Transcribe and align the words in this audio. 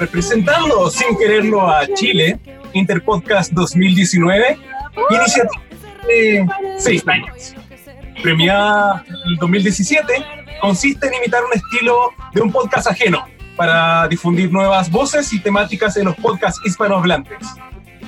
representando 0.00 0.90
sin 0.90 1.16
quererlo 1.18 1.70
a 1.70 1.86
Chile, 1.94 2.38
Interpodcast 2.72 3.52
2019, 3.52 4.58
iniciativa 5.10 5.62
de 6.06 6.46
seis 6.78 7.06
años. 7.06 7.54
Premiada 8.22 9.04
el 9.26 9.36
2017, 9.36 10.14
consiste 10.60 11.06
en 11.06 11.14
imitar 11.14 11.44
un 11.44 11.52
estilo 11.52 12.12
de 12.32 12.40
un 12.40 12.50
podcast 12.50 12.86
ajeno 12.88 13.26
para 13.56 14.08
difundir 14.08 14.50
nuevas 14.50 14.90
voces 14.90 15.32
y 15.34 15.40
temáticas 15.40 15.96
en 15.98 16.06
los 16.06 16.16
podcasts 16.16 16.60
hispanohablantes. 16.64 17.46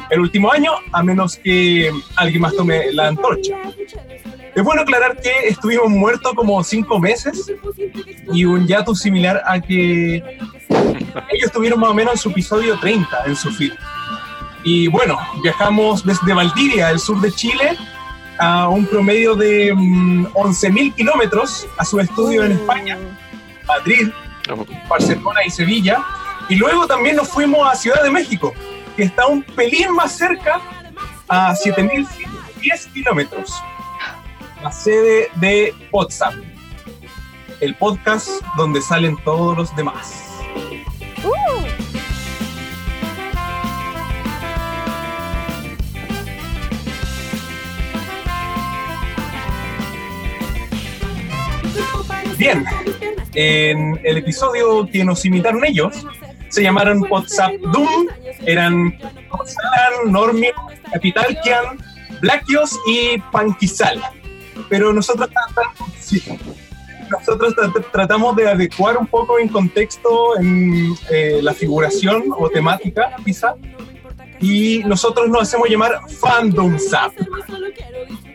El 0.09 0.21
último 0.21 0.51
año, 0.51 0.73
a 0.93 1.03
menos 1.03 1.37
que 1.37 1.91
alguien 2.17 2.41
más 2.41 2.55
tome 2.57 2.91
la 2.93 3.09
antorcha. 3.09 3.55
Es 4.55 4.63
bueno 4.63 4.83
aclarar 4.83 5.19
que 5.21 5.49
estuvimos 5.49 5.89
muertos 5.89 6.35
como 6.35 6.63
cinco 6.63 6.99
meses 6.99 7.51
y 8.33 8.45
un 8.45 8.67
yato 8.67 8.95
similar 8.95 9.43
a 9.47 9.61
que 9.61 10.17
ellos 11.31 11.51
tuvieron 11.53 11.81
más 11.81 11.91
o 11.91 11.95
menos 11.95 12.15
en 12.15 12.19
su 12.19 12.31
episodio 12.31 12.79
30 12.79 13.25
en 13.27 13.37
su 13.37 13.51
feed. 13.51 13.73
Y 14.63 14.89
bueno, 14.89 15.19
viajamos 15.43 16.05
desde 16.05 16.35
Valdivia, 16.35 16.91
el 16.91 16.99
sur 16.99 17.21
de 17.21 17.33
Chile, 17.33 17.77
a 18.39 18.69
un 18.69 18.87
promedio 18.87 19.35
de 19.35 19.73
11.000 19.75 20.95
kilómetros 20.95 21.67
a 21.79 21.85
su 21.85 21.99
estudio 21.99 22.45
en 22.45 22.53
España, 22.53 22.99
Madrid, 23.67 24.09
Barcelona 24.89 25.45
y 25.47 25.51
Sevilla. 25.51 26.05
Y 26.49 26.57
luego 26.57 26.87
también 26.87 27.17
nos 27.17 27.29
fuimos 27.29 27.67
a 27.67 27.75
Ciudad 27.75 28.03
de 28.03 28.11
México, 28.11 28.53
que 28.97 29.05
está 29.05 29.27
un 29.27 29.43
pelín 29.43 29.95
más 29.95 30.13
cerca, 30.17 30.61
a 31.29 31.55
7.110 31.55 32.93
kilómetros. 32.93 33.63
La 34.63 34.71
sede 34.71 35.29
de 35.37 35.75
WhatsApp, 35.91 36.35
el 37.61 37.75
podcast 37.75 38.29
donde 38.57 38.81
salen 38.81 39.17
todos 39.25 39.57
los 39.57 39.75
demás. 39.75 40.29
Bien, 52.39 52.65
en 53.35 54.01
el 54.05 54.19
episodio 54.19 54.87
que 54.87 55.05
nos 55.05 55.25
imitaron 55.25 55.65
ellos, 55.65 56.07
se 56.51 56.63
llamaron 56.63 57.05
WhatsApp 57.11 57.55
Doom, 57.73 58.07
eran 58.47 58.97
Salan, 59.45 60.13
Normio, 60.13 60.53
Capitalkian, 60.93 61.79
Blackios 62.21 62.79
y 62.87 63.19
Panquisal. 63.33 64.01
Pero 64.69 64.93
nosotros 64.93 65.29
tratamos, 65.31 65.93
sí, 65.99 66.23
nosotros 67.11 67.55
tratamos 67.93 68.37
de 68.37 68.49
adecuar 68.49 68.97
un 68.97 69.07
poco 69.07 69.39
en 69.39 69.49
contexto 69.49 70.39
en 70.39 70.95
eh, 71.11 71.41
la 71.43 71.53
figuración 71.53 72.25
o 72.37 72.49
temática, 72.49 73.17
quizá, 73.25 73.55
y 74.41 74.83
nosotros 74.85 75.29
nos 75.29 75.43
hacemos 75.43 75.69
llamar 75.69 76.01
Fandom 76.21 76.79
Zap. 76.79 77.13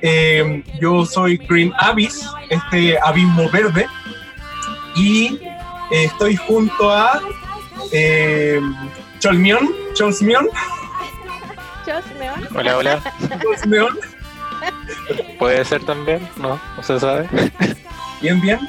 Eh, 0.02 0.64
yo 0.80 1.06
soy 1.06 1.38
Green 1.38 1.74
Abyss, 1.80 2.26
este 2.50 2.98
abismo 3.00 3.50
verde, 3.50 3.88
y 4.96 5.40
eh, 5.92 6.06
estoy 6.06 6.36
junto 6.36 6.92
a 6.92 7.20
eh, 7.92 8.62
Cholmion, 9.20 9.70
Cholsmion. 9.94 10.48
Hola, 12.56 12.78
hola. 12.78 13.02
Cholsmion. 13.42 13.98
Puede 15.40 15.64
ser 15.66 15.84
también, 15.86 16.28
no, 16.38 16.60
no 16.76 16.84
se 16.84 17.00
sabe. 17.00 17.28
Bien, 18.22 18.42
bien. 18.42 18.60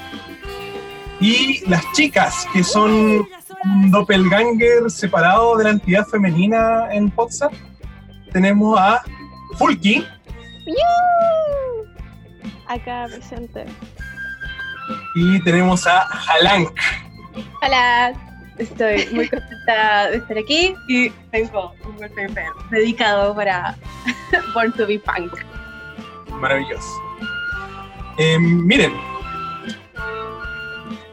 Y 1.20 1.66
las 1.70 1.82
chicas, 1.94 2.46
que 2.52 2.62
son 2.62 3.26
un 3.64 3.90
doppelganger 3.90 4.90
separado 4.90 5.56
de 5.56 5.64
la 5.64 5.70
entidad 5.70 6.04
femenina 6.06 6.86
en 6.92 7.12
WhatsApp. 7.16 7.52
Tenemos 8.32 8.78
a 8.78 9.02
Fulky. 9.56 10.06
Acá 12.66 13.06
presente. 13.08 13.64
Y 15.14 15.42
tenemos 15.42 15.86
a 15.86 16.02
Halank. 16.02 16.70
Hola, 17.62 18.12
estoy 18.58 19.06
muy 19.12 19.28
contenta 19.28 20.10
de 20.10 20.18
estar 20.18 20.38
aquí 20.38 20.74
y 20.88 21.10
tengo 21.30 21.72
un 21.84 21.96
wallpaper 21.98 22.46
dedicado 22.70 23.34
para 23.34 23.76
Born 24.54 24.72
to 24.72 24.86
be 24.86 24.98
Punk. 24.98 25.32
Maravilloso. 26.32 26.88
Eh, 28.18 28.38
miren, 28.38 28.92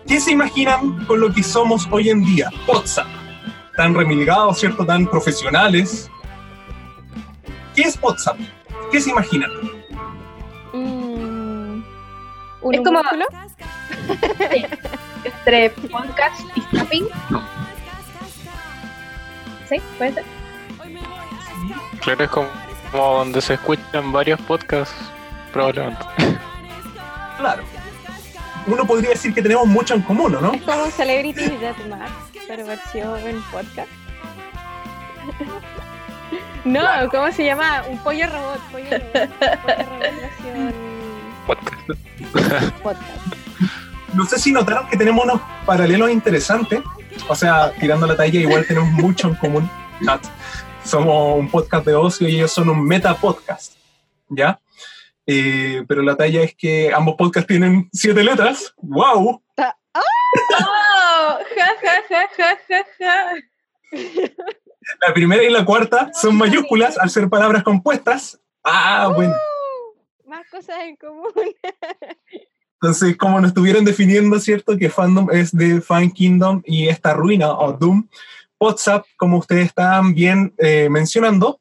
¿qué 0.07 0.19
se 0.19 0.31
imaginan 0.31 1.05
con 1.05 1.19
lo 1.19 1.31
que 1.33 1.43
somos 1.43 1.87
hoy 1.91 2.09
en 2.09 2.23
día? 2.23 2.49
WhatsApp. 2.67 3.07
Tan 3.77 3.93
remilgados, 3.93 4.59
¿cierto? 4.59 4.85
Tan 4.85 5.05
profesionales. 5.07 6.09
¿Qué 7.75 7.81
es 7.83 7.99
WhatsApp? 8.01 8.37
¿Qué 8.91 9.01
se 9.01 9.09
imaginan? 9.11 9.51
Mm, 10.73 11.81
Es 12.71 12.81
como- 12.81 12.99
músculo? 13.03 13.25
entre 15.25 15.69
podcast 15.71 16.41
y 16.55 16.61
tapping. 16.77 17.07
¿Sí? 19.67 19.77
¿Puede 19.97 20.13
ser? 20.13 20.23
Claro, 22.01 22.23
es 22.23 22.29
como, 22.29 22.47
como 22.95 23.17
donde 23.17 23.41
se 23.41 23.55
escuchan 23.55 24.11
varios 24.11 24.39
podcasts, 24.41 24.95
probablemente. 25.51 26.05
Claro. 27.37 27.63
Uno 28.65 28.87
podría 28.87 29.09
decir 29.09 29.33
que 29.33 29.41
tenemos 29.41 29.67
mucho 29.67 29.93
en 29.93 30.01
común, 30.03 30.33
¿o 30.35 30.41
¿no? 30.41 30.53
Es 30.53 30.61
como 30.61 30.89
Celebrity 30.89 31.49
Deathmatch, 31.57 32.09
pero 32.47 32.65
versión 32.65 33.19
en 33.27 33.41
podcast. 33.51 33.89
No, 36.63 36.81
¿cómo 37.11 37.31
se 37.31 37.45
llama? 37.45 37.83
Un 37.87 37.99
pollo 37.99 38.25
robot. 38.25 38.59
Pollo 38.71 38.89
robot, 38.89 39.29
pollo 39.37 39.79
robot 39.79 40.01
versión 40.21 40.73
No 44.13 44.25
sé 44.25 44.39
si 44.39 44.51
notaron 44.51 44.87
que 44.87 44.97
tenemos 44.97 45.25
unos 45.25 45.41
paralelos 45.63 46.09
interesantes. 46.09 46.81
O 47.27 47.35
sea, 47.35 47.71
tirando 47.73 48.07
la 48.07 48.15
talla, 48.15 48.39
igual 48.39 48.65
tenemos 48.65 48.89
mucho 48.89 49.27
en 49.27 49.35
común. 49.35 49.69
Somos 50.85 51.39
un 51.39 51.49
podcast 51.49 51.83
de 51.85 51.95
ocio 51.95 52.27
y 52.29 52.35
ellos 52.35 52.51
son 52.51 52.69
un 52.69 52.85
meta 52.85 53.15
podcast. 53.15 53.73
¿Ya? 54.29 54.61
Eh, 55.25 55.83
pero 55.87 56.03
la 56.03 56.15
talla 56.15 56.43
es 56.43 56.53
que 56.55 56.93
ambos 56.93 57.15
podcasts 57.15 57.47
tienen 57.47 57.89
siete 57.91 58.23
letras. 58.23 58.71
¡Wow! 58.77 59.29
¡Oh! 59.29 59.41
¡Ja, 59.57 59.75
ja, 61.81 62.03
ja, 62.07 62.29
ja, 62.37 62.57
ja, 62.67 62.85
ja! 62.99 63.33
La 65.07 65.13
primera 65.13 65.43
y 65.43 65.49
la 65.49 65.65
cuarta 65.65 66.11
son 66.13 66.35
mayúsculas 66.35 66.99
al 66.99 67.09
ser 67.09 67.29
palabras 67.29 67.63
compuestas. 67.63 68.39
Ah, 68.63 69.11
bueno. 69.13 69.33
Más 70.27 70.47
cosas 70.51 70.77
en 70.83 70.95
común. 70.97 71.31
Entonces, 72.79 73.17
como 73.17 73.39
nos 73.41 73.49
estuvieron 73.49 73.85
definiendo, 73.85 74.39
¿cierto? 74.39 74.77
Que 74.77 74.91
fandom 74.91 75.31
es 75.31 75.51
de 75.51 75.81
Fan 75.81 76.11
Kingdom 76.11 76.61
y 76.63 76.87
esta 76.89 77.13
ruina 77.13 77.51
o 77.51 77.73
Doom. 77.73 78.07
WhatsApp, 78.59 79.05
como 79.17 79.37
ustedes 79.37 79.67
estaban 79.67 80.13
bien 80.13 80.53
eh, 80.57 80.89
mencionando, 80.89 81.59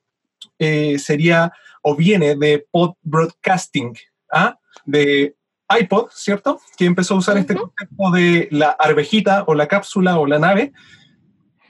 eh, 0.59 0.99
sería 0.99 1.53
o 1.83 1.95
viene 1.95 2.37
de 2.37 2.67
pod 2.71 2.95
broadcasting, 3.03 3.97
¿ah? 4.33 4.59
de 4.85 5.37
iPod, 5.81 6.09
¿cierto? 6.13 6.61
Que 6.77 6.85
empezó 6.85 7.15
a 7.15 7.19
usar 7.19 7.37
este 7.37 7.55
concepto 7.55 8.11
de 8.13 8.49
la 8.51 8.71
arvejita 8.71 9.45
o 9.47 9.55
la 9.55 9.69
cápsula 9.69 10.19
o 10.19 10.27
la 10.27 10.39
nave 10.39 10.73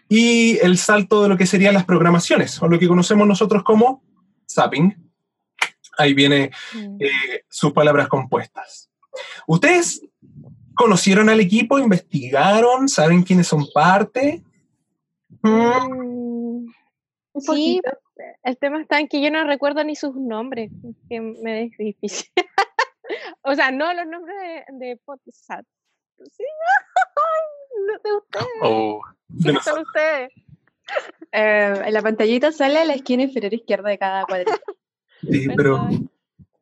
y 0.09 0.59
el 0.59 0.79
salto 0.79 1.23
de 1.23 1.29
lo 1.29 1.37
que 1.37 1.47
serían 1.47 1.75
las 1.75 1.85
programaciones 1.85 2.61
o 2.63 2.69
lo 2.69 2.79
que 2.79 2.89
conocemos 2.89 3.27
nosotros 3.27 3.63
como 3.63 4.03
zapping. 4.51 4.97
Ahí 5.97 6.13
viene 6.13 6.51
eh, 7.01 7.45
sus 7.49 7.73
palabras 7.73 8.09
compuestas. 8.09 8.91
¿Ustedes 9.47 10.03
conocieron 10.75 11.29
al 11.29 11.41
equipo, 11.41 11.79
investigaron, 11.79 12.89
saben 12.89 13.23
quiénes 13.23 13.47
son 13.47 13.67
parte? 13.73 14.43
Mm, 15.45 16.67
sí, 17.39 17.81
el 18.43 18.59
tema 18.59 18.81
está 18.81 18.99
en 18.99 19.09
que 19.09 19.21
yo 19.21 19.31
no 19.31 19.45
recuerdo 19.45 19.85
ni 19.85 19.95
sus 19.95 20.17
nombres, 20.17 20.71
que 21.09 21.21
me 21.21 21.65
es 21.65 21.77
difícil. 21.77 22.31
o 23.43 23.55
sea, 23.55 23.71
no 23.71 23.93
los 23.93 24.07
nombres 24.07 24.37
de, 24.39 24.87
de 24.87 24.97
podcast. 25.05 25.69
Sí, 26.19 26.45
no, 27.87 27.99
de 27.99 28.17
ustedes. 28.17 28.47
Oh. 28.63 29.01
¿Quiénes 29.43 29.65
son 29.65 29.81
ustedes? 29.81 30.33
Eh, 31.33 31.83
en 31.87 31.93
la 31.93 32.03
pantallita 32.03 32.53
sale 32.53 32.79
a 32.79 32.85
la 32.85 32.95
esquina 32.95 33.25
inferior 33.25 33.53
izquierda 33.53 33.91
de 33.91 33.99
cada 33.99 34.25
cuadrito. 34.25 34.53
Sí, 35.23 35.49
pero 35.57 35.89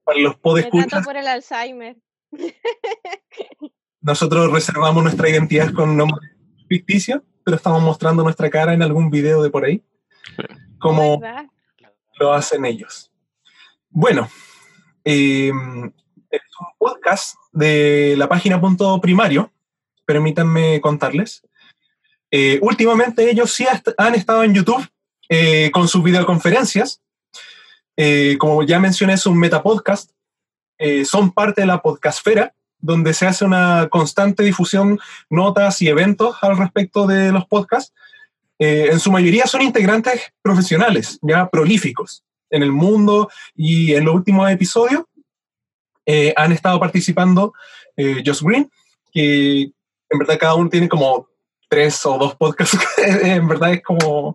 para 0.05 0.19
los 0.19 0.37
podescuchas, 0.37 1.05
por 1.05 1.17
el 1.17 1.27
Alzheimer. 1.27 1.97
nosotros 4.01 4.53
reservamos 4.53 5.03
nuestra 5.03 5.29
identidad 5.29 5.73
con 5.73 5.97
nombre 5.97 6.29
ficticio, 6.69 7.23
pero 7.45 7.57
estamos 7.57 7.83
mostrando 7.83 8.23
nuestra 8.23 8.51
cara 8.51 8.73
en 8.75 8.83
algún 8.83 9.11
video 9.11 9.43
de 9.43 9.51
por 9.51 9.65
ahí, 9.65 9.83
como 10.79 11.21
lo 12.19 12.33
hacen 12.33 12.65
ellos. 12.65 13.11
Bueno, 13.91 14.29
eh, 15.05 15.53
es 16.31 16.41
un 16.61 16.67
podcast 16.79 17.37
de 17.53 18.15
la 18.17 18.29
página 18.29 18.61
Punto 18.61 19.01
Primario, 19.01 19.53
permítanme 20.05 20.81
contarles. 20.81 21.43
Eh, 22.31 22.59
últimamente 22.63 23.31
ellos 23.31 23.53
sí 23.53 23.67
han 23.99 24.15
estado 24.15 24.43
en 24.43 24.55
YouTube 24.55 24.89
eh, 25.29 25.71
con 25.71 25.87
sus 25.87 26.03
videoconferencias. 26.03 27.03
Eh, 27.97 28.37
como 28.39 28.63
ya 28.63 28.81
mencioné, 28.81 29.13
es 29.13 29.27
un 29.27 29.39
metapodcast. 29.39 30.11
Son 31.05 31.31
parte 31.31 31.61
de 31.61 31.69
la 31.69 31.81
podcastfera, 31.81 32.57
donde 32.83 33.15
se 33.15 33.27
hace 33.27 33.45
una 33.45 33.89
constante 33.89 34.43
difusión, 34.43 34.99
notas 35.31 35.81
y 35.81 35.89
eventos 35.89 36.37
al 36.43 36.59
respecto 36.59 37.07
de 37.07 37.33
los 37.33 37.47
podcasts. 37.47 37.95
Eh, 38.59 38.89
en 38.91 39.01
su 39.01 39.11
mayoría 39.11 39.47
son 39.47 39.63
integrantes 39.63 40.33
profesionales, 40.43 41.19
ya 41.23 41.49
prolíficos 41.49 42.25
en 42.51 42.63
el 42.63 42.71
mundo 42.71 43.31
y 43.55 43.95
en 43.95 44.05
los 44.05 44.15
últimos 44.15 44.51
episodios 44.51 45.05
eh, 46.05 46.35
han 46.37 46.53
estado 46.53 46.79
participando 46.79 47.55
eh, 47.97 48.23
Josh 48.25 48.43
Green, 48.43 48.71
que 49.13 49.63
en 49.63 50.19
verdad 50.19 50.39
cada 50.39 50.55
uno 50.55 50.69
tiene 50.69 50.89
como 50.89 51.29
tres 51.69 52.05
o 52.05 52.19
dos 52.19 52.35
podcasts, 52.35 52.77
en 52.99 53.49
verdad 53.49 53.73
es 53.73 53.83
como 53.83 54.35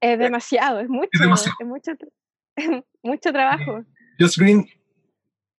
Es 0.00 0.18
demasiado, 0.18 0.80
es 0.80 0.88
mucho, 0.88 1.08
es, 1.12 1.20
demasiado. 1.20 1.56
mucho, 1.64 1.92
mucho 3.02 3.32
trabajo. 3.32 3.84
Josh 4.18 4.36
Green, 4.36 4.68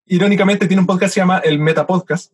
irónicamente, 0.06 0.68
tiene 0.68 0.82
un 0.82 0.88
podcast 0.88 1.12
que 1.12 1.14
se 1.16 1.20
llama 1.20 1.40
El 1.40 1.60
Meta 1.60 1.86
Podcast. 1.86 2.32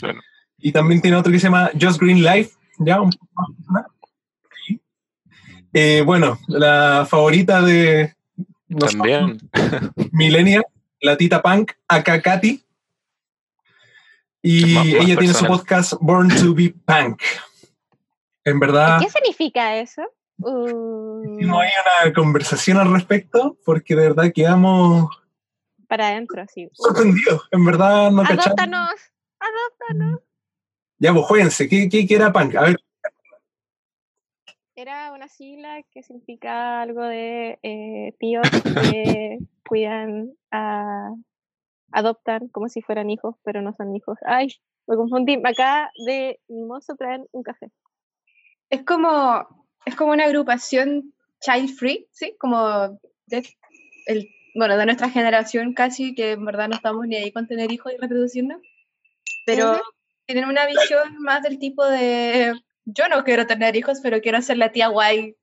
Bueno. 0.00 0.20
Y 0.58 0.72
también 0.72 1.00
tiene 1.00 1.16
otro 1.16 1.30
que 1.32 1.38
se 1.38 1.44
llama 1.46 1.70
Josh 1.80 1.98
Green 1.98 2.22
Live, 2.22 2.50
¿ya? 2.78 2.98
Eh, 5.72 6.02
bueno, 6.04 6.38
la 6.48 7.06
favorita 7.08 7.62
de 7.62 8.14
nosotros, 8.68 8.92
También. 8.92 9.38
Millennial, 10.12 10.64
la 11.00 11.16
Tita 11.16 11.42
Punk, 11.42 11.72
acá 11.86 12.20
Katy. 12.20 12.64
Y 14.42 14.74
Más- 14.74 14.86
más 14.86 14.94
ella 14.94 15.16
tiene 15.16 15.34
su 15.34 15.46
podcast 15.46 15.94
Born 16.00 16.28
to 16.28 16.54
be 16.54 16.74
Punk. 16.84 17.22
En 18.44 18.58
verdad, 18.58 18.98
¿Qué 19.00 19.10
significa 19.10 19.76
eso? 19.76 20.02
Uh, 20.38 21.22
no 21.40 21.60
hay 21.60 21.70
una 22.04 22.12
conversación 22.14 22.78
al 22.78 22.92
respecto 22.92 23.58
porque 23.64 23.94
de 23.96 24.02
verdad 24.08 24.32
quedamos 24.32 25.10
para 25.88 26.08
adentro, 26.08 26.44
sí. 26.52 26.68
sorprendidos. 26.72 27.48
En 27.50 27.64
verdad, 27.64 28.10
no 28.10 28.22
cachamos. 28.22 28.46
Adóptanos, 28.46 28.94
adóptanos. 29.40 30.20
Ya, 30.98 31.12
pues 31.12 31.26
jueguense. 31.26 31.68
¿Qué, 31.68 31.88
qué, 31.88 32.06
qué 32.06 32.14
era 32.14 32.32
punk? 32.32 32.54
A 32.56 32.62
ver, 32.62 32.76
Era 34.74 35.12
una 35.12 35.28
sigla 35.28 35.82
que 35.90 36.02
significa 36.02 36.82
algo 36.82 37.02
de 37.02 37.58
eh, 37.62 38.14
tíos 38.18 38.48
que 38.50 39.38
cuidan 39.68 40.32
a. 40.50 41.10
adoptan 41.92 42.48
como 42.48 42.68
si 42.68 42.82
fueran 42.82 43.10
hijos, 43.10 43.36
pero 43.42 43.62
no 43.62 43.72
son 43.72 43.94
hijos. 43.96 44.18
Ay, 44.26 44.48
me 44.86 44.96
confundí. 44.96 45.40
Acá 45.44 45.90
de 46.06 46.40
mimoso 46.48 46.96
traen 46.96 47.26
un 47.32 47.42
café. 47.42 47.70
Es 48.70 48.84
como, 48.84 49.46
es 49.86 49.96
como 49.96 50.12
una 50.12 50.24
agrupación 50.24 51.14
child 51.40 51.70
free, 51.70 52.08
¿sí? 52.10 52.36
Como 52.38 52.98
de, 53.26 53.48
el, 54.06 54.28
bueno, 54.54 54.76
de 54.76 54.86
nuestra 54.86 55.10
generación 55.10 55.72
casi, 55.74 56.14
que 56.14 56.32
en 56.32 56.44
verdad 56.44 56.68
no 56.68 56.76
estamos 56.76 57.06
ni 57.06 57.16
ahí 57.16 57.32
con 57.32 57.46
tener 57.46 57.72
hijos 57.72 57.92
y 57.92 57.96
reproducirnos, 57.96 58.60
pero 59.46 59.80
tienen 60.26 60.46
una 60.46 60.66
visión 60.66 61.18
más 61.20 61.42
del 61.42 61.58
tipo 61.58 61.84
de, 61.86 62.52
yo 62.84 63.08
no 63.08 63.24
quiero 63.24 63.46
tener 63.46 63.76
hijos, 63.76 64.00
pero 64.02 64.20
quiero 64.20 64.40
ser 64.42 64.58
la 64.58 64.72
tía 64.72 64.88
guay 64.88 65.36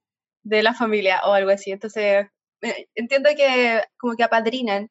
de 0.44 0.64
la 0.64 0.74
familia 0.74 1.22
o 1.26 1.34
algo 1.34 1.52
así. 1.52 1.72
Entonces, 1.72 2.28
entiendo 2.96 3.30
que 3.36 3.84
como 3.98 4.16
que 4.16 4.24
apadrinan 4.24 4.90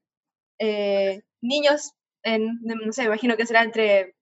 eh, 0.58 1.22
niños 1.40 1.92
en, 2.22 2.58
no 2.62 2.92
sé, 2.92 3.04
imagino 3.04 3.36
que 3.36 3.46
será 3.46 3.62
entre 3.62 4.14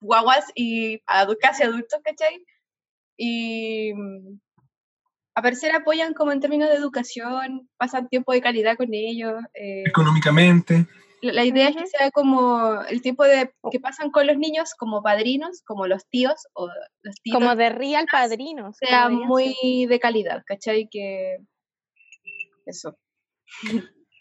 guaguas 0.00 0.46
y 0.54 1.00
casi 1.40 1.64
adultos, 1.64 2.00
¿cachai? 2.04 2.44
Y 3.16 3.92
a 5.38 5.42
parecer 5.42 5.72
apoyan 5.74 6.14
como 6.14 6.32
en 6.32 6.40
términos 6.40 6.68
de 6.68 6.74
educación, 6.76 7.68
pasan 7.76 8.08
tiempo 8.08 8.32
de 8.32 8.40
calidad 8.40 8.76
con 8.76 8.88
ellos. 8.92 9.34
eh, 9.54 9.84
económicamente. 9.86 10.86
la, 11.22 11.32
la 11.32 11.44
idea 11.44 11.68
es 11.68 11.76
que 11.76 11.86
sea 11.86 12.10
como 12.10 12.80
el 12.88 13.00
tipo 13.02 13.24
de 13.24 13.52
que 13.70 13.80
pasan 13.80 14.10
con 14.10 14.26
los 14.26 14.36
niños 14.38 14.74
como 14.76 15.02
padrinos, 15.02 15.62
como 15.66 15.86
los 15.86 16.06
tíos 16.08 16.34
o 16.54 16.68
los 17.02 17.14
tíos, 17.22 17.34
Como 17.38 17.54
de 17.56 17.70
real 17.70 18.06
padrinos. 18.10 18.76
sea 18.78 19.08
muy 19.08 19.54
ser. 19.54 19.88
de 19.88 20.00
calidad, 20.00 20.42
¿cachai? 20.46 20.88
Que 20.90 21.38
eso. 22.66 22.96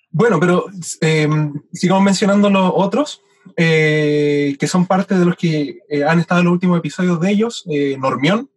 Bueno, 0.10 0.40
pero 0.40 0.66
eh, 1.02 1.28
sigamos 1.74 2.04
mencionando 2.04 2.50
los 2.50 2.72
otros, 2.76 3.22
eh, 3.56 4.56
que 4.60 4.68
son 4.68 4.86
parte 4.88 5.16
de 5.18 5.26
los 5.26 5.36
que 5.36 5.80
eh, 5.90 6.04
han 6.04 6.20
estado 6.20 6.40
en 6.42 6.46
los 6.46 6.54
últimos 6.54 6.80
episodios 6.80 7.20
de 7.20 7.32
ellos. 7.32 7.64
Eh, 7.70 7.98
Normión 7.98 8.50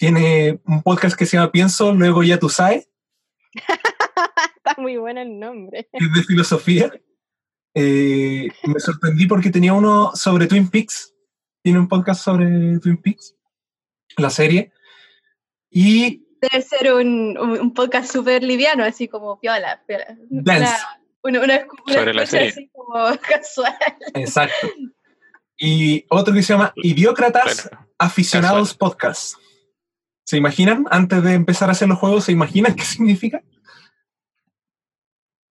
tiene 0.00 0.58
un 0.64 0.82
podcast 0.82 1.14
que 1.14 1.26
se 1.26 1.36
llama 1.36 1.52
Pienso, 1.52 1.92
luego 1.92 2.22
ya 2.22 2.38
tú 2.38 2.48
sabes, 2.48 2.88
Está 4.56 4.80
muy 4.80 4.96
bueno 4.96 5.20
el 5.20 5.38
nombre. 5.38 5.88
es 5.92 6.12
de 6.14 6.22
filosofía. 6.22 6.90
Eh, 7.74 8.48
me 8.64 8.80
sorprendí 8.80 9.26
porque 9.26 9.50
tenía 9.50 9.74
uno 9.74 10.12
sobre 10.14 10.46
Twin 10.46 10.70
Peaks. 10.70 11.12
Tiene 11.62 11.78
un 11.80 11.88
podcast 11.88 12.22
sobre 12.24 12.78
Twin 12.78 12.96
Peaks, 13.02 13.34
la 14.16 14.30
serie. 14.30 14.72
Y 15.70 16.24
Debe 16.40 16.62
ser 16.62 16.94
un, 16.94 17.36
un, 17.38 17.50
un 17.60 17.74
podcast 17.74 18.10
súper 18.10 18.42
liviano, 18.42 18.84
así 18.84 19.06
como 19.08 19.38
piola. 19.38 19.82
piola. 19.86 20.06
Dance. 20.30 20.72
Una, 21.22 21.40
una, 21.40 21.44
una, 21.44 21.66
una 21.86 21.94
Sobre 21.94 22.14
la 22.14 22.22
escucha 22.22 22.38
serie. 22.38 22.48
así 22.48 22.70
como 22.72 22.94
casual. 23.28 23.76
Exacto. 24.14 24.68
Y 25.58 26.06
otro 26.08 26.32
que 26.32 26.42
se 26.42 26.54
llama 26.54 26.72
Idiócratas 26.76 27.68
Bueno, 27.70 27.88
Aficionados 27.98 28.72
Podcast. 28.74 29.34
¿Se 30.24 30.36
imaginan? 30.36 30.86
Antes 30.90 31.22
de 31.22 31.34
empezar 31.34 31.68
a 31.68 31.72
hacer 31.72 31.88
los 31.88 31.98
juegos, 31.98 32.24
¿se 32.24 32.32
imaginan 32.32 32.74
qué 32.76 32.84
significa? 32.84 33.42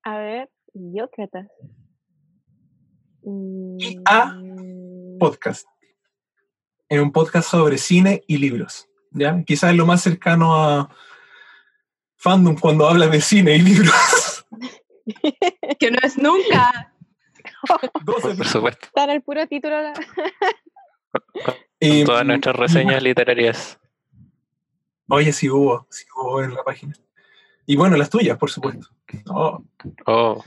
A 0.03 0.17
ver, 0.17 0.49
idiócratas. 0.73 1.47
y 3.23 3.99
A 4.05 4.35
Podcast. 5.19 5.67
Es 6.87 6.99
un 6.99 7.11
podcast 7.11 7.49
sobre 7.49 7.77
cine 7.77 8.23
y 8.27 8.37
libros. 8.37 8.87
¿ya? 9.11 9.43
Quizás 9.45 9.71
es 9.71 9.75
lo 9.77 9.85
más 9.85 10.01
cercano 10.01 10.55
a 10.55 10.89
fandom 12.15 12.55
cuando 12.57 12.87
habla 12.87 13.07
de 13.07 13.21
cine 13.21 13.55
y 13.57 13.61
libros. 13.61 14.45
que 15.79 15.91
no 15.91 15.97
es 16.01 16.17
nunca. 16.17 16.93
Por 18.05 18.45
supuesto. 18.47 18.85
Está 18.87 19.03
en 19.03 19.09
el 19.11 19.21
puro 19.21 19.45
título. 19.47 19.81
la- 19.81 19.93
Y- 21.79 22.03
Todas 22.05 22.25
nuestras 22.25 22.55
reseñas 22.55 23.03
literarias. 23.03 23.79
Oye, 25.09 25.33
sí 25.33 25.49
hubo, 25.49 25.87
sí 25.89 26.05
hubo 26.15 26.43
en 26.43 26.53
la 26.53 26.63
página. 26.63 26.93
Y 27.65 27.75
bueno, 27.75 27.97
las 27.97 28.09
tuyas, 28.09 28.37
por 28.37 28.49
supuesto. 28.49 28.87
Oh. 29.27 29.63
Oh, 30.05 30.43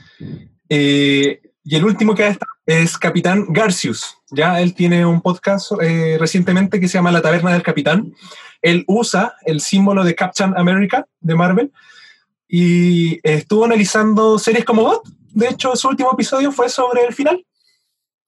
Eh, 0.69 1.41
y 1.63 1.75
el 1.75 1.85
último 1.85 2.15
que 2.15 2.27
está 2.27 2.45
es 2.65 2.97
Capitán 2.97 3.45
Garcius. 3.49 4.17
Ya 4.31 4.59
él 4.61 4.73
tiene 4.73 5.05
un 5.05 5.21
podcast 5.21 5.71
eh, 5.81 6.17
recientemente 6.19 6.79
que 6.79 6.87
se 6.87 6.97
llama 6.97 7.11
La 7.11 7.21
Taberna 7.21 7.53
del 7.53 7.63
Capitán. 7.63 8.13
Él 8.61 8.83
usa 8.87 9.35
el 9.45 9.61
símbolo 9.61 10.03
de 10.03 10.15
Captain 10.15 10.53
America 10.57 11.05
de 11.19 11.35
Marvel 11.35 11.71
y 12.47 13.19
estuvo 13.23 13.65
analizando 13.65 14.39
series 14.39 14.65
como 14.65 14.83
GOT. 14.83 15.07
De 15.31 15.47
hecho, 15.47 15.75
su 15.75 15.89
último 15.89 16.11
episodio 16.13 16.51
fue 16.51 16.69
sobre 16.69 17.05
el 17.05 17.13
final. 17.13 17.45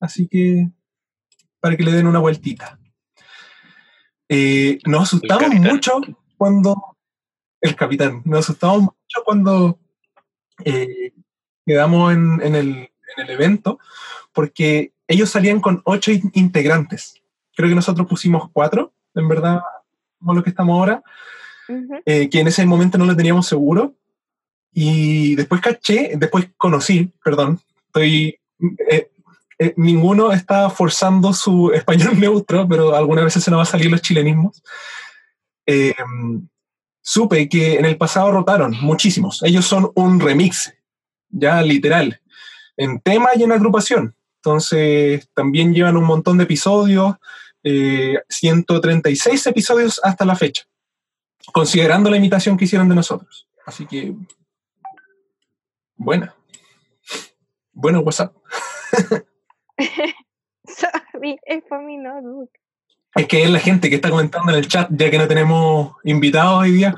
Así 0.00 0.28
que 0.28 0.68
para 1.60 1.76
que 1.76 1.84
le 1.84 1.92
den 1.92 2.06
una 2.06 2.18
vueltita. 2.18 2.78
Eh, 4.28 4.78
nos 4.84 5.04
asustamos 5.04 5.54
mucho 5.54 6.00
cuando 6.36 6.96
el 7.60 7.74
capitán, 7.74 8.22
nos 8.24 8.40
asustamos 8.40 8.80
mucho 8.82 9.24
cuando 9.24 9.78
eh, 10.64 11.12
quedamos 11.64 12.12
en, 12.12 12.40
en 12.42 12.54
el, 12.54 12.68
en 13.16 13.24
el 13.24 13.30
evento, 13.30 13.78
porque 14.32 14.92
ellos 15.08 15.30
salían 15.30 15.60
con 15.60 15.82
ocho 15.84 16.10
in- 16.12 16.30
integrantes. 16.34 17.20
Creo 17.54 17.68
que 17.68 17.74
nosotros 17.74 18.06
pusimos 18.06 18.50
cuatro, 18.52 18.92
en 19.14 19.28
verdad, 19.28 19.60
como 20.18 20.34
lo 20.34 20.42
que 20.42 20.50
estamos 20.50 20.74
ahora, 20.78 21.02
Ujú. 21.68 22.00
eh, 22.04 22.28
que 22.30 22.40
en 22.40 22.48
ese 22.48 22.64
momento 22.66 22.98
no 22.98 23.06
lo 23.06 23.16
teníamos 23.16 23.46
seguro. 23.46 23.94
Y 24.72 25.34
después 25.36 25.60
caché, 25.62 26.12
después 26.16 26.50
conocí, 26.56 27.10
perdón, 27.24 27.58
estoy. 27.86 28.38
eh, 28.90 29.10
eh, 29.58 29.72
ninguno 29.78 30.32
está 30.32 30.68
forzando 30.68 31.32
su 31.32 31.72
español 31.72 32.10
neutro, 32.20 32.68
pero 32.68 32.94
algunas 32.94 33.24
veces 33.24 33.42
se 33.42 33.50
nos 33.50 33.58
va 33.58 33.62
a 33.62 33.66
salir 33.66 33.90
los 33.90 34.02
chilenismos. 34.02 34.62
Eh, 35.66 35.94
supe 37.02 37.48
que 37.48 37.74
en 37.74 37.84
el 37.84 37.96
pasado 37.96 38.30
rotaron 38.30 38.76
muchísimos. 38.80 39.42
Ellos 39.42 39.64
son 39.64 39.90
un 39.94 40.20
remix, 40.20 40.72
ya 41.28 41.62
literal, 41.62 42.20
en 42.76 43.00
tema 43.00 43.30
y 43.34 43.42
en 43.42 43.52
agrupación. 43.52 44.14
Entonces, 44.36 45.28
también 45.34 45.74
llevan 45.74 45.96
un 45.96 46.04
montón 46.04 46.38
de 46.38 46.44
episodios, 46.44 47.16
eh, 47.64 48.20
136 48.28 49.46
episodios 49.46 50.00
hasta 50.04 50.24
la 50.24 50.36
fecha, 50.36 50.64
considerando 51.52 52.08
la 52.10 52.16
imitación 52.16 52.56
que 52.56 52.64
hicieron 52.64 52.88
de 52.88 52.94
nosotros. 52.94 53.48
Así 53.64 53.86
que, 53.86 54.14
buena. 55.96 56.34
Bueno, 57.72 58.00
WhatsApp. 58.00 58.34
Sorry, 60.64 61.38
es 61.44 61.64
para 61.68 61.82
mi 61.82 61.96
notebook. 61.96 62.50
Es 63.16 63.26
que 63.26 63.42
es 63.42 63.50
la 63.50 63.58
gente 63.58 63.88
que 63.88 63.96
está 63.96 64.10
comentando 64.10 64.52
en 64.52 64.58
el 64.58 64.68
chat, 64.68 64.90
ya 64.92 65.10
que 65.10 65.16
no 65.16 65.26
tenemos 65.26 65.94
invitados 66.04 66.60
hoy 66.60 66.72
día. 66.72 66.94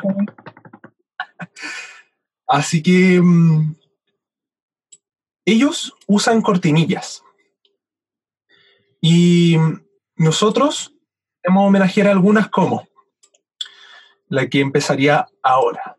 Así 2.48 2.82
que 2.82 3.20
mm, 3.22 3.76
ellos 5.44 5.94
usan 6.08 6.42
cortinillas. 6.42 7.22
Y 9.00 9.56
nosotros 10.16 10.92
hemos 11.44 11.68
homenajear 11.68 12.08
algunas 12.08 12.48
como 12.48 12.88
la 14.26 14.48
que 14.48 14.60
empezaría 14.60 15.28
ahora. 15.42 15.96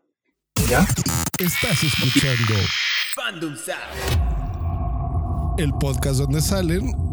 ¿Ya? 0.68 0.86
Estás 1.38 1.82
escuchando 1.82 2.54
el 5.56 5.72
podcast 5.80 6.20
donde 6.20 6.40
salen 6.40 7.09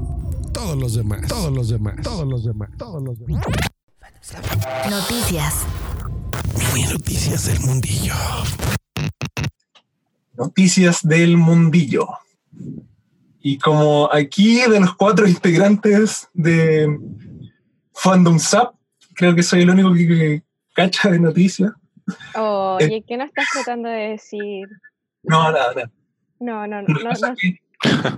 todos 0.57 0.75
los 0.75 0.95
demás, 0.95 1.27
todos 1.27 1.51
los 1.51 1.69
demás, 1.69 1.95
todos 2.01 2.27
los 2.27 2.43
demás, 2.43 2.69
todos 2.79 3.03
los 3.03 3.19
demás. 3.19 3.45
Noticias. 4.89 5.67
Mini 6.73 6.87
noticias 6.87 7.45
del 7.45 7.59
mundillo. 7.59 8.15
Noticias 10.33 11.07
del 11.07 11.37
mundillo. 11.37 12.07
Y 13.39 13.59
como 13.59 14.09
aquí 14.11 14.61
de 14.61 14.79
los 14.79 14.95
cuatro 14.95 15.27
integrantes 15.27 16.27
de 16.33 16.87
Fandom 17.93 18.39
Sap, 18.39 18.73
creo 19.13 19.35
que 19.35 19.43
soy 19.43 19.61
el 19.61 19.69
único 19.69 19.93
que, 19.93 20.07
que 20.07 20.43
cacha 20.73 21.11
de 21.11 21.19
noticias. 21.19 21.71
Oye, 22.33 23.03
¿qué 23.07 23.15
no 23.15 23.25
estás 23.25 23.45
tratando 23.53 23.89
de 23.89 24.09
decir? 24.09 24.67
No, 25.21 25.51
nada, 25.51 25.73
nada. 25.75 25.91
No, 26.39 26.65
no, 26.65 26.81
no. 26.81 26.87
No. 26.87 28.17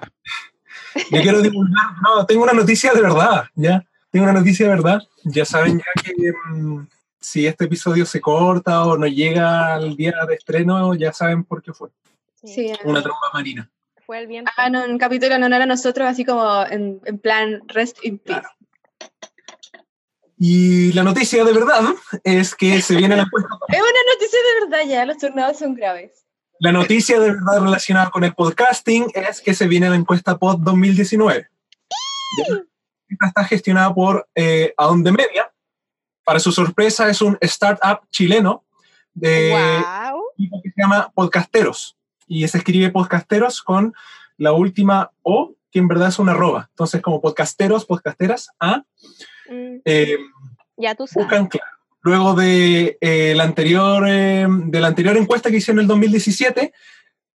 yo 1.11 1.21
quiero 1.21 1.41
divulgar, 1.41 1.93
no, 2.03 2.25
tengo 2.25 2.43
una 2.43 2.53
noticia 2.53 2.93
de 2.93 3.01
verdad, 3.01 3.45
ya. 3.55 3.83
Tengo 4.11 4.23
una 4.23 4.33
noticia 4.33 4.65
de 4.65 4.71
verdad. 4.71 5.01
Ya 5.23 5.45
saben 5.45 5.77
ya 5.77 6.03
que 6.03 6.33
mm, 6.51 6.87
si 7.19 7.45
este 7.45 7.65
episodio 7.65 8.05
se 8.05 8.21
corta 8.21 8.85
o 8.85 8.97
no 8.97 9.05
llega 9.05 9.75
al 9.75 9.95
día 9.95 10.13
de 10.27 10.35
estreno, 10.35 10.95
ya 10.95 11.13
saben 11.13 11.43
por 11.43 11.61
qué 11.61 11.73
fue. 11.73 11.89
Sí. 12.43 12.73
Una 12.83 13.01
tromba 13.01 13.19
marina. 13.33 13.69
Fue 14.05 14.19
el 14.19 14.27
viento. 14.27 14.51
Ah, 14.57 14.69
no, 14.69 14.85
un 14.85 14.97
capítulo 14.97 15.35
en 15.35 15.43
honor 15.43 15.61
a 15.61 15.65
nosotros, 15.67 16.07
así 16.07 16.25
como 16.25 16.65
en, 16.65 16.99
en 17.05 17.19
plan 17.19 17.61
rest 17.67 18.03
in 18.03 18.17
peace. 18.17 18.47
Y 20.39 20.93
la 20.93 21.03
noticia 21.03 21.43
de 21.43 21.51
verdad 21.51 21.83
es 22.23 22.55
que 22.55 22.81
se 22.81 22.95
viene 22.95 23.15
la 23.15 23.23
encuesta. 23.25 23.49
Es 23.67 23.79
una 23.79 24.13
noticia 24.13 24.39
de 24.39 24.65
verdad 24.65 24.89
ya, 24.89 25.05
los 25.05 25.17
tornados 25.17 25.57
son 25.59 25.75
graves. 25.75 26.25
La 26.59 26.71
noticia 26.71 27.19
de 27.19 27.31
verdad 27.31 27.61
relacionada 27.61 28.09
con 28.09 28.23
el 28.23 28.33
podcasting 28.33 29.07
es 29.13 29.41
que 29.41 29.53
se 29.53 29.67
viene 29.67 29.89
la 29.89 29.95
encuesta 29.95 30.37
Pod 30.37 30.59
2019. 30.59 31.47
Esta 33.07 33.27
está 33.27 33.43
gestionada 33.45 33.93
por 33.93 34.27
eh, 34.35 34.73
Aonde 34.77 35.11
Media. 35.11 35.51
Para 36.23 36.39
su 36.39 36.51
sorpresa, 36.51 37.09
es 37.09 37.21
un 37.21 37.37
startup 37.41 38.01
chileno 38.11 38.63
de 39.13 39.51
Wow. 40.11 40.23
que 40.63 40.69
se 40.69 40.81
llama 40.81 41.11
Podcasteros. 41.15 41.97
Y 42.27 42.47
se 42.47 42.57
escribe 42.59 42.91
Podcasteros 42.91 43.61
con 43.61 43.93
la 44.37 44.51
última 44.51 45.11
O, 45.23 45.53
que 45.71 45.79
en 45.79 45.87
verdad 45.87 46.09
es 46.09 46.19
una 46.19 46.33
arroba. 46.33 46.67
Entonces, 46.71 47.01
como 47.01 47.21
podcasteros, 47.21 47.85
podcasteras, 47.85 48.49
A, 48.59 48.83
Mm, 49.51 49.81
eh, 49.83 50.17
ya 50.77 50.93
tú 50.93 51.07
sabes. 51.07 51.25
buscan 51.27 51.47
claro. 51.47 51.71
Luego 52.01 52.33
de, 52.33 52.97
eh, 53.01 53.33
la 53.35 53.43
anterior, 53.43 54.05
eh, 54.07 54.47
de 54.47 54.79
la 54.79 54.87
anterior 54.87 55.17
encuesta 55.17 55.49
que 55.49 55.57
hicieron 55.57 55.79
en 55.79 55.83
el 55.83 55.87
2017, 55.87 56.73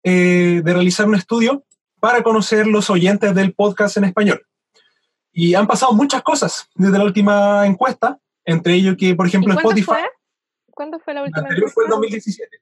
eh, 0.02 0.60
de 0.64 0.72
realizar 0.72 1.06
un 1.06 1.14
estudio 1.14 1.64
para 2.00 2.22
conocer 2.22 2.66
los 2.66 2.88
oyentes 2.90 3.34
del 3.34 3.52
podcast 3.54 3.96
en 3.96 4.04
español. 4.04 4.46
Y 5.32 5.54
han 5.54 5.66
pasado 5.66 5.92
muchas 5.92 6.22
cosas 6.22 6.68
desde 6.74 6.98
la 6.98 7.04
última 7.04 7.66
encuesta, 7.66 8.18
entre 8.44 8.74
ellos 8.74 8.96
que, 8.98 9.14
por 9.14 9.26
¿Y 9.26 9.28
ejemplo, 9.30 9.54
cuándo 9.54 9.70
Spotify, 9.70 9.86
fue? 9.86 10.10
¿Cuándo 10.70 10.98
fue 11.00 11.14
la 11.14 11.20
la 11.20 11.26
última 11.26 11.42
anterior 11.42 11.70
fue 11.70 11.84
encuesta? 11.84 11.96
2017. 11.96 12.58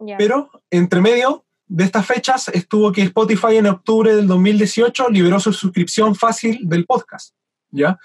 Ya. 0.00 0.16
Pero 0.16 0.50
entre 0.70 1.00
medio 1.00 1.44
de 1.66 1.84
estas 1.84 2.06
fechas 2.06 2.48
estuvo 2.48 2.92
que 2.92 3.02
Spotify 3.02 3.56
en 3.56 3.66
octubre 3.66 4.14
del 4.14 4.26
2018 4.26 5.08
liberó 5.10 5.40
su 5.40 5.52
suscripción 5.52 6.14
fácil 6.14 6.60
del 6.62 6.86
podcast. 6.86 7.34
¿ya? 7.70 7.98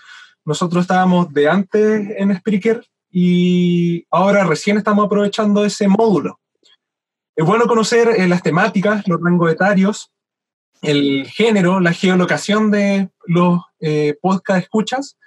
Nosotros 0.45 0.83
estábamos 0.83 1.31
de 1.33 1.49
antes 1.49 2.07
en 2.17 2.35
Spreaker 2.35 2.83
y 3.11 4.05
ahora 4.09 4.43
recién 4.45 4.77
estamos 4.77 5.05
aprovechando 5.05 5.65
ese 5.65 5.87
módulo. 5.87 6.39
Es 7.35 7.45
bueno 7.45 7.65
conocer 7.65 8.07
eh, 8.09 8.27
las 8.27 8.41
temáticas, 8.43 9.07
los 9.07 9.19
rangos 9.21 9.51
etarios, 9.51 10.11
el 10.81 11.27
género, 11.27 11.79
la 11.79 11.93
geolocación 11.93 12.71
de 12.71 13.09
los 13.25 13.61
eh, 13.79 14.15
podcast 14.21 14.63
escuchas 14.63 15.17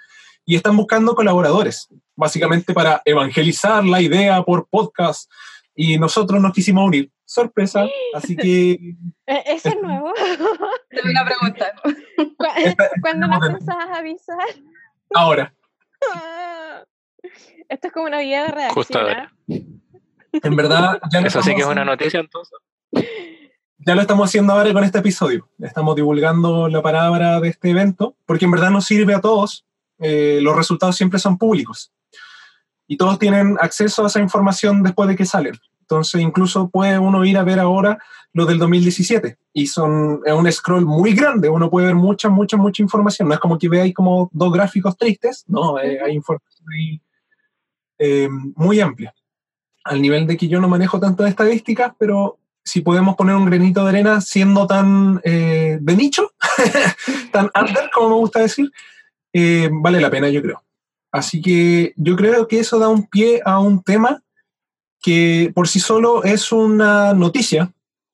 y 0.45 0.55
están 0.55 0.75
buscando 0.77 1.15
colaboradores, 1.15 1.87
básicamente 2.15 2.73
para 2.73 3.01
evangelizar 3.05 3.83
la 3.85 4.01
idea 4.01 4.41
por 4.43 4.67
podcast 4.67 5.31
y 5.75 5.97
nosotros 5.97 6.41
nos 6.41 6.53
quisimos 6.53 6.85
unir. 6.87 7.11
Sorpresa, 7.27 7.87
así 8.13 8.35
que 8.35 8.71
¿E- 9.25 9.43
¿Eso 9.47 9.69
es 9.69 9.77
nuevo? 9.81 10.13
Te 10.89 11.01
voy 11.01 11.13
a 11.17 11.25
preguntar. 11.25 11.73
¿Cu- 12.37 12.45
Esta- 12.57 12.89
¿Cuándo 13.01 13.27
nos 13.27 13.39
pensabas 13.47 13.87
avisar? 13.97 14.37
ahora, 15.13 15.53
Esto 17.69 17.87
es 17.87 17.93
como 17.93 18.05
una 18.05 18.19
guía 18.19 18.45
de 18.45 18.69
Justo 18.69 18.99
redacción. 18.99 19.03
ahora. 19.03 19.33
¿ah? 19.49 20.39
en 20.43 20.55
verdad 20.55 20.99
ya 21.11 21.21
lo, 21.21 21.27
Eso 21.27 21.41
sí 21.41 21.55
que 21.55 21.61
es 21.61 21.67
una 21.67 21.85
noticia 21.85 22.19
entonces. 22.19 22.57
ya 23.77 23.95
lo 23.95 24.01
estamos 24.01 24.29
haciendo 24.29 24.53
ahora 24.53 24.73
con 24.73 24.83
este 24.83 24.99
episodio. 24.99 25.49
Estamos 25.59 25.95
divulgando 25.95 26.67
la 26.67 26.81
palabra 26.81 27.39
de 27.39 27.49
este 27.49 27.69
evento, 27.71 28.15
porque 28.25 28.45
en 28.45 28.51
verdad 28.51 28.71
nos 28.71 28.85
sirve 28.85 29.13
a 29.13 29.21
todos. 29.21 29.65
Eh, 29.99 30.39
los 30.41 30.55
resultados 30.55 30.95
siempre 30.95 31.19
son 31.19 31.37
públicos. 31.37 31.91
Y 32.87 32.97
todos 32.97 33.17
tienen 33.17 33.57
acceso 33.59 34.03
a 34.03 34.07
esa 34.07 34.19
información 34.19 34.83
después 34.83 35.09
de 35.09 35.15
que 35.15 35.25
salen. 35.25 35.55
Entonces, 35.81 36.21
incluso 36.21 36.69
puede 36.69 36.97
uno 36.97 37.23
ir 37.25 37.37
a 37.37 37.43
ver 37.43 37.59
ahora 37.59 37.99
los 38.33 38.47
del 38.47 38.57
2017 38.57 39.37
y 39.53 39.67
son 39.67 40.19
es 40.25 40.33
un 40.33 40.51
scroll 40.51 40.85
muy 40.85 41.13
grande, 41.13 41.47
uno 41.47 41.69
puede 41.69 41.87
ver 41.87 41.95
mucha, 41.95 42.27
mucha, 42.27 42.57
mucha 42.57 42.83
información. 42.83 43.29
No 43.29 43.33
es 43.33 43.39
como 43.39 43.57
que 43.57 43.69
vea 43.69 43.83
ahí 43.83 43.93
como 43.93 44.29
dos 44.33 44.51
gráficos 44.51 44.97
tristes, 44.97 45.45
no, 45.47 45.79
eh, 45.79 45.99
hay 46.03 46.15
información 46.15 46.65
ahí 46.73 47.01
eh, 47.97 48.29
muy 48.55 48.79
amplia. 48.79 49.13
Al 49.83 50.01
nivel 50.01 50.25
de 50.27 50.37
que 50.37 50.47
yo 50.47 50.59
no 50.59 50.67
manejo 50.67 50.99
tanto 50.99 51.23
de 51.23 51.29
estadísticas, 51.29 51.93
pero 51.97 52.39
si 52.63 52.81
podemos 52.81 53.15
poner 53.15 53.35
un 53.35 53.45
granito 53.45 53.83
de 53.83 53.89
arena 53.89 54.21
siendo 54.21 54.65
tan 54.65 55.21
eh, 55.23 55.77
de 55.79 55.95
nicho, 55.95 56.31
tan 57.31 57.51
under, 57.59 57.89
como 57.93 58.09
me 58.09 58.15
gusta 58.15 58.39
decir, 58.39 58.71
vale 59.71 60.01
la 60.01 60.09
pena, 60.09 60.29
yo 60.29 60.41
creo. 60.41 60.63
Así 61.11 61.41
que 61.41 61.93
yo 61.95 62.15
creo 62.15 62.47
que 62.47 62.59
eso 62.59 62.79
da 62.79 62.89
un 62.89 63.07
pie 63.07 63.41
a 63.45 63.59
un 63.59 63.81
tema 63.83 64.21
que 65.01 65.51
por 65.53 65.67
sí 65.67 65.79
solo 65.79 66.23
es 66.23 66.51
una 66.51 67.13
noticia, 67.13 67.71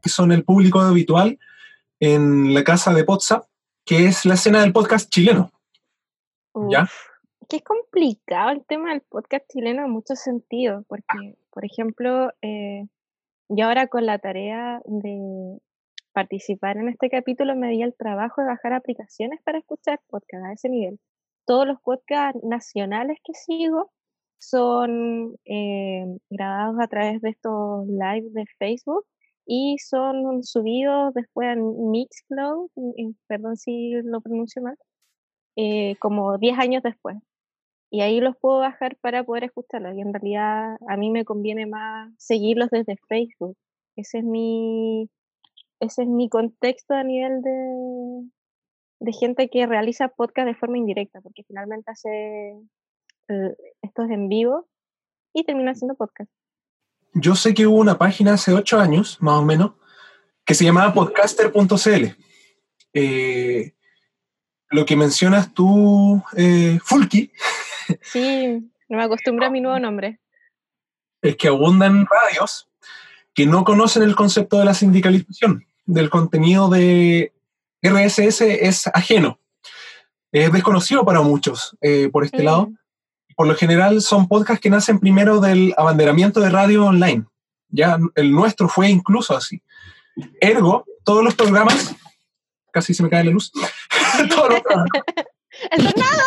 que 0.00 0.08
son 0.08 0.32
el 0.32 0.44
público 0.44 0.80
habitual 0.80 1.38
en 2.00 2.54
la 2.54 2.64
casa 2.64 2.92
de 2.94 3.02
WhatsApp, 3.02 3.44
que 3.84 4.06
es 4.06 4.24
la 4.24 4.34
escena 4.34 4.60
del 4.60 4.72
podcast 4.72 5.10
chileno. 5.10 5.50
¿Ya? 6.68 6.88
Que 7.48 7.56
es 7.56 7.62
complicado 7.62 8.50
el 8.50 8.64
tema 8.64 8.90
del 8.90 9.02
podcast 9.02 9.44
chileno 9.50 9.84
en 9.84 9.90
muchos 9.90 10.20
sentidos, 10.20 10.84
porque, 10.88 11.36
por 11.50 11.64
ejemplo, 11.64 12.32
eh, 12.42 12.86
yo 13.48 13.66
ahora 13.66 13.88
con 13.88 14.06
la 14.06 14.18
tarea 14.18 14.80
de 14.86 15.58
participar 16.12 16.76
en 16.76 16.88
este 16.88 17.08
capítulo 17.10 17.54
me 17.56 17.70
di 17.70 17.82
el 17.82 17.94
trabajo 17.94 18.40
de 18.40 18.48
bajar 18.48 18.72
aplicaciones 18.72 19.40
para 19.44 19.58
escuchar 19.58 20.00
podcast 20.08 20.44
a 20.44 20.52
ese 20.52 20.68
nivel. 20.68 20.98
Todos 21.46 21.66
los 21.66 21.80
podcasts 21.80 22.40
nacionales 22.42 23.18
que 23.24 23.34
sigo 23.34 23.90
son 24.38 25.36
eh, 25.44 26.04
grabados 26.30 26.76
a 26.80 26.86
través 26.88 27.20
de 27.20 27.30
estos 27.30 27.86
live 27.86 28.28
de 28.30 28.44
Facebook 28.58 29.04
y 29.46 29.78
son 29.78 30.42
subidos 30.44 31.14
después 31.14 31.48
en 31.56 31.90
Mixcloud, 31.90 32.70
perdón 33.26 33.56
si 33.56 33.92
lo 34.02 34.20
pronuncio 34.20 34.62
mal, 34.62 34.76
eh, 35.56 35.96
como 36.00 36.38
10 36.38 36.58
años 36.58 36.82
después. 36.82 37.16
Y 37.90 38.02
ahí 38.02 38.20
los 38.20 38.36
puedo 38.36 38.60
bajar 38.60 38.96
para 39.00 39.24
poder 39.24 39.44
escucharlos. 39.44 39.96
Y 39.96 40.00
en 40.00 40.14
realidad 40.14 40.76
a 40.88 40.96
mí 40.96 41.10
me 41.10 41.24
conviene 41.24 41.66
más 41.66 42.12
seguirlos 42.18 42.70
desde 42.70 42.96
Facebook. 43.08 43.56
Ese 43.96 44.18
es 44.18 44.24
mi, 44.24 45.10
ese 45.80 46.02
es 46.02 46.08
mi 46.08 46.28
contexto 46.28 46.94
a 46.94 47.02
nivel 47.04 47.42
de, 47.42 48.30
de 49.00 49.12
gente 49.12 49.48
que 49.50 49.66
realiza 49.66 50.08
podcast 50.08 50.46
de 50.46 50.54
forma 50.54 50.78
indirecta, 50.78 51.20
porque 51.20 51.42
finalmente 51.44 51.90
hace 51.90 52.54
estos 53.82 54.10
en 54.10 54.28
vivo 54.28 54.66
y 55.32 55.44
termina 55.44 55.72
haciendo 55.72 55.94
podcast 55.94 56.30
yo 57.14 57.34
sé 57.34 57.54
que 57.54 57.66
hubo 57.66 57.78
una 57.78 57.98
página 57.98 58.34
hace 58.34 58.52
ocho 58.52 58.78
años, 58.78 59.18
más 59.20 59.34
o 59.34 59.44
menos, 59.44 59.72
que 60.44 60.54
se 60.54 60.64
llamaba 60.64 60.94
podcaster.cl. 60.94 62.06
Eh, 62.92 63.74
lo 64.70 64.84
que 64.86 64.96
mencionas 64.96 65.52
tú, 65.52 66.22
eh, 66.36 66.78
Fulky. 66.84 67.32
Sí, 68.02 68.70
no 68.88 68.98
me 68.98 69.02
acostumbro 69.02 69.46
a 69.46 69.50
mi 69.50 69.60
nuevo 69.60 69.76
nombre. 69.80 70.20
Es 71.22 71.36
que 71.36 71.48
abundan 71.48 72.06
radios 72.06 72.68
que 73.34 73.46
no 73.46 73.64
conocen 73.64 74.04
el 74.04 74.14
concepto 74.14 74.60
de 74.60 74.64
la 74.64 74.74
sindicalización, 74.74 75.66
del 75.86 76.08
contenido 76.08 76.68
de 76.68 77.32
RSS 77.82 78.42
es 78.42 78.86
ajeno. 78.86 79.40
Es 80.30 80.52
desconocido 80.52 81.04
para 81.04 81.20
muchos 81.20 81.76
eh, 81.80 82.08
por 82.12 82.24
este 82.24 82.44
lado 82.44 82.70
por 83.40 83.46
lo 83.46 83.54
general 83.54 84.02
son 84.02 84.28
podcasts 84.28 84.60
que 84.60 84.68
nacen 84.68 84.98
primero 84.98 85.40
del 85.40 85.72
abanderamiento 85.78 86.40
de 86.40 86.50
radio 86.50 86.84
online. 86.84 87.24
Ya 87.70 87.98
el 88.14 88.32
nuestro 88.32 88.68
fue 88.68 88.90
incluso 88.90 89.34
así. 89.34 89.62
Ergo, 90.42 90.84
todos 91.04 91.24
los 91.24 91.34
programas, 91.34 91.96
casi 92.70 92.92
se 92.92 93.02
me 93.02 93.08
cae 93.08 93.24
la 93.24 93.30
luz. 93.30 93.50
todos 94.28 94.50
los 94.50 94.60
programas. 94.60 94.90
¡El 95.70 95.84
tornado! 95.84 96.22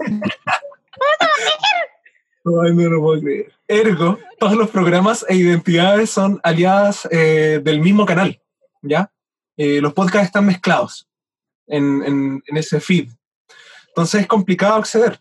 ¡El 0.00 0.18
tornado! 0.18 0.58
Ay, 2.64 2.74
no 2.74 2.88
lo 2.88 3.00
puedo 3.00 3.20
creer. 3.20 3.52
Ergo, 3.68 4.18
todos 4.40 4.56
los 4.56 4.70
programas 4.70 5.24
e 5.28 5.36
identidades 5.36 6.10
son 6.10 6.40
aliadas 6.42 7.06
eh, 7.12 7.60
del 7.62 7.80
mismo 7.80 8.04
canal, 8.04 8.42
¿ya? 8.82 9.12
Eh, 9.56 9.80
los 9.80 9.92
podcasts 9.92 10.26
están 10.26 10.46
mezclados 10.46 11.08
en, 11.68 12.02
en, 12.02 12.42
en 12.44 12.56
ese 12.56 12.80
feed. 12.80 13.10
Entonces 13.96 14.20
es 14.20 14.26
complicado 14.26 14.74
acceder. 14.74 15.18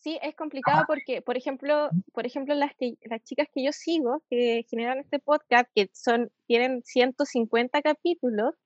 Sí, 0.00 0.18
es 0.22 0.34
complicado 0.34 0.82
porque, 0.88 1.22
por 1.22 1.36
ejemplo, 1.36 1.88
por 2.12 2.26
ejemplo 2.26 2.52
las, 2.56 2.72
las 3.02 3.22
chicas 3.22 3.46
que 3.54 3.64
yo 3.64 3.70
sigo, 3.70 4.24
que 4.28 4.66
generan 4.68 4.98
este 4.98 5.20
podcast, 5.20 5.70
que 5.72 5.88
son, 5.92 6.28
tienen 6.48 6.82
150 6.82 7.80
capítulos, 7.80 8.56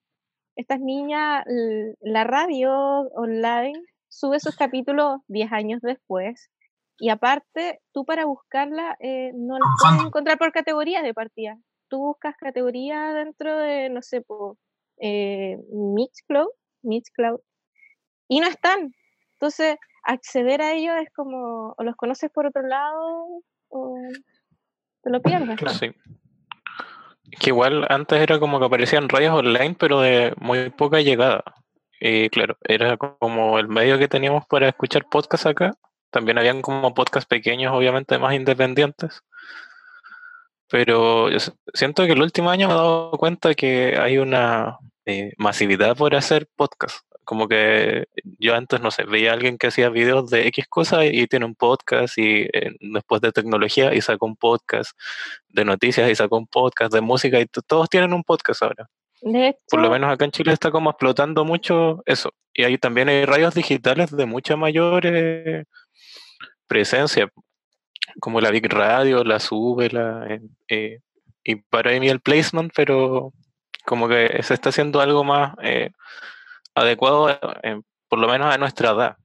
estas 0.55 0.79
niñas, 0.79 1.43
la 2.01 2.23
radio 2.23 2.71
online 3.13 3.79
sube 4.09 4.39
sus 4.39 4.55
capítulos 4.55 5.21
10 5.27 5.51
años 5.51 5.81
después. 5.83 6.49
Y 6.97 7.09
aparte, 7.09 7.79
tú 7.91 8.05
para 8.05 8.25
buscarla 8.25 8.97
eh, 8.99 9.33
no 9.35 9.59
la 9.59 9.65
puedes 9.79 10.07
encontrar 10.07 10.39
por 10.39 10.51
categoría 10.51 11.03
de 11.03 11.13
partida. 11.13 11.59
Tú 11.89 11.99
buscas 11.99 12.35
categoría 12.37 13.13
dentro 13.13 13.55
de, 13.59 13.89
no 13.91 14.01
sé, 14.01 14.21
por 14.21 14.57
eh, 14.97 15.59
Mixcloud, 15.71 16.49
Mixcloud, 16.81 17.39
y 18.27 18.39
no 18.39 18.47
están. 18.47 18.93
Entonces, 19.43 19.75
acceder 20.03 20.61
a 20.61 20.71
ellos 20.71 20.95
es 21.01 21.09
como, 21.13 21.75
o 21.77 21.83
los 21.83 21.97
conoces 21.97 22.31
por 22.31 22.45
otro 22.45 22.61
lado, 22.61 23.41
o 23.67 23.97
te 25.01 25.09
lo 25.09 25.21
pierdes. 25.21 25.59
Sí. 25.77 25.91
Que 27.41 27.49
igual 27.49 27.85
antes 27.89 28.21
era 28.21 28.39
como 28.39 28.57
que 28.57 28.67
aparecían 28.67 29.09
radios 29.09 29.35
online, 29.35 29.75
pero 29.77 29.99
de 29.99 30.33
muy 30.39 30.69
poca 30.69 31.01
llegada. 31.01 31.43
Y 31.99 32.29
claro, 32.29 32.55
era 32.63 32.95
como 32.95 33.59
el 33.59 33.67
medio 33.67 33.99
que 33.99 34.07
teníamos 34.07 34.45
para 34.47 34.69
escuchar 34.69 35.09
podcasts 35.09 35.45
acá. 35.45 35.73
También 36.09 36.37
habían 36.37 36.61
como 36.61 36.93
podcasts 36.93 37.27
pequeños, 37.27 37.73
obviamente 37.73 38.17
más 38.19 38.33
independientes. 38.35 39.23
Pero 40.69 41.27
siento 41.73 42.05
que 42.05 42.13
el 42.13 42.21
último 42.21 42.49
año 42.49 42.69
me 42.69 42.75
he 42.75 42.77
dado 42.77 43.11
cuenta 43.11 43.53
que 43.55 43.97
hay 43.99 44.19
una 44.19 44.77
eh, 45.05 45.33
masividad 45.37 45.97
por 45.97 46.15
hacer 46.15 46.47
podcasts. 46.55 47.03
Como 47.23 47.47
que 47.47 48.05
yo 48.39 48.55
antes, 48.55 48.81
no 48.81 48.91
sé, 48.91 49.03
veía 49.03 49.31
a 49.31 49.33
alguien 49.33 49.57
que 49.57 49.67
hacía 49.67 49.89
videos 49.89 50.29
de 50.29 50.47
X 50.47 50.67
cosas 50.67 51.05
y 51.11 51.27
tiene 51.27 51.45
un 51.45 51.55
podcast 51.55 52.17
y 52.17 52.41
eh, 52.53 52.75
después 52.79 53.21
de 53.21 53.31
tecnología 53.31 53.93
y 53.93 54.01
sacó 54.01 54.25
un 54.25 54.35
podcast 54.35 54.91
de 55.49 55.65
noticias 55.65 56.09
y 56.09 56.15
sacó 56.15 56.37
un 56.37 56.47
podcast 56.47 56.93
de 56.93 57.01
música 57.01 57.39
y 57.39 57.45
todos 57.45 57.89
tienen 57.89 58.13
un 58.13 58.23
podcast 58.23 58.63
ahora. 58.63 58.89
Por 59.69 59.79
lo 59.79 59.89
menos 59.89 60.11
acá 60.11 60.25
en 60.25 60.31
Chile 60.31 60.51
está 60.51 60.69
como 60.69 60.89
explotando 60.89 61.45
mucho 61.45 62.03
eso. 62.05 62.31
Y 62.53 62.63
ahí 62.63 62.77
también 62.77 63.07
hay 63.09 63.25
radios 63.25 63.53
digitales 63.53 64.11
de 64.11 64.25
mucha 64.25 64.57
mayor 64.57 65.05
eh, 65.05 65.63
presencia, 66.67 67.29
como 68.19 68.41
la 68.41 68.51
Big 68.51 68.67
Radio, 68.67 69.23
la 69.23 69.39
Sube, 69.39 69.89
la, 69.89 70.27
eh, 70.67 70.99
y 71.43 71.55
para 71.55 71.97
mí 71.99 72.09
el 72.09 72.19
placement, 72.19 72.71
pero 72.75 73.31
como 73.85 74.07
que 74.07 74.41
se 74.43 74.53
está 74.53 74.69
haciendo 74.69 74.99
algo 75.01 75.23
más 75.23 75.53
adecuado, 76.75 77.29
eh, 77.63 77.81
por 78.07 78.19
lo 78.19 78.27
menos 78.27 78.53
a 78.53 78.57
nuestra 78.57 78.91
edad. 78.91 79.17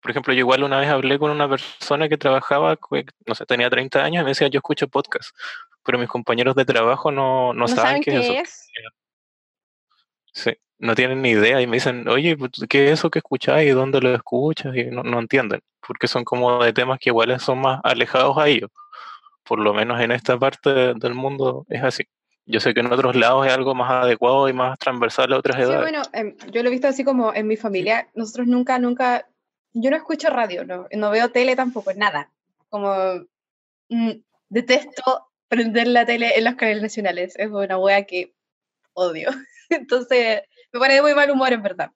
Por 0.00 0.10
ejemplo, 0.10 0.32
yo 0.32 0.40
igual 0.40 0.62
una 0.62 0.78
vez 0.78 0.88
hablé 0.88 1.18
con 1.18 1.30
una 1.30 1.48
persona 1.48 2.08
que 2.08 2.16
trabajaba, 2.16 2.78
no 3.26 3.34
sé, 3.34 3.46
tenía 3.46 3.68
30 3.68 4.04
años 4.04 4.20
y 4.20 4.24
me 4.24 4.30
decía, 4.30 4.48
yo 4.48 4.58
escucho 4.58 4.86
podcast, 4.88 5.30
pero 5.84 5.98
mis 5.98 6.08
compañeros 6.08 6.54
de 6.54 6.64
trabajo 6.64 7.10
no, 7.10 7.52
no, 7.52 7.66
saben, 7.66 8.02
qué, 8.02 8.16
es 8.16 8.28
eso. 8.28 8.90
Sí, 10.32 10.52
no 10.78 10.94
tienen 10.94 11.22
ni 11.22 11.30
idea 11.30 11.60
y 11.60 11.66
me 11.66 11.78
dicen, 11.78 12.08
oye, 12.08 12.36
pues, 12.36 12.52
¿qué 12.68 12.86
es 12.86 12.98
eso 12.98 13.10
que 13.10 13.20
escucháis 13.20 13.68
y 13.68 13.72
dónde 13.72 14.00
lo 14.00 14.14
escuchas? 14.14 14.76
Y 14.76 14.84
no, 14.84 15.02
no 15.02 15.18
entienden, 15.18 15.60
porque 15.86 16.08
son 16.08 16.24
como 16.24 16.62
de 16.62 16.72
temas 16.72 16.98
que 17.00 17.10
igual 17.10 17.38
son 17.40 17.60
más 17.60 17.80
alejados 17.82 18.36
a 18.38 18.48
ellos. 18.48 18.70
Por 19.42 19.60
lo 19.60 19.72
menos 19.72 20.00
en 20.00 20.12
esta 20.12 20.38
parte 20.38 20.94
del 20.94 21.14
mundo 21.14 21.64
es 21.68 21.82
así. 21.82 22.04
Yo 22.46 22.60
sé 22.60 22.74
que 22.74 22.80
en 22.80 22.92
otros 22.92 23.16
lados 23.16 23.44
es 23.44 23.52
algo 23.52 23.74
más 23.74 23.90
adecuado 24.04 24.48
y 24.48 24.52
más 24.52 24.78
transversal 24.78 25.32
a 25.32 25.38
otras 25.38 25.56
edades. 25.56 25.76
Sí, 25.76 25.82
bueno, 25.82 26.02
em, 26.12 26.36
yo 26.52 26.62
lo 26.62 26.68
he 26.68 26.72
visto 26.72 26.86
así 26.86 27.02
como 27.02 27.34
en 27.34 27.48
mi 27.48 27.56
familia. 27.56 28.08
Nosotros 28.14 28.46
nunca, 28.46 28.78
nunca, 28.78 29.28
yo 29.72 29.90
no 29.90 29.96
escucho 29.96 30.30
radio, 30.30 30.64
no, 30.64 30.86
no 30.92 31.10
veo 31.10 31.30
tele 31.30 31.56
tampoco, 31.56 31.92
nada. 31.94 32.30
Como 32.68 32.94
mm, 33.88 34.12
detesto 34.48 35.28
prender 35.48 35.88
la 35.88 36.06
tele 36.06 36.38
en 36.38 36.44
los 36.44 36.54
canales 36.54 36.82
nacionales. 36.82 37.34
Es 37.36 37.50
una 37.50 37.78
wea 37.78 38.04
que 38.04 38.34
odio. 38.92 39.30
Entonces, 39.68 40.42
me 40.72 40.80
parece 40.80 41.02
muy 41.02 41.14
mal 41.14 41.30
humor, 41.30 41.52
en 41.52 41.62
verdad. 41.62 41.90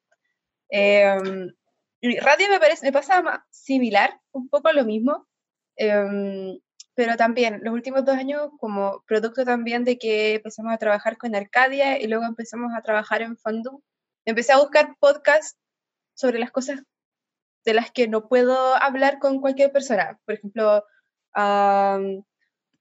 Em, 0.68 1.52
radio 2.22 2.48
me 2.48 2.58
parece, 2.58 2.86
me 2.86 2.92
pasa 2.92 3.22
más 3.22 3.40
similar, 3.50 4.18
un 4.32 4.48
poco 4.48 4.72
lo 4.72 4.84
mismo. 4.84 5.28
Em, 5.76 6.58
pero 6.94 7.16
también 7.16 7.60
los 7.62 7.72
últimos 7.72 8.04
dos 8.04 8.16
años 8.16 8.50
como 8.58 9.02
producto 9.06 9.44
también 9.44 9.84
de 9.84 9.98
que 9.98 10.34
empezamos 10.34 10.72
a 10.72 10.78
trabajar 10.78 11.16
con 11.16 11.34
Arcadia 11.34 12.00
y 12.00 12.06
luego 12.06 12.24
empezamos 12.24 12.72
a 12.74 12.82
trabajar 12.82 13.22
en 13.22 13.36
Fandom, 13.36 13.80
empecé 14.24 14.52
a 14.52 14.58
buscar 14.58 14.96
podcasts 14.98 15.58
sobre 16.14 16.38
las 16.38 16.50
cosas 16.50 16.80
de 17.64 17.74
las 17.74 17.90
que 17.90 18.08
no 18.08 18.28
puedo 18.28 18.74
hablar 18.74 19.18
con 19.18 19.40
cualquier 19.40 19.70
persona. 19.72 20.18
Por 20.24 20.34
ejemplo, 20.34 20.84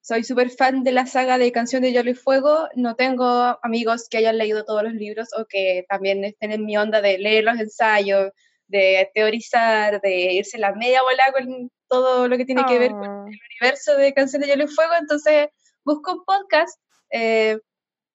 soy 0.01 0.23
súper 0.23 0.49
fan 0.49 0.83
de 0.83 0.91
la 0.91 1.05
saga 1.05 1.37
de 1.37 1.51
Canción 1.51 1.81
de 1.81 1.91
Hielo 1.91 2.09
y 2.09 2.15
Fuego, 2.15 2.67
no 2.75 2.95
tengo 2.95 3.59
amigos 3.61 4.07
que 4.09 4.17
hayan 4.17 4.37
leído 4.37 4.65
todos 4.65 4.83
los 4.83 4.93
libros 4.93 5.29
o 5.37 5.45
que 5.45 5.85
también 5.87 6.23
estén 6.23 6.51
en 6.51 6.65
mi 6.65 6.77
onda 6.77 7.01
de 7.01 7.17
leer 7.17 7.43
los 7.43 7.59
ensayos, 7.59 8.31
de 8.69 9.09
teorizar, 9.13 9.99
de 10.01 10.33
irse 10.33 10.57
la 10.57 10.73
media 10.73 11.01
bola 11.03 11.23
con 11.33 11.69
todo 11.87 12.27
lo 12.27 12.37
que 12.37 12.45
tiene 12.45 12.63
que 12.65 12.79
ver 12.79 12.91
con 12.91 13.03
Ah. 13.09 13.25
el 13.27 13.39
universo 13.61 13.97
de 13.97 14.13
Canción 14.13 14.41
de 14.41 14.47
Hielo 14.47 14.63
y 14.65 14.67
Fuego, 14.67 14.93
entonces 14.99 15.49
busco 15.83 16.13
un 16.13 16.23
podcast, 16.23 16.79
eh, 17.11 17.59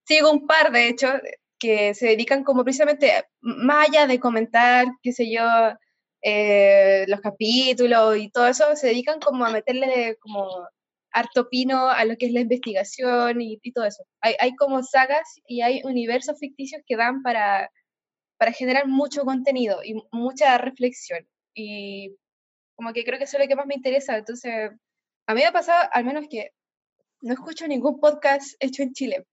sigo 0.06 0.30
un 0.30 0.46
par 0.46 0.72
de 0.72 0.88
hecho, 0.88 1.08
que 1.58 1.94
se 1.94 2.06
dedican 2.06 2.44
como 2.44 2.62
precisamente, 2.64 3.24
más 3.40 3.88
allá 3.88 4.06
de 4.06 4.20
comentar, 4.20 4.86
qué 5.02 5.12
sé 5.12 5.30
yo, 5.30 5.44
eh, 6.22 7.04
los 7.08 7.20
capítulos 7.20 8.16
y 8.16 8.30
todo 8.30 8.46
eso, 8.46 8.64
se 8.76 8.88
dedican 8.88 9.20
como 9.20 9.44
a 9.44 9.50
meterle 9.50 10.16
como 10.20 10.48
harto 11.12 11.48
pino 11.48 11.88
a 11.88 12.04
lo 12.04 12.16
que 12.16 12.26
es 12.26 12.32
la 12.32 12.40
investigación 12.40 13.40
y, 13.40 13.58
y 13.62 13.72
todo 13.72 13.84
eso. 13.84 14.04
Hay, 14.20 14.34
hay 14.40 14.54
como 14.56 14.82
sagas 14.82 15.22
y 15.46 15.62
hay 15.62 15.80
universos 15.84 16.38
ficticios 16.38 16.82
que 16.86 16.96
dan 16.96 17.22
para, 17.22 17.70
para 18.44 18.52
generar 18.52 18.86
mucho 18.86 19.24
contenido 19.24 19.82
y 19.82 19.94
mucha 20.12 20.58
reflexión. 20.58 21.26
Y 21.54 22.14
como 22.74 22.92
que 22.92 23.02
creo 23.02 23.16
que 23.16 23.24
eso 23.24 23.38
es 23.38 23.42
lo 23.42 23.48
que 23.48 23.56
más 23.56 23.64
me 23.64 23.74
interesa. 23.74 24.18
Entonces, 24.18 24.70
a 25.26 25.32
mí 25.32 25.40
me 25.40 25.46
ha 25.46 25.52
pasado 25.52 25.88
al 25.90 26.04
menos 26.04 26.26
que 26.28 26.50
no 27.22 27.32
escucho 27.32 27.66
ningún 27.66 27.98
podcast 27.98 28.54
hecho 28.60 28.82
en 28.82 28.92
Chile. 28.92 29.26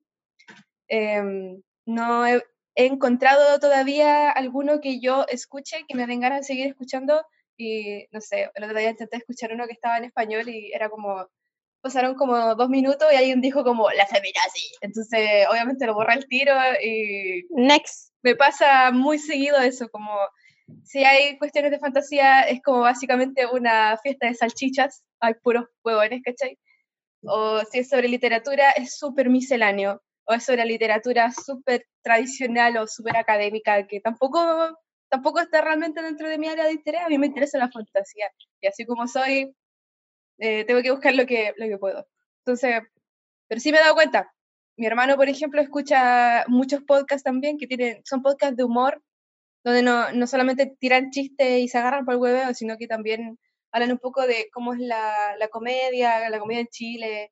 Em, 0.88 1.62
no 1.86 2.26
he, 2.26 2.42
he 2.76 2.86
encontrado 2.86 3.60
todavía 3.60 4.30
alguno 4.30 4.80
que 4.80 5.02
yo 5.02 5.26
escuche, 5.28 5.84
que 5.90 5.98
me 5.98 6.08
den 6.08 6.22
ganas 6.22 6.40
de 6.40 6.46
seguir 6.46 6.68
escuchando. 6.68 7.26
Y 7.58 8.06
no 8.12 8.22
sé, 8.22 8.50
el 8.56 8.64
otro 8.64 8.80
día 8.80 8.92
intenté 8.92 9.18
escuchar 9.18 9.52
uno 9.52 9.68
que 9.68 9.74
estaba 9.74 9.98
en 9.98 10.06
español 10.06 10.48
y 10.48 10.72
era 10.72 10.90
como, 10.90 11.28
pasaron 11.82 12.16
como 12.16 12.56
dos 12.56 12.70
minutos 12.70 13.12
y 13.12 13.18
alguien 13.18 13.42
dijo 13.42 13.66
como, 13.66 13.92
la 13.92 14.08
feminazi. 14.08 14.72
Entonces, 14.80 15.48
obviamente 15.50 15.86
lo 15.86 15.96
borra 15.96 16.14
el 16.14 16.30
tiro 16.30 16.56
y... 16.82 17.46
Next. 17.50 18.11
Me 18.24 18.36
pasa 18.36 18.92
muy 18.92 19.18
seguido 19.20 19.60
eso, 19.60 19.90
como 19.90 20.12
si 20.84 21.04
hay 21.04 21.38
cuestiones 21.38 21.72
de 21.72 21.80
fantasía, 21.80 22.42
es 22.42 22.62
como 22.62 22.82
básicamente 22.82 23.46
una 23.48 23.98
fiesta 23.98 24.28
de 24.28 24.36
salchichas, 24.36 25.04
hay 25.20 25.34
puros 25.36 25.66
huevones, 25.84 26.22
¿cachai? 26.24 26.58
O 27.24 27.62
si 27.72 27.80
es 27.80 27.90
sobre 27.90 28.08
literatura, 28.08 28.72
es 28.72 28.98
súper 28.98 29.30
misceláneo, 29.30 30.02
o 30.26 30.34
es 30.34 30.46
sobre 30.46 30.66
literatura 30.66 31.32
súper 31.32 31.88
tradicional 32.04 32.78
o 32.78 32.88
súper 32.88 33.18
académica, 33.18 33.88
que 33.88 34.00
tampoco, 34.02 34.78
tampoco 35.10 35.40
está 35.42 35.62
realmente 35.62 36.02
dentro 36.02 36.28
de 36.30 36.38
mi 36.38 36.48
área 36.48 36.66
de 36.66 36.74
interés, 36.74 37.02
a 37.04 37.10
mí 37.10 37.18
me 37.18 37.28
interesa 37.28 37.58
la 37.58 37.72
fantasía, 37.72 38.32
y 38.62 38.68
así 38.68 38.86
como 38.86 39.08
soy, 39.08 39.56
eh, 40.40 40.66
tengo 40.66 40.82
que 40.82 40.92
buscar 40.92 41.16
lo 41.16 41.26
que, 41.26 41.54
lo 41.58 41.68
que 41.68 41.78
puedo. 41.78 42.08
Entonces, 42.46 42.82
pero 43.48 43.62
sí 43.62 43.72
me 43.72 43.80
he 43.80 43.82
dado 43.82 43.96
cuenta, 43.96 44.34
mi 44.78 44.86
hermano, 44.86 45.16
por 45.16 45.30
ejemplo, 45.30 45.62
escucha 45.62 46.46
muchos 46.48 46.84
podcasts 46.84 47.24
también, 47.24 47.58
que 47.58 47.68
tienen, 47.68 48.02
son 48.06 48.22
podcasts 48.22 48.58
de 48.58 48.64
humor, 48.64 49.02
donde 49.64 49.84
no, 49.84 50.12
no 50.14 50.28
solamente 50.28 50.76
tiran 50.80 51.12
chistes 51.12 51.60
y 51.60 51.68
se 51.68 51.78
agarran 51.78 52.06
por 52.06 52.16
el 52.16 52.22
hueveo, 52.22 52.54
sino 52.54 52.78
que 52.78 52.88
también 52.88 53.38
hablan 53.72 53.92
un 53.92 54.00
poco 54.00 54.26
de 54.28 54.48
cómo 54.54 54.74
es 54.74 54.80
la, 54.80 55.36
la 55.38 55.48
comedia, 55.50 56.30
la 56.30 56.40
comedia 56.40 56.62
en 56.62 56.68
Chile. 56.68 57.32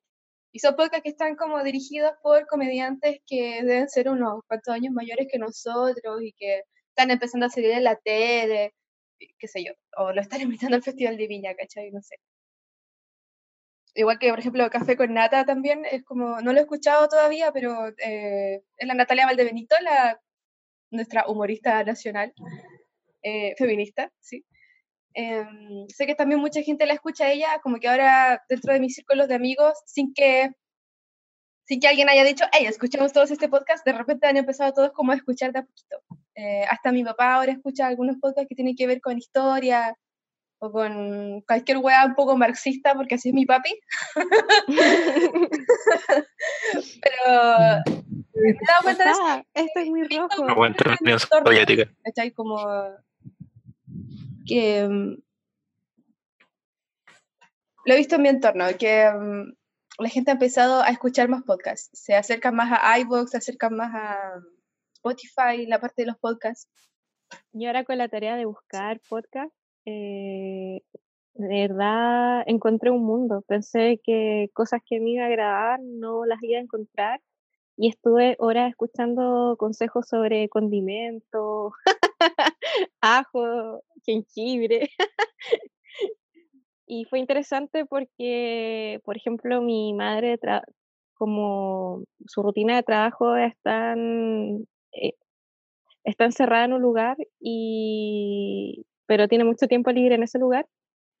Y 0.52 0.60
son 0.60 0.76
podcasts 0.76 1.02
que 1.02 1.10
están 1.10 1.36
como 1.36 1.62
dirigidos 1.62 2.12
por 2.22 2.46
comediantes 2.46 3.20
que 3.26 3.62
deben 3.62 3.88
ser 3.88 4.08
unos 4.08 4.42
cuantos 4.48 4.74
años 4.74 4.92
mayores 4.92 5.28
que 5.30 5.38
nosotros 5.38 6.22
y 6.22 6.32
que 6.32 6.62
están 6.88 7.10
empezando 7.10 7.46
a 7.46 7.50
salir 7.50 7.72
en 7.72 7.84
la 7.84 7.96
tele, 7.96 8.74
qué 9.38 9.48
sé 9.48 9.64
yo, 9.64 9.72
o 9.96 10.12
lo 10.12 10.20
están 10.20 10.40
invitando 10.42 10.76
al 10.76 10.82
Festival 10.82 11.16
de 11.16 11.26
Viña, 11.26 11.54
¿cachai? 11.54 11.90
No 11.92 12.02
sé. 12.02 12.16
Igual 13.94 14.18
que, 14.18 14.30
por 14.30 14.38
ejemplo, 14.38 14.70
Café 14.70 14.96
con 14.96 15.12
Nata 15.12 15.44
también, 15.44 15.84
es 15.84 16.04
como, 16.04 16.40
no 16.40 16.52
lo 16.52 16.58
he 16.58 16.62
escuchado 16.62 17.08
todavía, 17.08 17.52
pero 17.52 17.88
eh, 17.98 18.62
es 18.76 18.88
la 18.88 18.94
Natalia 18.94 19.26
Valdebenito, 19.26 19.74
la, 19.82 20.20
nuestra 20.90 21.26
humorista 21.26 21.82
nacional, 21.84 22.32
eh, 23.22 23.54
feminista, 23.56 24.12
sí. 24.20 24.44
Em, 25.14 25.88
sé 25.88 26.06
que 26.06 26.14
también 26.14 26.40
mucha 26.40 26.62
gente 26.62 26.86
la 26.86 26.94
escucha 26.94 27.24
a 27.24 27.32
ella, 27.32 27.60
como 27.62 27.78
que 27.78 27.88
ahora 27.88 28.42
dentro 28.48 28.72
de 28.72 28.80
mis 28.80 28.94
círculos 28.94 29.28
de 29.28 29.34
amigos, 29.34 29.74
sin 29.86 30.14
que, 30.14 30.50
sin 31.64 31.80
que 31.80 31.88
alguien 31.88 32.08
haya 32.08 32.24
dicho, 32.24 32.44
hey, 32.52 32.66
escuchamos 32.66 33.12
todos 33.12 33.30
este 33.30 33.48
podcast, 33.48 33.84
de 33.84 33.92
repente 33.92 34.26
han 34.26 34.36
empezado 34.36 34.72
todos 34.72 34.92
como 34.92 35.12
a 35.12 35.16
escuchar 35.16 35.52
de 35.52 35.60
a 35.60 35.62
poquito. 35.62 36.02
Eh, 36.34 36.64
hasta 36.70 36.92
mi 36.92 37.04
papá 37.04 37.34
ahora 37.34 37.52
escucha 37.52 37.86
algunos 37.86 38.16
podcasts 38.18 38.48
que 38.48 38.54
tienen 38.54 38.76
que 38.76 38.86
ver 38.86 39.00
con 39.00 39.18
historia, 39.18 39.96
o 40.62 40.70
con 40.70 41.40
cualquier 41.42 41.78
wea 41.78 42.04
un 42.04 42.14
poco 42.14 42.36
marxista, 42.36 42.94
porque 42.94 43.14
así 43.14 43.30
es 43.30 43.34
mi 43.34 43.46
papi. 43.46 43.80
Pero 47.02 47.82
me 48.34 48.50
he 48.50 48.54
dado 48.66 48.82
cuenta 48.82 49.04
de 49.04 49.10
eso. 49.10 49.44
Esto 49.54 49.80
es 49.80 49.86
muy 49.88 50.02
rojo. 50.04 50.44
La 50.44 50.52
Unión 50.52 50.76
entorno, 50.76 51.18
Soviética. 51.18 51.90
¿cachai? 52.04 52.30
Como 52.32 52.58
que 54.46 54.86
mm, 54.86 55.16
lo 57.86 57.94
he 57.94 57.96
visto 57.96 58.16
en 58.16 58.22
mi 58.22 58.28
entorno, 58.28 58.66
que 58.78 59.10
mm, 59.10 59.54
la 59.98 60.08
gente 60.10 60.30
ha 60.30 60.34
empezado 60.34 60.82
a 60.82 60.88
escuchar 60.88 61.30
más 61.30 61.42
podcasts, 61.42 61.88
se 61.92 62.14
acercan 62.14 62.54
más 62.54 62.78
a 62.82 62.98
iVoox, 62.98 63.30
se 63.30 63.38
acercan 63.38 63.76
más 63.76 63.94
a 63.94 64.42
Spotify, 64.94 65.66
la 65.66 65.80
parte 65.80 66.02
de 66.02 66.06
los 66.06 66.18
podcasts. 66.18 66.68
Y 67.52 67.66
ahora 67.66 67.84
con 67.84 67.96
la 67.96 68.08
tarea 68.08 68.36
de 68.36 68.44
buscar 68.44 69.00
podcast, 69.08 69.52
eh, 69.86 70.82
de 71.34 71.68
verdad 71.68 72.42
encontré 72.46 72.90
un 72.90 73.04
mundo. 73.04 73.42
Pensé 73.46 74.00
que 74.04 74.48
cosas 74.52 74.80
que 74.86 75.00
me 75.00 75.10
iba 75.10 75.24
a 75.24 75.28
agradar 75.28 75.80
no 75.82 76.24
las 76.24 76.42
iba 76.42 76.58
a 76.58 76.62
encontrar 76.62 77.20
y 77.76 77.88
estuve 77.88 78.36
horas 78.38 78.70
escuchando 78.70 79.56
consejos 79.58 80.06
sobre 80.08 80.48
condimentos, 80.50 81.72
ajo, 83.00 83.82
jengibre. 84.04 84.90
y 86.86 87.06
fue 87.06 87.20
interesante 87.20 87.86
porque, 87.86 89.00
por 89.04 89.16
ejemplo, 89.16 89.62
mi 89.62 89.94
madre, 89.94 90.38
como 91.14 92.04
su 92.26 92.42
rutina 92.42 92.76
de 92.76 92.82
trabajo 92.82 93.36
está 93.36 93.92
en, 93.92 94.66
eh, 94.92 95.14
está 96.04 96.26
encerrada 96.26 96.66
en 96.66 96.74
un 96.74 96.82
lugar 96.82 97.16
y 97.40 98.84
pero 99.10 99.26
tiene 99.26 99.42
mucho 99.42 99.66
tiempo 99.66 99.90
libre 99.90 100.14
en 100.14 100.22
ese 100.22 100.38
lugar, 100.38 100.68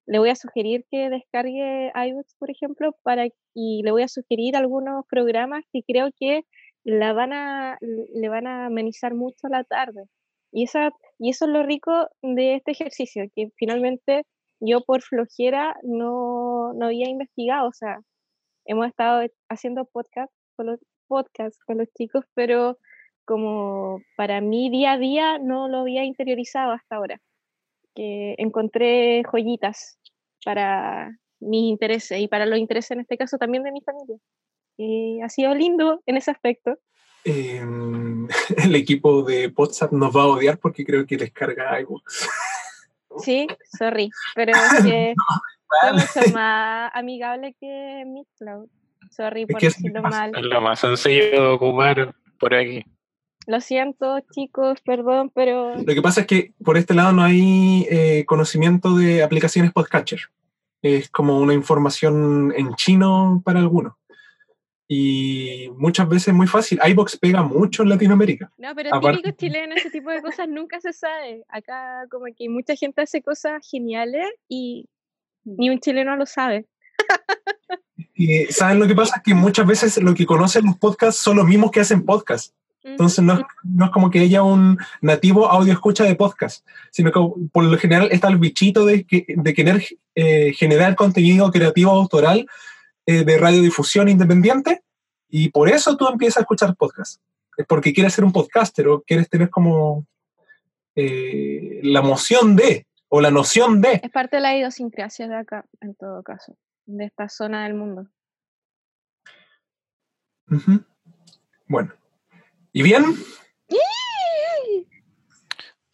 le 0.06 0.20
voy 0.20 0.28
a 0.30 0.36
sugerir 0.36 0.84
que 0.92 1.10
descargue 1.10 1.90
iBooks, 1.92 2.36
por 2.38 2.48
ejemplo, 2.48 2.94
para, 3.02 3.26
y 3.52 3.82
le 3.82 3.90
voy 3.90 4.02
a 4.02 4.08
sugerir 4.08 4.54
algunos 4.54 5.04
programas 5.08 5.64
que 5.72 5.82
creo 5.82 6.10
que 6.16 6.42
la 6.84 7.12
van 7.12 7.32
a, 7.32 7.78
le 7.80 8.28
van 8.28 8.46
a 8.46 8.66
amenizar 8.66 9.14
mucho 9.14 9.48
la 9.48 9.64
tarde. 9.64 10.04
Y, 10.52 10.62
esa, 10.62 10.92
y 11.18 11.30
eso 11.30 11.46
es 11.46 11.50
lo 11.50 11.64
rico 11.64 12.06
de 12.22 12.54
este 12.54 12.70
ejercicio, 12.70 13.24
que 13.34 13.48
finalmente 13.56 14.22
yo 14.60 14.82
por 14.82 15.02
flojera 15.02 15.74
no, 15.82 16.72
no 16.74 16.86
había 16.86 17.08
investigado, 17.08 17.66
o 17.70 17.72
sea, 17.72 17.98
hemos 18.66 18.86
estado 18.86 19.26
haciendo 19.48 19.84
podcast 19.86 20.32
con 20.54 20.66
los, 20.66 20.78
podcast 21.08 21.56
con 21.66 21.78
los 21.78 21.88
chicos, 21.98 22.24
pero 22.34 22.78
como 23.24 23.98
para 24.16 24.40
mí 24.40 24.70
día 24.70 24.92
a 24.92 24.98
día 24.98 25.38
no 25.40 25.66
lo 25.66 25.78
había 25.78 26.04
interiorizado 26.04 26.70
hasta 26.70 26.94
ahora. 26.94 27.20
Que 27.94 28.34
encontré 28.38 29.22
joyitas 29.24 29.98
para 30.44 31.16
mis 31.40 31.70
intereses 31.70 32.20
y 32.20 32.28
para 32.28 32.46
los 32.46 32.58
intereses 32.58 32.92
en 32.92 33.00
este 33.00 33.16
caso 33.16 33.38
también 33.38 33.62
de 33.62 33.72
mi 33.72 33.80
familia. 33.80 34.16
Y 34.76 35.20
ha 35.20 35.28
sido 35.28 35.54
lindo 35.54 36.02
en 36.06 36.16
ese 36.16 36.30
aspecto. 36.30 36.78
Eh, 37.24 37.62
el 38.64 38.74
equipo 38.74 39.22
de 39.22 39.52
WhatsApp 39.54 39.92
nos 39.92 40.14
va 40.14 40.22
a 40.22 40.26
odiar 40.26 40.58
porque 40.58 40.84
creo 40.84 41.06
que 41.06 41.16
les 41.16 41.32
carga 41.32 41.80
iBooks. 41.80 42.28
Sí, 43.18 43.48
sorry, 43.76 44.08
pero 44.36 44.52
es 44.54 44.84
que 44.84 45.14
fue 45.66 45.92
mucho 45.92 46.32
más 46.32 46.92
amigable 46.94 47.56
que 47.58 48.04
Mixcloud. 48.06 48.68
Sorry 49.10 49.46
por 49.46 49.60
decirlo 49.60 50.00
mal. 50.00 50.30
Es 50.32 50.42
lo 50.42 50.60
más 50.60 50.78
sencillo 50.78 51.30
de 51.30 51.38
ocupar 51.40 52.14
por 52.38 52.54
aquí. 52.54 52.84
Lo 53.46 53.60
siento, 53.60 54.20
chicos, 54.32 54.80
perdón, 54.82 55.30
pero. 55.34 55.74
Lo 55.76 55.94
que 55.94 56.02
pasa 56.02 56.22
es 56.22 56.26
que 56.26 56.52
por 56.62 56.76
este 56.76 56.94
lado 56.94 57.12
no 57.12 57.22
hay 57.22 57.86
eh, 57.90 58.24
conocimiento 58.26 58.96
de 58.96 59.22
aplicaciones 59.22 59.72
podcatcher. 59.72 60.20
Es 60.82 61.10
como 61.10 61.38
una 61.38 61.54
información 61.54 62.52
en 62.56 62.74
chino 62.74 63.42
para 63.44 63.60
algunos. 63.60 63.94
Y 64.92 65.70
muchas 65.76 66.08
veces 66.08 66.28
es 66.28 66.34
muy 66.34 66.48
fácil. 66.48 66.80
iBox 66.84 67.16
pega 67.16 67.42
mucho 67.42 67.84
en 67.84 67.90
Latinoamérica. 67.90 68.50
No, 68.58 68.74
pero 68.74 68.92
Aparte, 68.92 69.18
típico 69.18 69.36
chileno, 69.36 69.74
ese 69.76 69.90
tipo 69.90 70.10
de 70.10 70.20
cosas 70.20 70.48
nunca 70.48 70.80
se 70.80 70.92
sabe. 70.92 71.44
Acá, 71.48 72.06
como 72.10 72.24
que 72.36 72.48
mucha 72.48 72.74
gente 72.74 73.00
hace 73.02 73.22
cosas 73.22 73.64
geniales 73.70 74.26
y 74.48 74.88
ni 75.44 75.70
un 75.70 75.78
chileno 75.78 76.16
lo 76.16 76.26
sabe. 76.26 76.66
Y, 78.14 78.44
¿Saben 78.46 78.78
lo 78.78 78.86
que 78.86 78.94
pasa? 78.94 79.22
Que 79.24 79.32
muchas 79.32 79.66
veces 79.66 79.96
lo 80.02 80.14
que 80.14 80.26
conocen 80.26 80.66
los 80.66 80.76
podcasts 80.76 81.22
son 81.22 81.38
los 81.38 81.46
mismos 81.46 81.70
que 81.70 81.80
hacen 81.80 82.04
podcasts. 82.04 82.54
Entonces 82.82 83.22
no 83.22 83.34
es, 83.34 83.40
no 83.62 83.84
es, 83.86 83.90
como 83.90 84.10
que 84.10 84.22
ella 84.22 84.42
un 84.42 84.78
nativo 85.02 85.50
audio 85.50 85.72
escucha 85.72 86.04
de 86.04 86.14
podcast, 86.14 86.66
sino 86.90 87.12
que 87.12 87.20
por 87.52 87.64
lo 87.64 87.76
general 87.76 88.08
está 88.10 88.28
el 88.28 88.38
bichito 88.38 88.86
de, 88.86 89.06
de 89.28 89.54
querer 89.54 89.84
eh, 90.14 90.52
generar 90.54 90.96
contenido 90.96 91.50
creativo 91.50 91.90
autoral 91.90 92.46
eh, 93.06 93.24
de 93.24 93.38
radiodifusión 93.38 94.08
independiente 94.08 94.82
y 95.28 95.50
por 95.50 95.68
eso 95.68 95.96
tú 95.96 96.08
empiezas 96.08 96.38
a 96.38 96.40
escuchar 96.40 96.74
podcast. 96.76 97.20
Es 97.56 97.66
porque 97.66 97.92
quieres 97.92 98.14
ser 98.14 98.24
un 98.24 98.32
podcaster 98.32 98.88
o 98.88 99.02
quieres 99.02 99.28
tener 99.28 99.50
como 99.50 100.06
eh, 100.94 101.80
la 101.82 102.00
emoción 102.00 102.56
de 102.56 102.86
o 103.08 103.20
la 103.20 103.30
noción 103.30 103.80
de. 103.80 104.00
Es 104.02 104.10
parte 104.10 104.36
de 104.36 104.42
la 104.42 104.56
idiosincrasia 104.56 105.28
de 105.28 105.36
acá, 105.36 105.64
en 105.80 105.94
todo 105.94 106.22
caso, 106.22 106.56
de 106.86 107.04
esta 107.04 107.28
zona 107.28 107.64
del 107.64 107.74
mundo. 107.74 108.06
Uh 110.48 110.56
-huh. 110.56 110.84
Bueno, 111.66 111.92
¿y 112.72 112.82
bien? 112.82 113.16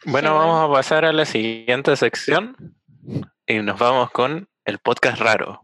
Bueno, 0.04 0.34
vamos 0.34 0.68
a 0.68 0.72
pasar 0.72 1.04
a 1.04 1.12
la 1.12 1.24
siguiente 1.24 1.96
sección 1.96 2.76
y 3.46 3.58
nos 3.58 3.78
vamos 3.78 4.10
con 4.12 4.48
el 4.64 4.78
podcast 4.78 5.18
raro. 5.20 5.60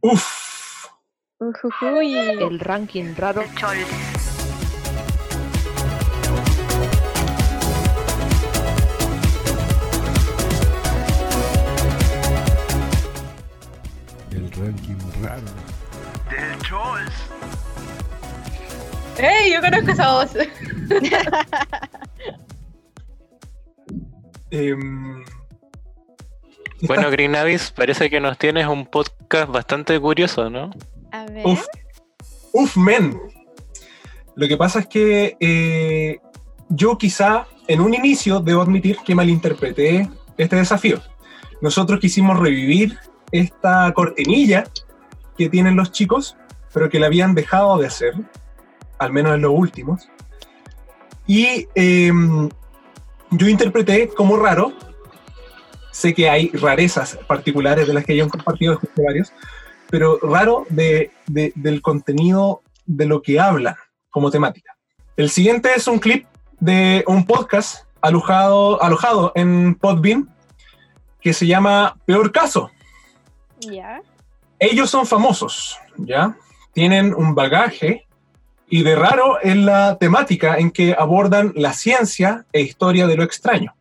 Uf. 0.00 0.88
Ujujuy. 1.38 2.14
El 2.16 2.58
ranking 2.58 3.14
raro. 3.16 3.42
El 14.30 14.50
ranking 14.52 14.96
raro. 15.22 15.42
Del 16.30 16.58
Chols. 16.62 17.23
¡Ey! 19.18 19.52
Yo 19.52 19.60
conozco 19.60 19.90
esa 19.90 20.12
voz. 20.12 20.30
eh, 24.50 24.74
bueno, 26.82 27.10
Green 27.10 27.34
Abyss, 27.34 27.70
parece 27.70 28.10
que 28.10 28.20
nos 28.20 28.36
tienes 28.36 28.66
un 28.66 28.86
podcast 28.86 29.50
bastante 29.50 29.98
curioso, 29.98 30.50
¿no? 30.50 30.70
A 31.12 31.24
ver. 31.26 31.46
Uf, 31.46 31.64
uf, 32.52 32.76
men. 32.76 33.18
Lo 34.36 34.48
que 34.48 34.56
pasa 34.56 34.80
es 34.80 34.86
que 34.86 35.36
eh, 35.40 36.18
yo 36.68 36.98
quizá 36.98 37.46
en 37.68 37.80
un 37.80 37.94
inicio 37.94 38.40
debo 38.40 38.62
admitir 38.62 38.98
que 39.04 39.14
malinterpreté 39.14 40.10
este 40.36 40.56
desafío. 40.56 41.00
Nosotros 41.60 42.00
quisimos 42.00 42.38
revivir 42.38 42.98
esta 43.30 43.92
cortinilla 43.94 44.64
que 45.38 45.48
tienen 45.48 45.76
los 45.76 45.92
chicos, 45.92 46.36
pero 46.72 46.90
que 46.90 46.98
la 46.98 47.06
habían 47.06 47.34
dejado 47.34 47.78
de 47.78 47.86
hacer, 47.86 48.14
al 48.98 49.12
menos 49.12 49.34
en 49.34 49.42
los 49.42 49.52
últimos. 49.54 50.08
Y 51.26 51.66
eh, 51.74 52.12
yo 53.30 53.48
interpreté 53.48 54.08
como 54.08 54.36
raro, 54.36 54.72
sé 55.90 56.14
que 56.14 56.28
hay 56.28 56.48
rarezas 56.48 57.18
particulares 57.26 57.86
de 57.86 57.94
las 57.94 58.04
que 58.04 58.12
hayan 58.12 58.28
compartido 58.28 58.78
varios, 58.96 59.32
pero 59.90 60.18
raro 60.22 60.66
de, 60.68 61.10
de, 61.26 61.52
del 61.54 61.80
contenido 61.82 62.62
de 62.86 63.06
lo 63.06 63.22
que 63.22 63.40
hablan 63.40 63.76
como 64.10 64.30
temática. 64.30 64.76
El 65.16 65.30
siguiente 65.30 65.70
es 65.74 65.86
un 65.86 65.98
clip 65.98 66.26
de 66.60 67.04
un 67.06 67.26
podcast 67.26 67.86
alojado, 68.00 68.82
alojado 68.82 69.32
en 69.34 69.74
Podbean 69.76 70.28
que 71.20 71.32
se 71.32 71.46
llama 71.46 71.96
Peor 72.04 72.32
Caso. 72.32 72.70
Ya. 73.60 74.02
Ellos 74.58 74.90
son 74.90 75.06
famosos, 75.06 75.78
¿ya? 75.96 76.36
Tienen 76.74 77.14
un 77.14 77.34
bagaje 77.34 78.06
y 78.68 78.82
de 78.82 78.96
raro 78.96 79.40
es 79.40 79.56
la 79.56 79.98
temática 79.98 80.56
en 80.58 80.70
que 80.70 80.94
abordan 80.98 81.52
la 81.54 81.72
ciencia 81.72 82.46
e 82.52 82.62
historia 82.62 83.06
de 83.06 83.16
lo 83.16 83.22
extraño. 83.22 83.74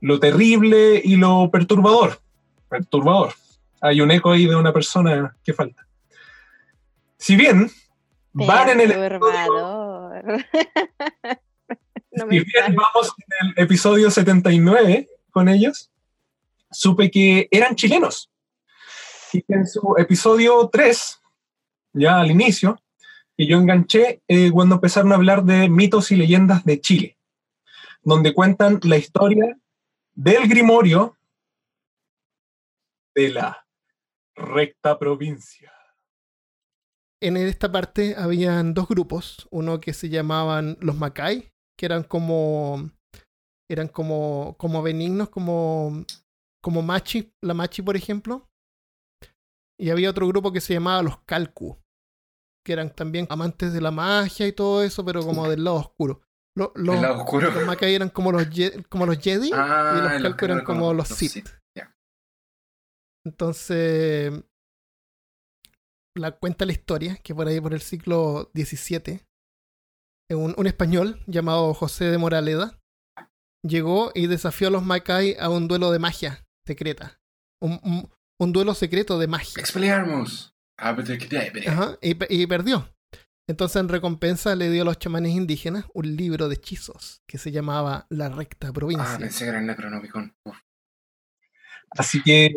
Lo 0.00 0.20
terrible 0.20 1.00
y 1.02 1.16
lo 1.16 1.50
perturbador. 1.50 2.20
Perturbador. 2.68 3.34
Hay 3.80 4.00
un 4.00 4.10
eco 4.10 4.32
ahí 4.32 4.46
de 4.46 4.56
una 4.56 4.72
persona 4.72 5.36
que 5.42 5.52
falta. 5.52 5.86
Si 7.16 7.36
bien 7.36 7.70
van 8.32 8.68
en 8.68 8.80
el 8.80 8.90
episodio, 8.92 10.10
No 12.12 12.26
si 12.30 12.38
bien 12.40 12.76
vamos 12.76 13.12
en 13.18 13.48
el 13.48 13.64
episodio 13.64 14.10
79 14.10 15.08
con 15.30 15.48
ellos, 15.48 15.90
supe 16.70 17.10
que 17.10 17.48
eran 17.50 17.74
chilenos. 17.74 18.30
Y 19.32 19.42
que 19.42 19.54
en 19.54 19.66
su 19.66 19.96
episodio 19.98 20.68
3, 20.72 21.20
ya 21.94 22.20
al 22.20 22.30
inicio, 22.30 22.80
y 23.36 23.48
yo 23.48 23.58
enganché 23.58 24.22
eh, 24.28 24.50
cuando 24.52 24.76
empezaron 24.76 25.12
a 25.12 25.16
hablar 25.16 25.44
de 25.44 25.68
mitos 25.68 26.12
y 26.12 26.16
leyendas 26.16 26.64
de 26.64 26.80
Chile, 26.80 27.18
donde 28.02 28.32
cuentan 28.32 28.80
la 28.84 28.96
historia 28.96 29.58
del 30.14 30.48
Grimorio 30.48 31.16
de 33.14 33.30
la 33.30 33.66
recta 34.36 34.98
provincia. 34.98 35.72
En 37.20 37.36
esta 37.36 37.70
parte 37.70 38.14
habían 38.16 38.74
dos 38.74 38.88
grupos, 38.88 39.48
uno 39.50 39.80
que 39.80 39.94
se 39.94 40.08
llamaban 40.08 40.76
los 40.80 40.96
Macay, 40.96 41.52
que 41.76 41.86
eran 41.86 42.02
como 42.04 42.90
eran 43.68 43.88
como 43.88 44.56
como 44.58 44.82
benignos, 44.82 45.30
como 45.30 46.04
como 46.60 46.82
Machi, 46.82 47.32
la 47.40 47.54
Machi 47.54 47.82
por 47.82 47.96
ejemplo. 47.96 48.48
Y 49.78 49.90
había 49.90 50.10
otro 50.10 50.28
grupo 50.28 50.52
que 50.52 50.60
se 50.60 50.74
llamaba 50.74 51.02
los 51.02 51.18
Calcu, 51.22 51.83
que 52.64 52.72
eran 52.72 52.90
también 52.90 53.26
amantes 53.30 53.72
de 53.72 53.80
la 53.80 53.90
magia 53.90 54.46
y 54.46 54.52
todo 54.52 54.82
eso, 54.82 55.04
pero 55.04 55.22
como 55.24 55.48
del 55.48 55.62
lado 55.64 55.76
oscuro. 55.76 56.22
Lo- 56.56 56.72
los, 56.76 57.00
lado 57.00 57.22
oscuro. 57.22 57.50
los 57.50 57.66
Macay 57.66 57.94
eran 57.94 58.08
como 58.10 58.30
los, 58.32 58.46
como 58.88 59.06
los 59.06 59.18
Jedi 59.18 59.50
Ah, 59.52 59.94
y 59.96 60.02
los 60.02 60.12
los 60.12 60.22
Calcu 60.22 60.36
que 60.38 60.44
eran 60.46 60.64
como 60.64 60.80
como 60.80 60.94
los 60.94 61.08
los 61.10 61.18
Sith. 61.18 61.48
Entonces, 63.26 64.32
la 66.16 66.32
cuenta 66.32 66.64
la 66.66 66.72
historia, 66.72 67.16
que 67.16 67.34
por 67.34 67.48
ahí 67.48 67.60
por 67.60 67.72
el 67.74 67.80
siglo 67.80 68.50
XVII, 68.54 69.20
un, 70.30 70.54
un 70.56 70.66
español 70.66 71.20
llamado 71.26 71.72
José 71.74 72.06
de 72.06 72.18
Moraleda 72.18 72.78
llegó 73.66 74.12
y 74.14 74.26
desafió 74.26 74.68
a 74.68 74.70
los 74.70 74.84
Macay 74.84 75.36
a 75.40 75.48
un 75.48 75.68
duelo 75.68 75.90
de 75.90 75.98
magia 75.98 76.44
secreta. 76.66 77.18
Un, 77.62 77.80
un- 77.82 78.10
un 78.40 78.52
duelo 78.52 78.74
secreto 78.74 79.18
de 79.18 79.26
magia. 79.28 79.60
Expelliarmus. 79.60 80.53
Abracadabra. 80.76 81.62
Ajá, 81.66 81.98
y, 82.02 82.42
y 82.42 82.46
perdió. 82.46 82.88
Entonces, 83.46 83.76
en 83.76 83.88
recompensa, 83.88 84.54
le 84.54 84.70
dio 84.70 84.82
a 84.82 84.84
los 84.86 84.98
chamanes 84.98 85.32
indígenas 85.32 85.84
un 85.92 86.16
libro 86.16 86.48
de 86.48 86.54
hechizos 86.54 87.22
que 87.26 87.36
se 87.36 87.52
llamaba 87.52 88.06
La 88.08 88.30
Recta 88.30 88.72
Provincia. 88.72 89.14
Ah, 89.14 89.18
pensé 89.18 89.44
que 89.44 89.50
era 89.50 89.58
el 89.58 89.66
Necronomicon. 89.66 90.34
Uf. 90.44 90.56
Así 91.90 92.22
que 92.22 92.52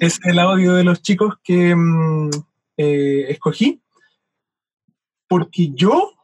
es 0.00 0.18
el 0.24 0.38
audio 0.38 0.74
de 0.74 0.84
los 0.84 1.02
chicos 1.02 1.34
que 1.42 1.74
mm, 1.74 2.30
eh, 2.76 3.26
escogí, 3.28 3.82
porque 5.28 5.70
yo, 5.74 6.14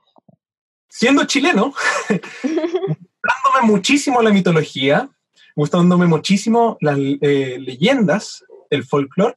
siendo 0.88 1.24
chileno, 1.26 1.74
gustándome 2.42 3.62
muchísimo 3.64 4.22
la 4.22 4.30
mitología, 4.30 5.10
gustándome 5.54 6.06
muchísimo 6.06 6.78
las 6.80 6.98
eh, 6.98 7.58
leyendas, 7.60 8.44
el 8.70 8.84
folclore, 8.84 9.36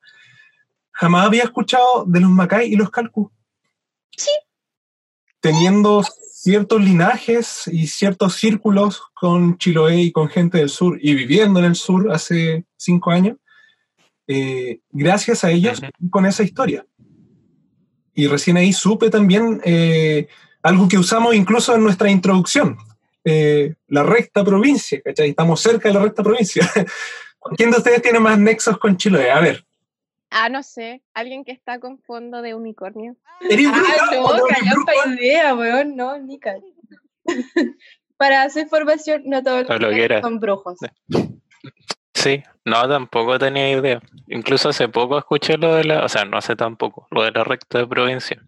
jamás 1.00 1.26
había 1.26 1.44
escuchado 1.44 2.04
de 2.06 2.20
los 2.20 2.30
Macay 2.30 2.68
y 2.68 2.76
los 2.76 2.90
Calcu. 2.90 3.32
Sí. 4.12 4.32
Teniendo 5.40 6.04
ciertos 6.34 6.82
linajes 6.82 7.70
y 7.72 7.88
ciertos 7.88 8.36
círculos 8.36 9.02
con 9.14 9.58
Chiloé 9.58 10.02
y 10.02 10.12
con 10.12 10.28
gente 10.28 10.58
del 10.58 10.70
sur 10.70 11.00
y 11.02 11.14
viviendo 11.14 11.60
en 11.60 11.66
el 11.66 11.76
sur 11.76 12.12
hace 12.12 12.66
cinco 12.76 13.12
años, 13.12 13.38
eh, 14.28 14.82
gracias 14.92 15.46
a 15.46 15.52
ellos 15.52 15.82
con 16.10 16.26
esa 16.26 16.44
historia. 16.44 16.86
Y 18.14 18.28
recién 18.28 18.58
ahí 18.58 18.74
supe 18.74 19.10
también 19.10 19.62
eh, 19.64 20.28
algo 20.62 20.90
que 20.90 20.98
usamos 20.98 21.34
incluso 21.34 21.74
en 21.74 21.82
nuestra 21.82 22.12
introducción, 22.12 22.78
eh, 23.24 23.76
la 23.88 24.04
recta 24.04 24.44
provincia, 24.44 25.02
¿cachai? 25.02 25.30
Estamos 25.30 25.62
cerca 25.62 25.88
de 25.88 25.94
la 25.94 26.02
recta 26.02 26.24
provincia. 26.24 26.70
¿Quién 27.56 27.72
de 27.72 27.78
ustedes 27.78 28.02
tiene 28.02 28.20
más 28.20 28.38
nexos 28.38 28.78
con 28.78 28.98
Chiloé? 28.98 29.32
A 29.32 29.40
ver. 29.40 29.69
Ah, 30.30 30.50
no 30.50 30.62
sé, 30.62 31.02
alguien 31.14 31.44
que 31.44 31.52
está 31.52 31.80
con 31.80 32.00
fondo 32.00 32.42
de 32.42 32.54
unicornio. 32.54 33.16
¿Eres 33.50 33.68
Ah, 33.68 34.10
no, 34.12 35.14
idea, 35.14 35.56
weón, 35.56 35.96
no, 35.96 36.16
Para 38.18 38.44
hacer 38.44 38.68
formación, 38.68 39.24
no 39.26 39.42
todos 39.42 39.68
los 39.68 40.22
son 40.22 40.40
brujos. 40.40 40.78
Sí, 42.14 42.44
no, 42.66 42.88
tampoco 42.88 43.40
tenía 43.40 43.72
idea. 43.72 44.02
Incluso 44.28 44.70
hace 44.70 44.90
poco 44.90 45.18
escuché 45.18 45.58
lo 45.58 45.76
de 45.76 45.86
la, 45.86 46.04
o 46.04 46.10
sea, 46.10 46.26
no 46.26 46.38
hace 46.38 46.56
tampoco, 46.56 47.08
lo 47.12 47.24
de 47.24 47.32
la 47.32 47.44
recta 47.46 47.80
de 47.80 47.88
provincia. 47.88 48.46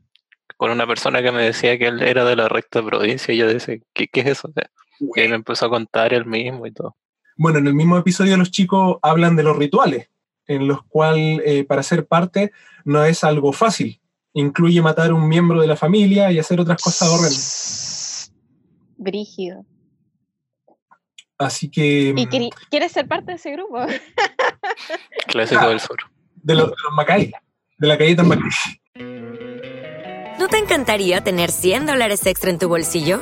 Con 0.58 0.72
una 0.72 0.86
persona 0.86 1.24
que 1.24 1.32
me 1.32 1.42
decía 1.42 1.78
que 1.78 1.88
él 1.88 2.02
era 2.04 2.26
de 2.26 2.36
la 2.36 2.50
recta 2.50 2.82
de 2.82 2.86
provincia 2.86 3.34
y 3.34 3.38
yo 3.38 3.48
decía, 3.48 3.78
¿qué, 3.94 4.08
qué 4.08 4.20
es 4.20 4.28
eso? 4.28 4.50
O 4.50 4.52
sea, 4.52 4.70
y 5.16 5.22
ahí 5.22 5.30
me 5.30 5.36
empezó 5.36 5.66
a 5.66 5.70
contar 5.70 6.14
él 6.14 6.26
mismo 6.26 6.68
y 6.68 6.74
todo. 6.74 6.98
Bueno, 7.38 7.60
en 7.60 7.68
el 7.68 7.74
mismo 7.74 7.98
episodio 7.98 8.38
los 8.38 8.52
chicos 8.52 8.98
hablan 9.02 9.36
de 9.36 9.44
los 9.44 9.58
rituales, 9.58 10.11
en 10.48 10.68
los 10.68 10.84
cuales 10.84 11.42
eh, 11.46 11.64
para 11.64 11.84
ser 11.84 12.06
parte 12.08 12.52
no 12.86 13.04
es 13.04 13.24
algo 13.24 13.54
fácil. 13.54 14.00
Incluye 14.34 14.82
matar 14.82 15.12
a 15.12 15.14
un 15.14 15.28
miembro 15.28 15.62
de 15.62 15.68
la 15.68 15.76
familia 15.76 16.32
y 16.32 16.40
hacer 16.40 16.60
otras 16.60 16.82
cosas 16.82 17.10
horrendas. 17.10 18.34
Brígido. 18.98 19.66
Así 21.38 21.70
que 21.70 22.14
¿Y 22.16 22.26
mm, 22.26 22.50
quieres 22.70 22.92
ser 22.92 23.08
parte 23.08 23.32
de 23.32 23.38
ese 23.38 23.52
grupo? 23.52 23.80
Clásico 25.28 25.68
del 25.70 25.80
sur. 25.80 25.98
de 26.36 26.56
los, 26.56 26.70
de 26.70 26.76
los 26.84 26.94
Macay, 26.94 27.32
de 27.78 27.88
la 27.88 27.96
galleta 27.96 28.24
Macay. 28.24 28.50
¿No 30.40 30.48
te 30.48 30.58
encantaría 30.58 31.22
tener 31.22 31.52
100 31.52 31.88
dólares 31.88 32.26
extra 32.26 32.52
en 32.52 32.60
tu 32.60 32.68
bolsillo? 32.68 33.22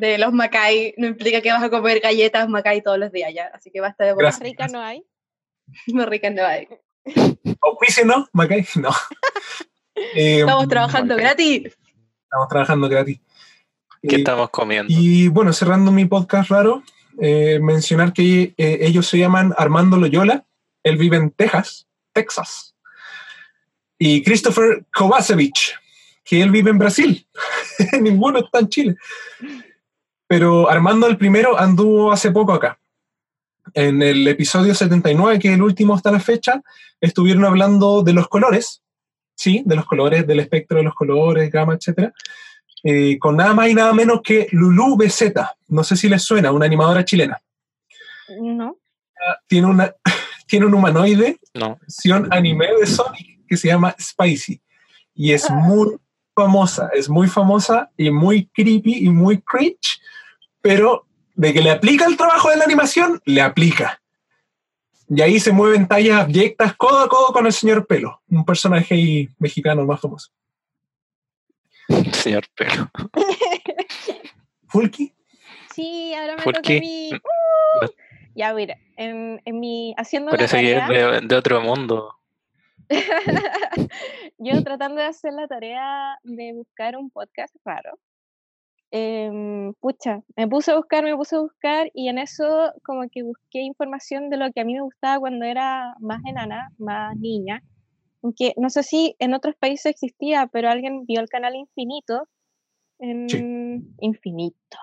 de 0.00 0.18
los 0.18 0.32
Macay 0.32 0.94
no 0.96 1.06
implica 1.06 1.40
que 1.40 1.52
vas 1.52 1.62
a 1.62 1.70
comer 1.70 2.00
galletas 2.00 2.48
Macay 2.48 2.82
todos 2.82 2.98
los 2.98 3.12
días 3.12 3.32
ya. 3.34 3.50
Así 3.54 3.70
que 3.70 3.80
basta 3.80 4.04
de 4.04 4.14
Gracias. 4.14 4.42
Rica 4.42 4.68
no 4.68 4.80
hay. 4.80 5.04
Más 5.88 6.08
rica 6.08 6.30
no 6.30 6.44
hay. 6.44 6.68
¿Auspicio 7.60 8.04
no? 8.04 8.28
¿Macay? 8.32 8.66
No. 8.76 8.90
Eh, 10.14 10.38
Estamos 10.40 10.68
trabajando 10.68 11.16
gratis. 11.16 11.76
estamos 12.22 12.48
trabajando 12.48 12.88
gratis. 12.88 13.18
¿Qué 14.00 14.14
Eh, 14.14 14.18
estamos 14.18 14.48
comiendo? 14.50 14.92
Y 14.96 15.26
bueno, 15.26 15.52
cerrando 15.52 15.90
mi 15.90 16.04
podcast 16.04 16.50
raro, 16.50 16.84
eh, 17.20 17.58
mencionar 17.60 18.12
que 18.12 18.54
eh, 18.56 18.78
ellos 18.82 19.08
se 19.08 19.18
llaman 19.18 19.52
Armando 19.58 19.96
Loyola, 19.96 20.46
él 20.84 20.98
vive 20.98 21.16
en 21.16 21.32
Texas, 21.32 21.88
Texas. 22.12 22.76
Y 23.98 24.22
Christopher 24.22 24.84
Kovacevic, 24.94 25.74
que 26.28 26.42
él 26.42 26.50
vive 26.50 26.70
en 26.70 26.78
Brasil. 26.78 27.26
Ninguno 28.00 28.40
está 28.40 28.58
en 28.58 28.68
Chile. 28.68 28.96
Pero 30.26 30.68
Armando 30.68 31.06
el 31.06 31.16
primero 31.16 31.58
anduvo 31.58 32.12
hace 32.12 32.30
poco 32.30 32.52
acá. 32.52 32.78
En 33.72 34.02
el 34.02 34.26
episodio 34.28 34.74
79, 34.74 35.38
que 35.38 35.48
es 35.48 35.54
el 35.54 35.62
último 35.62 35.94
hasta 35.94 36.10
la 36.10 36.20
fecha, 36.20 36.62
estuvieron 37.00 37.44
hablando 37.44 38.02
de 38.02 38.12
los 38.12 38.28
colores, 38.28 38.82
sí, 39.34 39.62
de 39.64 39.76
los 39.76 39.86
colores, 39.86 40.26
del 40.26 40.40
espectro 40.40 40.78
de 40.78 40.84
los 40.84 40.94
colores, 40.94 41.50
gama, 41.50 41.74
etcétera 41.74 42.12
eh, 42.84 43.18
con 43.18 43.36
nada 43.36 43.54
más 43.54 43.68
y 43.68 43.74
nada 43.74 43.92
menos 43.92 44.20
que 44.22 44.48
Lulu 44.52 44.96
BZ. 44.96 45.32
No 45.68 45.82
sé 45.84 45.96
si 45.96 46.08
les 46.08 46.22
suena, 46.22 46.52
una 46.52 46.66
animadora 46.66 47.04
chilena. 47.04 47.40
No. 48.40 48.76
Tiene, 49.46 49.66
una, 49.66 49.94
tiene 50.46 50.66
un 50.66 50.74
humanoide, 50.74 51.38
No. 51.54 51.78
versión 51.80 52.28
anime 52.30 52.68
de 52.78 52.86
Sonic, 52.86 53.46
que 53.46 53.56
se 53.56 53.68
llama 53.68 53.94
Spicy. 53.98 54.60
Y 55.14 55.32
es 55.32 55.50
muy 55.50 55.96
famosa, 56.42 56.88
es 56.94 57.08
muy 57.08 57.26
famosa 57.26 57.90
y 57.96 58.10
muy 58.10 58.46
creepy 58.46 59.06
y 59.06 59.08
muy 59.08 59.40
cringe, 59.40 60.00
pero 60.60 61.04
de 61.34 61.52
que 61.52 61.60
le 61.60 61.70
aplica 61.72 62.06
el 62.06 62.16
trabajo 62.16 62.50
de 62.50 62.56
la 62.56 62.64
animación, 62.64 63.20
le 63.24 63.42
aplica. 63.42 64.00
Y 65.08 65.20
ahí 65.20 65.40
se 65.40 65.50
mueven 65.50 65.88
tallas 65.88 66.20
abyectas 66.20 66.76
codo 66.76 67.00
a 67.00 67.08
codo 67.08 67.32
con 67.32 67.46
el 67.46 67.52
señor 67.52 67.86
Pelo, 67.86 68.22
un 68.28 68.44
personaje 68.44 68.94
ahí 68.94 69.28
mexicano 69.38 69.84
más 69.84 70.00
famoso. 70.00 70.30
Señor 72.12 72.44
Pelo. 72.54 72.88
Fulky, 74.68 75.12
Sí, 75.74 76.14
ahora 76.14 76.36
me 76.36 76.42
¿Por 76.42 76.54
toca 76.54 76.76
a 76.76 76.80
mí. 76.80 77.10
¡Uh! 77.14 77.86
Ya, 78.34 78.52
mira, 78.52 78.76
en, 78.96 79.40
en 79.44 79.60
mi 79.60 79.94
haciendo 79.96 80.30
Parece 80.30 80.60
que 80.60 80.74
tarea, 80.74 81.16
es 81.16 81.20
de, 81.22 81.26
de 81.26 81.34
otro 81.34 81.60
mundo. 81.60 82.14
yo 84.38 84.62
tratando 84.64 85.00
de 85.00 85.06
hacer 85.06 85.32
la 85.32 85.46
tarea 85.46 86.18
de 86.22 86.52
buscar 86.54 86.96
un 86.96 87.10
podcast 87.10 87.54
raro. 87.64 87.98
em, 88.90 89.74
pucha, 89.80 90.22
me 90.36 90.48
puse 90.48 90.70
a 90.72 90.76
buscar, 90.76 91.04
me 91.04 91.14
puse 91.16 91.36
a 91.36 91.40
buscar 91.40 91.90
y 91.94 92.08
en 92.08 92.18
eso 92.18 92.72
como 92.84 93.02
que 93.10 93.22
busqué 93.22 93.60
información 93.60 94.30
de 94.30 94.38
lo 94.38 94.50
que 94.52 94.60
a 94.62 94.64
mí 94.64 94.74
me 94.74 94.82
gustaba 94.82 95.20
cuando 95.20 95.44
era 95.44 95.94
más 96.00 96.20
enana, 96.26 96.70
más 96.78 97.16
niña. 97.16 97.62
Aunque 98.22 98.54
no 98.56 98.70
sé 98.70 98.82
si 98.82 99.14
en 99.18 99.34
otros 99.34 99.54
países 99.56 99.86
existía, 99.86 100.48
pero 100.52 100.70
alguien 100.70 101.04
vio 101.06 101.20
el 101.20 101.28
canal 101.28 101.54
Infinito. 101.54 102.28
En 102.98 103.26
Infinito. 104.00 104.78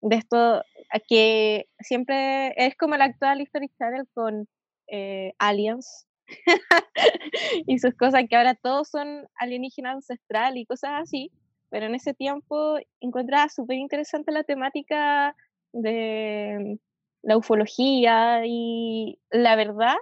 De 0.00 0.16
esto 0.16 0.62
que 1.08 1.68
siempre 1.80 2.54
es 2.56 2.76
como 2.76 2.94
el 2.94 3.02
actual 3.02 3.40
History 3.40 3.70
Channel 3.78 4.08
con 4.14 4.48
eh, 4.88 5.32
aliens 5.38 6.05
y 7.66 7.78
sus 7.78 7.94
cosas 7.94 8.24
que 8.28 8.36
ahora 8.36 8.54
todos 8.54 8.88
son 8.88 9.26
alienígena 9.36 9.92
ancestral 9.92 10.56
y 10.58 10.66
cosas 10.66 10.92
así, 11.02 11.30
pero 11.70 11.86
en 11.86 11.94
ese 11.94 12.14
tiempo 12.14 12.78
encontraba 13.00 13.48
súper 13.48 13.78
interesante 13.78 14.32
la 14.32 14.44
temática 14.44 15.36
de 15.72 16.78
la 17.22 17.36
ufología 17.36 18.42
y 18.46 19.18
la 19.30 19.56
verdad, 19.56 19.96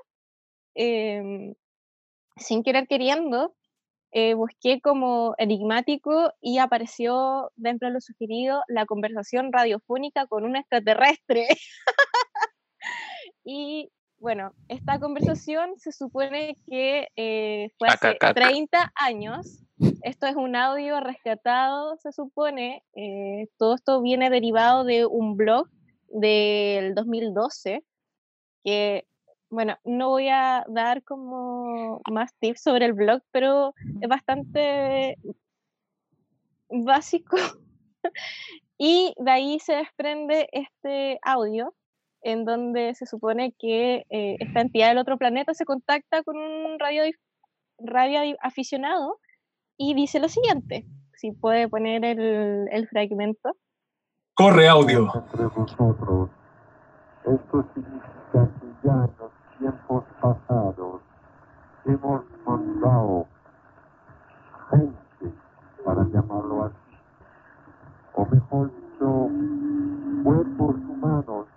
em, 0.74 1.54
sin 2.36 2.62
querer 2.62 2.86
queriendo, 2.88 3.54
eh, 4.12 4.34
busqué 4.34 4.80
como 4.80 5.34
enigmático 5.38 6.32
y 6.40 6.58
apareció 6.58 7.50
dentro 7.56 7.88
de 7.88 7.94
lo 7.94 8.00
sugerido 8.00 8.62
la 8.68 8.86
conversación 8.86 9.52
radiofónica 9.52 10.26
con 10.28 10.44
un 10.44 10.56
extraterrestre. 10.56 11.48
y 13.44 13.90
bueno, 14.24 14.54
esta 14.68 14.98
conversación 14.98 15.74
se 15.76 15.92
supone 15.92 16.56
que 16.66 17.08
eh, 17.14 17.68
fue 17.78 17.88
hace 17.88 18.08
Acacaca. 18.08 18.32
30 18.32 18.90
años. 18.94 19.62
Esto 20.00 20.26
es 20.26 20.34
un 20.34 20.56
audio 20.56 20.98
rescatado, 21.00 21.98
se 21.98 22.10
supone. 22.10 22.82
eh, 22.94 23.48
todo 23.58 23.74
esto 23.74 24.00
viene 24.00 24.30
derivado 24.30 24.84
de 24.84 25.04
un 25.04 25.36
blog 25.36 25.68
del 26.08 26.94
2012 26.94 27.84
que 28.64 29.06
bueno, 29.50 29.76
no 29.84 30.08
voy 30.08 30.28
a 30.30 30.64
dar 30.68 31.02
como 31.04 32.00
más 32.10 32.32
tips 32.40 32.62
sobre 32.62 32.86
el 32.86 32.94
blog, 32.94 33.20
pero 33.30 33.74
es 34.00 34.08
bastante 34.08 35.18
básico. 36.70 37.36
y 38.78 39.12
de 39.18 39.30
ahí 39.30 39.60
se 39.60 39.74
desprende 39.74 40.48
este 40.50 41.18
audio 41.20 41.74
en 42.24 42.44
donde 42.46 42.94
se 42.94 43.06
supone 43.06 43.54
que 43.58 44.06
eh, 44.08 44.36
esta 44.40 44.62
entidad 44.62 44.88
del 44.88 44.98
otro 44.98 45.18
planeta 45.18 45.52
se 45.52 45.66
contacta 45.66 46.22
con 46.22 46.36
un 46.38 46.78
radio, 46.78 47.02
radio 47.78 48.34
aficionado 48.40 49.18
y 49.76 49.94
dice 49.94 50.18
lo 50.20 50.28
siguiente. 50.28 50.86
Si 51.12 51.32
puede 51.32 51.68
poner 51.68 52.04
el, 52.04 52.66
el 52.72 52.88
fragmento. 52.88 53.56
corre 54.34 54.66
audio. 54.68 55.12
entre 55.14 55.46
vosotros. 55.46 56.30
Esto 57.24 57.64
significa 57.74 58.50
que 58.60 58.66
ya 58.82 58.92
en 58.92 59.10
los 59.18 59.32
tiempos 59.58 60.04
pasados 60.20 61.00
hemos 61.84 62.24
mandado 62.46 63.26
gente, 64.70 65.36
para 65.84 66.04
llamarlo 66.08 66.64
así, 66.64 66.74
hemos 68.16 68.70
visto 68.72 68.84
cuerpos 68.98 69.33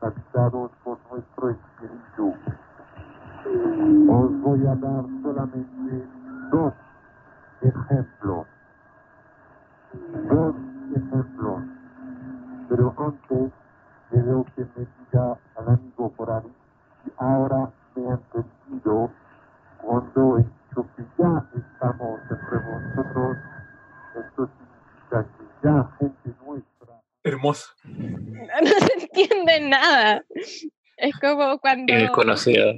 habitados 0.01 0.71
por 0.83 0.97
nuestro 1.11 1.49
espíritu. 1.49 2.33
Os 4.09 4.41
voy 4.41 4.67
a 4.67 4.75
dar 4.75 5.05
solamente 5.21 6.07
dos 6.51 6.73
ejemplos. 7.61 8.47
Dos 10.29 10.55
ejemplos. 10.95 11.63
Pero 12.69 12.93
antes 12.97 13.51
quiero 14.09 14.45
que 14.55 14.61
me 14.75 14.85
diga 14.85 15.37
al 15.55 15.69
amigo 15.69 16.09
por 16.09 16.29
ahí 16.29 16.53
si 17.03 17.11
ahora 17.17 17.69
me 17.95 18.09
ha 18.09 18.13
entendido 18.13 19.09
cuando 19.81 20.37
he 20.37 20.43
dicho 20.43 20.85
que 20.95 21.05
ya 21.17 21.45
estamos 21.55 22.19
entre 22.29 22.57
vosotros. 22.59 23.37
Esto 24.15 24.47
significa 24.47 25.23
que 25.23 25.45
ya 25.63 25.89
gente 25.99 26.35
nuestra. 26.45 26.76
Hermoso. 27.23 27.73
No 27.83 28.69
se 28.69 28.93
entiende 28.93 29.59
nada. 29.59 30.23
Es 30.97 31.15
como 31.19 31.59
cuando. 31.59 31.93
Es 31.93 32.09
conocida. 32.11 32.73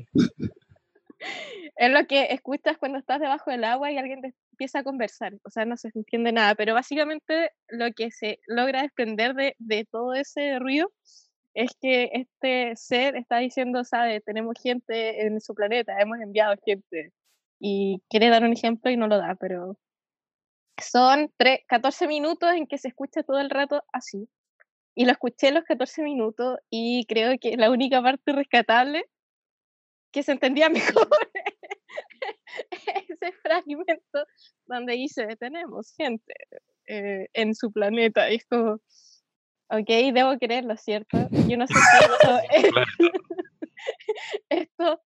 Es 1.76 1.92
lo 1.92 2.06
que 2.08 2.34
escuchas 2.34 2.78
cuando 2.78 2.98
estás 2.98 3.20
debajo 3.20 3.52
del 3.52 3.64
agua 3.64 3.92
y 3.92 3.98
alguien 3.98 4.22
te 4.22 4.34
empieza 4.52 4.80
a 4.80 4.84
conversar. 4.84 5.34
O 5.44 5.50
sea, 5.50 5.66
no 5.66 5.78
se 5.78 5.92
entiende 5.94 6.32
nada. 6.32 6.56
Pero 6.56 6.74
básicamente 6.74 7.52
lo 7.70 7.92
que 7.94 8.12
se 8.12 8.40
logra 8.48 8.82
desprender 8.82 9.36
de, 9.36 9.56
de 9.60 9.86
todo 9.86 10.14
ese 10.14 10.60
ruido 10.60 10.92
es 11.54 11.72
que 11.82 12.10
este 12.14 12.76
ser 12.76 13.16
está 13.16 13.38
diciendo, 13.38 13.84
sabe, 13.84 14.22
tenemos 14.22 14.56
gente 14.62 15.26
en 15.26 15.40
su 15.40 15.54
planeta, 15.54 16.00
hemos 16.00 16.20
enviado 16.20 16.56
gente. 16.66 17.12
Y 17.60 18.02
quiere 18.10 18.30
dar 18.30 18.44
un 18.44 18.54
ejemplo 18.54 18.92
y 18.92 18.98
no 18.98 19.08
lo 19.08 19.18
da, 19.18 19.36
pero 19.36 19.78
son 20.82 21.32
tre- 21.38 21.64
14 21.68 22.08
minutos 22.08 22.52
en 22.54 22.68
que 22.68 22.78
se 22.78 22.90
escucha 22.90 23.24
todo 23.24 23.40
el 23.40 23.50
rato 23.50 23.84
así. 23.92 24.30
Y 24.96 25.06
lo 25.06 25.12
escuché 25.12 25.52
los 25.52 25.64
14 25.64 26.04
minutos 26.04 26.60
y 26.70 27.06
creo 27.08 27.38
que 27.40 27.58
la 27.58 27.72
única 27.72 28.02
parte 28.02 28.32
rescatable 28.34 29.06
que 30.12 30.24
se 30.24 30.32
entendía 30.32 30.70
mejor 30.70 31.08
ese 32.72 33.32
fragmento 33.44 34.26
donde 34.66 34.94
dice 34.94 35.28
tenemos 35.38 35.94
gente 35.96 36.34
eh, 36.88 37.28
en 37.34 37.54
su 37.54 37.72
planeta 37.72 38.32
y 38.32 38.36
es 38.36 38.46
como 38.46 38.80
ok 39.70 39.88
debo 40.14 40.38
creerlo 40.40 40.76
cierto 40.78 41.18
yo 41.48 41.58
no 41.58 41.68
sé 41.68 41.74
si 41.76 42.06
esto 42.06 42.40
es, 44.50 44.50
esto 44.50 45.02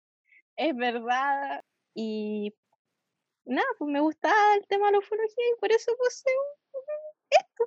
es 0.56 0.76
verdad 0.76 1.62
y 1.94 2.54
nada 3.44 3.66
pues 3.78 3.90
me 3.90 4.00
gustaba 4.00 4.54
el 4.56 4.66
tema 4.66 4.86
de 4.86 4.92
la 4.92 4.98
ufología 4.98 5.44
y 5.54 5.60
por 5.60 5.70
eso 5.72 5.92
puse 5.96 6.30
esto 7.30 7.64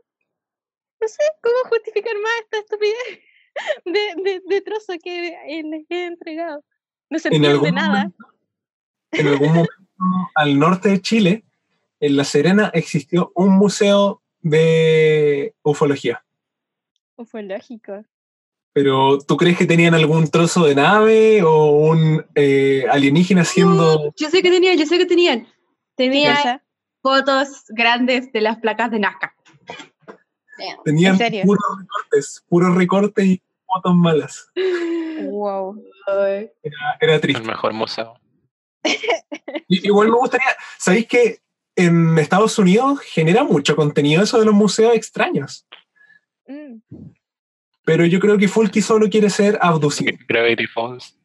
no 1.02 1.08
sé 1.08 1.24
cómo 1.42 1.70
justificar 1.70 2.16
más 2.16 2.32
esta 2.44 2.58
estupidez 2.60 3.20
de, 3.86 4.24
de, 4.24 4.42
de 4.46 4.62
trozo 4.62 4.94
que 5.04 5.38
les 5.64 5.86
he 5.90 6.06
entregado 6.06 6.64
no 7.10 7.20
se 7.20 7.30
En 7.30 7.36
entiende 7.36 7.58
algún 7.58 7.76
nada 7.76 8.12
En 9.12 9.28
algún 9.28 9.50
momento 9.50 9.86
al 10.36 10.60
norte 10.60 10.90
de 10.90 11.02
Chile, 11.02 11.46
en 12.00 12.18
La 12.18 12.24
Serena, 12.24 12.72
existió 12.74 13.32
un 13.36 13.52
museo 13.58 14.22
de 14.42 15.56
ufología. 15.64 16.24
ufológico 17.16 18.04
Pero, 18.74 19.20
¿tú 19.20 19.38
crees 19.38 19.58
que 19.58 19.66
tenían 19.66 19.94
algún 19.94 20.30
trozo 20.30 20.66
de 20.66 20.76
nave 20.76 21.44
o 21.44 21.68
un 21.72 22.26
eh, 22.36 22.86
alienígena 22.92 23.42
haciendo... 23.42 24.14
Yo 24.18 24.30
sé 24.30 24.42
que 24.42 24.52
tenían, 24.52 24.78
yo 24.78 24.86
sé 24.86 24.98
que 24.98 25.06
tenían. 25.06 25.48
Tenían 25.96 26.36
cosa? 26.36 26.64
fotos 27.02 27.64
grandes 27.70 28.32
de 28.32 28.42
las 28.42 28.58
placas 28.58 28.92
de 28.92 29.00
Nazca. 29.00 29.36
Tenían 30.86 31.14
¿En 31.14 31.18
serio? 31.18 31.44
puros 31.46 31.64
recortes, 31.80 32.44
puros 32.48 32.76
recortes 32.76 33.26
y 33.26 33.42
fotos 33.66 33.96
malas. 33.96 34.52
wow 35.24 35.82
Era, 36.64 36.98
era 37.02 37.20
triste. 37.20 37.42
El 37.42 37.48
mejor 37.48 37.74
museo. 37.74 38.20
Y- 39.68 39.88
Igual 39.88 40.10
me 40.10 40.18
gustaría, 40.18 40.48
¿sabéis 40.78 41.08
que 41.08 41.40
en 41.76 42.18
Estados 42.20 42.58
Unidos 42.60 43.00
genera 43.02 43.44
mucho 43.44 43.76
contenido 43.76 44.22
eso 44.24 44.40
de 44.40 44.46
los 44.46 44.54
museos 44.54 44.94
extraños? 44.96 45.66
Mm. 46.48 46.78
Pero 47.84 48.06
yo 48.06 48.20
creo 48.20 48.38
que 48.38 48.48
Fulky 48.48 48.82
solo 48.82 49.10
quiere 49.10 49.30
ser 49.30 49.58
abducido. 49.62 50.16
Gravity 50.28 50.68
Falls. 50.68 51.18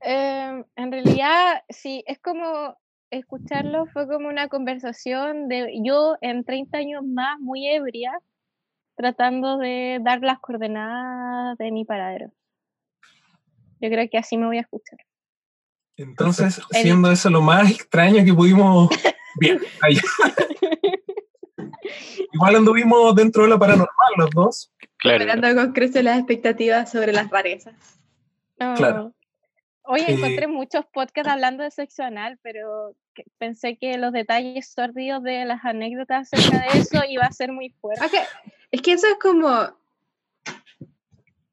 Em, 0.00 0.64
en 0.76 0.92
realidad, 0.92 1.62
sí, 1.68 2.02
es 2.06 2.18
como 2.18 2.76
escucharlo 3.10 3.86
fue 3.86 4.08
como 4.08 4.28
una 4.28 4.48
conversación 4.48 5.48
de 5.48 5.80
yo 5.82 6.16
en 6.20 6.44
30 6.44 6.78
años 6.78 7.04
más, 7.04 7.38
muy 7.40 7.68
ebria, 7.68 8.12
tratando 8.96 9.58
de 9.58 10.00
dar 10.02 10.20
las 10.20 10.38
coordenadas 10.40 11.56
de 11.58 11.70
mi 11.70 11.84
paradero. 11.84 12.32
Yo 13.80 13.90
creo 13.90 14.08
que 14.10 14.18
así 14.18 14.36
me 14.36 14.46
voy 14.46 14.58
a 14.58 14.62
escuchar. 14.62 14.98
Entonces, 15.96 16.60
siendo 16.70 17.10
eso 17.10 17.30
lo 17.30 17.42
más 17.42 17.70
extraño 17.70 18.24
que 18.24 18.34
pudimos... 18.34 18.90
Bien, 19.38 19.60
ahí. 19.82 19.96
Igual 22.32 22.56
anduvimos 22.56 23.14
dentro 23.14 23.42
de 23.42 23.50
lo 23.50 23.58
paranormal 23.58 24.12
los 24.16 24.30
dos. 24.30 24.72
Claro. 24.96 25.24
Esperando 25.24 25.54
con 25.54 25.72
creces 25.72 26.02
las 26.02 26.18
expectativas 26.18 26.90
sobre 26.90 27.12
las 27.12 27.30
rarezas. 27.30 27.74
Claro. 28.56 29.12
Oye, 29.88 30.04
Eh, 30.08 30.14
encontré 30.14 30.46
muchos 30.48 30.84
podcasts 30.92 31.30
hablando 31.30 31.62
de 31.62 31.70
sexo 31.70 32.02
anal, 32.02 32.38
pero 32.42 32.94
que- 33.14 33.24
pensé 33.38 33.76
que 33.78 33.96
los 33.98 34.12
detalles 34.12 34.68
sórdidos 34.72 35.22
de 35.22 35.44
las 35.44 35.64
anécdotas 35.64 36.32
acerca 36.32 36.58
de 36.72 36.78
eso 36.80 37.02
iba 37.08 37.24
a 37.24 37.32
ser 37.32 37.52
muy 37.52 37.70
fuerte. 37.80 38.04
Ok, 38.04 38.12
Es 38.72 38.82
que 38.82 38.92
eso 38.92 39.06
es 39.06 39.14
como. 39.20 39.48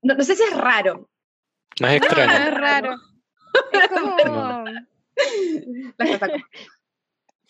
No, 0.01 0.15
no 0.15 0.23
sé 0.23 0.35
si 0.35 0.43
es 0.43 0.57
raro. 0.57 1.07
No 1.79 1.87
es 1.87 1.93
Ah, 1.93 1.95
extraño. 1.95 2.33
es 2.33 2.53
raro. 2.53 2.95
Es 3.71 3.87
como... 3.89 4.65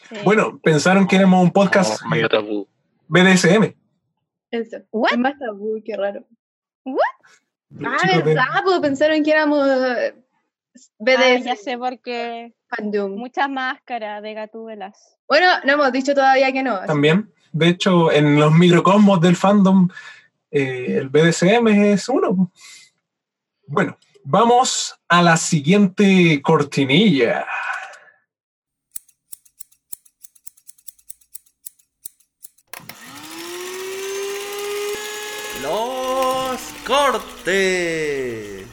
Sí. 0.10 0.16
Bueno, 0.24 0.60
pensaron 0.62 1.08
que 1.08 1.16
éramos 1.16 1.42
un 1.44 1.52
podcast 1.52 2.02
No, 2.04 2.10
medio 2.10 2.28
tabú. 2.30 2.68
BDSM. 3.08 3.74
Eso. 4.52 4.78
What? 4.92 5.14
Es 5.14 5.18
más 5.18 5.40
tabú, 5.40 5.82
qué 5.84 5.96
raro. 5.96 6.26
Los 6.86 6.98
Ah, 7.86 8.22
verdad, 8.24 8.44
pues 8.64 8.80
pensaron 8.82 9.24
que 9.24 9.32
éramos 9.32 9.68
Ah, 10.76 10.80
BDS 11.00 11.46
ya 11.46 11.56
sé 11.56 11.78
por 11.78 12.00
qué. 12.00 12.54
fandom. 12.70 13.16
Muchas 13.16 13.50
máscaras 13.50 14.22
de 14.24 14.34
gatúbelas. 14.34 15.18
Bueno, 15.28 15.48
no 15.66 15.74
hemos 15.74 15.92
dicho 15.92 16.14
todavía 16.14 16.52
que 16.52 16.64
no. 16.64 16.80
También. 16.86 17.32
De 17.52 17.70
hecho, 17.70 18.12
en 18.12 18.40
los 18.40 18.52
microcosmos 18.52 19.22
del 19.22 19.36
fandom, 19.36 19.88
eh, 20.50 20.98
el 20.98 21.10
BDSM 21.10 21.68
es 21.68 22.10
uno. 22.10 22.52
Bueno, 23.68 23.98
vamos 24.24 25.00
a 25.08 25.22
la 25.22 25.38
siguiente 25.38 26.42
cortinilla. 26.42 27.46
Los 35.62 36.74
cortes. 36.86 38.68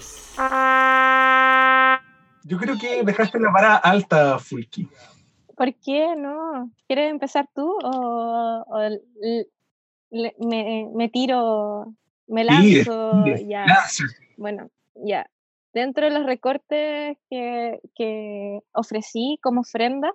Yo 2.50 2.58
creo 2.58 2.76
que 2.76 3.04
dejaste 3.04 3.38
la 3.38 3.50
vara 3.52 3.76
alta, 3.76 4.36
Fulky. 4.40 4.88
¿Por 5.56 5.72
qué 5.76 6.16
no? 6.16 6.72
¿Quieres 6.88 7.08
empezar 7.12 7.48
tú 7.54 7.78
o, 7.80 8.64
o 8.66 8.80
l- 8.80 9.00
le- 10.10 10.34
me, 10.40 10.88
me 10.92 11.08
tiro, 11.08 11.94
me 12.26 12.42
lanzo? 12.42 13.22
tire, 13.24 13.46
ya. 13.46 13.66
Bueno, 14.36 14.68
ya. 14.96 15.30
Dentro 15.72 16.06
de 16.06 16.10
los 16.10 16.26
recortes 16.26 17.16
que, 17.30 17.78
que 17.94 18.58
ofrecí 18.72 19.38
como 19.40 19.60
ofrenda, 19.60 20.12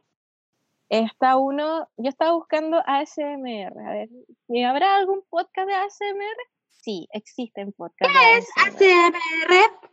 está 0.90 1.38
uno, 1.38 1.88
yo 1.96 2.10
estaba 2.10 2.34
buscando 2.34 2.84
ASMR. 2.86 3.80
A 3.88 3.92
ver, 3.92 4.10
¿y 4.50 4.64
¿habrá 4.64 4.98
algún 4.98 5.22
podcast 5.30 5.70
de 5.70 5.74
ASMR? 5.74 6.38
Sí, 6.70 7.08
existen 7.14 7.72
podcasts. 7.72 8.14
¿Qué 8.14 8.38
es 8.38 8.50
ASMR? 8.58 9.85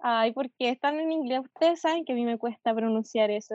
Ay, 0.00 0.32
porque 0.32 0.70
están 0.70 0.98
en 1.00 1.10
inglés. 1.12 1.40
Ustedes 1.40 1.80
saben 1.80 2.04
que 2.04 2.12
a 2.12 2.16
mí 2.16 2.24
me 2.24 2.38
cuesta 2.38 2.74
pronunciar 2.74 3.30
eso. 3.30 3.54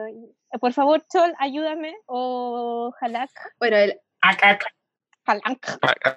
Por 0.59 0.73
favor, 0.73 1.03
Chol, 1.11 1.33
ayúdame. 1.39 1.95
O 2.07 2.91
Halak. 2.99 3.29
Bueno, 3.59 3.77
el 3.77 3.99
Halak. 4.21 4.65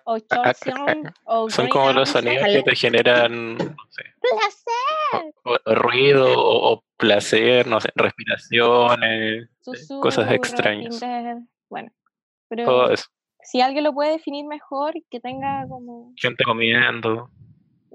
O 0.05 0.19
Cholsion. 0.19 1.13
O 1.25 1.51
Son 1.51 1.69
como 1.69 1.93
los 1.93 2.09
sonidos 2.09 2.45
que 2.47 2.63
te 2.63 2.75
generan 2.75 3.57
no 3.57 3.77
sé, 3.91 4.03
¡Placer! 4.21 5.35
o- 5.45 5.59
o 5.71 5.75
ruido 5.75 6.27
o, 6.41 6.73
o 6.73 6.85
placer, 6.97 7.67
no 7.67 7.81
sé, 7.81 7.91
respiraciones, 7.95 9.49
cosas 10.01 10.31
extrañas. 10.33 10.99
Tinder, 10.99 11.37
Bueno, 11.69 11.91
pero 12.49 12.65
Todo 12.65 12.91
eso. 12.93 13.05
si 13.43 13.61
alguien 13.61 13.85
lo 13.85 13.93
puede 13.93 14.13
definir 14.13 14.47
mejor, 14.47 14.95
que 15.11 15.21
tenga 15.21 15.67
como... 15.69 16.13
Gente 16.17 16.43
comiendo. 16.45 17.29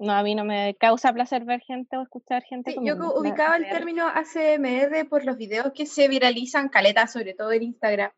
No, 0.01 0.13
a 0.13 0.23
mí 0.23 0.33
no 0.33 0.45
me 0.45 0.75
causa 0.79 1.11
placer 1.11 1.43
ver 1.43 1.59
gente 1.59 1.97
o 1.97 2.03
escuchar 2.03 2.41
gente 2.43 2.71
Sí, 2.71 2.77
yo 2.83 2.95
ubicaba 3.19 3.57
el 3.57 3.63
término 3.77 4.07
ACMR 4.07 5.05
por 5.09 5.25
los 5.25 5.35
videos 5.35 5.73
que 5.73 5.85
se 5.85 6.07
viralizan 6.07 6.69
caleta, 6.69 7.05
sobre 7.07 7.33
todo 7.33 7.51
en 7.51 7.63
Instagram, 7.63 8.11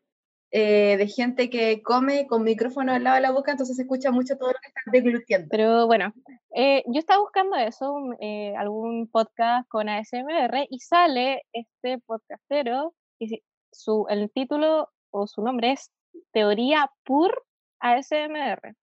eh, 0.52 0.96
de 0.96 1.08
gente 1.08 1.50
que 1.50 1.82
come 1.82 2.26
con 2.26 2.44
micrófono 2.44 2.92
al 2.92 3.02
lado 3.02 3.16
de 3.16 3.22
la 3.22 3.32
boca, 3.32 3.50
entonces 3.52 3.74
se 3.74 3.82
escucha 3.82 4.10
mucho 4.12 4.36
todo 4.36 4.50
lo 4.50 4.58
que 4.62 4.68
están 4.68 4.92
deglutiendo. 4.92 5.48
Pero 5.50 5.86
bueno, 5.86 6.12
eh, 6.54 6.84
yo 6.86 6.98
estaba 7.00 7.20
buscando 7.20 7.56
eso, 7.56 7.92
un- 7.92 8.16
eh, 8.20 8.54
algún 8.56 9.08
podcast 9.08 9.66
con 9.68 9.88
ASMR, 9.88 10.66
y 10.70 10.78
sale 10.78 11.42
este 11.52 11.98
podcastero, 12.06 12.94
y 13.18 13.42
su, 13.72 14.06
el 14.08 14.30
título 14.30 14.88
o 15.10 15.26
su 15.26 15.42
nombre 15.42 15.72
es 15.72 15.90
Teoría 16.32 16.90
Pur 17.04 17.44
ASMR. 17.80 18.76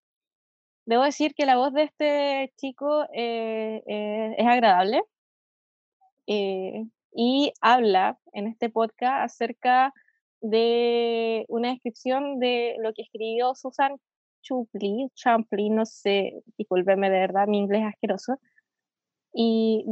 Debo 0.89 1.03
decir 1.03 1.35
que 1.35 1.45
la 1.45 1.55
voz 1.55 1.71
de 1.71 1.83
este 1.83 2.51
chico 2.57 3.03
eh, 3.13 3.83
eh, 3.85 4.33
es 4.35 4.47
agradable 4.47 5.03
eh, 6.25 6.83
y 7.13 7.53
habla 7.61 8.17
en 8.33 8.47
este 8.47 8.71
podcast 8.71 9.25
acerca 9.25 9.93
de 10.41 11.45
una 11.47 11.69
descripción 11.69 12.39
de 12.39 12.75
lo 12.79 12.91
que 12.93 13.03
escribió 13.03 13.53
Susan 13.53 13.97
Chupley, 14.41 15.11
Champley, 15.13 15.69
no 15.69 15.85
sé, 15.85 16.41
discúlpeme 16.57 17.11
de 17.11 17.19
verdad, 17.19 17.45
mi 17.45 17.59
inglés 17.59 17.81
es 17.81 17.89
asqueroso, 17.89 18.39
y 19.31 19.85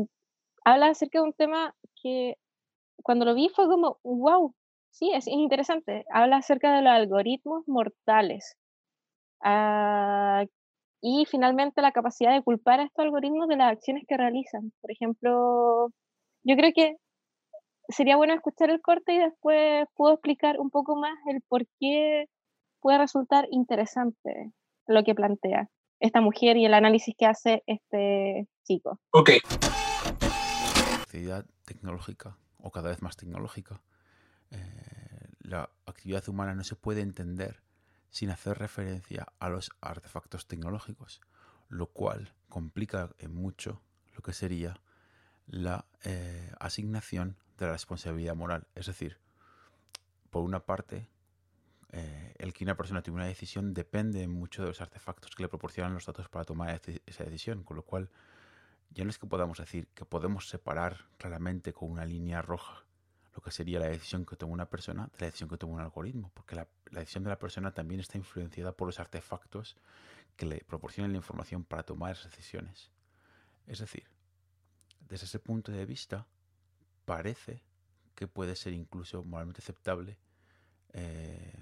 habla 0.66 0.88
acerca 0.88 1.20
de 1.20 1.26
un 1.26 1.34
tema 1.34 1.76
que 2.02 2.38
cuando 3.04 3.24
lo 3.26 3.36
vi 3.36 3.50
fue 3.50 3.68
como, 3.68 4.00
wow, 4.02 4.56
sí, 4.90 5.12
es, 5.14 5.28
es 5.28 5.34
interesante, 5.34 6.06
habla 6.12 6.38
acerca 6.38 6.76
de 6.76 6.82
los 6.82 6.92
algoritmos 6.92 7.68
mortales. 7.68 8.58
Ah, 9.44 10.44
y 11.02 11.26
finalmente 11.30 11.82
la 11.82 11.92
capacidad 11.92 12.34
de 12.34 12.44
culpar 12.44 12.80
a 12.80 12.84
estos 12.84 13.06
algoritmos 13.06 13.48
de 13.48 13.58
las 13.58 13.72
acciones 13.72 14.04
que 14.08 14.18
realizan. 14.18 14.72
Por 14.82 14.92
ejemplo, 14.92 15.90
yo 16.44 16.56
creo 16.56 16.72
que 16.74 16.96
sería 17.90 18.18
bueno 18.18 18.34
escuchar 18.34 18.70
el 18.70 18.82
corte 18.82 19.14
y 19.14 19.20
después 19.20 19.86
puedo 19.96 20.14
explicar 20.14 20.60
un 20.60 20.70
poco 20.70 20.96
más 20.96 21.16
el 21.28 21.42
por 21.48 21.66
qué 21.80 22.26
puede 22.82 22.98
resultar 22.98 23.48
interesante 23.52 24.52
lo 24.88 25.04
que 25.04 25.16
plantea 25.16 25.70
esta 26.00 26.22
mujer 26.22 26.58
y 26.58 26.66
el 26.66 26.74
análisis 26.74 27.16
que 27.18 27.26
hace 27.26 27.64
este 27.66 28.48
chico. 28.64 29.00
Ok. 29.12 29.32
actividad 31.02 31.46
tecnológica 31.66 32.38
o 32.60 32.72
cada 32.72 32.90
vez 32.90 33.02
más 33.02 33.16
tecnológica, 33.16 33.82
eh, 34.52 35.28
la 35.40 35.70
actividad 35.86 36.28
humana 36.30 36.54
no 36.54 36.64
se 36.64 36.76
puede 36.76 37.02
entender 37.02 37.62
sin 38.10 38.30
hacer 38.30 38.58
referencia 38.58 39.28
a 39.40 39.50
los 39.50 39.72
artefactos 39.82 40.48
tecnológicos, 40.48 41.22
lo 41.70 41.88
cual 41.88 42.34
complica 42.50 43.10
en 43.20 43.34
mucho 43.34 43.82
lo 44.16 44.22
que 44.22 44.34
sería 44.34 44.82
la 45.46 45.86
eh, 46.04 46.52
asignación 46.60 47.38
de 47.58 47.68
la 47.68 47.74
responsabilidad 47.74 48.36
moral. 48.36 48.68
Es 48.76 48.88
decir, 48.88 49.20
por 50.30 50.44
una 50.44 50.66
parte, 50.66 51.10
eh, 51.92 52.34
el 52.38 52.54
que 52.54 52.64
una 52.64 52.76
persona 52.76 53.02
tome 53.02 53.18
una 53.18 53.28
decisión 53.28 53.74
depende 53.74 54.28
mucho 54.28 54.62
de 54.62 54.70
los 54.70 54.82
artefactos 54.82 55.36
que 55.36 55.44
le 55.44 55.50
proporcionan 55.50 55.94
los 55.94 56.06
datos 56.06 56.30
para 56.30 56.46
tomar 56.46 56.82
esa 57.06 57.24
decisión, 57.24 57.64
con 57.64 57.78
lo 57.78 57.84
cual 57.84 58.10
ya 58.90 59.04
no 59.04 59.10
es 59.10 59.18
que 59.18 59.28
podamos 59.28 59.60
decir 59.60 59.88
que 59.94 60.06
podemos 60.06 60.50
separar 60.50 61.06
claramente 61.18 61.74
con 61.74 61.92
una 61.92 62.06
línea 62.06 62.42
roja 62.42 62.87
lo 63.38 63.44
que 63.44 63.52
sería 63.52 63.80
la 63.80 63.88
decisión 63.88 64.26
que 64.26 64.36
toma 64.36 64.54
una 64.54 64.66
persona 64.66 65.12
de 65.14 65.20
la 65.20 65.28
decisión 65.28 65.48
que 65.48 65.58
toma 65.58 65.76
un 65.76 65.82
algoritmo, 65.82 66.32
porque 66.34 66.56
la, 66.56 66.68
la 66.90 67.02
decisión 67.02 67.24
de 67.24 67.30
la 67.30 67.38
persona 67.38 67.72
también 67.72 68.00
está 68.00 68.18
influenciada 68.18 68.72
por 68.72 68.88
los 68.88 69.00
artefactos 69.00 69.78
que 70.36 70.48
le 70.48 70.58
proporcionan 70.62 71.12
la 71.12 71.18
información 71.18 71.64
para 71.64 71.84
tomar 71.84 72.14
esas 72.14 72.32
decisiones. 72.32 72.90
Es 73.68 73.78
decir, 73.78 74.06
desde 75.08 75.26
ese 75.26 75.38
punto 75.38 75.72
de 75.72 75.86
vista, 75.86 76.26
parece 77.06 77.62
que 78.16 78.28
puede 78.28 78.56
ser 78.56 78.74
incluso 78.74 79.24
moralmente 79.24 79.62
aceptable 79.62 80.18
eh, 80.94 81.54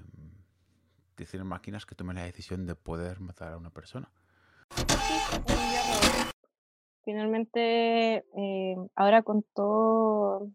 decir 1.18 1.44
máquinas 1.44 1.86
que 1.86 1.94
tomen 1.94 2.16
la 2.16 2.24
decisión 2.24 2.66
de 2.66 2.76
poder 2.76 3.20
matar 3.20 3.52
a 3.52 3.58
una 3.58 3.70
persona. 3.70 4.10
Finalmente, 7.04 8.24
eh, 8.38 8.76
ahora 8.96 9.24
con 9.24 9.44
todo, 9.54 10.50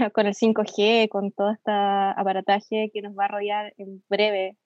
con 0.14 0.26
el 0.26 0.34
5G, 0.34 1.08
con 1.08 1.32
todo 1.32 1.50
este 1.50 1.70
aparataje 1.70 2.90
que 2.92 3.02
nos 3.02 3.16
va 3.16 3.26
a 3.26 3.28
rodear 3.28 3.74
en 3.76 4.02
breve 4.08 4.56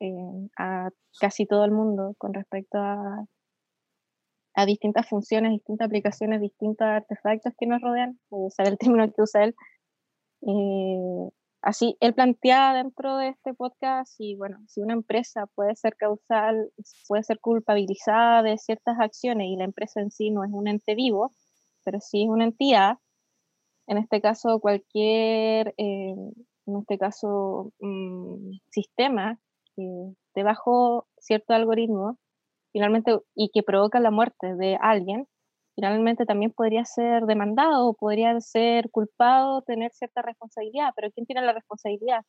eh, 0.00 0.48
a 0.58 0.90
casi 1.20 1.46
todo 1.46 1.64
el 1.64 1.72
mundo 1.72 2.14
con 2.18 2.32
respecto 2.32 2.78
a, 2.78 3.26
a 4.54 4.66
distintas 4.66 5.08
funciones, 5.08 5.52
distintas 5.52 5.86
aplicaciones, 5.86 6.40
distintos 6.40 6.86
artefactos 6.86 7.52
que 7.58 7.66
nos 7.66 7.80
rodean, 7.80 8.18
usar 8.30 8.68
el 8.68 8.78
término 8.78 9.12
que 9.12 9.22
usa 9.22 9.44
él. 9.44 9.54
eh, 10.42 11.30
así, 11.62 11.96
él 12.00 12.14
plantea 12.14 12.74
dentro 12.74 13.16
de 13.18 13.28
este 13.28 13.54
podcast 13.54 14.10
si, 14.16 14.36
bueno, 14.36 14.58
si 14.68 14.80
una 14.80 14.94
empresa 14.94 15.46
puede 15.54 15.76
ser 15.76 15.96
causal, 15.96 16.70
puede 17.08 17.22
ser 17.22 17.40
culpabilizada 17.40 18.42
de 18.42 18.56
ciertas 18.58 18.98
acciones 18.98 19.48
y 19.48 19.56
la 19.56 19.64
empresa 19.64 20.00
en 20.00 20.10
sí 20.10 20.30
no 20.30 20.44
es 20.44 20.50
un 20.52 20.68
ente 20.68 20.94
vivo, 20.94 21.32
pero 21.84 22.00
sí 22.00 22.22
es 22.24 22.28
una 22.28 22.44
entidad, 22.44 22.98
en 23.90 23.98
este 23.98 24.20
caso 24.20 24.60
cualquier, 24.60 25.74
eh, 25.76 26.14
en 26.66 26.76
este 26.78 26.96
caso, 26.96 27.72
mm, 27.80 28.52
sistema 28.70 29.40
que 29.74 29.82
esté 30.28 30.44
bajo 30.44 31.08
cierto 31.18 31.54
algoritmo, 31.54 32.16
finalmente, 32.72 33.18
y 33.34 33.50
que 33.52 33.64
provoca 33.64 33.98
la 33.98 34.12
muerte 34.12 34.54
de 34.54 34.78
alguien, 34.80 35.26
finalmente 35.74 36.24
también 36.24 36.52
podría 36.52 36.84
ser 36.84 37.24
demandado 37.24 37.88
o 37.88 37.94
podría 37.94 38.40
ser 38.40 38.90
culpado, 38.92 39.62
tener 39.62 39.90
cierta 39.92 40.22
responsabilidad, 40.22 40.92
pero 40.94 41.10
¿quién 41.10 41.26
tiene 41.26 41.42
la 41.42 41.52
responsabilidad? 41.52 42.20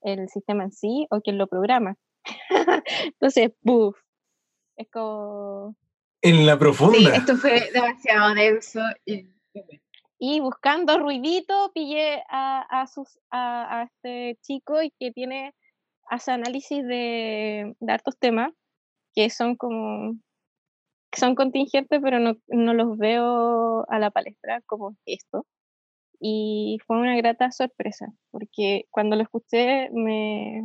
¿El 0.00 0.28
sistema 0.28 0.62
en 0.62 0.70
sí 0.70 1.08
o 1.10 1.20
quien 1.22 1.38
lo 1.38 1.48
programa? 1.48 1.96
Entonces, 3.04 3.50
¡buf! 3.62 3.98
Es 4.76 4.88
como... 4.92 5.74
En 6.22 6.46
la 6.46 6.56
profunda. 6.56 6.98
Sí, 6.98 7.06
esto 7.16 7.36
fue 7.36 7.68
demasiado 7.72 8.32
denso. 8.34 8.80
Y... 9.04 9.26
Y 10.26 10.40
buscando 10.40 10.98
ruidito, 10.98 11.70
pillé 11.74 12.22
a, 12.30 12.62
a, 12.62 12.86
sus, 12.86 13.18
a, 13.30 13.80
a 13.80 13.82
este 13.82 14.38
chico 14.40 14.82
y 14.82 14.90
que 14.98 15.10
tiene, 15.12 15.52
hace 16.08 16.30
análisis 16.32 16.82
de, 16.82 17.74
de 17.78 17.92
hartos 17.92 18.18
temas 18.18 18.50
que 19.14 19.28
son 19.28 19.54
como 19.56 20.14
son 21.14 21.34
contingentes, 21.34 22.00
pero 22.02 22.20
no, 22.20 22.36
no 22.48 22.72
los 22.72 22.96
veo 22.96 23.84
a 23.90 23.98
la 23.98 24.10
palestra 24.10 24.62
como 24.62 24.96
esto. 25.04 25.44
Y 26.18 26.78
fue 26.86 26.96
una 26.98 27.16
grata 27.16 27.50
sorpresa, 27.50 28.06
porque 28.30 28.86
cuando 28.90 29.16
lo 29.16 29.22
escuché 29.24 29.90
me, 29.92 30.62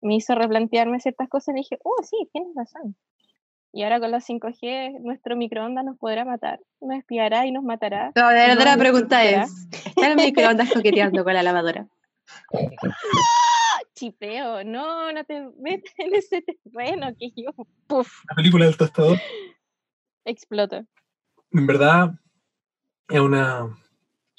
me 0.00 0.16
hizo 0.16 0.34
replantearme 0.34 0.98
ciertas 1.00 1.28
cosas 1.28 1.54
y 1.54 1.58
dije, 1.58 1.78
oh, 1.84 2.02
sí, 2.04 2.16
tienes 2.32 2.54
razón. 2.56 2.96
Y 3.78 3.84
ahora 3.84 4.00
con 4.00 4.10
los 4.10 4.28
5G, 4.28 5.02
nuestro 5.02 5.36
microondas 5.36 5.84
nos 5.84 5.96
podrá 5.98 6.24
matar, 6.24 6.58
nos 6.80 6.98
espiará 6.98 7.46
y 7.46 7.52
nos 7.52 7.62
matará. 7.62 8.10
No, 8.16 8.28
de 8.30 8.34
verdad 8.34 8.64
la 8.64 8.76
pregunta 8.76 9.24
es, 9.24 9.68
¿está 9.70 10.08
el 10.08 10.16
microondas 10.16 10.72
coqueteando 10.72 11.22
con 11.22 11.32
la 11.32 11.44
lavadora? 11.44 11.86
Chipeo, 13.94 14.64
no, 14.64 15.12
no 15.12 15.24
te 15.24 15.48
metas 15.60 15.94
en 15.96 16.12
ese 16.12 16.42
terreno 16.42 17.14
que 17.16 17.30
yo, 17.36 17.52
puff, 17.86 18.24
La 18.28 18.34
película 18.34 18.64
del 18.64 18.76
tostador, 18.76 19.16
exploto. 20.24 20.84
en 21.52 21.66
verdad, 21.68 22.10
es 23.08 23.20
una, 23.20 23.78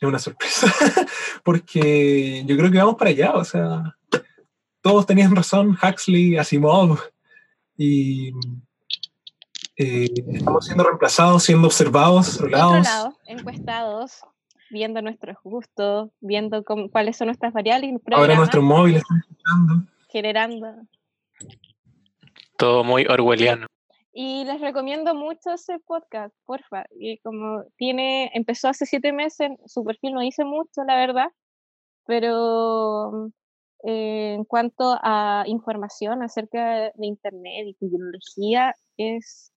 es 0.01 0.05
una 0.05 0.19
sorpresa. 0.19 0.67
Porque 1.45 2.43
yo 2.45 2.57
creo 2.57 2.69
que 2.69 2.77
vamos 2.77 2.95
para 2.95 3.11
allá. 3.11 3.31
O 3.35 3.45
sea, 3.45 3.95
todos 4.81 5.05
tenían 5.05 5.33
razón, 5.33 5.77
Huxley, 5.81 6.35
Asimov, 6.35 6.99
y 7.77 8.33
eh, 9.79 10.09
estamos 10.33 10.65
siendo 10.65 10.83
reemplazados, 10.83 11.43
siendo 11.43 11.67
observados, 11.67 12.39
encuestados, 13.25 14.19
viendo 14.69 15.01
nuestros 15.01 15.37
gustos, 15.43 16.09
viendo 16.19 16.63
cómo- 16.63 16.89
cuáles 16.91 17.17
son 17.17 17.27
nuestras 17.27 17.53
variables, 17.53 17.95
Ahora 18.11 18.35
nuestros 18.35 18.63
móviles 18.63 19.01
están 19.01 19.17
escuchando. 19.19 19.91
generando. 20.09 20.67
Todo 22.57 22.83
muy 22.83 23.05
orwelliano. 23.05 23.67
Y 24.11 24.43
les 24.43 24.59
recomiendo 24.59 25.15
mucho 25.15 25.51
ese 25.53 25.79
podcast, 25.79 26.35
porfa. 26.45 26.83
Y 26.99 27.19
como 27.19 27.63
tiene, 27.77 28.31
empezó 28.33 28.67
hace 28.67 28.85
siete 28.85 29.13
meses, 29.13 29.51
su 29.65 29.83
perfil 29.85 30.13
no 30.13 30.19
dice 30.21 30.43
mucho, 30.43 30.83
la 30.85 30.95
verdad, 30.97 31.27
pero 32.05 33.27
eh, 33.85 34.33
en 34.33 34.43
cuanto 34.43 34.97
a 35.01 35.43
información 35.47 36.21
acerca 36.21 36.91
de 36.95 37.05
Internet 37.07 37.67
y 37.67 37.73
tecnología, 37.75 38.75
es, 38.97 39.53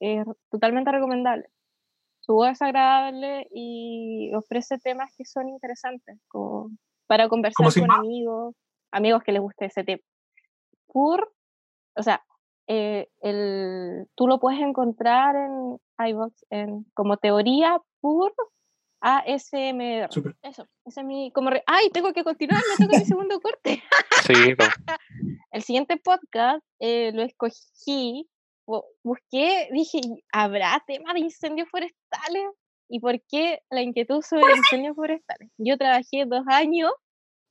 es 0.00 0.24
totalmente 0.50 0.90
recomendable. 0.92 1.48
Su 2.20 2.34
voz 2.34 2.48
es 2.50 2.62
agradable 2.62 3.46
y 3.52 4.32
ofrece 4.34 4.78
temas 4.78 5.12
que 5.16 5.24
son 5.24 5.48
interesantes 5.48 6.18
como 6.28 6.70
para 7.06 7.28
conversar 7.28 7.56
¿Cómo 7.56 7.70
se 7.70 7.80
con 7.80 7.88
llama? 7.88 8.00
amigos, 8.00 8.54
amigos 8.90 9.22
que 9.22 9.32
les 9.32 9.40
guste 9.42 9.66
ese 9.66 9.84
tema. 9.84 10.02
Pur, 10.88 11.32
o 11.94 12.02
sea, 12.02 12.24
eh, 12.66 13.08
el, 13.20 14.08
tú 14.16 14.26
lo 14.26 14.40
puedes 14.40 14.60
encontrar 14.60 15.36
en 15.36 15.78
iVoox 16.08 16.32
en, 16.50 16.84
como 16.94 17.16
teoría 17.16 17.80
pur 18.00 18.34
ASMR. 19.00 20.08
Súper. 20.10 20.36
Eso, 20.42 20.66
ese 20.84 21.00
es 21.00 21.06
mi. 21.06 21.30
Como 21.32 21.50
re- 21.50 21.62
¡Ay! 21.66 21.90
Tengo 21.90 22.12
que 22.12 22.24
continuar, 22.24 22.60
me 22.78 22.86
toca 22.86 22.98
mi 22.98 23.04
segundo 23.06 23.40
corte. 23.40 23.82
Sí. 24.26 24.32
El 25.52 25.62
siguiente 25.62 25.96
podcast 25.96 26.64
eh, 26.80 27.12
lo 27.14 27.22
escogí, 27.22 28.28
busqué, 29.02 29.68
dije, 29.72 30.00
¿habrá 30.32 30.82
tema 30.86 31.14
de 31.14 31.20
incendios 31.20 31.68
forestales? 31.70 32.44
¿Y 32.88 33.00
por 33.00 33.20
qué 33.28 33.60
la 33.70 33.82
inquietud 33.82 34.22
sobre 34.22 34.56
incendios 34.56 34.96
forestales? 34.96 35.50
Yo 35.58 35.76
trabajé 35.76 36.24
dos 36.26 36.44
años 36.48 36.92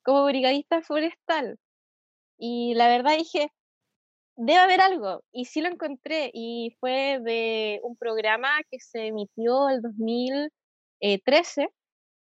como 0.03 0.25
brigadista 0.25 0.81
forestal 0.81 1.57
y 2.37 2.73
la 2.75 2.87
verdad 2.87 3.17
dije, 3.17 3.51
debe 4.37 4.59
haber 4.59 4.81
algo. 4.81 5.23
Y 5.31 5.45
sí 5.45 5.61
lo 5.61 5.69
encontré 5.69 6.31
y 6.33 6.75
fue 6.79 7.19
de 7.23 7.79
un 7.83 7.95
programa 7.97 8.49
que 8.69 8.79
se 8.79 9.07
emitió 9.07 9.69
el 9.69 9.81
2013 9.81 11.69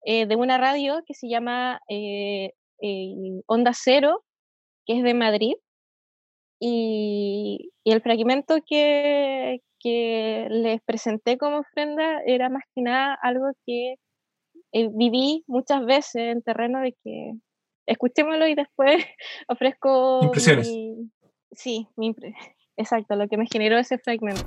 eh, 0.05 0.25
de 0.25 0.35
una 0.35 0.57
radio 0.57 1.03
que 1.05 1.13
se 1.13 1.27
llama 1.29 1.81
eh, 1.89 2.53
eh, 2.81 3.41
Onda 3.47 3.71
Cero, 3.73 4.23
que 4.85 4.97
es 4.97 5.03
de 5.03 5.13
Madrid. 5.13 5.53
Y, 6.59 7.71
y 7.83 7.91
el 7.91 8.01
fragmento 8.01 8.57
que, 8.67 9.61
que 9.79 10.47
les 10.49 10.81
presenté 10.81 11.37
como 11.37 11.59
ofrenda 11.59 12.21
era 12.25 12.49
más 12.49 12.63
que 12.75 12.81
nada 12.81 13.17
algo 13.21 13.45
que 13.65 13.95
eh, 14.73 14.89
viví 14.93 15.43
muchas 15.47 15.85
veces 15.85 16.15
en 16.15 16.41
terreno 16.41 16.81
de 16.81 16.95
que 17.03 17.31
escuchémoslo 17.85 18.47
y 18.47 18.55
después 18.55 19.03
ofrezco 19.47 20.21
Impresiones. 20.25 20.67
mi- 20.67 21.09
sí, 21.51 21.87
mi 21.95 22.13
impre- 22.13 22.35
exacto, 22.77 23.15
lo 23.15 23.27
que 23.27 23.37
me 23.37 23.45
generó 23.47 23.77
ese 23.77 23.97
fragmento. 23.97 24.43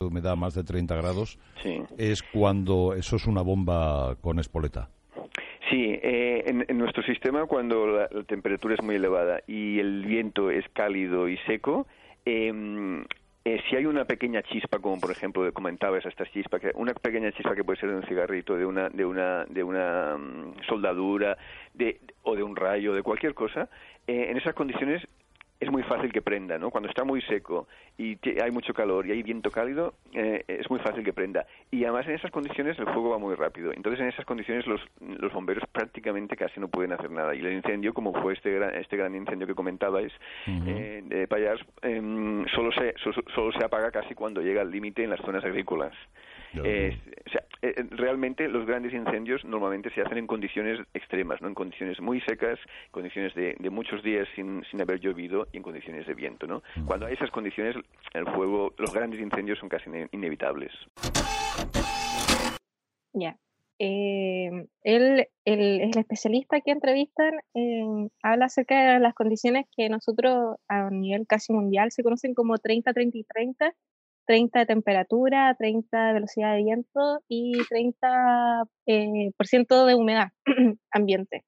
humedad 0.00 0.36
más 0.36 0.54
de 0.54 0.62
30 0.64 0.94
grados, 0.94 1.38
es 1.96 2.22
cuando 2.22 2.94
eso 2.94 3.16
es 3.16 3.26
una 3.26 3.42
bomba 3.42 4.16
con 4.20 4.38
espoleta. 4.38 4.90
Sí, 5.70 5.98
eh, 6.02 6.44
en, 6.46 6.64
en 6.66 6.78
nuestro 6.78 7.02
sistema 7.02 7.44
cuando 7.46 7.86
la, 7.86 8.08
temperatura 8.24 8.74
es 8.74 8.82
muy 8.82 8.94
elevada 8.94 9.40
y 9.46 9.78
el 9.78 10.04
viento 10.06 10.50
es 10.50 10.64
cálido 10.72 11.28
y 11.28 11.36
seco, 11.38 11.86
em, 12.24 13.04
eh, 13.44 13.60
si 13.68 13.76
hay 13.76 13.84
una 13.84 14.04
pequeña 14.04 14.42
chispa, 14.42 14.78
como 14.78 14.98
por 14.98 15.10
ejemplo 15.10 15.50
comentabas 15.52 16.06
esta 16.06 16.24
chispa, 16.26 16.58
que 16.58 16.70
una 16.74 16.94
pequeña 16.94 17.32
chispa 17.32 17.54
que 17.54 17.64
puede 17.64 17.80
ser 17.80 17.90
de 17.90 17.96
un 17.96 18.02
cigarrito, 18.04 18.56
de 18.56 18.64
una 18.64 18.88
de 18.88 19.04
una 19.04 19.44
de 19.46 19.62
una 19.62 20.16
mm, 20.16 20.62
soldadura, 20.68 21.36
de 21.74 22.00
o 22.22 22.34
de 22.34 22.42
un 22.42 22.56
rayo, 22.56 22.94
de 22.94 23.02
cualquier 23.02 23.34
cosa, 23.34 23.68
eh, 24.06 24.28
en 24.30 24.36
esas 24.36 24.54
condiciones 24.54 25.06
es 25.60 25.70
muy 25.70 25.82
fácil 25.82 26.12
que 26.12 26.22
prenda, 26.22 26.56
¿no? 26.58 26.70
Cuando 26.70 26.88
está 26.88 27.02
muy 27.04 27.20
seco 27.22 27.66
y 27.96 28.16
hay 28.40 28.50
mucho 28.52 28.72
calor 28.72 29.06
y 29.06 29.10
hay 29.10 29.22
viento 29.24 29.50
cálido, 29.50 29.94
eh, 30.12 30.44
es 30.46 30.70
muy 30.70 30.78
fácil 30.80 31.02
que 31.04 31.12
prenda. 31.12 31.46
Y 31.72 31.82
además 31.84 32.06
en 32.06 32.14
esas 32.14 32.30
condiciones 32.30 32.78
el 32.78 32.84
fuego 32.86 33.10
va 33.10 33.18
muy 33.18 33.34
rápido. 33.34 33.72
Entonces 33.72 34.00
en 34.00 34.08
esas 34.08 34.24
condiciones 34.24 34.66
los, 34.68 34.80
los 35.00 35.32
bomberos 35.32 35.64
prácticamente 35.72 36.36
casi 36.36 36.60
no 36.60 36.68
pueden 36.68 36.92
hacer 36.92 37.10
nada. 37.10 37.34
Y 37.34 37.40
el 37.40 37.52
incendio, 37.52 37.92
como 37.92 38.12
fue 38.22 38.34
este 38.34 38.52
gran, 38.52 38.74
este 38.76 38.96
gran 38.96 39.14
incendio 39.16 39.46
que 39.48 39.54
comentabais 39.54 40.12
eh, 40.68 41.02
de 41.04 41.26
Payars, 41.26 41.64
em, 41.82 42.46
solo, 42.54 42.70
se, 42.72 42.94
so- 43.02 43.10
solo 43.34 43.50
se 43.52 43.64
apaga 43.64 43.90
casi 43.90 44.14
cuando 44.14 44.40
llega 44.40 44.60
al 44.60 44.70
límite 44.70 45.02
en 45.02 45.10
las 45.10 45.20
zonas 45.22 45.44
agrícolas. 45.44 45.92
Eh, 46.64 46.98
o 47.26 47.30
sea, 47.30 47.42
eh, 47.62 47.74
eh, 47.76 47.84
realmente 47.90 48.48
los 48.48 48.66
grandes 48.66 48.92
incendios 48.94 49.44
normalmente 49.44 49.90
se 49.90 50.00
hacen 50.00 50.18
en 50.18 50.26
condiciones 50.26 50.80
extremas, 50.94 51.40
no 51.42 51.48
en 51.48 51.54
condiciones 51.54 52.00
muy 52.00 52.20
secas, 52.22 52.58
condiciones 52.90 53.34
de, 53.34 53.56
de 53.58 53.70
muchos 53.70 54.02
días 54.02 54.26
sin, 54.34 54.64
sin 54.70 54.80
haber 54.80 55.00
llovido 55.00 55.46
y 55.52 55.58
en 55.58 55.62
condiciones 55.62 56.06
de 56.06 56.14
viento. 56.14 56.46
¿no? 56.46 56.62
Cuando 56.86 57.06
hay 57.06 57.14
esas 57.14 57.30
condiciones, 57.30 57.76
el 58.14 58.26
fuego, 58.26 58.72
los 58.78 58.92
grandes 58.92 59.20
incendios 59.20 59.58
son 59.58 59.68
casi 59.68 59.90
ine- 59.90 60.08
inevitables. 60.12 60.72
Ya. 63.12 63.36
Eh, 63.80 64.66
él, 64.82 65.28
el, 65.44 65.80
el 65.80 65.96
especialista 65.98 66.60
que 66.60 66.72
entrevistan 66.72 67.34
eh, 67.54 68.08
habla 68.24 68.46
acerca 68.46 68.94
de 68.94 68.98
las 68.98 69.14
condiciones 69.14 69.66
que 69.76 69.88
nosotros 69.88 70.56
a 70.66 70.90
nivel 70.90 71.26
casi 71.28 71.52
mundial 71.52 71.92
se 71.92 72.02
conocen 72.02 72.34
como 72.34 72.58
30, 72.58 72.92
30 74.28 74.28
y 74.28 74.50
30. 74.50 74.52
30 74.52 74.58
de 74.58 74.66
temperatura, 74.66 75.56
30 75.58 76.06
de 76.06 76.12
velocidad 76.12 76.54
de 76.54 76.62
viento 76.62 77.20
y 77.28 77.52
30% 77.64 78.68
eh, 78.86 79.32
por 79.36 79.46
ciento 79.46 79.86
de 79.86 79.94
humedad 79.94 80.28
ambiente. 80.92 81.44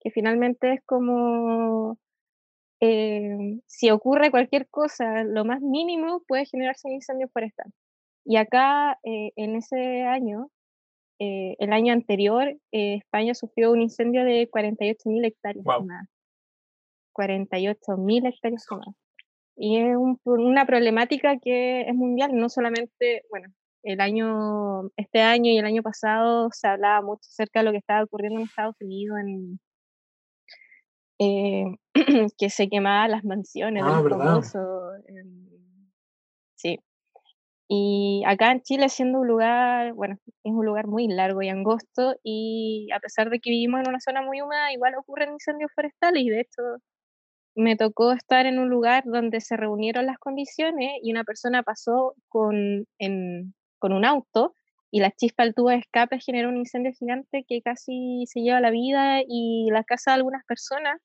Que 0.00 0.10
finalmente 0.10 0.74
es 0.74 0.80
como 0.84 1.98
eh, 2.80 3.60
si 3.66 3.90
ocurre 3.90 4.30
cualquier 4.30 4.68
cosa, 4.68 5.24
lo 5.24 5.44
más 5.44 5.60
mínimo 5.60 6.22
puede 6.28 6.46
generarse 6.46 6.88
un 6.88 6.94
incendio 6.94 7.28
forestal. 7.32 7.72
Y 8.24 8.36
acá, 8.36 8.98
eh, 9.02 9.32
en 9.36 9.56
ese 9.56 10.02
año, 10.02 10.50
eh, 11.18 11.56
el 11.58 11.72
año 11.72 11.92
anterior, 11.92 12.48
eh, 12.72 12.94
España 12.96 13.34
sufrió 13.34 13.72
un 13.72 13.82
incendio 13.82 14.24
de 14.24 14.48
48.000 14.50 15.26
hectáreas 15.26 15.64
quemadas. 15.64 16.08
48.000 17.12 18.26
hectáreas 18.26 18.66
quemadas. 18.66 18.94
Y 19.62 19.76
es 19.76 19.94
un- 19.94 20.18
una 20.24 20.64
problemática 20.64 21.36
que 21.38 21.82
es 21.82 21.94
mundial, 21.94 22.30
no 22.34 22.48
solamente, 22.48 23.24
bueno, 23.28 23.52
el 23.82 24.00
año, 24.00 24.88
este 24.96 25.20
año 25.20 25.50
y 25.52 25.58
el 25.58 25.66
año 25.66 25.82
pasado 25.82 26.48
se 26.50 26.66
hablaba 26.66 27.02
mucho 27.02 27.20
acerca 27.28 27.60
de 27.60 27.66
lo 27.66 27.72
que 27.72 27.76
estaba 27.78 28.02
ocurriendo 28.04 28.40
en 28.40 28.46
Estados 28.46 28.76
Unidos, 28.80 29.18
en, 29.20 29.60
eh, 31.18 31.76
que 32.38 32.48
se 32.48 32.68
quemaban 32.70 33.10
las 33.10 33.22
mansiones 33.24 33.82
Ah, 33.86 34.02
famoso, 34.08 34.58
sí. 36.54 36.78
Y 37.68 38.22
acá 38.26 38.50
en 38.52 38.62
Chile, 38.62 38.88
siendo 38.88 39.20
un 39.20 39.28
lugar, 39.28 39.92
bueno, 39.92 40.16
es 40.42 40.52
un 40.52 40.64
lugar 40.64 40.86
muy 40.86 41.06
largo 41.06 41.42
y 41.42 41.50
angosto, 41.50 42.16
y 42.24 42.88
a 42.94 42.98
pesar 42.98 43.28
de 43.30 43.40
que 43.40 43.50
vivimos 43.50 43.80
en 43.82 43.88
una 43.90 44.00
zona 44.00 44.22
muy 44.22 44.40
húmeda, 44.40 44.72
igual 44.72 44.94
ocurren 44.96 45.32
incendios 45.32 45.70
forestales, 45.74 46.22
y 46.22 46.30
de 46.30 46.40
hecho 46.40 46.62
me 47.54 47.76
tocó 47.76 48.12
estar 48.12 48.46
en 48.46 48.58
un 48.58 48.68
lugar 48.68 49.04
donde 49.04 49.40
se 49.40 49.56
reunieron 49.56 50.06
las 50.06 50.18
condiciones 50.18 50.92
y 51.02 51.10
una 51.10 51.24
persona 51.24 51.62
pasó 51.62 52.14
con, 52.28 52.86
con 53.78 53.92
un 53.92 54.04
auto 54.04 54.54
y 54.90 55.00
la 55.00 55.10
chispa 55.12 55.44
del 55.44 55.54
tubo 55.54 55.70
de 55.70 55.76
escape 55.76 56.18
generó 56.20 56.48
un 56.48 56.56
incendio 56.56 56.92
gigante 56.92 57.44
que 57.48 57.62
casi 57.62 58.24
se 58.26 58.40
lleva 58.40 58.60
la 58.60 58.70
vida 58.70 59.20
y 59.26 59.68
la 59.70 59.84
casa 59.84 60.10
de 60.12 60.16
algunas 60.16 60.44
personas, 60.46 61.00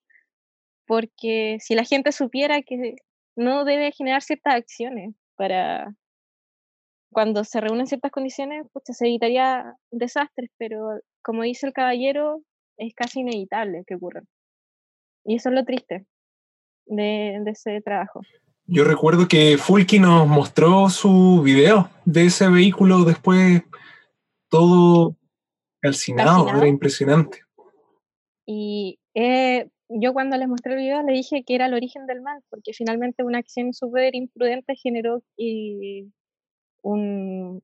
porque 0.87 1.57
si 1.59 1.75
la 1.75 1.83
gente 1.83 2.11
supiera 2.11 2.61
que 2.63 2.95
no 3.35 3.65
debe 3.65 3.91
generar 3.91 4.21
ciertas 4.23 4.55
acciones 4.55 5.15
para 5.35 5.93
cuando 7.11 7.43
se 7.43 7.61
reúnen 7.61 7.87
ciertas 7.87 8.11
condiciones, 8.11 8.65
pucha, 8.73 8.93
se 8.93 9.07
evitaría 9.07 9.75
desastres, 9.91 10.51
pero 10.57 10.99
como 11.23 11.43
dice 11.43 11.67
el 11.67 11.73
caballero, 11.73 12.41
es 12.77 12.93
casi 12.93 13.21
inevitable 13.21 13.83
que 13.87 13.95
ocurran. 13.95 14.27
Y 15.23 15.35
eso 15.35 15.49
es 15.49 15.55
lo 15.55 15.63
triste 15.63 16.05
de, 16.85 17.39
de 17.43 17.51
ese 17.51 17.81
trabajo. 17.81 18.21
Yo 18.67 18.83
recuerdo 18.83 19.27
que 19.27 19.57
Fulky 19.57 19.99
nos 19.99 20.27
mostró 20.27 20.89
su 20.89 21.41
video 21.43 21.89
de 22.05 22.25
ese 22.25 22.49
vehículo 22.49 23.03
después 23.03 23.61
todo 24.49 25.15
calcinado, 25.81 26.45
Calcinado. 26.45 26.57
era 26.59 26.67
impresionante. 26.67 27.41
Y 28.47 28.99
eh, 29.13 29.69
yo 29.89 30.13
cuando 30.13 30.37
les 30.37 30.47
mostré 30.47 30.73
el 30.73 30.79
video 30.79 31.03
le 31.03 31.13
dije 31.13 31.43
que 31.43 31.55
era 31.55 31.67
el 31.67 31.73
origen 31.73 32.07
del 32.07 32.21
mal, 32.21 32.41
porque 32.49 32.73
finalmente 32.73 33.23
una 33.23 33.37
acción 33.37 33.73
súper 33.73 34.15
imprudente 34.15 34.75
generó 34.75 35.21
eh, 35.37 36.07
un, 36.81 37.61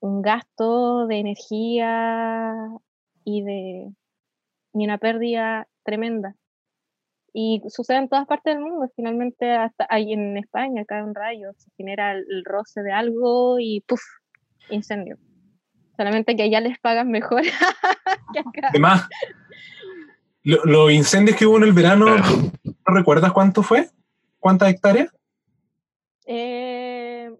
un 0.00 0.22
gasto 0.22 1.06
de 1.06 1.18
energía 1.18 2.54
y 3.24 3.42
de 3.42 3.92
y 4.74 4.84
una 4.84 4.98
pérdida 4.98 5.66
tremenda. 5.82 6.36
Y 7.32 7.62
sucede 7.68 7.98
en 7.98 8.08
todas 8.08 8.26
partes 8.26 8.54
del 8.54 8.64
mundo, 8.64 8.90
finalmente 8.96 9.50
hasta 9.52 9.86
ahí 9.90 10.12
en 10.12 10.36
España 10.38 10.84
cae 10.86 11.02
un 11.02 11.14
rayo, 11.14 11.52
se 11.56 11.70
genera 11.76 12.12
el, 12.12 12.44
roce 12.44 12.82
de 12.82 12.92
algo 12.92 13.58
y 13.60 13.80
¡puf! 13.86 14.00
incendio. 14.70 15.18
Solamente 15.96 16.36
que 16.36 16.44
allá 16.44 16.60
les 16.60 16.78
pagan 16.78 17.10
mejor 17.10 17.42
que 18.32 18.38
acá. 18.38 18.68
Además, 18.70 19.08
lo- 20.42 20.64
los 20.64 20.92
incendios 20.92 21.36
que 21.36 21.46
hubo 21.46 21.58
en 21.58 21.64
el 21.64 21.72
verano, 21.72 22.06
¿no 22.16 22.94
recuerdas 22.94 23.32
cuánto 23.32 23.62
fue? 23.62 23.88
¿Cuántas 24.38 24.70
hectáreas? 24.70 25.08
Eh, 26.26 27.30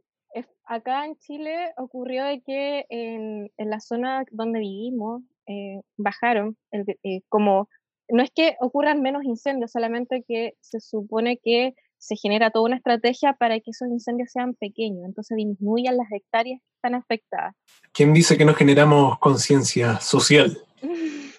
acá 0.65 1.07
en 1.07 1.17
Chile 1.17 1.73
ocurrió 1.77 2.25
de 2.25 2.43
que 2.43 2.85
en, 2.91 3.51
en 3.57 3.71
la 3.71 3.81
zona 3.81 4.25
donde 4.31 4.61
vivimos 4.61 5.23
eh, 5.47 5.81
bajaron, 5.97 6.57
el 6.71 6.85
eh, 7.03 7.23
como 7.29 7.69
no 8.11 8.23
es 8.23 8.31
que 8.35 8.57
ocurran 8.61 9.03
menos 9.03 9.25
incendios, 9.25 9.73
solamente 9.73 10.25
que 10.27 10.55
se 10.61 10.81
supone 10.81 11.39
que 11.43 11.75
se 11.99 12.17
genera 12.17 12.51
toda 12.51 12.67
una 12.67 12.77
estrategia 12.77 13.33
para 13.33 13.59
que 13.61 13.71
esos 13.71 13.89
incendios 13.89 14.31
sean 14.33 14.55
pequeños, 14.55 15.05
entonces 15.05 15.37
disminuyan 15.37 15.97
las 15.97 16.07
hectáreas 16.13 16.61
que 16.61 16.75
están 16.77 16.95
afectadas. 16.95 17.55
¿Quién 17.93 18.13
dice 18.15 18.39
que 18.39 18.45
no 18.45 18.55
generamos 18.55 19.19
conciencia 19.19 20.01
social? 20.01 20.59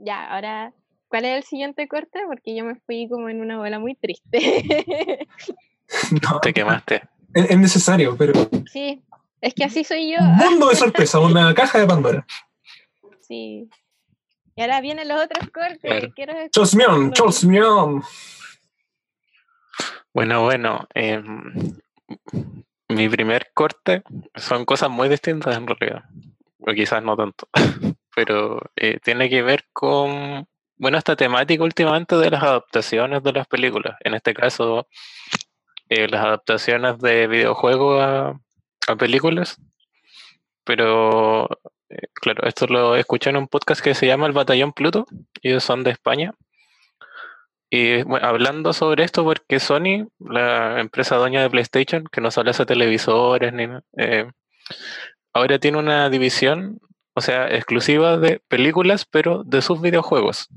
Ya, 0.00 0.32
ahora, 0.32 0.72
¿cuál 1.08 1.24
es 1.24 1.38
el 1.38 1.42
siguiente 1.42 1.88
corte? 1.88 2.20
Porque 2.28 2.54
yo 2.54 2.64
me 2.64 2.76
fui 2.86 3.08
como 3.08 3.28
en 3.28 3.40
una 3.40 3.58
bola 3.58 3.78
muy 3.78 3.94
triste. 3.96 4.38
No, 6.22 6.38
Te 6.38 6.52
quemaste. 6.52 7.02
es, 7.34 7.50
es 7.50 7.58
necesario, 7.58 8.14
pero 8.16 8.32
sí, 8.70 9.02
Es 9.40 9.54
que 9.54 9.64
así 9.64 9.84
soy 9.84 10.12
yo. 10.12 10.18
Un 10.20 10.36
mundo 10.36 10.68
de 10.68 10.76
sorpresa, 10.76 11.18
una 11.18 11.54
caja 11.54 11.80
de 11.80 11.86
Pandora. 11.86 12.26
Sí. 13.20 13.68
Y 14.58 14.60
ahora 14.60 14.80
vienen 14.80 15.06
los 15.06 15.22
otros 15.22 15.50
cortes. 15.50 16.12
Quiero 16.16 16.34
Chosmion, 16.50 17.12
Chosmion. 17.12 18.02
Bueno, 20.12 20.42
bueno. 20.42 20.88
em, 20.94 21.76
mi 22.88 23.08
primer 23.08 23.52
corte 23.54 24.02
son 24.34 24.64
cosas 24.64 24.90
muy 24.90 25.08
distintas 25.08 25.56
en 25.56 25.64
realidad. 25.64 26.02
O 26.58 26.72
quizás 26.72 27.00
no 27.04 27.16
tanto. 27.16 27.48
Pero 28.16 28.60
eh, 28.74 28.98
tiene 29.00 29.30
que 29.30 29.42
ver 29.42 29.64
con, 29.72 30.48
bueno, 30.76 30.98
esta 30.98 31.14
temática 31.14 31.62
últimamente 31.62 32.16
de 32.16 32.28
las 32.28 32.42
adaptaciones 32.42 33.22
de 33.22 33.32
las 33.34 33.46
películas. 33.46 33.96
En 34.00 34.14
este 34.14 34.34
caso, 34.34 34.88
eh, 35.88 36.08
las 36.08 36.24
adaptaciones 36.24 36.98
de 36.98 37.28
videojuegos 37.28 38.02
a, 38.02 38.40
a 38.88 38.96
películas. 38.96 39.60
Pero, 40.64 41.48
claro, 42.14 42.46
esto 42.46 42.66
lo 42.66 42.96
escuché 42.96 43.30
en 43.30 43.36
un 43.36 43.48
podcast 43.48 43.80
que 43.80 43.94
se 43.94 44.06
llama 44.06 44.26
El 44.26 44.32
Batallón 44.32 44.72
Pluto. 44.72 45.06
Ellos 45.42 45.64
son 45.64 45.84
de 45.84 45.90
España. 45.90 46.34
Y 47.70 48.02
bueno, 48.02 48.26
hablando 48.26 48.72
sobre 48.72 49.04
esto, 49.04 49.24
porque 49.24 49.60
Sony, 49.60 50.08
la 50.18 50.80
empresa 50.80 51.16
dueña 51.16 51.42
de 51.42 51.50
PlayStation, 51.50 52.04
que 52.10 52.20
no 52.20 52.30
solo 52.30 52.50
hace 52.50 52.64
televisores, 52.64 53.52
ni, 53.52 53.68
eh, 53.98 54.30
ahora 55.34 55.58
tiene 55.58 55.78
una 55.78 56.08
división, 56.08 56.80
o 57.14 57.20
sea, 57.20 57.48
exclusiva 57.48 58.16
de 58.16 58.40
películas, 58.48 59.04
pero 59.04 59.42
de 59.44 59.60
sus 59.60 59.80
videojuegos. 59.80 60.48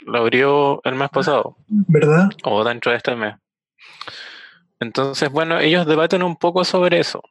Lo 0.00 0.18
abrió 0.18 0.80
el 0.84 0.94
mes 0.96 1.08
pasado, 1.10 1.56
¿Verdad? 1.66 2.30
o 2.44 2.62
dentro 2.64 2.90
de 2.90 2.98
este 2.98 3.14
mes. 3.16 3.36
Entonces, 4.80 5.30
bueno, 5.30 5.60
ellos 5.60 5.86
debaten 5.86 6.22
un 6.22 6.36
poco 6.36 6.64
sobre 6.64 7.00
eso. 7.00 7.22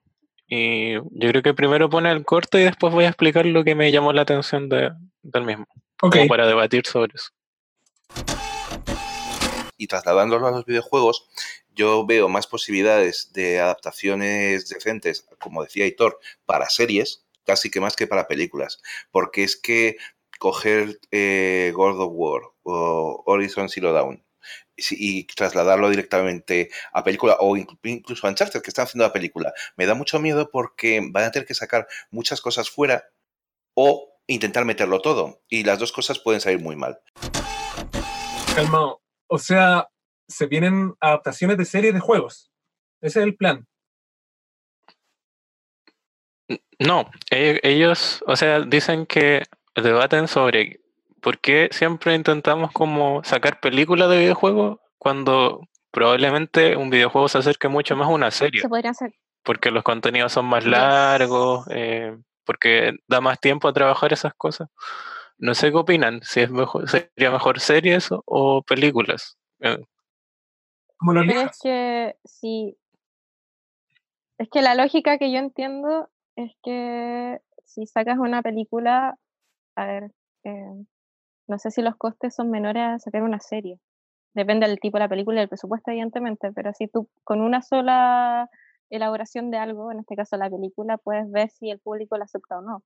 Y 0.49 0.93
yo 0.95 1.29
creo 1.29 1.43
que 1.43 1.53
primero 1.53 1.89
pone 1.89 2.11
el 2.11 2.25
corte 2.25 2.59
y 2.59 2.63
después 2.63 2.91
voy 2.93 3.05
a 3.05 3.09
explicar 3.09 3.45
lo 3.45 3.63
que 3.63 3.75
me 3.75 3.91
llamó 3.91 4.11
la 4.13 4.23
atención 4.23 4.67
de- 4.67 4.91
del 5.21 5.43
mismo. 5.43 5.67
Ok. 6.01 6.15
Como 6.15 6.27
para 6.27 6.47
debatir 6.47 6.85
sobre 6.87 7.13
eso. 7.15 7.29
y 9.81 9.87
trasladándolo 9.87 10.45
a 10.47 10.51
los 10.51 10.65
videojuegos, 10.65 11.29
yo 11.73 12.05
veo 12.05 12.27
más 12.27 12.47
posibilidades 12.47 13.31
de 13.31 13.61
adaptaciones 13.61 14.67
decentes, 14.67 15.25
como 15.39 15.63
decía 15.63 15.85
Hitor, 15.87 16.19
para 16.45 16.69
series, 16.69 17.25
casi 17.45 17.71
que 17.71 17.79
más 17.79 17.95
que 17.95 18.05
para 18.05 18.27
películas. 18.27 18.81
Porque 19.09 19.43
es 19.43 19.55
que 19.55 19.95
coger 20.37 20.99
eh, 21.11 21.71
God 21.73 22.01
of 22.01 22.11
War 22.13 22.41
o 22.63 23.23
Horizon 23.25 23.69
Zero 23.69 23.93
Dawn 23.93 24.21
y 24.91 25.25
trasladarlo 25.25 25.89
directamente 25.89 26.69
a 26.91 27.03
película 27.03 27.37
o 27.39 27.55
inclu- 27.55 27.79
incluso 27.83 28.25
a 28.25 28.29
Uncharted, 28.29 28.61
que 28.61 28.69
están 28.69 28.85
haciendo 28.85 29.05
la 29.05 29.13
película, 29.13 29.53
me 29.75 29.85
da 29.85 29.93
mucho 29.93 30.19
miedo 30.19 30.49
porque 30.51 31.01
van 31.11 31.25
a 31.25 31.31
tener 31.31 31.47
que 31.47 31.53
sacar 31.55 31.87
muchas 32.11 32.41
cosas 32.41 32.69
fuera 32.69 33.05
o 33.75 34.13
intentar 34.27 34.65
meterlo 34.65 35.01
todo. 35.01 35.41
Y 35.49 35.63
las 35.63 35.79
dos 35.79 35.91
cosas 35.91 36.19
pueden 36.19 36.41
salir 36.41 36.59
muy 36.59 36.75
mal. 36.75 36.99
Calmado. 38.55 39.01
O 39.27 39.37
sea, 39.37 39.89
se 40.27 40.47
vienen 40.47 40.93
adaptaciones 40.99 41.57
de 41.57 41.65
series 41.65 41.93
de 41.93 41.99
juegos. 41.99 42.51
Ese 43.01 43.19
es 43.19 43.25
el 43.25 43.35
plan. 43.35 43.67
No, 46.79 47.09
e- 47.29 47.59
ellos, 47.63 48.23
o 48.25 48.35
sea, 48.35 48.61
dicen 48.61 49.05
que 49.05 49.43
debaten 49.75 50.27
sobre 50.27 50.81
por 51.21 51.39
qué 51.39 51.69
siempre 51.71 52.15
intentamos 52.15 52.71
como 52.71 53.23
sacar 53.23 53.59
películas 53.59 54.09
de 54.09 54.19
videojuegos 54.19 54.79
cuando 54.97 55.61
probablemente 55.91 56.75
un 56.75 56.89
videojuego 56.89 57.27
se 57.27 57.39
acerque 57.39 57.67
mucho 57.67 57.95
más 57.95 58.07
a 58.07 58.11
una 58.11 58.31
serie, 58.31 58.61
Se 58.61 58.69
podrían 58.69 58.91
hacer. 58.91 59.13
porque 59.43 59.71
los 59.71 59.83
contenidos 59.83 60.31
son 60.33 60.45
más 60.45 60.65
largos, 60.65 61.65
eh, 61.71 62.17
porque 62.45 62.93
da 63.07 63.21
más 63.21 63.39
tiempo 63.39 63.67
a 63.67 63.73
trabajar 63.73 64.13
esas 64.13 64.33
cosas. 64.33 64.69
No 65.37 65.53
sé 65.55 65.71
qué 65.71 65.77
opinan, 65.77 66.21
si 66.21 66.41
es 66.41 66.51
mejor, 66.51 66.89
sería 66.89 67.31
mejor 67.31 67.59
series 67.59 68.09
o, 68.11 68.61
películas. 68.63 69.37
Eh, 69.61 69.77
Pero 70.99 71.41
es 71.41 71.59
que 71.63 72.15
sí. 72.25 72.77
Es 74.37 74.49
que 74.49 74.61
la 74.61 74.75
lógica 74.75 75.17
que 75.17 75.31
yo 75.31 75.39
entiendo 75.39 76.09
es 76.35 76.51
que 76.63 77.39
si 77.65 77.85
sacas 77.85 78.17
una 78.17 78.41
película, 78.41 79.17
a 79.75 79.85
ver, 79.85 80.11
eh, 80.43 80.85
no 81.49 81.57
sé 81.57 81.71
si 81.71 81.81
los 81.81 81.95
costes 81.97 82.35
son 82.35 82.51
menores 82.51 82.83
a 82.83 82.99
sacar 82.99 83.23
una 83.23 83.39
serie. 83.39 83.79
Depende 84.35 84.67
del 84.67 84.79
tipo 84.79 84.97
de 84.97 85.05
la 85.05 85.09
película 85.09 85.37
y 85.37 85.41
del 85.41 85.49
presupuesto, 85.49 85.91
evidentemente, 85.91 86.51
pero 86.53 86.71
si 86.73 86.87
tú 86.87 87.09
con 87.23 87.41
una 87.41 87.61
sola 87.63 88.49
elaboración 88.91 89.49
de 89.51 89.57
algo, 89.57 89.91
en 89.91 89.99
este 89.99 90.15
caso 90.15 90.37
la 90.37 90.49
película, 90.49 90.97
puedes 90.97 91.29
ver 91.31 91.49
si 91.49 91.71
el 91.71 91.79
público 91.79 92.17
la 92.17 92.25
acepta 92.25 92.59
o 92.59 92.61
no. 92.61 92.83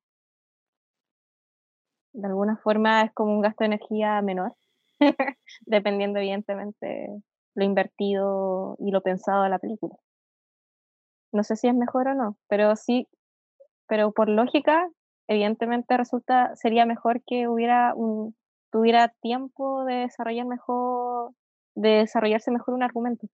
De 2.13 2.27
alguna 2.27 2.57
forma 2.57 3.01
es 3.03 3.13
como 3.13 3.33
un 3.33 3.41
gasto 3.41 3.63
de 3.63 3.67
energía 3.67 4.21
menor, 4.21 4.55
dependiendo 5.65 6.19
evidentemente 6.19 7.09
lo 7.55 7.65
invertido 7.65 8.77
y 8.79 8.91
lo 8.91 9.01
pensado 9.01 9.43
de 9.43 9.49
la 9.49 9.59
película. 9.59 9.95
No 11.33 11.43
sé 11.43 11.57
si 11.57 11.67
es 11.67 11.75
mejor 11.75 12.07
o 12.07 12.15
no, 12.15 12.37
pero 12.47 12.75
sí, 12.77 13.07
pero 13.87 14.13
por 14.13 14.29
lógica, 14.29 14.87
evidentemente 15.27 15.97
resulta, 15.97 16.55
sería 16.55 16.85
mejor 16.85 17.21
que 17.25 17.47
hubiera 17.47 17.93
un, 17.95 18.35
tuviera 18.73 19.13
tiempo 19.21 19.85
de 19.85 19.93
desarrollar 19.93 20.47
mejor, 20.47 21.31
de 21.75 21.89
desarrollarse 21.89 22.49
mejor 22.49 22.73
un 22.73 22.81
argumento. 22.81 23.27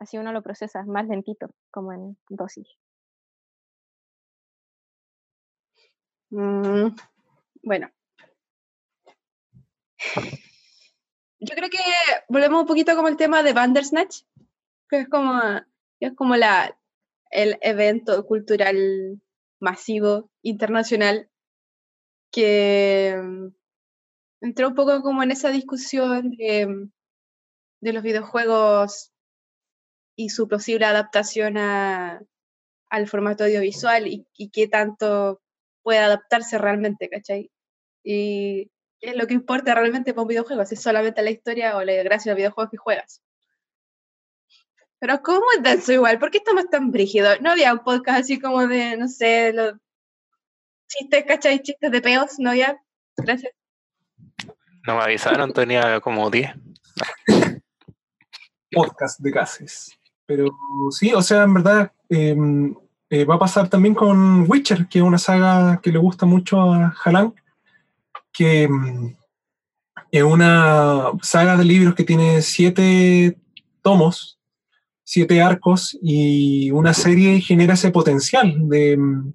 Así 0.00 0.18
uno 0.18 0.32
lo 0.32 0.42
procesa 0.42 0.82
más 0.86 1.06
lentito, 1.06 1.54
como 1.70 1.92
en 1.92 2.18
dosis. 2.28 2.66
Mm, 6.30 6.88
bueno. 7.62 7.90
Yo 11.38 11.54
creo 11.54 11.70
que 11.70 11.78
volvemos 12.28 12.62
un 12.62 12.66
poquito 12.66 12.96
como 12.96 13.06
el 13.06 13.16
tema 13.16 13.44
de 13.44 13.52
Bandersnatch, 13.52 14.24
que 14.88 15.02
es 15.02 15.08
como, 15.08 15.40
que 16.00 16.06
es 16.06 16.14
como 16.16 16.34
la, 16.34 16.76
el 17.30 17.56
evento 17.60 18.26
cultural 18.26 19.22
masivo, 19.60 20.28
internacional, 20.42 21.30
que 22.32 23.52
entró 24.40 24.68
un 24.68 24.74
poco 24.74 25.02
como 25.02 25.22
en 25.22 25.30
esa 25.30 25.50
discusión 25.50 26.30
de, 26.32 26.88
los 27.80 28.02
videojuegos 28.02 29.12
y 30.16 30.30
su 30.30 30.48
posible 30.48 30.86
adaptación 30.86 31.56
a, 31.56 32.20
al 32.90 33.08
formato 33.08 33.44
audiovisual 33.44 34.06
y, 34.06 34.50
qué 34.50 34.68
tanto 34.68 35.40
puede 35.82 36.00
adaptarse 36.00 36.58
realmente, 36.58 37.08
¿cachai? 37.08 37.50
Y 38.02 38.70
qué 39.00 39.10
es 39.10 39.16
lo 39.16 39.26
que 39.26 39.34
importa 39.34 39.74
realmente 39.74 40.12
para 40.12 40.22
un 40.22 40.28
videojuego, 40.28 40.64
si 40.66 40.74
es 40.74 40.82
solamente 40.82 41.22
la 41.22 41.30
historia 41.30 41.76
o 41.76 41.84
la 41.84 41.94
gracia 42.02 42.30
del 42.30 42.38
videojuego 42.38 42.70
que 42.70 42.76
juegas. 42.76 43.22
Pero 44.98 45.22
¿cómo 45.22 45.46
es 45.56 45.62
denso 45.62 45.92
igual? 45.92 46.18
¿Por 46.18 46.30
qué 46.30 46.38
estamos 46.38 46.68
tan 46.68 46.90
brígidos? 46.90 47.40
¿No 47.40 47.50
había 47.50 47.72
un 47.72 47.82
podcast 47.82 48.20
así 48.20 48.38
como 48.38 48.66
de, 48.66 48.98
no 48.98 49.08
sé, 49.08 49.52
los 49.54 49.74
chistes, 50.88 51.24
¿cachai? 51.24 51.62
Chistes 51.62 51.90
de 51.90 52.02
peos, 52.02 52.38
¿no 52.38 52.50
había? 52.50 52.78
Gracias. 53.16 53.59
No 54.86 54.96
me 54.96 55.02
avisaron, 55.02 55.52
tenía 55.52 56.00
como 56.00 56.30
10. 56.30 56.52
podcast 58.70 59.20
de 59.20 59.30
gases. 59.30 59.98
Pero 60.26 60.48
sí, 60.90 61.12
o 61.12 61.22
sea, 61.22 61.42
en 61.42 61.54
verdad 61.54 61.92
eh, 62.08 62.36
eh, 63.10 63.24
va 63.24 63.34
a 63.34 63.38
pasar 63.40 63.68
también 63.68 63.94
con 63.94 64.48
Witcher, 64.48 64.86
que 64.86 65.00
es 65.00 65.04
una 65.04 65.18
saga 65.18 65.80
que 65.82 65.90
le 65.90 65.98
gusta 65.98 66.26
mucho 66.26 66.60
a 66.60 66.94
Halan, 67.04 67.34
que 68.32 68.68
mm, 68.68 69.16
es 70.12 70.22
una 70.22 71.06
saga 71.22 71.56
de 71.56 71.64
libros 71.64 71.94
que 71.94 72.04
tiene 72.04 72.42
siete 72.42 73.36
tomos, 73.82 74.38
siete 75.02 75.42
arcos, 75.42 75.98
y 76.00 76.70
una 76.70 76.94
serie 76.94 77.40
genera 77.40 77.74
ese 77.74 77.90
potencial 77.90 78.68
de 78.68 78.96
mm, 78.96 79.32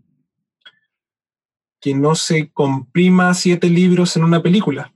que 1.81 1.93
no 1.93 2.15
se 2.15 2.49
comprima 2.51 3.33
siete 3.33 3.69
libros 3.69 4.15
en 4.15 4.23
una 4.23 4.41
película. 4.41 4.94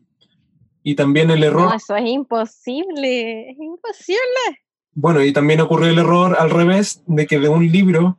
Y 0.90 0.96
también 0.96 1.30
el 1.30 1.44
error 1.44 1.70
No, 1.70 1.76
eso 1.76 1.96
es 1.96 2.08
imposible, 2.08 3.52
es 3.52 3.60
imposible. 3.60 4.64
Bueno, 4.94 5.24
y 5.24 5.32
también 5.32 5.62
ocurrió 5.62 5.92
el 5.92 6.00
error 6.00 6.36
al 6.40 6.50
revés, 6.50 7.04
de 7.06 7.28
que 7.28 7.38
de 7.38 7.48
un 7.48 7.72
libro, 7.72 8.18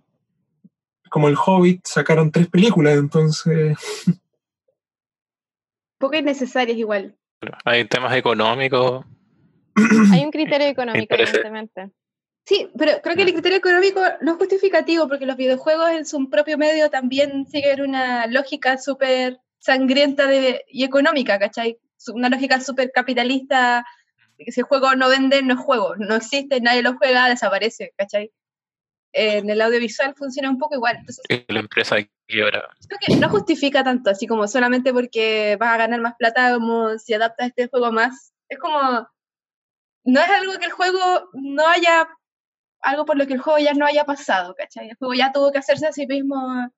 como 1.11 1.27
El 1.27 1.35
Hobbit, 1.35 1.85
sacaron 1.85 2.31
tres 2.31 2.47
películas, 2.47 2.97
entonces... 2.97 3.77
Poco 5.99 6.15
innecesarias 6.15 6.79
igual. 6.79 7.17
Hay 7.65 7.87
temas 7.87 8.15
económicos. 8.15 9.05
Hay 10.13 10.25
un 10.25 10.31
criterio 10.31 10.69
económico, 10.69 11.17
evidentemente. 11.17 11.91
Sí, 12.47 12.71
pero 12.79 13.03
creo 13.03 13.17
que 13.17 13.23
el 13.23 13.33
criterio 13.33 13.59
económico 13.59 14.01
no 14.21 14.33
es 14.35 14.39
justificativo 14.39 15.09
porque 15.09 15.27
los 15.27 15.37
videojuegos 15.37 15.91
en 15.91 16.07
su 16.07 16.31
propio 16.31 16.57
medio 16.57 16.89
también 16.89 17.49
siguen 17.49 17.81
una 17.81 18.29
lógica 18.29 18.79
súper 18.79 19.41
sangrienta 19.59 20.29
de, 20.29 20.65
y 20.69 20.85
económica, 20.85 21.37
¿cachai? 21.41 21.81
Una 22.09 22.29
lógica 22.29 22.61
súper 22.61 22.91
capitalista. 22.93 23.85
que 24.39 24.53
Si 24.53 24.61
el 24.61 24.67
juego 24.67 24.95
no 24.95 25.09
vende, 25.09 25.43
no 25.43 25.55
es 25.55 25.61
juego. 25.61 25.97
No 25.97 26.17
existe, 26.17 26.61
nadie 26.61 26.83
lo 26.83 26.97
juega, 26.97 27.29
desaparece, 27.29 27.93
¿cachai? 27.97 28.33
en 29.13 29.51
el 29.51 29.61
audiovisual 29.61 30.15
funciona 30.15 30.51
un 30.51 30.59
poco 30.59 30.75
igual. 30.75 30.97
Entonces, 30.99 31.25
la 31.49 31.61
empresa 31.61 31.97
quiebra. 32.27 32.69
que 33.01 33.17
no 33.17 33.29
justifica 33.29 33.83
tanto, 33.83 34.11
así 34.11 34.27
como 34.27 34.47
solamente 34.47 34.93
porque 34.93 35.57
vas 35.59 35.75
a 35.75 35.79
ganar 35.79 36.01
más 36.01 36.15
plata, 36.17 36.55
como 36.55 36.99
si 36.99 37.15
adaptas 37.15 37.49
este 37.49 37.69
juego 37.69 37.93
más. 37.93 38.33
Es 38.49 38.59
como, 38.59 39.09
no 40.05 40.21
es 40.21 40.29
algo 40.29 40.59
que 40.59 40.67
el 40.67 40.73
juego 40.73 41.29
no 41.33 41.67
haya, 41.67 42.09
algo 42.81 43.05
por 43.05 43.17
lo 43.17 43.27
que 43.27 43.35
el 43.35 43.41
juego 43.41 43.59
ya 43.59 43.75
no 43.75 43.87
haya 43.87 44.05
pasado, 44.05 44.55
¿cachai? 44.55 44.91
El 44.91 44.97
juego 44.97 45.15
ya 45.15 45.33
tuvo 45.33 45.53
que 45.53 45.59
hacerse 45.59 45.87
a 45.87 45.93
sí 45.93 46.07
mismo. 46.07 46.71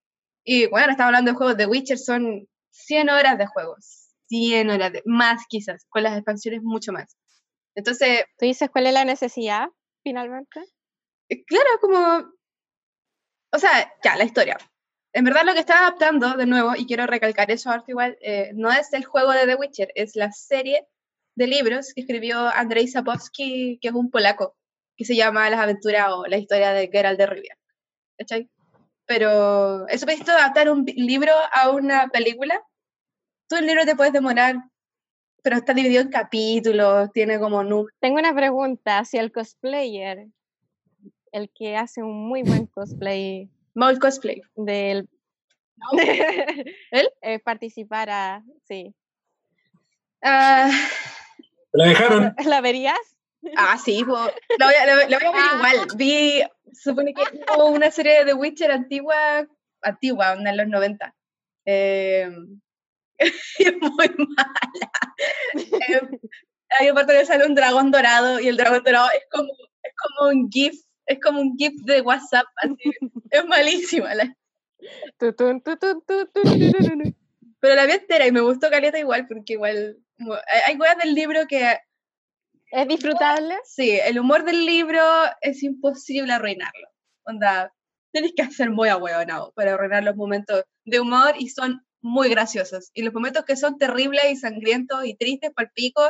Y 0.44 0.66
bueno, 0.66 0.90
estaba 0.90 1.08
hablando 1.08 1.30
de 1.30 1.36
juegos 1.36 1.56
de 1.56 1.66
Witcher, 1.66 1.98
son 1.98 2.48
100 2.70 3.10
horas 3.10 3.38
de 3.38 3.46
juegos, 3.46 4.01
100 4.32 4.70
horas, 4.70 4.92
de, 4.92 5.02
más 5.04 5.42
quizás, 5.46 5.84
con 5.90 6.02
las 6.04 6.14
expansiones 6.14 6.62
mucho 6.62 6.90
más. 6.90 7.18
Entonces... 7.74 8.24
¿Tú 8.38 8.46
dices 8.46 8.70
cuál 8.70 8.86
es 8.86 8.94
la 8.94 9.04
necesidad, 9.04 9.68
finalmente? 10.02 10.60
Eh, 11.28 11.44
Claro, 11.44 11.68
como... 11.82 12.32
O 13.54 13.58
sea, 13.58 13.92
ya, 14.02 14.16
la 14.16 14.24
historia. 14.24 14.56
En 15.12 15.24
verdad 15.24 15.42
lo 15.44 15.52
que 15.52 15.60
está 15.60 15.80
adaptando, 15.80 16.34
de 16.38 16.46
nuevo, 16.46 16.72
y 16.74 16.86
quiero 16.86 17.06
recalcar 17.06 17.50
eso 17.50 17.68
ahora 17.68 17.84
igual, 17.86 18.16
eh, 18.22 18.52
no 18.54 18.72
es 18.72 18.90
el 18.94 19.04
juego 19.04 19.32
de 19.32 19.44
The 19.44 19.56
Witcher, 19.56 19.92
es 19.94 20.16
la 20.16 20.32
serie 20.32 20.86
de 21.34 21.46
libros 21.46 21.92
que 21.94 22.00
escribió 22.00 22.38
Andrzej 22.48 22.88
Sapkowski, 22.88 23.78
que 23.82 23.88
es 23.88 23.94
un 23.94 24.10
polaco, 24.10 24.56
que 24.96 25.04
se 25.04 25.14
llama 25.14 25.50
Las 25.50 25.60
aventuras 25.60 26.08
o 26.12 26.24
la 26.26 26.38
historia 26.38 26.72
de 26.72 26.88
Geralt 26.88 27.18
de 27.18 27.26
Rivia. 27.26 27.58
¿Cachai? 28.16 28.48
Pero 29.04 29.86
eso 29.88 30.10
hizo 30.10 30.32
adaptar 30.32 30.70
un 30.70 30.86
libro 30.86 31.32
a 31.52 31.70
una 31.70 32.08
película. 32.08 32.62
Tú 33.52 33.58
el 33.58 33.66
libro 33.66 33.84
te 33.84 33.94
puedes 33.94 34.14
demorar, 34.14 34.56
pero 35.42 35.56
está 35.56 35.74
dividido 35.74 36.00
en 36.00 36.08
capítulos, 36.08 37.12
tiene 37.12 37.38
como 37.38 37.62
números. 37.62 37.92
Tengo 38.00 38.18
una 38.18 38.34
pregunta, 38.34 39.04
si 39.04 39.18
el 39.18 39.30
cosplayer, 39.30 40.28
el 41.32 41.50
que 41.54 41.76
hace 41.76 42.02
un 42.02 42.28
muy 42.28 42.44
buen 42.44 42.64
cosplay 42.64 43.50
Maul 43.74 43.98
cosplay 43.98 44.40
del 44.56 45.06
¿Él? 46.92 47.10
eh, 47.20 47.40
participara, 47.40 48.42
sí. 48.66 48.94
Ah, 50.22 50.70
La 51.72 51.84
dejaron. 51.88 52.34
¿La 52.46 52.62
verías? 52.62 52.96
Ah, 53.58 53.76
sí, 53.76 54.02
po. 54.02 54.12
lo 54.16 54.64
voy 54.64 54.74
a, 54.74 54.94
voy 54.94 55.06
ver 55.08 55.20
igual. 55.56 55.88
Vi, 55.96 56.42
supone 56.72 57.12
que 57.12 57.22
hubo 57.54 57.66
una 57.66 57.90
serie 57.90 58.20
de 58.20 58.24
The 58.24 58.32
Witcher 58.32 58.70
antigua, 58.70 59.46
antigua, 59.82 60.36
de 60.36 60.56
los 60.56 60.68
90. 60.68 61.14
Eh, 61.66 62.30
es 62.30 62.71
muy 63.80 64.08
mala. 64.18 64.60
Eh, 65.54 66.00
hay 66.78 66.86
una 66.90 66.94
parte 66.94 67.18
que 67.18 67.26
sale 67.26 67.46
un 67.46 67.54
dragón 67.54 67.90
dorado 67.90 68.40
y 68.40 68.48
el 68.48 68.56
dragón 68.56 68.82
dorado 68.84 69.08
es 69.14 69.24
como, 69.30 69.52
es 69.82 69.92
como 69.96 70.30
un 70.30 70.50
GIF, 70.50 70.74
es 71.06 71.18
como 71.20 71.40
un 71.40 71.56
GIF 71.56 71.74
de 71.84 72.00
WhatsApp, 72.00 72.46
así. 72.56 72.92
es 73.30 73.44
malísima. 73.46 74.14
La, 74.14 74.34
pero 77.60 77.74
la 77.76 77.86
vi 77.86 77.92
entera 77.92 78.26
y 78.26 78.32
me 78.32 78.40
gustó 78.40 78.70
Caleta 78.70 78.98
igual, 78.98 79.26
porque 79.28 79.52
igual 79.54 79.98
hay, 80.66 80.76
cosas 80.78 80.98
del 80.98 81.14
libro 81.14 81.46
que 81.46 81.78
¿Es 82.70 82.88
disfrutable? 82.88 83.56
Sí, 83.64 83.98
el 84.02 84.18
humor 84.18 84.44
del 84.44 84.64
libro 84.64 85.00
es 85.42 85.62
imposible 85.62 86.32
arruinarlo. 86.32 86.88
Onda, 87.24 87.70
tienes 88.12 88.32
que 88.34 88.42
hacer 88.42 88.70
muy 88.70 88.88
ahueonado 88.88 89.52
para 89.54 89.74
arruinar 89.74 90.04
los 90.04 90.16
momentos 90.16 90.64
de 90.86 91.00
humor 91.00 91.34
y 91.38 91.50
son 91.50 91.84
muy 92.02 92.28
graciosos. 92.28 92.90
Y 92.94 93.02
los 93.02 93.14
momentos 93.14 93.44
que 93.44 93.56
son 93.56 93.78
terribles 93.78 94.24
y 94.30 94.36
sangrientos 94.36 95.04
y 95.04 95.14
tristes 95.14 95.52
para 95.52 95.66
el 95.66 95.72
pico 95.72 96.02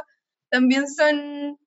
también 0.51 0.88
son 0.88 1.59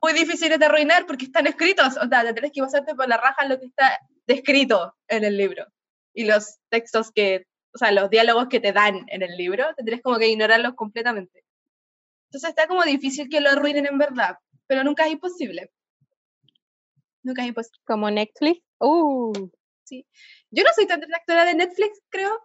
muy 0.00 0.12
difíciles 0.12 0.58
de 0.58 0.64
arruinar 0.64 1.06
porque 1.06 1.26
están 1.26 1.46
escritos. 1.46 1.96
O 1.96 2.08
sea, 2.08 2.24
te 2.24 2.32
tienes 2.32 2.52
que 2.52 2.62
pasarte 2.62 2.94
por 2.94 3.08
la 3.08 3.16
raja 3.16 3.46
lo 3.46 3.58
que 3.58 3.66
está 3.66 3.98
descrito 4.26 4.94
en 5.08 5.24
el 5.24 5.36
libro. 5.36 5.66
Y 6.12 6.24
los 6.24 6.58
textos 6.70 7.10
que, 7.12 7.46
o 7.74 7.78
sea, 7.78 7.92
los 7.92 8.08
diálogos 8.10 8.48
que 8.48 8.60
te 8.60 8.72
dan 8.72 9.04
en 9.08 9.22
el 9.22 9.36
libro, 9.36 9.66
tendrías 9.76 10.00
como 10.00 10.18
que 10.18 10.28
ignorarlos 10.28 10.74
completamente. 10.74 11.44
Entonces 12.28 12.50
está 12.50 12.66
como 12.66 12.82
difícil 12.84 13.28
que 13.28 13.40
lo 13.40 13.50
arruinen 13.50 13.86
en 13.86 13.98
verdad, 13.98 14.36
pero 14.66 14.84
nunca 14.84 15.06
es 15.06 15.12
imposible. 15.12 15.70
Nunca 17.22 17.42
es 17.42 17.48
imposible. 17.48 17.80
Como 17.84 18.10
Netflix. 18.10 18.60
Uh, 18.78 19.50
Sí. 19.84 20.06
Yo 20.50 20.64
no 20.64 20.70
soy 20.74 20.86
tan 20.86 21.00
detractora 21.00 21.44
de 21.44 21.54
Netflix, 21.54 22.00
creo. 22.08 22.40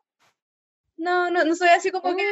No, 0.99 1.31
no, 1.31 1.45
no 1.45 1.55
soy 1.55 1.69
así 1.69 1.91
como 1.91 2.15
que. 2.15 2.23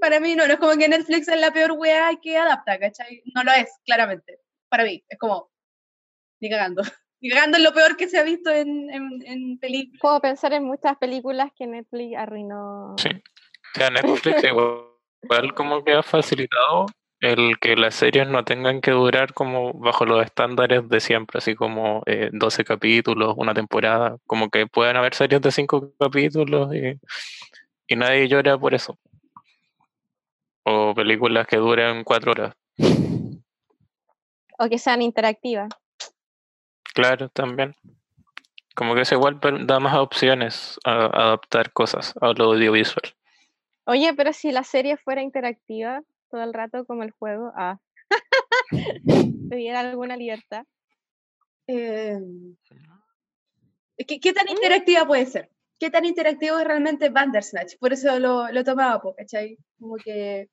Para 0.00 0.20
mí 0.20 0.36
no, 0.36 0.46
no 0.46 0.52
es 0.52 0.58
como 0.58 0.76
que 0.76 0.88
Netflix 0.88 1.26
es 1.28 1.40
la 1.40 1.50
peor 1.50 1.72
wea 1.72 2.10
que 2.22 2.36
adapta, 2.36 2.78
¿cachai? 2.78 3.22
No 3.34 3.42
lo 3.42 3.52
es, 3.52 3.70
claramente. 3.86 4.40
Para 4.68 4.84
mí, 4.84 5.02
es 5.08 5.18
como. 5.18 5.50
Ni 6.40 6.50
cagando. 6.50 6.82
Ni 7.20 7.30
cagando 7.30 7.56
es 7.56 7.64
lo 7.64 7.72
peor 7.72 7.96
que 7.96 8.06
se 8.06 8.18
ha 8.18 8.22
visto 8.22 8.50
en, 8.50 8.90
en, 8.90 9.22
en 9.24 9.58
películas. 9.58 10.00
puedo 10.02 10.20
pensar 10.20 10.52
en 10.52 10.64
muchas 10.64 10.98
películas 10.98 11.50
que 11.56 11.66
Netflix 11.66 12.16
arruinó. 12.18 12.94
Sí. 12.98 13.08
O 13.08 13.78
sea, 13.78 13.88
Netflix 13.88 14.44
igual, 14.44 14.84
igual 15.22 15.54
como 15.54 15.82
que 15.82 15.94
ha 15.94 16.02
facilitado 16.02 16.86
el 17.20 17.58
que 17.58 17.76
las 17.76 17.94
series 17.94 18.28
no 18.28 18.44
tengan 18.44 18.82
que 18.82 18.90
durar 18.90 19.32
como 19.32 19.72
bajo 19.72 20.04
los 20.04 20.22
estándares 20.22 20.86
de 20.90 21.00
siempre, 21.00 21.38
así 21.38 21.54
como 21.54 22.02
eh, 22.04 22.28
12 22.30 22.64
capítulos, 22.64 23.34
una 23.38 23.54
temporada, 23.54 24.18
como 24.26 24.50
que 24.50 24.66
puedan 24.66 24.96
haber 24.96 25.14
series 25.14 25.40
de 25.40 25.50
5 25.50 25.94
capítulos 25.98 26.74
y, 26.74 27.00
y 27.86 27.96
nadie 27.96 28.28
llora 28.28 28.58
por 28.58 28.74
eso. 28.74 28.98
O 30.64 30.94
películas 30.94 31.46
que 31.46 31.56
duren 31.56 32.04
4 32.04 32.32
horas. 32.32 32.56
O 34.58 34.68
que 34.68 34.78
sean 34.78 35.02
interactivas. 35.02 35.68
Claro, 36.94 37.28
también. 37.28 37.74
Como 38.74 38.94
que 38.94 39.02
eso 39.02 39.14
igual 39.14 39.38
da 39.66 39.78
más 39.80 39.96
opciones 39.96 40.78
a, 40.84 40.92
a 40.92 41.26
adaptar 41.26 41.72
cosas 41.72 42.14
a 42.20 42.32
lo 42.32 42.52
audiovisual. 42.52 43.14
Oye, 43.86 44.14
pero 44.14 44.32
si 44.32 44.50
la 44.50 44.64
serie 44.64 44.96
fuera 44.96 45.22
interactiva 45.22 46.02
todo 46.30 46.42
el 46.42 46.54
rato 46.54 46.84
como 46.84 47.02
el 47.02 47.10
juego, 47.12 47.52
ah. 47.56 47.78
tuviera 49.50 49.80
alguna 49.80 50.16
libertad. 50.16 50.64
Eh, 51.66 52.18
¿qué, 54.06 54.20
qué 54.20 54.32
tan 54.32 54.48
interactiva 54.48 55.06
puede 55.06 55.26
ser? 55.26 55.50
¿Qué 55.78 55.90
tan 55.90 56.04
interactivo 56.04 56.58
es 56.58 56.64
realmente 56.64 57.08
Bandersnatch? 57.10 57.76
Por 57.78 57.92
eso 57.92 58.18
lo, 58.18 58.50
lo 58.50 58.64
tomaba, 58.64 59.00
¿cachai? 59.16 59.58
Como 59.78 59.96
que. 59.96 60.48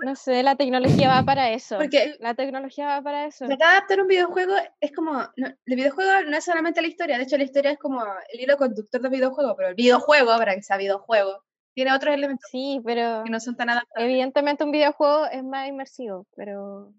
No 0.00 0.16
sé, 0.16 0.42
la 0.42 0.56
tecnología 0.56 1.08
va 1.08 1.22
para 1.22 1.52
eso. 1.52 1.76
Porque 1.78 2.16
La 2.18 2.34
tecnología 2.34 2.86
va 2.86 3.00
para 3.00 3.26
eso. 3.26 3.46
Tratar 3.46 3.58
de 3.58 3.76
adaptar 3.76 4.00
un 4.00 4.08
videojuego 4.08 4.54
es 4.80 4.92
como. 4.92 5.12
no, 5.36 5.46
el 5.46 5.76
videojuego 5.76 6.10
no 6.28 6.36
es 6.36 6.44
solamente 6.44 6.82
la 6.82 6.88
historia, 6.88 7.16
de 7.16 7.22
hecho, 7.24 7.36
la 7.38 7.44
historia 7.44 7.70
es 7.70 7.78
como 7.78 8.02
el 8.32 8.40
hilo 8.40 8.56
conductor 8.56 9.00
del 9.00 9.10
videojuego, 9.12 9.54
pero 9.56 9.68
el 9.68 9.74
videojuego, 9.76 10.36
para 10.36 10.54
que 10.56 10.62
sea 10.62 10.76
videojuego, 10.76 11.42
tiene 11.74 11.92
otros 11.92 12.12
elementos 12.14 12.48
Sí, 12.50 12.80
pero 12.84 13.22
que 13.24 13.30
no 13.30 13.38
son 13.40 13.56
tan 13.56 13.70
adaptables. 13.70 14.10
evidentemente 14.10 14.64
un 14.64 14.72
videojuego 14.72 15.26
es 15.26 15.44
más 15.44 15.68
inmersivo, 15.68 16.26
pero 16.36 16.92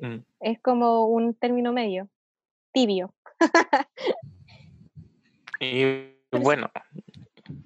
Mm. 0.00 0.18
es 0.40 0.60
como 0.60 1.06
un 1.06 1.34
término 1.34 1.72
medio, 1.72 2.08
tibio. 2.72 3.12
Y 5.60 6.17
bueno, 6.30 6.70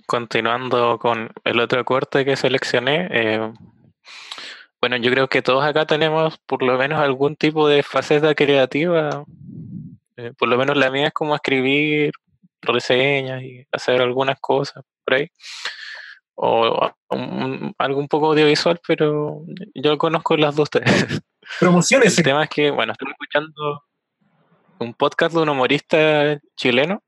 continuando 0.06 0.98
con 0.98 1.30
el 1.44 1.60
otro 1.60 1.84
corte 1.84 2.24
que 2.24 2.36
seleccioné, 2.36 3.08
eh, 3.10 3.52
bueno, 4.80 4.96
yo 4.96 5.10
creo 5.10 5.28
que 5.28 5.42
todos 5.42 5.64
acá 5.64 5.86
tenemos 5.86 6.38
por 6.38 6.62
lo 6.62 6.76
menos 6.76 7.00
algún 7.00 7.36
tipo 7.36 7.68
de 7.68 7.82
faceta 7.82 8.34
creativa. 8.34 9.24
eh, 10.16 10.32
por 10.38 10.48
lo 10.48 10.56
menos 10.58 10.76
la 10.76 10.90
mía 10.90 11.06
es 11.08 11.12
como 11.12 11.34
escribir 11.34 12.12
reseñas 12.60 13.42
y 13.42 13.66
hacer 13.72 14.00
algunas 14.02 14.38
cosas 14.40 14.84
por 15.04 15.14
ahí. 15.14 15.28
O 16.34 16.90
un- 17.10 17.74
algo 17.78 18.00
un 18.00 18.08
poco 18.08 18.26
audiovisual, 18.32 18.80
pero 18.86 19.42
yo 19.74 19.96
conozco 19.98 20.36
las 20.36 20.54
dos. 20.56 20.68
Promociones. 21.60 22.16
El 22.18 22.24
tema 22.24 22.44
es 22.44 22.50
que, 22.50 22.70
bueno, 22.70 22.92
estoy 22.92 23.10
escuchando 23.10 23.84
un 24.78 24.94
podcast 24.94 25.34
de 25.34 25.42
un 25.42 25.48
humorista 25.48 26.38
chileno 26.56 27.02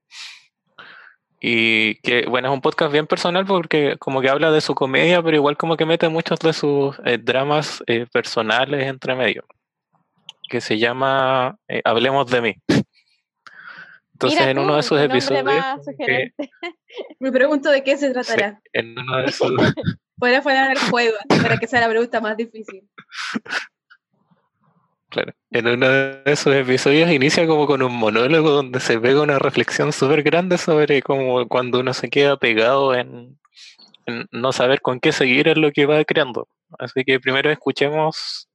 y 1.46 1.96
que, 1.96 2.24
bueno, 2.26 2.48
es 2.48 2.54
un 2.54 2.62
podcast 2.62 2.90
bien 2.90 3.06
personal 3.06 3.44
porque 3.44 3.98
como 3.98 4.22
que 4.22 4.30
habla 4.30 4.50
de 4.50 4.62
su 4.62 4.74
comedia, 4.74 5.22
pero 5.22 5.36
igual 5.36 5.58
como 5.58 5.76
que 5.76 5.84
mete 5.84 6.08
muchos 6.08 6.38
de 6.38 6.54
sus 6.54 6.98
eh, 7.04 7.18
dramas 7.18 7.84
eh, 7.86 8.06
personales 8.10 8.86
entre 8.86 9.14
medio, 9.14 9.44
que 10.48 10.62
se 10.62 10.78
llama 10.78 11.58
eh, 11.68 11.82
Hablemos 11.84 12.30
de 12.30 12.40
mí. 12.40 12.54
Entonces, 14.14 14.40
Mira 14.40 14.52
en 14.52 14.58
uno 14.58 14.70
tú, 14.70 14.76
de 14.76 14.82
sus 14.84 14.98
episodios, 14.98 15.64
que-. 15.98 16.32
Me 17.20 17.30
pregunto 17.30 17.68
de 17.68 17.84
qué 17.84 17.98
se 17.98 18.06
sí, 18.06 18.12
tratará. 18.14 18.62
en 18.72 18.98
uno 18.98 19.18
de 19.18 19.24
esos, 19.26 19.52
Fuera 20.18 20.40
fuera 20.40 20.68
del 20.68 20.78
juego, 20.78 21.16
para 21.28 21.58
que 21.58 21.66
sea 21.66 21.80
la 21.80 21.90
pregunta 21.90 22.22
más 22.22 22.38
difícil. 22.38 22.88
Claro. 25.14 25.32
En 25.52 25.68
uno 25.68 25.88
de 25.88 26.22
esos 26.26 26.52
episodios 26.52 27.08
inicia 27.08 27.46
como 27.46 27.68
con 27.68 27.82
un 27.82 27.94
monólogo 27.94 28.50
donde 28.50 28.80
se 28.80 28.98
pega 28.98 29.22
una 29.22 29.38
reflexión 29.38 29.92
súper 29.92 30.24
grande 30.24 30.58
sobre 30.58 31.02
cómo 31.02 31.46
cuando 31.46 31.78
uno 31.78 31.94
se 31.94 32.10
queda 32.10 32.36
pegado 32.36 32.96
en, 32.96 33.38
no 34.32 34.50
saber 34.50 34.80
con 34.80 34.98
qué 34.98 35.12
seguir 35.12 35.46
en 35.46 35.60
lo 35.60 35.70
que 35.70 35.86
va 35.86 36.04
creando. 36.04 36.48
Así 36.80 37.04
que 37.04 37.20
primero 37.20 37.48
escuchemos 37.48 38.48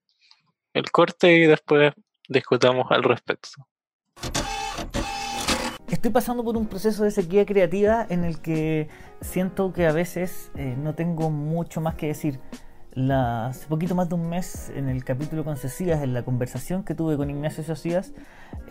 el 0.73 0.91
corte 0.91 1.33
y 1.33 1.45
después 1.45 1.93
discutamos 2.27 2.87
al 2.89 3.03
respecto. 3.03 3.51
estoy 5.89 6.11
pasando 6.11 6.43
por 6.43 6.57
un 6.57 6.67
proceso 6.67 7.05
de 7.05 7.11
sequía 7.11 7.45
creativa 7.45 8.05
en 8.09 8.25
el 8.25 8.41
que 8.41 8.89
siento 9.21 9.71
que 9.71 9.87
a 9.87 9.93
veces 9.93 10.51
eh, 10.55 10.75
no 10.77 10.93
tengo 10.93 11.29
mucho 11.29 11.79
más 11.79 11.95
que 11.95 12.07
decir. 12.07 12.37
La, 12.93 13.47
hace 13.47 13.67
poquito 13.67 13.93
más 13.93 14.09
de 14.09 14.15
un 14.15 14.27
mes, 14.29 14.71
en 14.75 14.89
el 14.89 15.03
capítulo 15.03 15.43
con 15.43 15.57
Cecías, 15.57 16.01
en 16.01 16.13
la 16.13 16.23
conversación 16.23 16.83
que 16.83 16.95
tuve 16.95 17.17
con 17.17 17.29
Ignacio 17.29 17.63
Socias, 17.63 18.13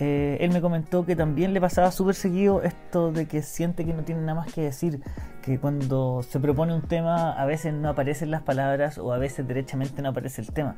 eh, 0.01 0.39
él 0.41 0.51
me 0.51 0.61
comentó 0.61 1.07
que 1.07 1.15
también 1.15 1.55
le 1.55 1.61
pasaba 1.61 1.93
súper 1.93 2.17
seguido 2.17 2.63
esto 2.63 3.13
de 3.13 3.27
que 3.27 3.43
siente 3.43 3.85
que 3.85 3.95
no 3.95 4.03
tiene 4.03 4.23
nada 4.23 4.35
más 4.35 4.53
que 4.53 4.63
decir, 4.63 5.01
que 5.43 5.61
cuando 5.61 6.23
se 6.25 6.41
propone 6.41 6.75
un 6.75 6.83
tema 6.83 7.33
a 7.33 7.47
veces 7.47 7.73
no 7.73 7.89
aparecen 7.89 8.31
las 8.31 8.43
palabras 8.43 8.99
o 8.99 9.13
a 9.13 9.19
veces 9.19 9.47
derechamente 9.47 10.03
no 10.03 10.09
aparece 10.09 10.43
el 10.43 10.53
tema. 10.53 10.77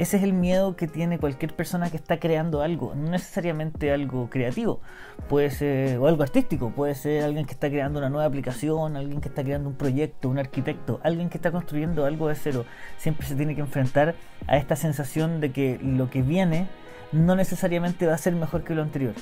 Ese 0.00 0.16
es 0.16 0.22
el 0.22 0.32
miedo 0.32 0.76
que 0.76 0.88
tiene 0.88 1.18
cualquier 1.18 1.54
persona 1.54 1.90
que 1.90 1.98
está 1.98 2.18
creando 2.18 2.62
algo, 2.62 2.94
no 2.94 3.10
necesariamente 3.10 3.92
algo 3.92 4.30
creativo, 4.30 4.80
puede 5.28 5.50
ser 5.50 5.98
o 5.98 6.06
algo 6.06 6.22
artístico, 6.22 6.70
puede 6.70 6.94
ser 6.94 7.22
alguien 7.22 7.44
que 7.44 7.52
está 7.52 7.68
creando 7.68 7.98
una 7.98 8.08
nueva 8.08 8.24
aplicación, 8.24 8.96
alguien 8.96 9.20
que 9.20 9.28
está 9.28 9.44
creando 9.44 9.68
un 9.68 9.74
proyecto, 9.74 10.30
un 10.30 10.38
arquitecto, 10.38 11.00
alguien 11.02 11.28
que 11.28 11.36
está 11.36 11.52
construyendo 11.52 12.06
algo 12.06 12.28
de 12.28 12.34
cero. 12.34 12.64
Siempre 12.96 13.26
se 13.26 13.34
tiene 13.34 13.54
que 13.54 13.60
enfrentar 13.60 14.14
a 14.46 14.56
esta 14.56 14.74
sensación 14.74 15.38
de 15.38 15.52
que 15.52 15.78
lo 15.82 16.08
que 16.08 16.22
viene 16.22 16.66
no 17.12 17.36
necesariamente 17.36 18.06
va 18.06 18.14
a 18.14 18.18
ser 18.18 18.34
mejor 18.34 18.64
que 18.64 18.74
lo 18.74 18.80
anterior. 18.80 19.12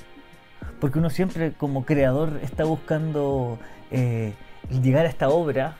Porque 0.81 1.01
uno 1.01 1.11
siempre 1.11 1.55
como 1.55 1.85
creador 1.87 2.39
está 2.41 2.63
buscando 2.63 3.59
eh, 3.91 4.33
llegar 4.81 5.07
a 5.07 5.09
esta 5.09 5.29
obra 5.29 5.77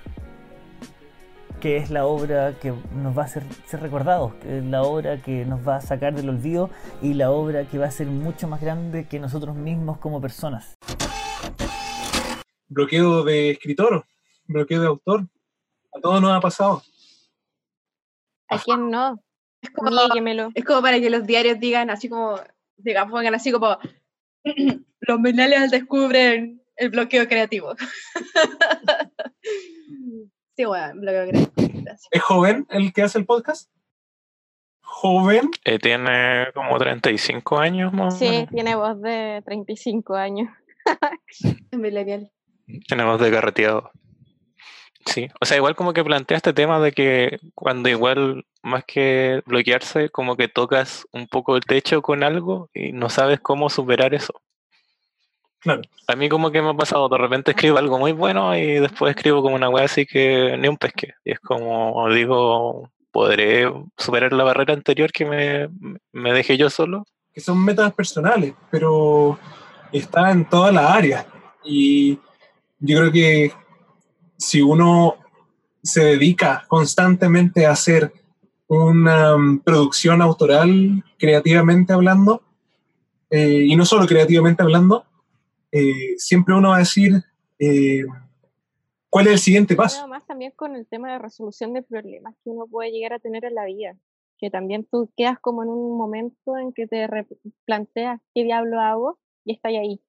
que 1.61 1.77
es 1.77 1.91
la 1.91 2.07
obra 2.07 2.55
que 2.61 2.73
nos 2.95 3.17
va 3.17 3.23
a 3.23 3.25
hacer 3.25 3.43
ser 3.67 3.81
recordados, 3.81 4.35
que 4.35 4.59
es 4.59 4.65
la 4.65 4.83
obra 4.83 5.21
que 5.21 5.45
nos 5.45 5.67
va 5.67 5.77
a 5.77 5.81
sacar 5.81 6.15
del 6.15 6.29
olvido 6.29 6.71
y 7.03 7.15
la 7.15 7.31
obra 7.31 7.65
que 7.65 7.79
va 7.79 7.87
a 7.87 7.91
ser 7.91 8.07
mucho 8.07 8.47
más 8.47 8.61
grande 8.61 9.09
que 9.09 9.19
nosotros 9.19 9.57
mismos 9.57 9.99
como 9.99 10.21
personas. 10.21 10.77
Bloqueo 12.69 13.25
de 13.25 13.51
escritor, 13.51 14.05
bloqueo 14.47 14.81
de 14.81 14.87
autor, 14.87 15.27
a 15.93 16.01
todos 16.01 16.21
nos 16.21 16.33
ha 16.33 16.41
pasado. 16.41 16.83
¿A 18.49 18.59
quién 18.59 18.91
no? 18.91 19.21
Es 19.61 19.71
como, 19.71 19.91
es 20.55 20.65
como 20.65 20.83
para 20.83 21.01
que 21.01 21.11
los 21.11 21.27
diarios 21.27 21.59
digan 21.59 21.91
así 21.91 22.09
como, 22.09 22.39
digamos, 22.77 23.11
pongan 23.11 23.35
así 23.35 23.51
como, 23.51 23.77
los 25.01 25.21
millennials 25.21 25.73
descubren 25.73 26.63
el 26.77 26.91
bloqueo 26.91 27.27
creativo. 27.27 27.75
sí, 30.59 30.65
bueno. 30.65 31.01
¿Es 32.11 32.23
joven 32.23 32.67
el 32.71 32.93
que 32.93 33.03
hace 33.03 33.19
el 33.19 33.27
podcast? 33.27 33.71
¿Joven? 34.81 35.51
Eh, 35.65 35.79
tiene 35.79 36.49
como 36.53 36.77
35 36.77 37.59
años 37.59 37.93
más. 37.93 38.15
o 38.15 38.19
Sí, 38.19 38.49
tiene 38.51 38.75
voz 38.75 39.01
de 39.01 39.41
35 39.45 40.17
años. 40.17 40.49
Millennial. 41.71 42.33
Tiene 42.89 43.05
voz 43.05 43.21
de 43.21 43.31
carreteado. 43.31 43.93
Sí, 45.07 45.29
o 45.41 45.45
sea, 45.45 45.57
igual 45.57 45.77
como 45.77 45.93
que 45.93 46.03
plantea 46.03 46.39
este 46.39 46.53
tema 46.53 46.81
de 46.81 46.91
que 46.91 47.39
cuando 47.55 47.89
igual 47.89 48.45
más 48.63 48.83
que 48.85 49.41
bloquearse, 49.47 50.11
como 50.11 50.37
que 50.37 50.49
tocas 50.49 51.07
un 51.13 51.29
poco 51.29 51.55
el 51.55 51.65
techo 51.65 52.03
con 52.03 52.25
algo 52.25 52.69
y 52.75 52.91
no 52.91 53.11
sabes 53.11 53.39
cómo 53.39 53.71
superar 53.71 54.13
eso. 54.13 54.43
Claro. 55.61 55.83
A 56.07 56.17
mí 56.17 56.29
como 56.29 56.51
que 56.51 56.63
me 56.63 56.71
ha 56.71 56.75
pasado, 56.75 57.09
de 57.09 57.19
repente 57.19 57.51
escribo 57.51 57.79
algo 57.79 57.99
muy 57.99 58.13
bueno 58.13 58.57
y 58.57 58.75
después 58.75 59.15
escribo 59.15 59.43
como 59.43 59.57
una 59.57 59.69
wea 59.69 59.85
así 59.85 60.07
que 60.07 60.57
ni 60.59 60.69
un 60.69 60.77
pesque. 60.77 61.15
Y 61.25 61.33
es 61.33 61.41
como, 61.41 62.09
digo, 62.11 62.91
¿podré 63.11 63.73
superar 63.97 64.33
la 64.33 64.45
barrera 64.45 64.75
anterior 64.75 65.11
que 65.11 65.25
me, 65.25 65.69
me 66.13 66.33
dejé 66.33 66.57
yo 66.57 66.71
solo? 66.71 67.05
que 67.39 67.45
son 67.45 67.65
metas 67.65 67.93
personales, 67.93 68.53
pero 68.69 69.39
está 69.93 70.33
en 70.33 70.45
todas 70.45 70.75
las 70.75 70.91
áreas. 70.91 71.25
Y 71.65 72.19
yo 72.81 72.99
creo 72.99 73.13
que 73.13 73.53
si 74.37 74.61
uno 74.61 75.15
se 75.81 76.03
dedica 76.03 76.65
constantemente 76.67 77.65
a 77.65 77.71
hacer 77.71 78.13
una 78.67 79.37
um, 79.37 79.61
producción 79.61 80.21
autoral, 80.21 81.05
creativamente 81.17 81.93
hablando, 81.93 82.43
eh, 83.31 83.67
y 83.69 83.77
no 83.77 83.85
solo 83.85 84.05
creativamente 84.07 84.65
hablando, 84.65 85.05
eh, 85.73 86.17
siempre 86.17 86.55
uno 86.55 86.71
va 86.71 86.77
a 86.77 86.81
decir 86.81 87.13
eh, 87.59 88.05
cuál 89.11 89.27
es 89.27 89.33
el 89.35 89.39
siguiente 89.39 89.77
paso. 89.77 89.97
Nada 89.97 90.09
más 90.09 90.27
también 90.27 90.53
con 90.53 90.77
el 90.77 90.87
tema 90.87 91.13
de 91.13 91.19
resolución 91.19 91.73
de 91.73 91.83
problemas 91.83 92.35
que 92.45 92.51
uno 92.51 92.67
puede 92.67 92.91
llegar 92.91 93.13
a 93.13 93.19
tener 93.19 93.45
en 93.45 93.55
la 93.55 93.65
vida. 93.65 93.97
Que 94.39 94.51
también 94.51 94.87
tú 94.91 95.11
quedas 95.17 95.39
como 95.41 95.65
en 95.65 95.69
un 95.69 95.99
momento 95.99 96.57
en 96.59 96.73
que 96.73 96.87
te 96.87 97.09
planteas 97.65 98.21
qué 98.35 98.45
diablo 98.45 98.81
hago 98.81 99.19
y 99.45 99.55
estás 99.55 99.73
ahí, 99.73 100.01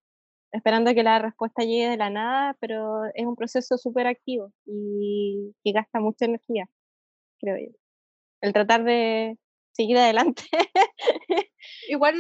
esperando 0.51 0.93
que 0.93 1.03
la 1.03 1.20
respuesta 1.20 1.64
llegue 1.64 1.89
de 1.89 1.97
la 1.97 2.10
nada, 2.10 2.55
pero 2.60 3.05
es 3.14 3.26
un 3.26 3.36
proceso 3.36 3.78
súper 3.78 4.05
activo 4.05 4.51
y 4.66 5.55
que 5.64 5.72
gasta 5.72 5.99
mucha 5.99 6.26
energía, 6.26 6.70
creo 7.39 7.57
yo. 7.57 7.76
El 8.41 8.53
tratar 8.53 8.84
de 8.84 9.38
seguir 9.72 9.97
adelante. 9.97 10.43
Igual 11.89 12.16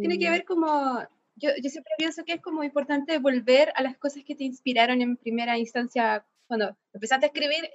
tiene 0.00 0.18
que 0.18 0.30
ver 0.30 0.44
como, 0.44 1.00
yo, 1.40 1.50
yo 1.62 1.70
siempre 1.70 1.94
pienso 1.98 2.24
que 2.24 2.34
es 2.34 2.40
como 2.40 2.62
importante 2.62 3.18
volver 3.18 3.72
a 3.74 3.82
las 3.82 3.96
cosas 3.98 4.22
que 4.24 4.34
te 4.34 4.44
inspiraron 4.44 5.00
en 5.00 5.16
primera 5.16 5.58
instancia 5.58 6.24
cuando 6.46 6.76
empezaste 6.92 7.26
a 7.26 7.28
escribir. 7.28 7.68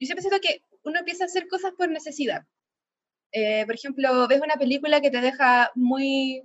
Yo 0.00 0.06
siempre 0.06 0.22
siento 0.22 0.40
que 0.40 0.62
uno 0.84 1.00
empieza 1.00 1.24
a 1.24 1.26
hacer 1.26 1.48
cosas 1.48 1.72
por 1.76 1.88
necesidad. 1.90 2.46
Eh, 3.32 3.66
por 3.66 3.74
ejemplo, 3.74 4.28
ves 4.28 4.40
una 4.40 4.56
película 4.56 5.00
que 5.00 5.10
te 5.10 5.20
deja 5.20 5.70
muy, 5.74 6.44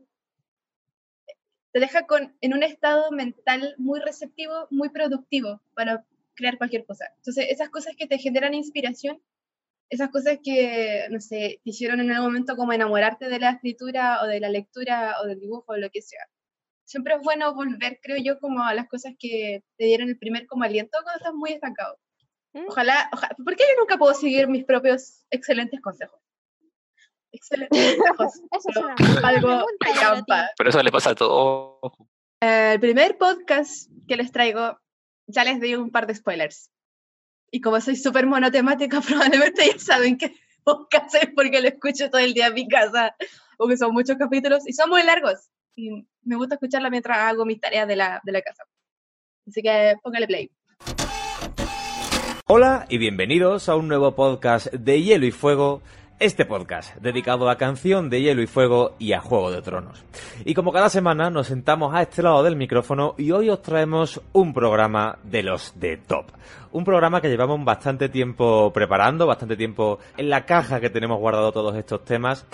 te 1.71 1.79
deja 1.79 2.05
con, 2.07 2.35
en 2.41 2.53
un 2.53 2.63
estado 2.63 3.11
mental 3.11 3.75
muy 3.77 3.99
receptivo, 3.99 4.67
muy 4.69 4.89
productivo 4.89 5.61
para 5.75 6.05
crear 6.33 6.57
cualquier 6.57 6.85
cosa. 6.85 7.05
Entonces, 7.17 7.47
esas 7.49 7.69
cosas 7.69 7.95
que 7.95 8.07
te 8.07 8.17
generan 8.17 8.53
inspiración, 8.53 9.21
esas 9.89 10.09
cosas 10.09 10.39
que, 10.43 11.07
no 11.09 11.19
sé, 11.19 11.59
te 11.63 11.69
hicieron 11.69 11.99
en 11.99 12.11
algún 12.11 12.27
momento 12.27 12.55
como 12.55 12.73
enamorarte 12.73 13.29
de 13.29 13.39
la 13.39 13.51
escritura 13.51 14.21
o 14.23 14.27
de 14.27 14.39
la 14.39 14.49
lectura 14.49 15.17
o 15.21 15.27
del 15.27 15.39
dibujo 15.39 15.65
o 15.67 15.77
lo 15.77 15.89
que 15.89 16.01
sea. 16.01 16.25
Siempre 16.85 17.15
es 17.15 17.21
bueno 17.21 17.53
volver, 17.53 17.99
creo 18.01 18.17
yo, 18.17 18.39
como 18.39 18.63
a 18.63 18.73
las 18.73 18.87
cosas 18.87 19.13
que 19.17 19.63
te 19.77 19.85
dieron 19.85 20.09
el 20.09 20.17
primer 20.17 20.47
como 20.47 20.63
aliento 20.63 20.97
cuando 21.03 21.17
estás 21.17 21.33
muy 21.33 21.51
estancado. 21.53 21.97
Ojalá, 22.67 23.09
ojalá, 23.11 23.35
¿por 23.43 23.55
qué 23.55 23.63
yo 23.63 23.79
nunca 23.79 23.97
puedo 23.97 24.13
seguir 24.13 24.47
mis 24.47 24.63
propios 24.63 25.25
excelentes 25.31 25.81
consejos? 25.81 26.19
Excelentes 27.31 27.97
consejos. 28.17 28.41
Eso 28.51 28.69
es 28.69 28.77
una 28.77 29.27
algo. 29.27 29.65
Pero 30.57 30.69
eso 30.69 30.83
le 30.83 30.91
pasa 30.91 31.11
a 31.11 31.15
todo. 31.15 31.79
Eh, 32.41 32.73
el 32.73 32.79
primer 32.79 33.17
podcast 33.17 33.89
que 34.07 34.17
les 34.17 34.31
traigo, 34.31 34.77
ya 35.27 35.43
les 35.43 35.59
di 35.59 35.75
un 35.75 35.89
par 35.89 36.05
de 36.05 36.13
spoilers. 36.13 36.69
Y 37.55 37.61
como 37.61 37.79
soy 37.79 37.95
súper 37.95 38.25
monotemática, 38.25 38.99
probablemente 39.07 39.63
ya 39.71 39.77
saben 39.77 40.17
qué 40.17 40.33
podcast 40.63 41.13
es 41.13 41.29
porque 41.35 41.61
lo 41.61 41.67
escucho 41.67 42.09
todo 42.09 42.19
el 42.19 42.33
día 42.33 42.47
en 42.47 42.55
mi 42.55 42.67
casa, 42.67 43.15
porque 43.59 43.77
son 43.77 43.93
muchos 43.93 44.17
capítulos 44.17 44.67
y 44.67 44.73
son 44.73 44.89
muy 44.89 45.03
largos. 45.03 45.51
Y 45.75 46.07
me 46.23 46.35
gusta 46.35 46.55
escucharla 46.55 46.89
mientras 46.89 47.15
hago 47.19 47.45
mis 47.45 47.61
tareas 47.61 47.87
de 47.87 47.95
la, 47.95 48.19
de 48.23 48.31
la 48.31 48.41
casa. 48.41 48.63
Así 49.47 49.61
que 49.61 49.93
póngale 50.01 50.25
play. 50.25 50.49
Hola 52.47 52.87
y 52.89 52.97
bienvenidos 52.97 53.69
a 53.69 53.75
un 53.75 53.87
nuevo 53.87 54.15
podcast 54.15 54.73
de 54.73 55.03
Hielo 55.03 55.27
y 55.27 55.31
Fuego, 55.31 55.83
este 56.19 56.45
podcast 56.45 56.95
dedicado 56.97 57.49
a 57.49 57.57
canción 57.57 58.09
de 58.09 58.21
Hielo 58.21 58.41
y 58.41 58.47
Fuego 58.47 58.95
y 58.99 59.13
a 59.13 59.19
Juego 59.19 59.51
de 59.51 59.61
Tronos. 59.61 60.03
Y 60.45 60.53
como 60.53 60.71
cada 60.71 60.89
semana 60.89 61.29
nos 61.29 61.47
sentamos 61.47 61.93
a 61.93 62.01
este 62.01 62.23
lado 62.23 62.43
del 62.43 62.55
micrófono 62.55 63.15
y 63.17 63.31
hoy 63.31 63.49
os 63.49 63.61
traemos 63.61 64.21
un 64.31 64.53
programa 64.53 65.19
de 65.23 65.43
los 65.43 65.79
de 65.79 65.97
Top. 65.97 66.31
Un 66.71 66.83
programa 66.83 67.21
que 67.21 67.29
llevamos 67.29 67.63
bastante 67.63 68.09
tiempo 68.09 68.71
preparando, 68.73 69.27
bastante 69.27 69.55
tiempo 69.55 69.99
en 70.17 70.29
la 70.29 70.45
caja 70.45 70.79
que 70.79 70.89
tenemos 70.89 71.19
guardado 71.19 71.51
todos 71.51 71.75
estos 71.75 72.03
temas. 72.03 72.45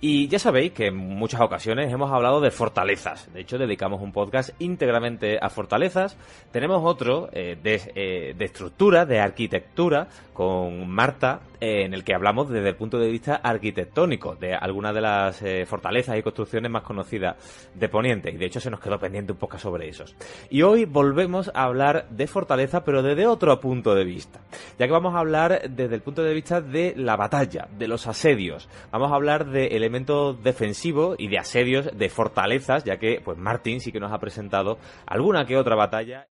Y 0.00 0.28
ya 0.28 0.38
sabéis 0.38 0.72
que 0.72 0.86
en 0.86 0.96
muchas 0.96 1.40
ocasiones 1.40 1.92
hemos 1.92 2.12
hablado 2.12 2.40
de 2.40 2.52
fortalezas. 2.52 3.32
De 3.32 3.40
hecho, 3.40 3.58
dedicamos 3.58 4.00
un 4.00 4.12
podcast 4.12 4.50
íntegramente 4.60 5.40
a 5.42 5.50
fortalezas. 5.50 6.16
Tenemos 6.52 6.82
otro 6.84 7.28
eh, 7.32 7.58
de, 7.60 7.82
eh, 7.96 8.34
de 8.38 8.44
estructura, 8.44 9.06
de 9.06 9.18
arquitectura, 9.18 10.06
con 10.32 10.88
Marta, 10.88 11.40
eh, 11.60 11.82
en 11.84 11.94
el 11.94 12.04
que 12.04 12.14
hablamos 12.14 12.48
desde 12.48 12.68
el 12.68 12.76
punto 12.76 13.00
de 13.00 13.10
vista 13.10 13.40
arquitectónico 13.42 14.36
de 14.36 14.54
algunas 14.54 14.94
de 14.94 15.00
las 15.00 15.42
fortalezas 15.66 16.16
y 16.16 16.22
construcciones 16.22 16.70
más 16.70 16.84
conocidas 16.84 17.34
de 17.74 17.88
Poniente. 17.88 18.30
Y 18.30 18.36
de 18.36 18.46
hecho 18.46 18.60
se 18.60 18.70
nos 18.70 18.78
quedó 18.78 19.00
pendiente 19.00 19.32
un 19.32 19.38
poco 19.38 19.58
sobre 19.58 19.88
esos. 19.88 20.14
Y 20.48 20.62
hoy 20.62 20.84
volvemos 20.84 21.50
a 21.54 21.64
hablar 21.64 22.06
de 22.10 22.28
fortaleza, 22.28 22.84
pero 22.84 23.02
desde 23.02 23.26
otro 23.26 23.58
punto 23.58 23.96
de 23.96 24.04
vista. 24.04 24.38
Ya 24.78 24.86
que 24.86 24.92
vamos 24.92 25.16
a 25.16 25.18
hablar 25.18 25.68
desde 25.68 25.96
el 25.96 26.02
punto 26.02 26.22
de 26.22 26.34
vista 26.34 26.60
de 26.60 26.94
la 26.96 27.16
batalla, 27.16 27.66
de 27.76 27.88
los 27.88 28.06
asedios. 28.06 28.68
Vamos 28.92 29.10
a 29.10 29.16
hablar 29.16 29.46
de 29.46 29.74
elementos 29.88 30.42
defensivos 30.42 31.16
y 31.18 31.28
de 31.28 31.38
asedios 31.38 31.88
de 31.96 32.10
fortalezas, 32.10 32.84
ya 32.84 32.98
que 32.98 33.22
pues 33.24 33.38
Martín 33.38 33.80
sí 33.80 33.90
que 33.90 34.00
nos 34.00 34.12
ha 34.12 34.20
presentado 34.20 34.78
alguna 35.06 35.46
que 35.46 35.56
otra 35.56 35.76
batalla. 35.76 36.28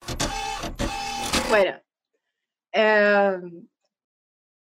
Bueno, 1.49 1.81
eh, 2.73 3.39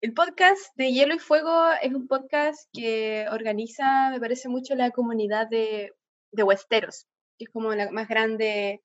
el 0.01 0.13
podcast 0.13 0.75
de 0.75 0.91
Hielo 0.91 1.15
y 1.15 1.19
Fuego 1.19 1.69
es 1.81 1.93
un 1.93 2.07
podcast 2.07 2.69
que 2.73 3.27
organiza, 3.31 4.09
me 4.11 4.19
parece 4.19 4.49
mucho, 4.49 4.75
la 4.75 4.91
comunidad 4.91 5.47
de, 5.47 5.93
de 6.33 6.43
Westeros. 6.43 7.07
que 7.37 7.45
es 7.45 7.49
como 7.49 7.73
la 7.73 7.89
más 7.91 8.09
grande 8.09 8.83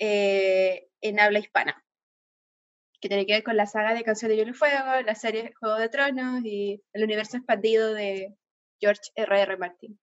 eh, 0.00 0.88
en 1.02 1.20
habla 1.20 1.40
hispana, 1.40 1.84
que 3.02 3.08
tiene 3.08 3.26
que 3.26 3.34
ver 3.34 3.44
con 3.44 3.58
la 3.58 3.66
saga 3.66 3.92
de 3.92 4.02
Canción 4.02 4.30
de 4.30 4.38
Hielo 4.38 4.52
y 4.52 4.54
Fuego, 4.54 5.02
la 5.04 5.14
serie 5.14 5.52
Juego 5.60 5.76
de 5.76 5.90
Tronos 5.90 6.42
y 6.42 6.82
el 6.94 7.04
universo 7.04 7.36
expandido 7.36 7.92
de 7.92 8.34
George 8.84 9.10
R. 9.14 9.40
R. 9.40 9.56
Martin. 9.56 9.98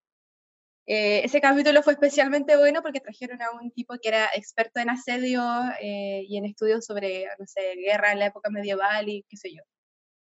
Eh, 0.87 1.23
ese 1.23 1.39
capítulo 1.39 1.83
fue 1.83 1.93
especialmente 1.93 2.57
bueno 2.57 2.81
porque 2.81 2.99
trajeron 2.99 3.41
a 3.41 3.51
un 3.51 3.71
tipo 3.71 3.95
que 4.01 4.09
era 4.09 4.25
experto 4.33 4.79
en 4.79 4.89
asedio 4.89 5.43
eh, 5.79 6.25
y 6.27 6.37
en 6.37 6.45
estudios 6.45 6.85
sobre, 6.85 7.27
no 7.37 7.45
sé, 7.45 7.75
guerra 7.75 8.11
en 8.11 8.19
la 8.19 8.25
época 8.27 8.49
medieval 8.49 9.07
y 9.07 9.23
qué 9.29 9.37
sé 9.37 9.53
yo. 9.53 9.61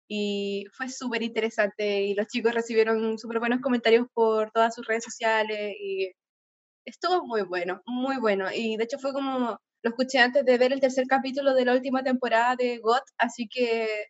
Y 0.09 0.65
fue 0.71 0.89
súper 0.89 1.21
interesante 1.23 2.03
y 2.03 2.15
los 2.15 2.27
chicos 2.27 2.53
recibieron 2.53 3.17
súper 3.17 3.39
buenos 3.39 3.59
comentarios 3.59 4.07
por 4.13 4.51
todas 4.51 4.73
sus 4.73 4.87
redes 4.87 5.03
sociales 5.03 5.75
y 5.81 6.13
estuvo 6.85 7.25
muy 7.25 7.41
bueno, 7.41 7.81
muy 7.85 8.17
bueno. 8.17 8.47
Y 8.53 8.77
de 8.77 8.85
hecho 8.85 8.99
fue 8.99 9.11
como, 9.11 9.59
lo 9.83 9.89
escuché 9.89 10.19
antes 10.19 10.45
de 10.45 10.57
ver 10.57 10.71
el 10.71 10.79
tercer 10.79 11.07
capítulo 11.07 11.53
de 11.53 11.65
la 11.65 11.73
última 11.73 12.03
temporada 12.03 12.55
de 12.55 12.77
GOT, 12.77 13.03
así 13.17 13.49
que 13.49 14.07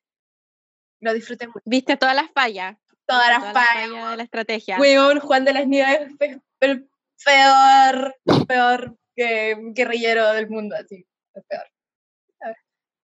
lo 1.01 1.13
disfruté 1.13 1.47
mucho. 1.47 1.61
¿Viste 1.65 1.97
todas 1.97 2.15
las 2.15 2.31
fallas? 2.31 2.77
Todas 3.08 3.30
las 3.30 3.53
fallas. 3.53 4.12
de 4.12 4.18
la 4.18 4.24
estrategia. 4.24 4.78
Weón, 4.80 5.20
Juan 5.20 5.45
de 5.45 5.53
las 5.53 5.68
Nieves 5.68 6.12
fue 6.18 6.38
el 6.62 6.89
peor, 7.26 8.16
peor 8.47 8.97
que 9.16 9.55
guerrillero 9.74 10.32
del 10.34 10.49
mundo, 10.49 10.76
así, 10.76 11.05
el 11.34 11.43
peor. 11.43 11.64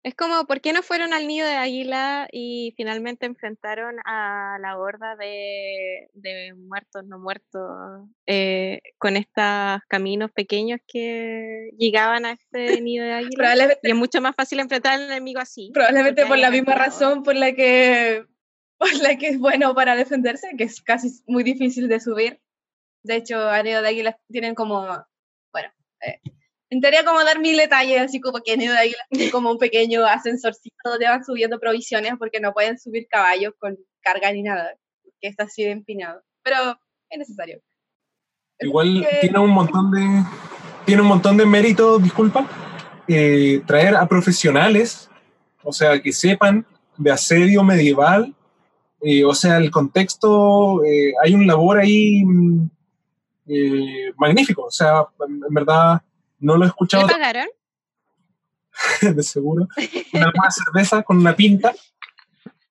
Es 0.06 0.16
como, 0.16 0.46
¿por 0.46 0.60
qué 0.60 0.74
no 0.74 0.84
fueron 0.84 1.14
al 1.14 1.28
nido 1.28 1.48
de 1.48 1.54
águila 1.56 2.28
y 2.30 2.74
finalmente 2.76 3.26
enfrentaron 3.26 3.96
a 4.04 4.58
la 4.60 4.78
horda 4.78 5.16
de, 5.16 6.10
de 6.12 6.54
muertos, 6.56 7.06
no 7.06 7.20
muertos, 7.20 8.06
eh, 8.28 8.82
con 8.98 9.16
estos 9.16 9.80
caminos 9.88 10.30
pequeños 10.34 10.82
que 10.86 11.70
llegaban 11.78 12.26
a 12.26 12.34
este 12.34 12.56
nido 12.82 13.06
de 13.06 13.14
águila? 13.14 13.32
Probablemente- 13.38 13.80
y 13.82 13.92
es 13.92 13.96
mucho 13.96 14.20
más 14.20 14.36
fácil 14.36 14.60
enfrentar 14.60 14.96
al 14.96 15.06
enemigo 15.06 15.40
así. 15.40 15.72
Probablemente 15.74 16.26
por 16.26 16.38
la 16.38 16.52
misma 16.52 16.76
razón 16.76 17.24
por 17.24 17.38
la 17.38 17.54
que 17.54 18.26
por 18.84 18.94
la 19.02 19.18
que 19.18 19.30
es 19.30 19.40
bueno 19.40 19.74
para 19.74 19.96
defenderse, 19.96 20.50
que 20.58 20.66
es 20.66 20.82
casi 20.82 21.10
muy 21.28 21.44
difícil 21.44 21.88
de 21.88 22.00
subir. 22.00 22.40
De 23.04 23.16
hecho, 23.16 23.50
Anillo 23.50 23.82
de 23.82 23.88
Águila 23.88 24.18
tienen 24.30 24.56
como, 24.56 24.82
bueno, 25.52 25.70
eh, 26.02 26.20
en 26.70 26.82
teoría 26.82 27.04
como 27.06 27.24
dar 27.24 27.40
mil 27.40 27.58
detalles, 27.58 28.02
así 28.02 28.20
como 28.20 28.40
que 28.40 28.54
Anillo 28.54 28.72
de 28.72 28.80
Águila 28.80 29.06
tiene 29.10 29.32
como 29.32 29.52
un 29.52 29.58
pequeño 29.58 30.06
ascensorcito 30.06 30.76
donde 30.84 31.08
van 31.08 31.24
subiendo 31.24 31.60
provisiones 31.60 32.14
porque 32.18 32.40
no 32.40 32.54
pueden 32.54 32.80
subir 32.80 33.08
caballos 33.10 33.54
con 33.58 33.78
carga 34.02 34.32
ni 34.32 34.44
nada, 34.44 34.76
que 35.22 35.28
está 35.28 35.44
así 35.44 35.64
de 35.64 35.72
empinado. 35.72 36.22
Pero 36.44 36.80
es 37.10 37.20
necesario. 37.20 37.62
Igual 38.60 39.06
que- 39.10 39.20
tiene 39.22 39.40
un 39.40 39.50
montón 39.50 39.92
de 39.92 40.24
tiene 40.86 41.02
un 41.02 41.08
montón 41.08 41.38
de 41.38 41.46
mérito, 41.46 41.98
disculpa, 41.98 42.46
eh, 43.08 43.62
traer 43.66 43.96
a 43.96 44.06
profesionales, 44.06 45.10
o 45.64 45.72
sea, 45.72 46.02
que 46.02 46.12
sepan 46.12 46.66
de 46.98 47.12
asedio 47.12 47.64
medieval, 47.64 48.36
eh, 49.04 49.24
o 49.26 49.34
sea, 49.34 49.58
el 49.58 49.70
contexto, 49.70 50.84
eh, 50.84 51.14
hay 51.24 51.34
un 51.34 51.46
labor 51.46 51.80
ahí 51.80 52.24
mm, 52.24 52.70
eh, 53.48 54.12
magnífico, 54.18 54.64
o 54.66 54.72
sea, 54.72 55.06
en, 55.28 55.54
verdad 55.54 56.02
no 56.40 56.56
lo 56.56 56.64
he 56.64 56.66
¿Le 56.66 56.70
escuchado 56.70 57.08
pagaron? 57.08 57.48
de 59.02 59.24
seguro, 59.24 59.68
una 60.14 60.32
buena 60.32 60.52
cerveza 60.52 61.04
con 61.04 61.18
una 61.18 61.36
pinta 61.36 61.74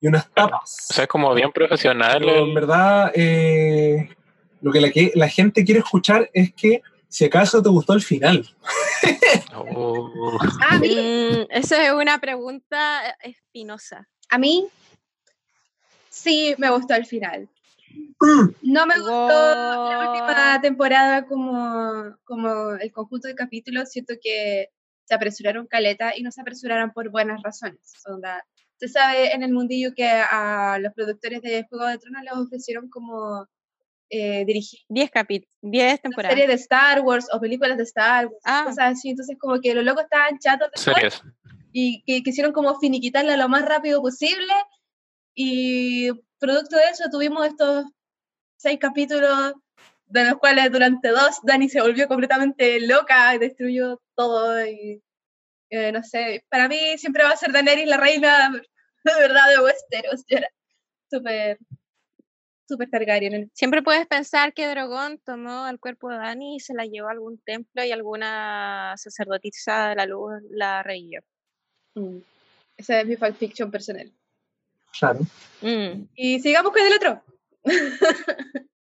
y 0.00 0.08
unas 0.08 0.28
tapas. 0.32 0.88
O 0.90 0.94
sea, 0.94 1.04
es 1.04 1.08
como 1.08 1.32
bien 1.34 1.52
profesional. 1.52 2.18
Pero 2.18 2.44
en 2.44 2.54
verdad, 2.54 3.12
eh, 3.14 4.08
lo 4.60 4.72
que 4.72 4.80
la, 4.80 4.90
que 4.90 5.12
la 5.14 5.28
gente 5.28 5.64
quiere 5.64 5.80
escuchar 5.80 6.28
es 6.32 6.52
que 6.54 6.82
si 7.08 7.24
acaso 7.26 7.62
te 7.62 7.68
gustó 7.68 7.92
el 7.92 8.02
final. 8.02 8.48
Oh. 9.54 10.38
A 10.68 10.78
mí, 10.78 10.94
Mm, 10.94 11.46
eso 11.50 11.76
es 11.76 11.92
una 11.92 12.18
pregunta 12.18 13.16
espinosa. 13.22 14.08
a 14.28 14.38
mí 14.38 14.66
sí 16.12 16.54
me 16.58 16.70
gustó 16.70 16.94
el 16.94 17.06
final. 17.06 17.48
No 18.62 18.86
me 18.86 18.94
gustó 18.98 19.28
la 19.28 20.10
última 20.10 20.60
temporada 20.62 21.26
como, 21.26 22.16
como 22.24 22.72
el 22.74 22.92
conjunto 22.92 23.28
de 23.28 23.34
capítulos. 23.34 23.90
Siento 23.90 24.14
que 24.22 24.68
se 25.04 25.14
apresuraron 25.14 25.66
caleta 25.66 26.12
y 26.16 26.22
no 26.22 26.30
se 26.30 26.40
apresuraron 26.40 26.92
por 26.92 27.10
buenas 27.10 27.42
razones. 27.42 27.80
Onda, 28.06 28.44
se 28.76 28.88
sabe 28.88 29.32
en 29.34 29.42
el 29.42 29.52
mundillo 29.52 29.92
que 29.94 30.06
a 30.08 30.78
los 30.80 30.92
productores 30.94 31.42
de 31.42 31.66
Juego 31.68 31.86
de 31.86 31.98
Tronos 31.98 32.22
les 32.22 32.32
ofrecieron 32.34 32.88
como 32.88 33.46
eh, 34.10 34.44
dirigir 34.46 34.80
10 34.88 35.10
capítulos, 35.10 35.52
10 35.62 36.02
temporadas. 36.02 36.32
series 36.34 36.48
de 36.48 36.54
Star 36.54 37.00
Wars 37.00 37.26
o 37.32 37.40
películas 37.40 37.76
de 37.76 37.82
Star 37.84 38.26
Wars, 38.26 38.38
Ah. 38.44 38.64
cosas 38.66 38.92
así. 38.92 39.10
Entonces, 39.10 39.36
como 39.40 39.60
que 39.60 39.74
los 39.74 39.84
locos 39.84 40.04
estaban 40.04 40.38
chatos 40.38 40.70
de 40.70 40.80
Series. 40.80 41.22
y 41.72 42.02
que 42.04 42.22
quisieron 42.22 42.52
como 42.52 42.78
finiquitarla 42.78 43.36
lo 43.36 43.48
más 43.48 43.64
rápido 43.64 44.00
posible 44.02 44.52
y 45.34 46.10
producto 46.38 46.76
de 46.76 46.84
eso 46.90 47.04
tuvimos 47.10 47.46
estos 47.46 47.86
seis 48.56 48.78
capítulos 48.78 49.54
de 50.06 50.24
los 50.24 50.38
cuales 50.38 50.70
durante 50.70 51.08
dos 51.08 51.40
Dani 51.42 51.68
se 51.68 51.80
volvió 51.80 52.08
completamente 52.08 52.80
loca 52.80 53.34
y 53.34 53.38
destruyó 53.38 54.00
todo 54.14 54.64
y 54.66 55.02
eh, 55.70 55.90
no 55.90 56.02
sé, 56.02 56.44
para 56.50 56.68
mí 56.68 56.98
siempre 56.98 57.24
va 57.24 57.30
a 57.30 57.36
ser 57.36 57.52
Daenerys 57.52 57.86
la 57.86 57.96
reina 57.96 58.50
de 59.04 59.12
verdad 59.20 59.48
de 59.48 59.62
Westeros, 59.62 60.24
yo 60.28 60.38
era 60.38 60.48
súper 61.10 61.58
súper 62.72 62.90
Targaryen. 62.90 63.50
Siempre 63.54 63.82
puedes 63.82 64.06
pensar 64.06 64.54
que 64.54 64.66
Drogon 64.66 65.18
tomó 65.18 65.68
el 65.68 65.78
cuerpo 65.78 66.08
de 66.08 66.16
Dani 66.16 66.56
y 66.56 66.60
se 66.60 66.74
la 66.74 66.86
llevó 66.86 67.08
a 67.08 67.12
algún 67.12 67.38
templo 67.38 67.84
y 67.84 67.92
alguna 67.92 68.94
sacerdotisa 68.96 69.90
de 69.90 69.96
la 69.96 70.06
luz 70.06 70.32
la 70.50 70.82
revivió. 70.82 71.20
Mm. 71.94 72.18
Esa 72.76 73.00
es 73.00 73.06
mi 73.06 73.16
fanfiction 73.16 73.70
personal. 73.70 74.10
Claro. 74.98 75.20
Mm. 75.60 76.08
Y 76.14 76.40
sigamos 76.40 76.72
con 76.72 76.82
el 76.82 76.92
otro. 76.94 77.22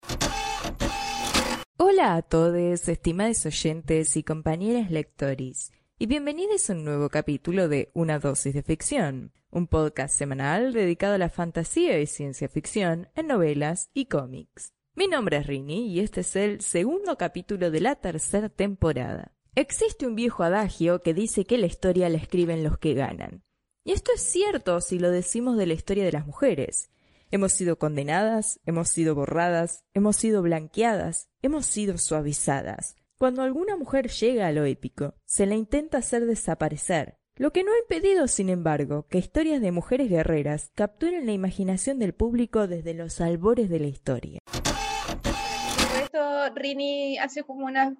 Hola 1.76 2.16
a 2.16 2.22
todos, 2.22 2.88
estimados 2.88 3.46
oyentes 3.46 4.16
y 4.16 4.22
compañeras 4.22 4.90
lectores, 4.90 5.72
y 5.98 6.06
bienvenidos 6.06 6.68
a 6.68 6.74
un 6.74 6.84
nuevo 6.84 7.08
capítulo 7.08 7.68
de 7.68 7.90
Una 7.94 8.18
dosis 8.18 8.52
de 8.52 8.62
ficción, 8.62 9.32
un 9.50 9.66
podcast 9.66 10.14
semanal 10.14 10.72
dedicado 10.72 11.14
a 11.14 11.18
la 11.18 11.30
fantasía 11.30 11.98
y 12.00 12.06
ciencia 12.06 12.48
ficción 12.48 13.08
en 13.14 13.28
novelas 13.28 13.88
y 13.94 14.06
cómics. 14.06 14.74
Mi 14.94 15.08
nombre 15.08 15.38
es 15.38 15.46
Rini 15.46 15.86
y 15.86 16.00
este 16.00 16.20
es 16.20 16.36
el 16.36 16.60
segundo 16.60 17.16
capítulo 17.16 17.70
de 17.70 17.80
la 17.80 17.96
tercera 17.96 18.48
temporada. 18.48 19.32
Existe 19.54 20.06
un 20.06 20.14
viejo 20.14 20.42
adagio 20.42 21.00
que 21.00 21.14
dice 21.14 21.44
que 21.44 21.58
la 21.58 21.66
historia 21.66 22.08
la 22.08 22.18
escriben 22.18 22.62
los 22.62 22.78
que 22.78 22.94
ganan. 22.94 23.42
Y 23.82 23.92
esto 23.92 24.12
es 24.14 24.20
cierto 24.20 24.80
si 24.80 24.98
lo 24.98 25.10
decimos 25.10 25.56
de 25.56 25.66
la 25.66 25.72
historia 25.72 26.04
de 26.04 26.12
las 26.12 26.26
mujeres. 26.26 26.90
Hemos 27.30 27.52
sido 27.52 27.78
condenadas, 27.78 28.60
hemos 28.66 28.90
sido 28.90 29.14
borradas, 29.14 29.84
hemos 29.94 30.16
sido 30.16 30.42
blanqueadas, 30.42 31.30
hemos 31.40 31.64
sido 31.64 31.96
suavizadas. 31.96 32.96
Cuando 33.18 33.42
alguna 33.42 33.76
mujer 33.76 34.08
llega 34.08 34.46
a 34.46 34.52
lo 34.52 34.64
épico, 34.64 35.14
se 35.24 35.46
la 35.46 35.54
intenta 35.54 35.98
hacer 35.98 36.26
desaparecer, 36.26 37.20
lo 37.36 37.52
que 37.52 37.64
no 37.64 37.72
ha 37.72 37.78
impedido, 37.78 38.28
sin 38.28 38.50
embargo, 38.50 39.06
que 39.08 39.16
historias 39.16 39.62
de 39.62 39.72
mujeres 39.72 40.10
guerreras 40.10 40.72
capturen 40.74 41.24
la 41.24 41.32
imaginación 41.32 41.98
del 41.98 42.12
público 42.12 42.66
desde 42.66 42.92
los 42.92 43.18
albores 43.22 43.70
de 43.70 43.80
la 43.80 43.86
historia. 43.86 44.40
Por 44.44 46.02
esto 46.02 46.54
Rini 46.54 47.16
hace 47.16 47.42
como 47.44 47.64
una, 47.64 47.96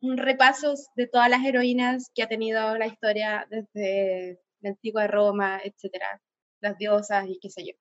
un 0.00 0.16
repaso 0.16 0.74
de 0.94 1.08
todas 1.08 1.28
las 1.28 1.44
heroínas 1.44 2.10
que 2.14 2.22
ha 2.22 2.28
tenido 2.28 2.78
la 2.78 2.86
historia 2.86 3.48
desde 3.50 4.38
la 4.60 4.70
antigua 4.70 5.06
Roma, 5.06 5.60
etcétera, 5.62 6.20
las 6.60 6.76
diosas 6.78 7.26
y 7.28 7.38
qué 7.40 7.50
sé 7.50 7.64
yo. 7.66 7.72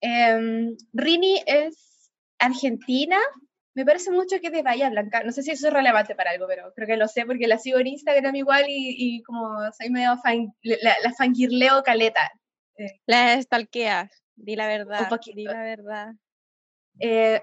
Em, 0.00 0.76
Rini 0.92 1.42
es 1.46 2.10
argentina, 2.38 3.18
me 3.74 3.84
parece 3.84 4.10
mucho 4.10 4.40
que 4.40 4.48
es 4.48 4.52
de 4.52 4.62
Bahía 4.62 4.90
Blanca, 4.90 5.22
no 5.22 5.32
sé 5.32 5.42
si 5.42 5.52
eso 5.52 5.68
es 5.68 5.72
relevante 5.72 6.14
para 6.14 6.30
algo, 6.32 6.46
pero 6.48 6.72
creo 6.74 6.86
que 6.88 6.96
lo 6.96 7.08
sé 7.08 7.24
porque 7.24 7.46
la 7.46 7.58
sigo 7.58 7.78
en 7.78 7.86
Instagram 7.86 8.34
igual 8.34 8.64
y, 8.68 8.96
y 8.98 9.22
como 9.22 9.58
soy 9.72 9.90
medio 9.90 10.16
fan, 10.18 10.52
la, 10.62 10.94
la 11.02 11.12
fangirleo 11.14 11.82
caleta. 11.82 12.30
Eh, 12.76 13.00
La 13.06 13.40
stalkeas, 13.40 14.10
di 14.34 14.56
la 14.56 14.66
verdad, 14.66 15.08
di 15.34 15.44
la 15.44 15.62
verdad. 15.62 16.12
Eh, 16.98 17.40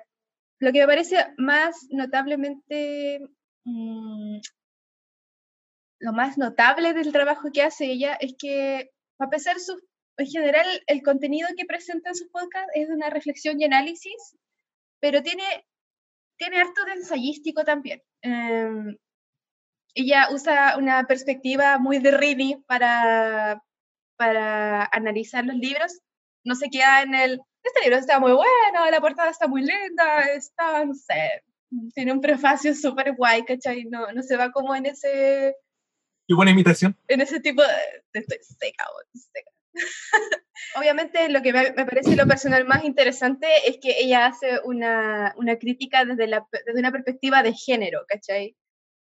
lo 0.59 0.71
que 0.73 0.79
me 0.81 0.87
parece 0.87 1.15
más 1.37 1.87
notablemente, 1.91 3.21
mm, 3.63 4.39
lo 5.99 6.13
más 6.13 6.37
notable 6.37 6.93
del 6.93 7.11
trabajo 7.11 7.49
que 7.53 7.61
hace 7.61 7.85
ella 7.85 8.17
es 8.19 8.35
que, 8.37 8.91
a 9.19 9.29
pesar 9.29 9.55
de 9.55 9.61
su, 9.61 9.79
en 10.17 10.27
general, 10.27 10.65
el 10.87 11.01
contenido 11.03 11.47
que 11.57 11.65
presenta 11.65 12.09
en 12.09 12.15
sus 12.15 12.29
podcasts 12.29 12.71
es 12.73 12.87
de 12.87 12.93
una 12.93 13.09
reflexión 13.09 13.59
y 13.59 13.65
análisis, 13.65 14.35
pero 14.99 15.21
tiene, 15.21 15.43
tiene 16.37 16.57
harto 16.59 16.85
de 16.85 16.93
ensayístico 16.93 17.63
también. 17.63 18.01
Em, 18.21 18.97
ella 19.93 20.27
usa 20.31 20.77
una 20.77 21.05
perspectiva 21.05 21.77
muy 21.79 21.99
de 21.99 22.11
Rini 22.11 22.63
para, 22.67 23.61
para 24.17 24.85
analizar 24.91 25.45
los 25.45 25.55
libros. 25.55 25.99
No 26.45 26.55
se 26.55 26.69
queda 26.69 27.01
en 27.01 27.15
el, 27.15 27.41
este 27.63 27.81
libro 27.81 27.97
está 27.97 28.19
muy 28.19 28.31
bueno, 28.31 28.89
la 28.89 29.01
portada 29.01 29.29
está 29.29 29.47
muy 29.47 29.61
linda, 29.61 30.21
está, 30.33 30.85
no 30.85 30.93
sé, 30.93 31.43
tiene 31.93 32.13
un 32.13 32.21
prefacio 32.21 32.73
súper 32.73 33.15
guay, 33.15 33.43
¿cachai? 33.43 33.85
No, 33.85 34.11
no 34.13 34.23
se 34.23 34.37
va 34.37 34.51
como 34.51 34.75
en 34.75 34.85
ese, 34.85 35.55
Qué 36.29 36.35
buena 36.35 36.51
imitación. 36.51 36.95
en 37.07 37.21
ese 37.21 37.39
tipo 37.39 37.63
de... 37.63 37.69
Estoy 38.13 38.37
seca. 38.43 38.85
Obviamente 40.75 41.27
lo 41.29 41.41
que 41.41 41.51
me, 41.51 41.71
me 41.71 41.85
parece 41.85 42.15
lo 42.15 42.27
personal 42.27 42.65
más 42.65 42.83
interesante 42.85 43.47
es 43.65 43.79
que 43.81 43.95
ella 43.99 44.27
hace 44.27 44.59
una, 44.63 45.33
una 45.37 45.57
crítica 45.57 46.05
desde, 46.05 46.27
la, 46.27 46.45
desde 46.51 46.79
una 46.79 46.91
perspectiva 46.91 47.41
de 47.41 47.53
género, 47.53 48.01
¿cachai? 48.07 48.55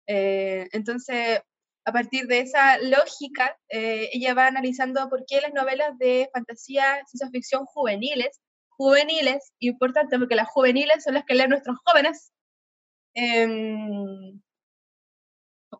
Eh, 0.07 0.69
entonces, 0.71 1.41
a 1.85 1.93
partir 1.93 2.29
de 2.29 2.39
esa 2.39 2.79
lógica, 2.79 3.59
eh, 3.71 4.09
ella 4.13 4.35
va 4.35 4.47
analizando 4.47 5.09
por 5.09 5.25
qué 5.27 5.41
las 5.41 5.53
novelas 5.53 5.99
de 5.99 6.31
fantasía, 6.33 7.05
ciencia 7.09 7.29
ficción 7.33 7.65
juveniles, 7.65 8.41
juveniles, 8.69 9.53
importante 9.59 10.17
porque 10.17 10.37
las 10.37 10.47
juveniles 10.47 11.03
son 11.03 11.15
las 11.15 11.25
que 11.25 11.35
leen 11.35 11.51
nuestros 11.51 11.77
jóvenes, 11.85 12.31
em, 13.15 14.41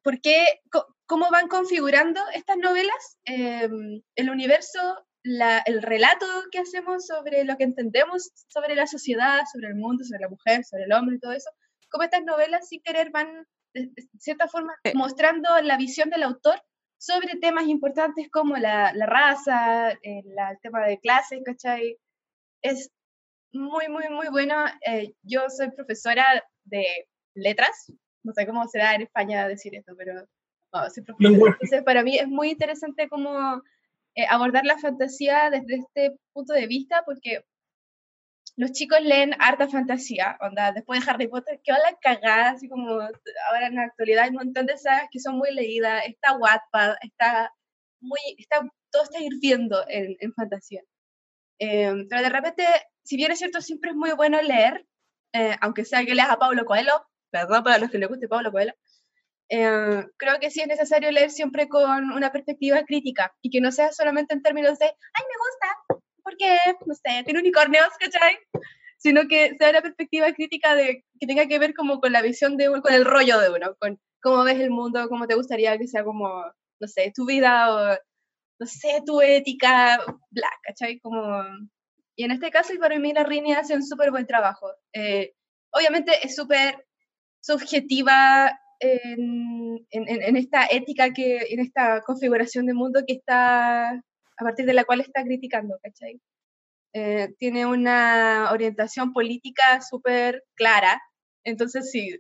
¿por 0.03 0.21
qué, 0.21 0.61
cómo 1.07 1.31
van 1.31 1.49
configurando 1.49 2.21
estas 2.35 2.57
novelas, 2.59 3.19
em, 3.25 4.03
el 4.17 4.31
universo, 4.31 4.81
la- 5.23 5.59
el 5.67 5.83
relato 5.83 6.27
que 6.53 6.59
hacemos 6.61 7.07
sobre 7.07 7.45
lo 7.45 7.57
que 7.57 7.65
entendemos 7.65 8.31
sobre 8.49 8.75
la 8.77 8.87
sociedad, 8.87 9.41
sobre 9.53 9.69
el 9.69 9.75
mundo, 9.75 10.05
sobre 10.05 10.21
la 10.23 10.29
mujer, 10.29 10.65
sobre 10.65 10.85
el 10.85 10.93
hombre 10.93 11.17
y 11.17 11.21
todo 11.21 11.33
eso, 11.33 11.51
cómo 11.91 12.05
estas 12.05 12.25
novelas 12.25 12.69
sin 12.69 12.81
querer 12.83 13.11
van, 13.11 13.47
de, 13.75 13.87
de 13.95 14.09
cierta 14.19 14.49
forma, 14.49 14.75
mostrando 14.95 15.49
la 15.63 15.77
visión 15.77 16.11
del 16.11 16.23
autor 16.25 16.61
sobre 16.99 17.37
temas 17.41 17.67
importantes 17.67 18.29
como 18.31 18.57
la, 18.57 18.93
la 18.95 19.07
raza, 19.07 19.91
eh, 20.03 20.23
la- 20.25 20.51
el 20.53 20.59
tema 20.61 20.87
de 20.87 20.99
clases, 20.99 21.41
¿cachai? 21.45 21.97
Es 22.63 22.91
muy, 23.53 23.89
muy, 23.89 24.09
muy 24.09 24.29
bueno. 24.29 24.65
Eh, 24.87 25.13
yo 25.23 25.49
soy 25.51 25.71
profesora 25.73 26.25
de 26.65 26.85
letras, 27.35 27.93
no 28.25 28.33
sé 28.33 28.47
cómo 28.47 28.67
será 28.69 28.95
en 28.95 29.03
España 29.03 29.47
decir 29.49 29.75
esto, 29.77 29.95
pero 29.97 30.27
profesora. 30.83 31.17
Lenguaje. 31.19 31.57
Entonces, 31.61 31.83
para 31.85 32.03
mí 32.03 32.19
es 32.19 32.29
muy 32.29 32.51
interesante 32.51 33.09
cómo 33.09 33.63
eh, 34.15 34.27
abordar 34.29 34.65
la 34.65 34.79
fantasía 34.79 35.51
desde 35.51 35.77
este 35.77 36.19
punto 36.33 36.53
de 36.53 36.67
vista, 36.67 37.03
porque 37.05 37.45
los 38.57 38.73
chicos 38.73 39.01
leen 39.03 39.35
harta 39.39 39.69
fantasía, 39.69 40.39
onda, 40.41 40.73
después 40.73 41.05
de 41.05 41.11
Harry 41.11 41.29
Potter, 41.29 41.61
que 41.63 41.73
la 41.73 41.97
cagada, 42.01 42.51
así 42.51 42.69
como 42.69 42.93
ahora 42.93 43.67
en 43.67 43.75
la 43.75 43.83
actualidad 43.83 44.25
hay 44.25 44.31
un 44.31 44.37
montón 44.37 44.67
de 44.67 44.79
sagas 44.79 45.09
que 45.11 45.21
son 45.21 45.37
muy 45.37 45.53
leídas, 45.53 46.05
está 46.07 46.37
Wattpad, 46.37 46.95
está 47.03 47.53
muy, 48.01 48.19
está, 48.39 48.67
todo 48.91 49.03
está 49.03 49.21
hirviendo 49.21 49.85
en, 49.89 50.17
en 50.21 50.33
fantasía. 50.33 50.83
Eh, 51.59 52.07
pero 52.09 52.23
de 52.23 52.29
repente, 52.31 52.65
si 53.03 53.17
bien 53.17 53.31
es 53.33 53.39
cierto, 53.39 53.61
siempre 53.61 53.91
es 53.91 53.97
muy 53.97 54.13
bueno 54.13 54.41
leer, 54.41 54.87
eh, 55.35 55.57
aunque 55.61 55.85
sea 55.85 56.05
que 56.05 56.15
leas 56.15 56.31
a 56.31 56.39
Pablo 56.39 56.65
Coelho, 56.65 57.07
perdón 57.31 57.63
para 57.63 57.79
los 57.79 57.91
que 57.91 57.99
les 57.99 58.09
guste 58.09 58.29
Pablo 58.29 58.53
Coelho, 58.53 58.73
eh, 59.49 60.05
creo 60.17 60.41
que 60.41 60.51
sí 60.51 60.61
es 60.61 60.67
necesario 60.67 61.11
leer 61.11 61.31
siempre 61.31 61.69
con 61.69 62.11
una 62.13 62.33
perspectiva 62.33 62.83
crítica 62.85 63.33
y 63.43 63.51
que 63.51 63.61
no 63.61 63.71
sea 63.71 63.93
solamente 63.93 64.35
en 64.35 64.43
términos 64.43 64.79
de, 64.79 64.87
ay, 64.87 65.25
me 65.29 65.39
gusta, 65.39 66.03
porque, 66.23 66.59
no 66.85 66.95
sé, 66.95 67.23
tiene 67.25 67.41
unicornios, 67.41 67.89
¿cachai? 68.01 68.39
Sino 68.99 69.29
que 69.29 69.55
sea 69.59 69.71
una 69.71 69.83
perspectiva 69.83 70.33
crítica 70.33 70.75
de, 70.75 71.05
que 71.21 71.27
tenga 71.27 71.47
que 71.47 71.59
ver 71.59 71.75
como 71.75 72.01
con 72.01 72.13
la 72.13 72.23
visión 72.23 72.57
de 72.57 72.69
uno, 72.69 72.83
con 72.83 72.93
el 72.93 73.05
rollo 73.05 73.39
de 73.39 73.51
uno, 73.51 73.77
con 73.79 74.01
cómo 74.21 74.43
ves 74.43 74.59
el 74.59 74.71
mundo, 74.71 75.09
cómo 75.09 75.27
te 75.29 75.37
gustaría 75.37 75.79
que 75.79 75.87
sea 75.87 76.03
como, 76.03 76.45
no 76.81 76.89
sé, 76.89 77.13
tu 77.15 77.27
vida 77.27 77.73
o, 77.73 77.97
no 78.59 78.67
sé, 78.67 79.03
tu 79.07 79.21
ética, 79.21 80.01
bla, 80.31 80.49
¿cachai? 80.63 80.99
Como... 81.01 81.45
Y 82.17 82.25
en 82.25 82.31
este 82.33 82.51
caso, 82.51 82.73
para 82.81 82.99
mí, 82.99 83.13
la 83.13 83.25
Rini 83.25 83.53
hace 83.53 83.75
un 83.75 83.87
súper 83.87 84.11
buen 84.11 84.27
trabajo. 84.27 84.73
Eh, 84.95 85.35
obviamente 85.71 86.13
es 86.23 86.35
súper 86.35 86.87
subjetiva 87.41 88.59
en, 88.81 89.87
en- 89.91 90.23
en- 90.23 90.37
esta 90.37 90.67
ética, 90.71 91.13
que, 91.13 91.39
en 91.51 91.61
esta 91.61 92.01
configuración 92.03 92.67
de 92.67 92.75
mundo 92.75 93.03
que 93.07 93.15
está, 93.15 93.91
a 93.91 94.45
partir 94.45 94.67
de 94.67 94.75
la 94.75 94.85
cual 94.85 95.01
está 95.01 95.23
criticando, 95.25 95.79
¿cachai? 95.83 96.21
Eh, 96.95 97.35
tiene 97.39 97.67
una 97.67 98.49
orientación 98.53 99.13
política 99.13 99.81
súper 99.83 100.45
clara, 100.55 101.01
entonces 101.45 101.91
si 101.91 102.11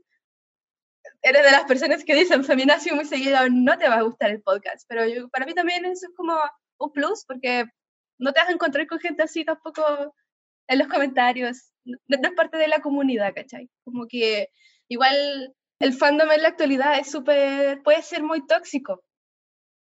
eres 1.22 1.42
de 1.44 1.50
las 1.50 1.64
personas 1.64 2.04
que 2.04 2.14
dicen 2.14 2.44
feminazi 2.44 2.92
muy 2.92 3.04
seguido, 3.04 3.38
no 3.50 3.78
te 3.78 3.88
va 3.88 3.96
a 3.96 4.02
gustar 4.02 4.30
el 4.30 4.42
podcast, 4.42 4.84
pero 4.88 5.06
yo, 5.06 5.28
para 5.28 5.46
mí 5.46 5.54
también 5.54 5.84
eso 5.84 6.06
es 6.08 6.14
como 6.16 6.34
un 6.78 6.92
plus, 6.92 7.24
porque 7.26 7.64
no 8.18 8.32
te 8.32 8.40
vas 8.40 8.48
a 8.48 8.52
encontrar 8.52 8.86
con 8.86 8.98
gente 8.98 9.22
así 9.22 9.44
tampoco 9.44 9.82
en 10.68 10.78
los 10.78 10.88
comentarios, 10.88 11.72
no, 11.84 11.96
no 12.08 12.28
es 12.28 12.34
parte 12.34 12.58
de 12.58 12.68
la 12.68 12.80
comunidad, 12.80 13.32
¿cachai? 13.34 13.70
Como 13.84 14.06
que 14.08 14.48
igual 14.88 15.54
el 15.78 15.92
fandom 15.92 16.30
en 16.32 16.42
la 16.42 16.48
actualidad 16.48 16.98
es 16.98 17.10
súper, 17.10 17.82
puede 17.82 18.02
ser 18.02 18.22
muy 18.22 18.46
tóxico, 18.46 19.02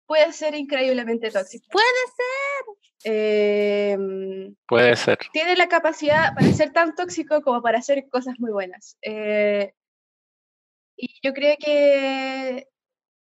puede 0.06 0.32
ser 0.34 0.56
increíblemente 0.56 1.32
tóxico. 1.32 1.66
Puede 1.72 1.86
ser. 2.16 2.78
Em, 3.04 4.56
Puede 4.68 4.96
ser. 4.96 5.20
tiene 5.32 5.56
la 5.56 5.68
capacidad 5.68 6.34
para 6.34 6.52
ser 6.52 6.72
tan 6.74 6.96
tóxico 6.96 7.42
como 7.42 7.62
para 7.62 7.78
hacer 7.78 8.08
cosas 8.10 8.36
muy 8.40 8.52
buenas. 8.52 8.98
Eh, 9.02 9.74
y 10.98 11.20
yo 11.22 11.34
creo 11.34 11.56
que 11.60 12.68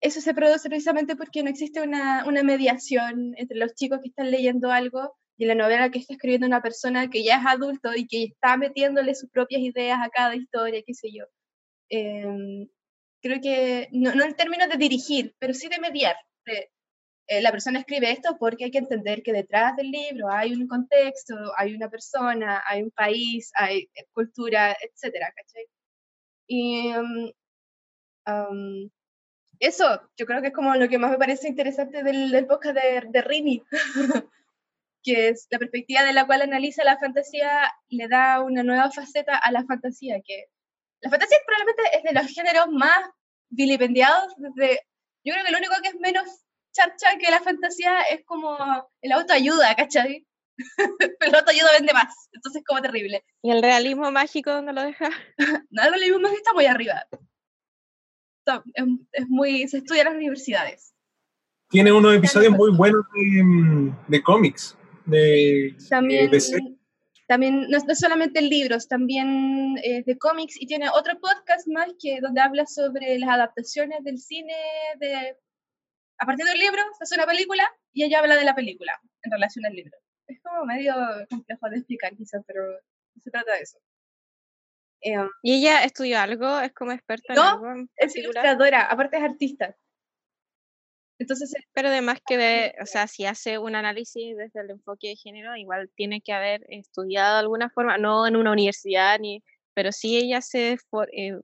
eso 0.01 0.21
se 0.21 0.35
produce 0.35 0.69
precisamente 0.69 1.17
porque 1.17 1.43
no 1.43 1.51
existe 1.51 1.81
una, 1.81 2.25
una 2.27 2.43
mediación 2.43 3.35
entre 3.37 3.59
los 3.59 3.75
chicos 3.75 4.01
que 4.01 4.09
están 4.11 4.31
leyendo 4.31 4.71
algo 4.71 5.17
y 5.37 5.47
la 5.47 5.57
novela 5.57 5.91
que 5.91 5.99
está 5.99 6.15
escribiendo 6.15 6.47
una 6.47 6.63
persona 6.63 7.11
que 7.11 7.25
ya 7.25 7.39
es 7.39 7.47
adulto 7.47 7.95
y 7.95 8.07
que 8.07 8.25
está 8.25 8.57
metiéndole 8.57 9.15
sus 9.15 9.31
propias 9.31 9.63
ideas 9.63 9.99
a 10.01 10.11
cada 10.11 10.37
historia, 10.37 10.83
qué 10.87 10.95
sé 10.95 11.09
yo. 11.13 11.25
Em, 11.89 12.69
creo 13.23 13.41
que, 13.41 13.89
no, 13.93 14.15
no 14.15 14.25
en 14.25 14.35
términos 14.37 14.69
de 14.69 14.77
dirigir, 14.77 15.35
pero 15.39 15.55
sí 15.55 15.69
de 15.69 15.81
mediar. 15.81 16.17
de, 16.47 16.71
eh, 17.27 17.41
la 17.41 17.51
persona 17.51 17.79
escribe 17.81 18.11
esto 18.11 18.37
porque 18.39 18.65
hay 18.65 18.71
que 18.71 18.79
entender 18.79 19.23
que 19.23 19.33
detrás 19.33 19.77
del 19.77 19.91
libro 19.91 20.29
hay 20.31 20.53
un 20.53 20.69
contexto, 20.69 21.35
hay 21.57 21.75
una 21.75 21.89
persona, 21.89 22.63
hay 22.67 22.83
un 22.83 22.91
país, 22.91 23.51
hay 23.55 23.89
eh, 23.95 24.07
cultura, 24.13 24.77
etcétera, 24.81 25.33
¿cachai? 25.35 25.67
Y 26.47 26.93
um, 26.97 27.33
um, 28.27 28.91
eso, 29.59 30.01
yo 30.17 30.27
creo 30.27 30.43
que 30.43 30.49
es 30.49 30.55
como 30.55 30.75
lo 30.75 30.89
que 30.89 30.99
más 30.99 31.11
me 31.13 31.19
parece 31.19 31.49
interesante 31.49 32.03
del, 32.03 32.31
del 32.31 32.47
podcast 32.47 32.77
de, 32.77 33.03
de 33.09 33.23
Rini, 33.23 33.63
que 35.03 35.29
es 35.29 35.47
la 35.51 35.59
perspectiva 35.59 36.03
de 36.05 36.13
la 36.13 36.27
cual 36.27 36.43
analiza 36.43 36.85
la 36.85 36.99
fantasía, 36.99 37.73
le 37.89 38.09
da 38.09 38.43
una 38.43 38.63
nueva 38.63 38.91
faceta 38.91 39.37
a 39.39 39.53
la 39.53 39.65
fantasía, 39.65 40.21
que 40.23 40.47
la 41.05 41.11
fantasía 41.11 41.39
probablemente 41.47 41.83
es 41.97 42.03
de 42.03 42.13
los 42.13 42.27
géneros 42.33 42.67
más 42.73 43.11
vilipendiados 43.51 44.35
desde, 44.39 44.81
yo 45.23 45.35
creo 45.35 45.45
que 45.45 45.53
lo 45.53 45.59
único 45.59 45.75
que 45.83 45.89
es 45.91 46.01
menos 46.01 46.25
charcha 46.73 47.19
que 47.19 47.31
la 47.31 47.41
fantasía 47.41 48.01
es 48.11 48.25
como 48.25 48.57
el 49.03 49.13
autoayuda, 49.13 49.75
¿cachai? 49.77 50.27
el 51.21 51.35
autoayuda 51.35 51.73
vende 51.73 51.93
más, 51.93 52.15
entonces 52.33 52.61
es 52.63 52.67
como 52.67 52.81
terrible. 52.81 53.23
¿Y 53.43 53.51
el 53.51 53.63
realismo 53.63 54.11
mágico 54.11 54.51
dónde 54.51 54.73
lo 54.73 54.83
deja? 54.83 55.11
No, 55.71 55.83
el 55.83 55.91
realismo 55.91 56.21
mágico 56.21 56.39
está 56.39 56.53
muy 56.55 56.67
arriba. 56.67 57.07
Está- 58.41 58.65
es, 58.73 58.85
es 59.13 59.29
muy, 59.29 59.69
se 59.69 59.79
estudia 59.79 60.03
en 60.03 60.07
las 60.07 60.17
universidades. 60.17 60.95
Tiene 61.69 61.93
unos 61.93 62.15
episodios 62.15 62.53
muy 62.53 62.75
buenos 62.75 63.05
de, 63.13 63.43
mm, 63.43 64.05
de 64.09 64.23
cómics. 64.23 64.77
De, 65.05 65.77
También, 65.91 66.31
de 66.31 66.41
series. 66.41 66.73
También 67.27 67.69
no, 67.69 67.79
no 67.79 67.95
solamente 67.95 68.39
en 68.41 68.49
libros, 68.49 68.89
también 68.89 69.77
eh, 69.83 70.03
de 70.05 70.19
cómics 70.19 70.61
y 70.61 70.67
tiene 70.67 70.89
otro 70.91 71.19
podcast 71.21 71.67
más 71.69 71.89
que 72.01 72.21
donde 72.21 72.41
habla 72.41 72.67
sobre 72.67 73.19
las 73.19 73.31
adaptaciones 73.31 74.03
del 74.05 74.19
cine 74.19 74.55
de 74.99 75.37
a 76.19 76.27
partir 76.27 76.45
del 76.47 76.59
libro 76.59 76.81
se 76.97 77.05
hace 77.05 77.15
una 77.17 77.27
película 77.27 77.69
y 77.93 78.05
ella 78.05 78.21
habla 78.21 78.37
de 78.37 78.45
la 78.45 78.55
película 78.55 79.01
en 79.23 79.33
relación 79.33 79.67
al 79.67 79.73
libro. 79.75 79.97
Es 80.27 80.41
como 80.43 80.65
medio 80.65 80.95
complejo 81.29 81.69
de 81.71 81.77
explicar 81.79 82.17
quizás, 82.17 82.43
pero 82.47 82.63
se 83.23 83.31
trata 83.31 83.53
de 83.55 83.61
eso. 83.61 83.79
Eh, 85.01 85.17
¿Y 85.43 85.55
ella 85.59 85.85
estudió 85.85 86.19
algo? 86.19 86.61
¿Es 86.61 86.73
como 86.73 86.93
experta 86.93 87.33
en 87.33 87.37
No, 87.37 87.49
algo? 87.51 87.71
en 87.73 87.91
es 87.97 88.17
ilustradora, 88.17 88.83
aparte 88.87 89.17
es 89.19 89.23
artista. 89.23 89.77
Entonces, 91.19 91.55
Pero 91.73 91.89
además 91.89 92.19
que 92.27 92.37
de, 92.37 92.75
o 92.83 92.87
sea, 92.87 93.07
si 93.07 93.25
hace 93.25 93.59
un 93.59 93.77
análisis 93.77 94.37
desde 94.37 94.61
el 94.61 94.71
enfoque 94.71 95.09
de 95.09 95.17
género, 95.17 95.55
igual 95.57 95.91
tiene 95.95 96.21
que 96.21 96.33
haber 96.33 96.65
estudiado 96.69 97.35
de 97.35 97.41
alguna 97.41 97.71
forma, 97.71 97.99
no 97.99 98.27
en 98.27 98.37
una 98.37 98.51
universidad, 98.53 99.19
ni, 99.21 99.43
pero 99.75 99.93
sí 99.93 100.17
ella 100.17 100.41
se, 100.41 100.77
for- 100.91 101.09
eh, 101.13 101.39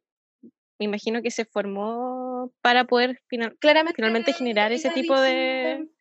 me 0.79 0.87
imagino 0.87 1.23
que 1.23 1.31
se 1.31 1.45
formó 1.45 2.53
para 2.63 2.85
poder 2.85 3.21
final- 3.29 3.57
Claramente, 3.61 3.97
finalmente 3.97 4.33
generar 4.33 4.73
ese 4.73 4.91
tipo 4.91 5.19
de... 5.21 5.31
dice- 5.83 5.95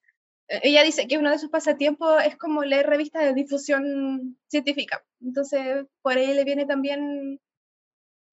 eh, 0.48 0.60
ella 0.64 0.84
dice 0.84 1.08
que 1.08 1.18
uno 1.20 1.30
de 1.30 1.38
sus 1.38 1.52
pasatiempos 1.52 2.24
es 2.26 2.36
como 2.38 2.64
leer 2.64 2.88
revistas 2.88 3.24
de 3.24 3.34
difusión 3.36 4.40
científica. 4.48 5.06
Entonces, 5.22 5.86
por 6.02 6.18
ahí 6.18 6.34
le 6.34 6.44
viene 6.44 6.66
también... 6.66 7.40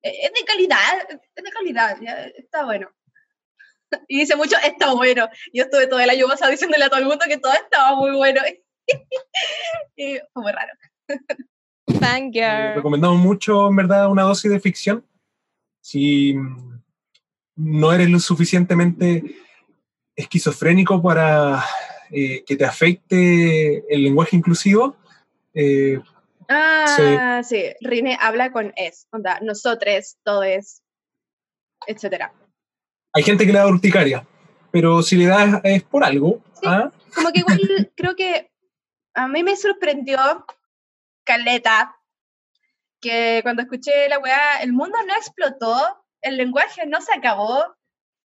eh, 0.03 0.13
Es 0.23 0.33
de 0.33 0.47
calidad, 0.47 1.11
es 1.11 1.45
de 1.45 1.51
calidad, 1.51 1.99
ya, 2.01 2.23
está 2.25 2.65
bueno. 2.65 2.91
Y 4.09 4.21
dice 4.21 4.37
mucho, 4.37 4.57
está 4.65 4.93
bueno. 4.95 5.29
Yo 5.53 5.65
estuve 5.65 5.87
todo 5.87 6.01
el 6.01 6.11
año 6.11 6.27
pasado 6.27 6.51
diciéndole 6.51 6.85
a 6.85 6.89
todo 6.89 7.01
el 7.01 7.07
mundo 7.07 7.25
que 7.29 7.39
todo 7.39 7.53
estaba 7.53 7.97
muy 7.97 8.13
bueno. 8.13 8.41
Y 9.97 10.19
fue 10.33 10.43
muy 10.43 10.53
raro. 10.53 10.73
Fangirl. 12.01 12.75
Recomendamos 12.77 13.19
mucho, 13.19 13.69
en 13.69 13.77
verdad, 13.77 14.11
una 14.11 14.23
dosis 14.23 14.51
de 14.51 14.61
ficción. 14.61 15.05
si 15.81 16.35
no 17.57 17.93
eres 17.93 18.11
lo 18.11 18.21
suficientemente 18.21 19.25
esquizofrénico 20.15 21.03
para 21.03 21.65
eh, 22.11 22.45
que 22.45 22.57
te 22.57 22.65
afecte 22.65 23.93
el 23.93 24.03
lenguaje 24.03 24.37
inclusivo, 24.37 24.97
eh, 25.55 25.99
Ah, 26.49 27.43
sí. 27.45 27.73
Rine 27.81 28.17
habla 28.21 28.53
con 28.53 28.73
es. 28.77 29.09
Onda, 29.11 29.41
nosotros, 29.41 30.17
todes, 30.23 30.83
etcétera. 31.87 32.33
Hay 33.17 33.23
gente 33.23 33.47
que 33.47 33.53
le 33.53 33.59
da 33.59 33.67
urticaria, 33.67 34.27
pero 34.71 35.03
si 35.03 35.17
le 35.17 35.25
das 35.25 35.61
es 35.65 35.83
por 35.85 36.05
algo. 36.05 36.43
¿ah? 36.67 36.91
Como 37.15 37.33
que 37.33 37.41
igual 37.41 37.59
creo 37.97 38.15
que 38.15 38.51
a 39.15 39.27
mí 39.27 39.43
me 39.43 39.57
sorprendió 39.57 40.19
Caleta 41.25 41.97
que 43.01 43.41
cuando 43.43 43.63
escuché 43.63 44.09
la 44.11 44.19
weá, 44.19 44.61
el 44.61 44.75
mundo 44.75 44.99
no 45.07 45.15
explotó, 45.15 46.05
el 46.21 46.37
lenguaje 46.37 46.87
no 46.87 47.01
se 47.01 47.15
acabó, 47.15 47.65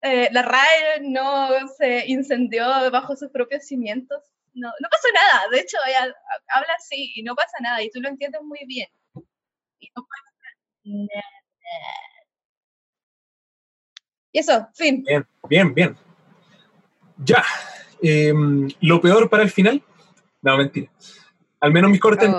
eh, 0.02 0.28
la 0.34 0.42
RAE 0.42 1.00
no 1.02 1.50
se 1.78 2.08
incendió 2.08 2.66
bajo 2.92 3.16
sus 3.16 3.30
propios 3.30 3.66
cimientos. 3.66 4.22
No, 4.54 4.68
no 4.68 4.90
pasó 4.90 5.08
nada, 5.14 5.48
de 5.52 5.60
hecho 5.62 5.78
ella 5.88 6.14
habla 6.50 6.74
así 6.78 7.14
y 7.16 7.24
no 7.24 7.34
pasa 7.34 7.58
nada 7.62 7.82
y 7.82 7.90
tú 7.92 8.02
lo 8.02 8.10
entiendes 8.10 8.42
muy 8.44 8.60
bien. 8.68 8.90
Y 9.80 9.90
no 9.96 10.06
pasa 10.06 10.32
nada. 10.84 11.24
Y 14.32 14.40
eso, 14.40 14.68
fin. 14.74 15.04
Bien, 15.04 15.26
bien, 15.50 15.74
bien. 15.74 15.98
Ya. 17.18 17.44
em, 18.02 18.68
lo 18.82 19.00
peor 19.02 19.30
para 19.30 19.44
el 19.44 19.52
final. 19.52 19.82
No, 20.42 20.58
mentira. 20.58 20.90
Al 21.60 21.72
menos 21.72 21.92
mis 21.92 22.00
cortes. 22.00 22.30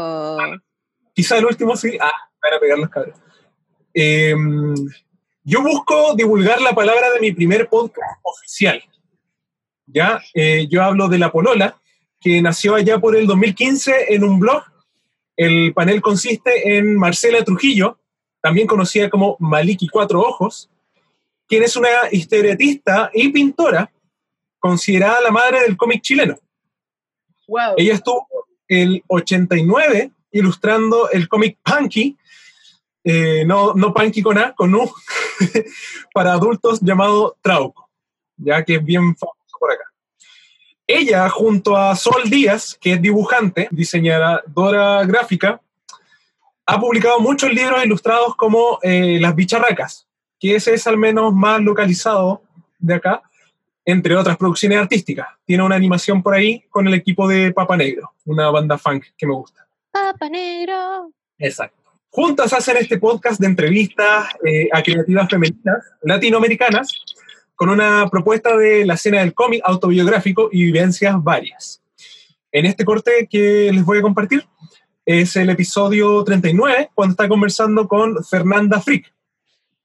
Quizá 1.15 1.39
el 1.39 1.47
último 1.47 1.77
sí. 1.77 1.97
Ah, 2.01 2.11
para 2.41 2.59
pegar 2.59 2.79
los 2.79 2.89
cabros. 2.89 3.17
Em, 3.95 4.75
yo 5.45 5.63
busco 5.63 6.15
divulgar 6.17 6.61
la 6.61 6.73
palabra 6.75 7.11
de 7.13 7.21
mi 7.21 7.33
primer 7.33 7.69
podcast 7.69 8.19
oficial. 8.23 8.83
Ya, 9.87 10.21
Eh, 10.35 10.67
yo 10.71 10.83
hablo 10.83 11.09
de 11.09 11.19
La 11.19 11.31
Polola, 11.31 11.77
que 12.21 12.41
nació 12.41 12.75
allá 12.77 12.99
por 12.99 13.15
el 13.15 13.27
2015 13.27 14.15
en 14.15 14.25
un 14.25 14.41
blog. 14.41 14.63
El 15.37 15.73
panel 15.75 16.01
consiste 16.01 16.77
en 16.77 16.97
Marcela 16.97 17.45
Trujillo, 17.45 17.99
también 18.41 18.67
conocida 18.67 19.11
como 19.11 19.37
Maliki 19.39 19.89
Cuatro 19.89 20.21
Ojos, 20.21 20.71
quien 21.47 21.63
es 21.63 21.77
una 21.77 21.89
historietista 22.11 23.11
y 23.13 23.29
pintora 23.29 23.91
considerada 24.59 25.21
la 25.21 25.31
madre 25.31 25.63
del 25.63 25.77
cómic 25.77 26.03
chileno. 26.03 26.39
Wow. 27.49 27.75
Ella 27.77 27.95
estuvo 27.95 28.27
el 28.69 29.03
89 29.09 30.13
ilustrando 30.33 31.11
el 31.11 31.29
cómic 31.29 31.59
Punky, 31.63 32.17
eh, 33.05 33.45
no, 33.45 33.75
no 33.75 33.93
Punky 33.93 34.23
con 34.23 34.39
A, 34.39 34.55
con 34.55 34.75
U, 34.75 34.91
para 36.15 36.33
adultos 36.33 36.81
llamado 36.81 37.37
Trauco, 37.43 37.91
ya 38.37 38.65
que 38.65 38.77
es 38.77 38.85
bien 38.85 39.17
famoso 39.17 39.59
por 39.59 39.73
acá. 39.73 39.85
Ella, 40.87 41.29
junto 41.29 41.77
a 41.77 41.95
Sol 41.97 42.29
Díaz, 42.29 42.77
que 42.81 42.95
es 42.95 43.03
dibujante, 43.03 43.69
diseñadora 43.71 45.05
gráfica, 45.05 45.61
ha 46.67 46.81
publicado 46.81 47.19
muchos 47.21 47.53
libros 47.53 47.85
ilustrados 47.85 48.37
como 48.37 48.79
eh, 48.83 49.19
Las 49.21 49.35
Bicharracas, 49.35 50.09
que 50.43 50.57
ese 50.57 50.75
es 50.75 50.89
al 50.89 50.99
menos 50.99 51.33
más 51.33 51.61
localizado 51.61 52.43
de 52.81 52.95
acá, 52.95 53.23
entre 53.85 54.17
otras 54.17 54.37
producciones 54.37 54.77
artísticas. 54.77 55.29
Tiene 55.45 55.63
una 55.63 55.77
animación 55.77 56.21
por 56.21 56.35
ahí 56.35 56.65
con 56.69 56.89
el 56.89 56.95
equipo 56.95 57.29
de 57.29 57.53
Papa 57.53 57.77
Negro, 57.77 58.13
una 58.25 58.51
banda 58.51 58.77
funk 58.77 59.05
que 59.17 59.25
me 59.25 59.35
gusta. 59.35 59.65
Papa 59.93 60.29
negro. 60.29 61.13
Exacto. 61.39 61.81
Juntas 62.11 62.53
hacen 62.53 62.77
este 62.77 62.99
podcast 62.99 63.41
de 63.41 63.47
entrevistas 63.47 64.31
eh, 64.45 64.69
a 64.73 64.83
creativas 64.83 65.29
femeninas 65.31 65.85
latinoamericanas 66.03 66.91
con 67.55 67.69
una 67.71 68.09
propuesta 68.11 68.57
de 68.57 68.85
la 68.85 68.95
escena 68.95 69.21
del 69.21 69.35
cómic 69.35 69.63
autobiográfico 69.65 70.49
y 70.51 70.65
vivencias 70.65 71.23
varias. 71.23 71.81
En 72.51 72.67
este 72.67 72.85
corte 72.85 73.29
que 73.31 73.71
les 73.73 73.85
voy 73.85 73.99
a 73.99 74.03
compartir 74.03 74.45
es 75.07 75.37
el 75.37 75.51
episodio 75.51 76.25
39, 76.25 76.91
cuando 76.95 77.13
está 77.13 77.29
conversando 77.29 77.87
con 77.87 78.25
Fernanda 78.25 78.81
Frick. 78.81 79.13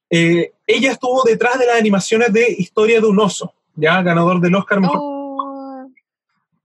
Eh, 0.10 0.52
ella 0.66 0.92
estuvo 0.92 1.24
detrás 1.24 1.60
de 1.60 1.66
las 1.66 1.78
animaciones 1.78 2.32
de 2.34 2.50
Historia 2.58 3.02
de 3.02 3.08
un 3.08 3.20
oso, 3.20 3.54
ya 3.76 4.02
ganador 4.02 4.40
del 4.40 4.56
Oscar 4.56 4.80
Mejor 4.80 5.18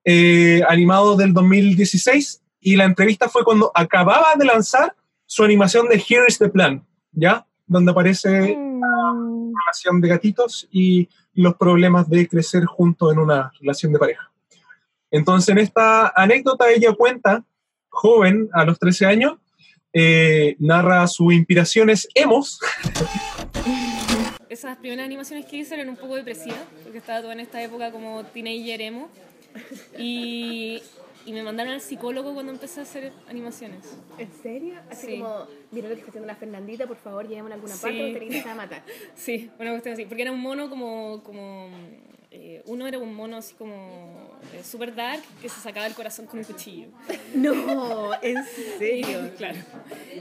eh, 0.04 0.62
animado 0.68 1.16
del 1.16 1.32
2016 1.32 2.42
y 2.60 2.76
la 2.76 2.84
entrevista 2.84 3.28
fue 3.28 3.44
cuando 3.44 3.70
acababa 3.74 4.34
de 4.36 4.44
lanzar 4.44 4.96
su 5.26 5.44
animación 5.44 5.88
de 5.88 5.96
Here 5.96 6.24
is 6.26 6.38
the 6.38 6.48
Plan, 6.48 6.84
¿ya? 7.12 7.46
Donde 7.66 7.92
aparece 7.92 8.30
la 8.30 9.52
relación 9.64 10.00
de 10.00 10.08
gatitos 10.08 10.68
y 10.72 11.08
los 11.34 11.54
problemas 11.54 12.08
de 12.08 12.28
crecer 12.28 12.64
juntos 12.64 13.12
en 13.12 13.20
una 13.20 13.52
relación 13.60 13.92
de 13.92 13.98
pareja. 13.98 14.30
Entonces, 15.10 15.50
en 15.50 15.58
esta 15.58 16.12
anécdota 16.16 16.70
ella 16.70 16.92
cuenta, 16.94 17.44
joven, 17.88 18.48
a 18.52 18.64
los 18.64 18.78
13 18.78 19.06
años, 19.06 19.34
eh, 19.92 20.56
narra 20.58 21.06
sus 21.06 21.32
inspiraciones 21.32 22.08
emos, 22.14 22.58
Esas 24.52 24.76
primeras 24.76 25.06
animaciones 25.06 25.46
que 25.46 25.56
hice 25.56 25.74
eran 25.76 25.88
un 25.88 25.96
poco 25.96 26.14
depresivas, 26.14 26.58
porque 26.82 26.98
estaba 26.98 27.22
toda 27.22 27.32
en 27.32 27.40
esta 27.40 27.62
época 27.62 27.90
como 27.90 28.22
teenager 28.26 28.82
emo. 28.82 29.08
Y, 29.98 30.82
y 31.24 31.32
me 31.32 31.42
mandaron 31.42 31.72
al 31.72 31.80
psicólogo 31.80 32.34
cuando 32.34 32.52
empecé 32.52 32.80
a 32.80 32.82
hacer 32.82 33.12
animaciones. 33.28 33.96
¿En 34.18 34.30
serio? 34.42 34.74
Así 34.90 35.06
Sí. 35.06 35.18
como, 35.18 35.46
mira 35.70 35.88
lo 35.88 35.94
que 35.94 36.00
está 36.00 36.10
haciendo 36.10 36.26
la 36.26 36.36
Fernandita, 36.36 36.86
por 36.86 36.98
favor, 36.98 37.26
llevémosla 37.26 37.54
a 37.54 37.56
alguna 37.56 37.74
parte, 37.76 37.96
Sí. 37.96 38.12
porque 38.12 38.42
te 38.42 38.48
a 38.50 38.54
matar. 38.54 38.82
Sí, 39.16 39.50
una 39.58 39.70
cuestión 39.70 39.94
así. 39.94 40.04
Porque 40.04 40.20
era 40.22 40.32
un 40.32 40.40
mono 40.40 40.68
como. 40.68 41.22
como 41.22 41.70
eh, 42.34 42.62
uno 42.66 42.86
era 42.86 42.98
un 42.98 43.14
mono 43.14 43.36
así 43.36 43.54
como 43.54 44.30
eh, 44.54 44.62
super 44.64 44.94
dark 44.94 45.22
que 45.40 45.48
se 45.48 45.60
sacaba 45.60 45.86
el 45.86 45.94
corazón 45.94 46.26
con 46.26 46.38
un 46.38 46.44
cuchillo. 46.44 46.88
No, 47.34 48.10
en 48.22 48.36
serio. 48.78 49.26
Y, 49.26 49.30
claro. 49.36 49.58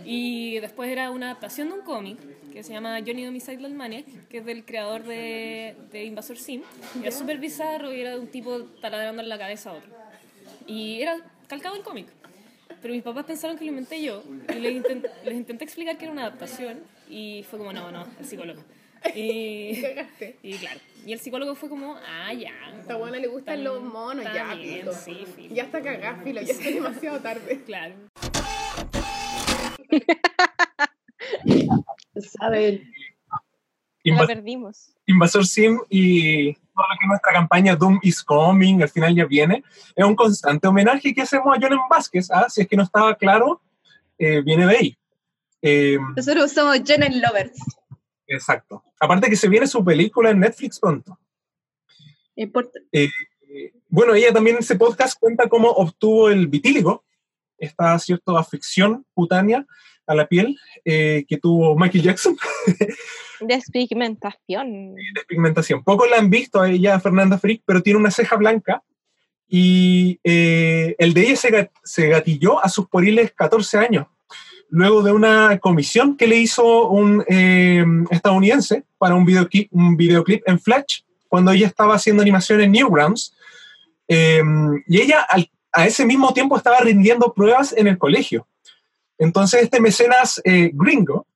Y 0.05 0.59
después 0.59 0.89
era 0.89 1.09
una 1.09 1.27
adaptación 1.27 1.69
de 1.69 1.75
un 1.75 1.81
cómic 1.81 2.17
que 2.51 2.63
se 2.63 2.73
llama 2.73 2.99
Johnny 3.05 3.25
Homicidal 3.25 3.73
Maniac, 3.73 4.05
que 4.29 4.39
es 4.39 4.45
del 4.45 4.65
creador 4.65 5.03
de, 5.03 5.75
de 5.91 6.03
Invasor 6.05 6.37
Sim. 6.37 6.61
Era 6.99 7.11
Ya. 7.11 7.11
súper 7.17 7.37
bizarro 7.37 7.93
y 7.93 8.01
era 8.01 8.11
de 8.11 8.19
un 8.19 8.27
tipo 8.27 8.61
taladrando 8.81 9.21
en 9.21 9.29
la 9.29 9.37
cabeza 9.37 9.69
a 9.69 9.73
otro. 9.73 9.89
Y 10.67 11.01
era 11.01 11.17
calcado 11.47 11.75
el 11.75 11.81
cómic. 11.83 12.07
Pero 12.81 12.93
mis 12.93 13.03
papás 13.03 13.25
pensaron 13.25 13.57
que 13.57 13.63
lo 13.65 13.69
inventé 13.71 14.01
yo 14.01 14.23
y 14.49 14.59
les, 14.59 14.73
intent- 14.73 15.09
les 15.23 15.35
intenté 15.35 15.63
explicar 15.63 15.97
que 15.97 16.05
era 16.05 16.11
una 16.11 16.23
adaptación 16.23 16.79
y 17.09 17.45
fue 17.49 17.59
como, 17.59 17.71
no, 17.71 17.91
no, 17.91 18.05
el 18.19 18.25
psicólogo. 18.25 18.61
Y, 19.15 19.83
y 20.43 20.53
claro, 20.57 20.79
y 21.05 21.13
el 21.13 21.19
psicólogo 21.19 21.55
fue 21.55 21.69
como, 21.69 21.95
ah, 21.95 22.33
ya. 22.33 22.53
Esta 22.79 22.95
buena 22.95 23.17
le 23.17 23.27
gustan 23.27 23.63
los 23.63 23.81
monos, 23.81 24.25
está 24.25 24.33
ya, 24.33 24.55
bien, 24.55 24.87
sí, 24.93 25.25
filo. 25.35 25.55
Ya 25.55 25.63
está 25.63 25.81
cagada, 25.81 26.21
filo, 26.23 26.41
ya 26.41 26.53
está 26.53 26.69
demasiado 26.69 27.19
tarde. 27.19 27.61
Claro. 27.65 27.95
Saben. 32.39 32.91
La 34.03 34.27
perdimos. 34.27 34.93
Invasor 35.05 35.45
Sim 35.45 35.79
y 35.89 36.53
todo 36.53 36.85
lo 36.89 36.97
que 36.99 37.05
es 37.05 37.07
nuestra 37.07 37.33
campaña 37.33 37.75
Doom 37.75 37.99
is 38.01 38.23
Coming, 38.23 38.81
al 38.81 38.89
final 38.89 39.15
ya 39.15 39.25
viene, 39.25 39.63
es 39.95 40.05
un 40.05 40.15
constante 40.15 40.67
homenaje 40.67 41.13
que 41.13 41.21
hacemos 41.21 41.55
a 41.55 41.59
Jonan 41.59 41.79
Vázquez. 41.89 42.29
¿ah? 42.31 42.49
Si 42.49 42.61
es 42.61 42.67
que 42.67 42.75
no 42.75 42.83
estaba 42.83 43.15
claro, 43.15 43.61
eh, 44.17 44.41
viene 44.41 44.65
de 44.65 44.77
ahí. 44.77 44.97
Eh, 45.61 45.97
Nosotros 46.15 46.51
somos 46.51 46.79
Jonan 46.87 47.21
Lovers. 47.21 47.59
Exacto. 48.35 48.83
Aparte 48.99 49.29
que 49.29 49.35
se 49.35 49.49
viene 49.49 49.67
su 49.67 49.83
película 49.83 50.29
en 50.31 50.39
Netflix 50.39 50.79
pronto. 50.79 51.19
Importa. 52.35 52.79
Eh, 52.91 53.09
bueno, 53.89 54.13
ella 54.15 54.31
también 54.33 54.55
en 54.55 54.61
ese 54.63 54.75
podcast 54.75 55.19
cuenta 55.19 55.47
cómo 55.49 55.69
obtuvo 55.69 56.29
el 56.29 56.47
vitíligo, 56.47 57.03
esta 57.57 57.97
cierta 57.99 58.39
afección 58.39 59.05
cutánea 59.13 59.65
a 60.07 60.15
la 60.15 60.27
piel 60.27 60.57
eh, 60.85 61.25
que 61.27 61.37
tuvo 61.37 61.75
Michael 61.77 62.03
Jackson. 62.03 62.37
Despigmentación. 63.41 64.95
pigmentación. 65.27 65.83
Pocos 65.83 66.09
la 66.09 66.17
han 66.17 66.29
visto 66.29 66.61
a 66.61 66.69
ella, 66.69 66.99
Fernanda 66.99 67.37
Frick, 67.37 67.63
pero 67.65 67.81
tiene 67.81 67.99
una 67.99 68.11
ceja 68.11 68.35
blanca 68.35 68.83
y 69.47 70.19
eh, 70.23 70.95
el 70.97 71.13
de 71.13 71.21
ella 71.23 71.35
se, 71.35 71.49
gat- 71.51 71.71
se 71.83 72.07
gatilló 72.07 72.63
a 72.63 72.69
sus 72.69 72.87
poriles 72.87 73.33
14 73.33 73.77
años, 73.79 74.07
luego 74.71 75.03
de 75.03 75.11
una 75.11 75.59
comisión 75.59 76.17
que 76.17 76.25
le 76.27 76.37
hizo 76.37 76.87
un 76.89 77.23
eh, 77.27 77.85
estadounidense 78.09 78.83
para 78.97 79.15
un 79.15 79.25
videoclip, 79.25 80.43
en 80.47 80.59
Flash, 80.59 81.01
cuando 81.27 81.51
ella 81.51 81.67
estaba 81.67 81.95
haciendo 81.95 82.21
animación 82.23 82.61
en 82.61 82.71
Newgrounds. 82.71 83.35
Eh, 84.07 84.41
y 84.87 85.01
ella 85.01 85.25
a 85.73 85.85
ese 85.85 86.05
mismo 86.05 86.33
tiempo 86.33 86.57
estaba 86.57 86.79
rindiendo 86.79 87.33
pruebas 87.33 87.73
en 87.77 87.87
el 87.87 87.97
colegio. 87.97 88.47
Entonces 89.17 89.61
este 89.61 89.79
mecenas 89.79 90.41
eh, 90.43 90.71
gringo, 90.73 91.27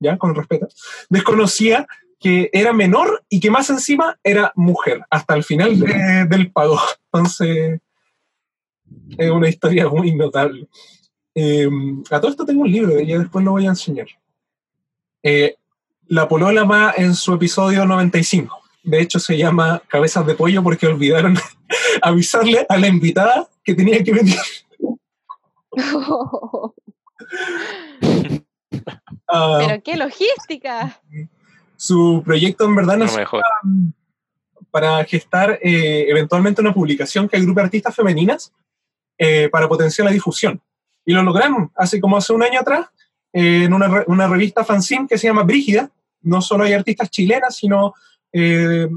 ya 0.00 0.16
con 0.16 0.34
respeto, 0.34 0.68
desconocía 1.08 1.86
que 2.18 2.50
era 2.52 2.72
menor 2.72 3.22
y 3.28 3.40
que 3.40 3.50
más 3.50 3.68
encima 3.70 4.18
era 4.22 4.52
mujer, 4.54 5.02
hasta 5.10 5.34
el 5.34 5.44
final 5.44 5.78
de- 5.78 6.26
del 6.28 6.50
pago. 6.50 6.78
Entonces, 7.12 7.80
es 9.16 9.30
una 9.30 9.48
historia 9.48 9.88
muy 9.88 10.14
notable. 10.14 10.68
Eh, 11.34 11.68
a 12.10 12.20
todo 12.20 12.30
esto 12.30 12.44
tengo 12.44 12.62
un 12.62 12.70
libro 12.72 12.94
de 12.94 13.02
ella, 13.02 13.18
después 13.18 13.44
lo 13.44 13.52
voy 13.52 13.66
a 13.66 13.70
enseñar. 13.70 14.06
Eh, 15.22 15.56
la 16.08 16.28
polola 16.28 16.64
va 16.64 16.92
en 16.96 17.14
su 17.14 17.32
episodio 17.34 17.84
95. 17.86 18.58
De 18.82 19.00
hecho, 19.00 19.18
se 19.18 19.36
llama 19.36 19.82
Cabezas 19.88 20.26
de 20.26 20.34
Pollo 20.34 20.62
porque 20.62 20.86
olvidaron 20.86 21.36
avisarle 22.02 22.66
a 22.68 22.76
la 22.78 22.88
invitada 22.88 23.48
que 23.62 23.74
tenía 23.74 24.02
que 24.02 24.12
venir. 24.12 24.36
Ah, 29.32 29.58
Pero 29.64 29.82
qué 29.84 29.96
logística. 29.96 31.00
su 31.76 32.22
proyecto 32.24 32.64
en 32.64 32.74
verdad 32.74 32.96
No 32.96 33.04
nació 33.04 33.18
mejor. 33.20 33.42
para 34.70 35.04
gestar 35.04 35.58
eh, 35.62 36.06
eventualmente 36.08 36.60
una 36.60 36.74
publicación 36.74 37.28
que 37.28 37.36
agrupe 37.36 37.60
artistas 37.60 37.94
femeninas 37.94 38.52
eh, 39.18 39.48
para 39.50 39.68
potenciar 39.68 40.06
la 40.06 40.12
difusión. 40.12 40.60
Y 41.04 41.12
lo 41.12 41.22
lograron 41.22 41.70
hace 41.74 42.00
como 42.00 42.16
hace 42.16 42.32
un 42.32 42.42
año 42.42 42.60
atrás 42.60 42.86
eh, 43.32 43.64
en 43.64 43.72
una, 43.72 44.04
una 44.06 44.28
revista 44.28 44.64
fanzine 44.64 45.06
que 45.08 45.18
se 45.18 45.26
llama 45.26 45.42
Brígida. 45.42 45.90
No 46.22 46.40
solo 46.42 46.64
hay 46.64 46.72
artistas 46.74 47.10
chilenas, 47.10 47.56
sino 47.56 47.94
eh, 48.32 48.88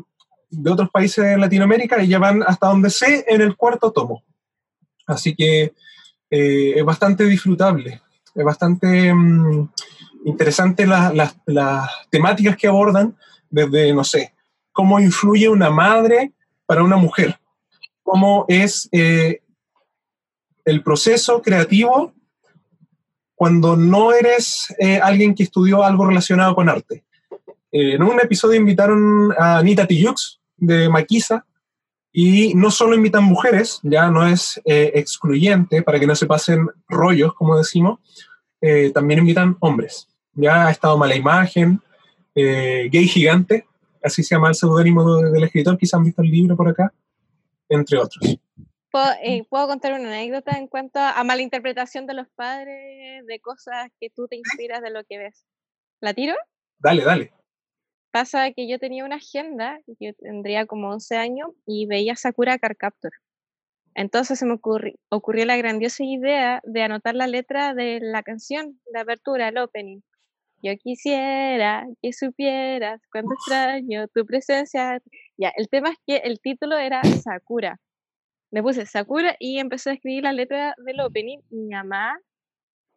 de 0.49 0.69
otros 0.71 0.89
países 0.91 1.23
de 1.25 1.37
Latinoamérica 1.37 2.03
y 2.03 2.07
ya 2.07 2.19
van 2.19 2.43
hasta 2.43 2.67
donde 2.67 2.89
sé 2.89 3.25
en 3.27 3.41
el 3.41 3.55
cuarto 3.55 3.91
tomo. 3.91 4.23
Así 5.07 5.35
que 5.35 5.73
eh, 6.29 6.73
es 6.75 6.83
bastante 6.85 7.25
disfrutable, 7.25 8.01
es 8.33 8.43
bastante 8.43 9.13
mm, 9.13 9.69
interesante 10.25 10.85
la- 10.87 11.11
las- 11.45 11.89
temáticas 12.09 12.55
que 12.57 12.67
abordan 12.67 13.15
desde, 13.49 13.93
no 13.93 14.03
sé, 14.03 14.33
cómo 14.71 14.99
influye 14.99 15.47
una 15.49 15.69
madre 15.69 16.31
para 16.65 16.83
una 16.83 16.97
mujer, 16.97 17.39
cómo 18.01 18.45
es 18.47 18.87
el 20.65 20.83
proceso 20.83 21.41
creativo 21.41 22.13
cuando 23.35 23.75
no 23.75 24.13
eres 24.13 24.73
eh, 24.79 24.99
alguien 25.01 25.35
que 25.35 25.43
estudió 25.43 25.83
algo 25.83 26.05
relacionado 26.07 26.55
con 26.55 26.69
arte. 26.69 27.03
Eh, 27.71 27.95
en 27.95 28.03
un 28.03 28.19
episodio 28.19 28.59
invitaron 28.59 29.33
a 29.37 29.57
Anita 29.57 29.85
Tijoux 29.87 30.39
de 30.57 30.87
Maquisa 30.89 31.45
y 32.11 32.53
no 32.53 32.69
solo 32.69 32.95
invitan 32.95 33.23
mujeres, 33.23 33.79
ya 33.81 34.09
no 34.09 34.25
es 34.27 34.61
eh, 34.65 34.91
excluyente 34.95 35.81
para 35.81 35.99
que 35.99 36.05
no 36.07 36.15
se 36.15 36.27
pasen 36.27 36.67
rollos, 36.87 37.33
como 37.33 37.57
decimos, 37.57 37.99
también 38.93 39.19
invitan 39.19 39.57
hombres. 39.59 40.07
Ya 40.33 40.67
ha 40.67 40.71
estado 40.71 40.97
Mala 40.97 41.15
Imagen, 41.15 41.81
Gay 42.33 43.07
Gigante, 43.09 43.65
así 44.01 44.23
se 44.23 44.35
llama 44.35 44.49
el 44.49 44.55
seudónimo 44.55 45.17
de- 45.17 45.31
del 45.31 45.43
escritor, 45.43 45.77
quizás 45.77 45.95
han 45.95 46.05
visto 46.05 46.21
el 46.21 46.29
libro 46.29 46.55
por 46.55 46.69
acá, 46.69 46.93
entre 47.67 47.97
otros. 47.97 48.37
¿Puedo, 48.93 49.11
eh, 49.23 49.43
puedo 49.49 49.67
contar 49.67 49.93
una 49.93 50.07
anécdota 50.07 50.55
en 50.55 50.67
cuanto 50.67 50.99
a 50.99 51.23
malinterpretación 51.23 52.05
de 52.05 52.13
los 52.13 52.27
padres 52.35 53.25
de 53.25 53.39
cosas 53.39 53.89
que 53.99 54.11
tú 54.11 54.27
te 54.27 54.35
inspiras 54.35 54.83
de 54.83 54.91
lo 54.91 55.03
que 55.03 55.17
ves? 55.17 55.47
¿La 55.99 56.13
tiro? 56.13 56.35
Dale, 56.77 57.03
dale. 57.03 57.33
Pasa 58.11 58.51
que 58.51 58.67
yo 58.69 58.77
tenía 58.77 59.03
una 59.03 59.15
agenda, 59.15 59.79
yo 59.99 60.13
tendría 60.13 60.67
como 60.67 60.91
11 60.91 61.17
años, 61.17 61.49
y 61.65 61.87
veía 61.87 62.15
Sakura 62.15 62.59
Card 62.59 62.75
Captor. 62.77 63.13
Entonces 63.95 64.37
se 64.37 64.45
me 64.45 64.53
ocurri- 64.53 64.99
ocurrió 65.09 65.47
la 65.47 65.57
grandiosa 65.57 66.03
idea 66.03 66.61
de 66.63 66.83
anotar 66.83 67.15
la 67.15 67.25
letra 67.25 67.73
de 67.73 67.97
la 67.99 68.21
canción, 68.21 68.79
la 68.91 69.01
apertura, 69.01 69.47
el 69.47 69.57
opening. 69.57 70.01
Yo 70.61 70.71
quisiera 70.77 71.87
que 71.99 72.13
supieras 72.13 73.01
cuánto 73.11 73.33
extraño 73.33 74.07
tu 74.09 74.23
presencia. 74.27 75.01
Ya, 75.35 75.51
el 75.57 75.67
tema 75.67 75.89
es 75.89 75.97
que 76.05 76.17
el 76.17 76.39
título 76.39 76.77
era 76.77 77.01
Sakura. 77.03 77.79
Le 78.53 78.61
puse 78.61 78.85
Sakura 78.85 79.35
y 79.39 79.57
empecé 79.57 79.89
a 79.89 79.93
escribir 79.93 80.25
la 80.25 80.31
letra 80.31 80.75
del 80.85 80.99
opening. 80.99 81.39
Mi 81.49 81.69
mamá, 81.69 82.19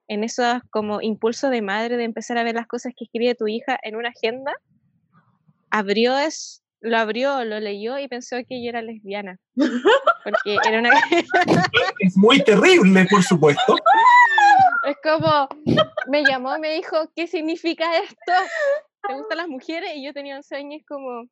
en 0.06 0.22
esos 0.22 0.60
como 0.68 1.00
impulso 1.00 1.48
de 1.48 1.62
madre 1.62 1.96
de 1.96 2.04
empezar 2.04 2.36
a 2.36 2.42
ver 2.42 2.54
las 2.54 2.66
cosas 2.66 2.92
que 2.94 3.04
escribe 3.04 3.34
tu 3.34 3.48
hija 3.48 3.78
en 3.82 3.96
una 3.96 4.10
agenda, 4.10 4.52
abrió 5.70 6.18
es, 6.18 6.62
lo 6.82 6.98
abrió, 6.98 7.42
lo 7.46 7.58
leyó 7.58 7.98
y 7.98 8.06
pensó 8.06 8.36
que 8.46 8.62
yo 8.62 8.68
era 8.68 8.82
lesbiana. 8.82 9.38
Porque 9.54 10.58
era 10.68 10.78
una... 10.78 10.90
Es 12.00 12.18
muy 12.18 12.44
terrible, 12.44 13.06
por 13.10 13.22
supuesto. 13.22 13.76
es 14.84 14.96
como, 15.02 15.48
me 16.08 16.22
llamó 16.22 16.58
me 16.58 16.74
dijo, 16.74 17.10
¿qué 17.16 17.26
significa 17.26 17.96
esto? 17.96 18.32
¿Te 19.08 19.14
gustan 19.14 19.38
las 19.38 19.48
mujeres? 19.48 19.92
Y 19.94 20.04
yo 20.04 20.12
tenía 20.12 20.36
11 20.36 20.54
años 20.54 20.82
como, 20.86 21.24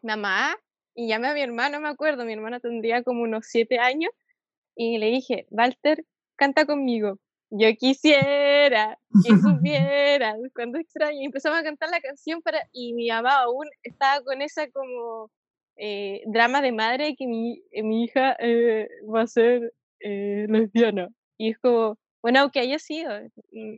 mamá, 0.00 0.56
y 0.96 1.08
llamé 1.08 1.28
a 1.28 1.34
mi 1.34 1.42
hermano, 1.42 1.78
me 1.78 1.88
acuerdo, 1.88 2.24
mi 2.24 2.32
hermano 2.32 2.58
tendría 2.58 3.02
como 3.02 3.22
unos 3.22 3.46
7 3.48 3.78
años, 3.78 4.10
y 4.74 4.98
le 4.98 5.06
dije, 5.10 5.46
Walter, 5.50 6.04
canta 6.36 6.66
conmigo. 6.66 7.18
Yo 7.50 7.68
quisiera 7.76 8.98
que 9.22 9.30
supieras 9.62 10.36
cuando 10.54 10.78
extraño. 10.78 11.20
Y 11.20 11.26
empezamos 11.26 11.58
a 11.58 11.62
cantar 11.62 11.90
la 11.90 12.00
canción 12.00 12.42
para, 12.42 12.68
y 12.72 12.94
mi 12.94 13.08
mamá 13.08 13.42
aún 13.42 13.66
estaba 13.82 14.24
con 14.24 14.42
esa 14.42 14.70
como 14.70 15.30
eh, 15.76 16.22
drama 16.26 16.62
de 16.62 16.72
madre 16.72 17.14
que 17.16 17.26
mi, 17.26 17.62
eh, 17.70 17.82
mi 17.82 18.04
hija 18.04 18.34
eh, 18.38 18.88
va 19.14 19.22
a 19.22 19.26
ser 19.26 19.72
lesbiana. 20.00 21.08
Y 21.38 21.50
es 21.50 21.58
como, 21.58 21.98
bueno, 22.22 22.40
aunque 22.40 22.60
haya 22.60 22.78
sido, 22.78 23.10
mm, 23.52 23.76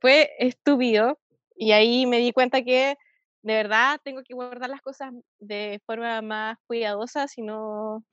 fue 0.00 0.30
estúpido. 0.38 1.18
Y 1.56 1.72
ahí 1.72 2.06
me 2.06 2.18
di 2.18 2.32
cuenta 2.32 2.62
que 2.62 2.96
de 3.42 3.54
verdad 3.54 4.00
tengo 4.04 4.22
que 4.22 4.34
guardar 4.34 4.70
las 4.70 4.80
cosas 4.80 5.12
de 5.38 5.80
forma 5.86 6.22
más 6.22 6.56
cuidadosa, 6.66 7.26
si 7.28 7.42
no 7.42 8.04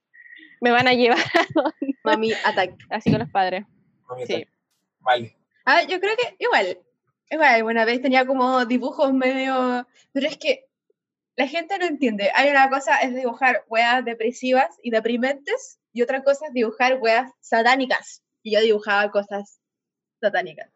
me 0.61 0.72
van 0.72 0.88
a 0.88 0.93
llevar 0.93 1.18
a 1.35 1.45
donde- 1.53 1.95
Mami, 2.03 2.31
attack. 2.45 2.73
así 2.89 3.11
con 3.11 3.19
los 3.19 3.30
padres. 3.30 3.65
Mami, 4.07 4.26
Sí. 4.26 4.45
Vale. 4.99 5.35
Ah, 5.65 5.84
yo 5.84 5.99
creo 5.99 6.15
que 6.18 6.35
igual, 6.39 6.80
igual, 7.30 7.53
alguna 7.53 7.85
vez 7.85 8.01
tenía 8.01 8.26
como 8.26 8.65
dibujos 8.65 9.14
medio, 9.14 9.88
pero 10.11 10.27
es 10.27 10.38
que 10.38 10.65
la 11.35 11.47
gente 11.47 11.77
no 11.77 11.85
entiende. 11.85 12.31
Hay 12.35 12.49
una 12.49 12.69
cosa 12.69 12.97
es 12.97 13.15
dibujar 13.15 13.64
weas 13.69 14.03
depresivas 14.03 14.76
y 14.84 14.91
deprimentes 14.91 15.80
y 15.93 16.01
otra 16.01 16.22
cosa 16.23 16.47
es 16.47 16.53
dibujar 16.53 16.97
weas 16.99 17.31
satánicas. 17.39 18.23
Y 18.43 18.53
yo 18.56 18.61
dibujaba 18.61 19.10
cosas 19.11 19.61
satánicas. 20.19 20.69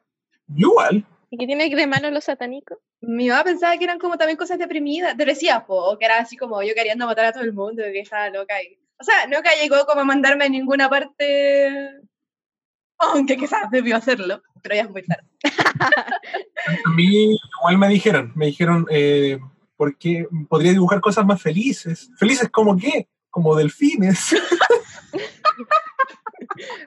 Igual. 0.56 1.06
¿Y 1.34 1.38
qué 1.38 1.48
tiene 1.48 1.68
de 1.68 1.88
malo 1.88 2.12
los 2.12 2.26
satánicos? 2.26 2.78
Mi 3.02 3.28
mamá 3.28 3.44
pensaba 3.44 3.76
que 3.76 3.86
eran 3.86 3.98
como 3.98 4.20
también 4.20 4.38
cosas 4.38 4.60
deprimidas, 4.60 5.18
depresivas, 5.18 5.64
po, 5.64 5.74
o 5.78 5.98
que 5.98 6.06
era 6.06 6.20
así 6.20 6.38
como 6.38 6.62
yo 6.62 6.76
queriendo 6.76 7.08
matar 7.08 7.26
a 7.26 7.32
todo 7.32 7.44
el 7.44 7.54
mundo, 7.54 7.82
que 7.82 8.02
estaba 8.02 8.30
loca. 8.30 8.62
Y... 8.62 8.78
O 9.00 9.04
sea, 9.04 9.26
nunca 9.26 9.50
llegó 9.60 9.84
como 9.88 10.02
a 10.02 10.04
mandarme 10.04 10.46
a 10.46 10.50
ninguna 10.50 10.88
parte, 10.92 11.90
aunque 13.00 13.36
quizás 13.36 13.72
debió 13.72 13.96
hacerlo, 13.96 14.44
pero 14.62 14.76
ya 14.76 14.84
es 14.84 14.92
muy 14.92 15.02
tarde. 15.02 15.28
A 16.86 16.90
mí 16.92 17.36
igual 17.60 17.80
me 17.80 17.88
dijeron, 17.88 18.32
me 18.36 18.46
dijeron, 18.46 18.86
eh, 18.92 19.40
¿por 19.76 19.98
qué 19.98 20.28
podría 20.48 20.74
dibujar 20.74 21.02
cosas 21.02 21.26
más 21.26 21.42
felices? 21.42 22.12
¿Felices 22.20 22.48
como 22.52 22.78
qué? 22.78 23.08
Como 23.32 23.56
delfines. 23.56 24.36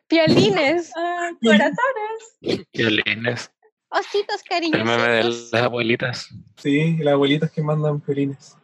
Piolines. 0.06 0.92
corazones. 1.42 2.68
Violines. 2.72 3.50
Ositos 3.88 4.40
El 4.42 4.48
cariñosos. 4.48 4.84
meme 4.86 5.08
de 5.08 5.24
las 5.24 5.54
abuelitas. 5.54 6.28
Sí, 6.56 6.96
las 6.98 7.12
abuelitas 7.14 7.50
que 7.50 7.62
mandan 7.62 8.02
violines. 8.04 8.56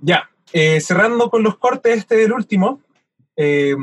Ya, 0.00 0.28
eh, 0.52 0.80
cerrando 0.80 1.30
con 1.30 1.42
los 1.42 1.58
cortes, 1.58 1.96
este 1.98 2.16
del 2.16 2.32
último. 2.32 2.80
eh, 3.36 3.76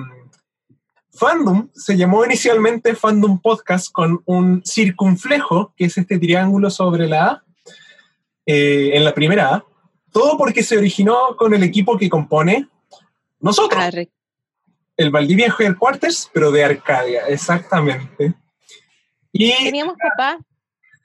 Fandom 1.15 1.69
se 1.75 1.95
llamó 1.95 2.25
inicialmente 2.25 2.95
Fandom 2.95 3.39
Podcast 3.39 3.91
con 3.91 4.23
un 4.25 4.63
circunflejo, 4.65 5.71
que 5.77 5.85
es 5.85 5.95
este 5.97 6.17
triángulo 6.17 6.71
sobre 6.71 7.07
la 7.07 7.25
A, 7.27 7.43
eh, 8.47 8.91
en 8.95 9.03
la 9.03 9.13
primera 9.13 9.53
A. 9.55 9.65
Todo 10.11 10.37
porque 10.39 10.63
se 10.63 10.75
originó 10.77 11.35
con 11.37 11.53
el 11.53 11.61
equipo 11.61 11.97
que 11.99 12.09
compone 12.09 12.67
nosotros. 13.39 13.83
El 14.97 15.11
Valdivia 15.11 15.53
Headquarters, 15.57 16.31
pero 16.33 16.51
de 16.51 16.63
Arcadia, 16.63 17.27
exactamente. 17.27 18.33
Y 19.31 19.51
Teníamos 19.65 19.95
papá. 19.97 20.39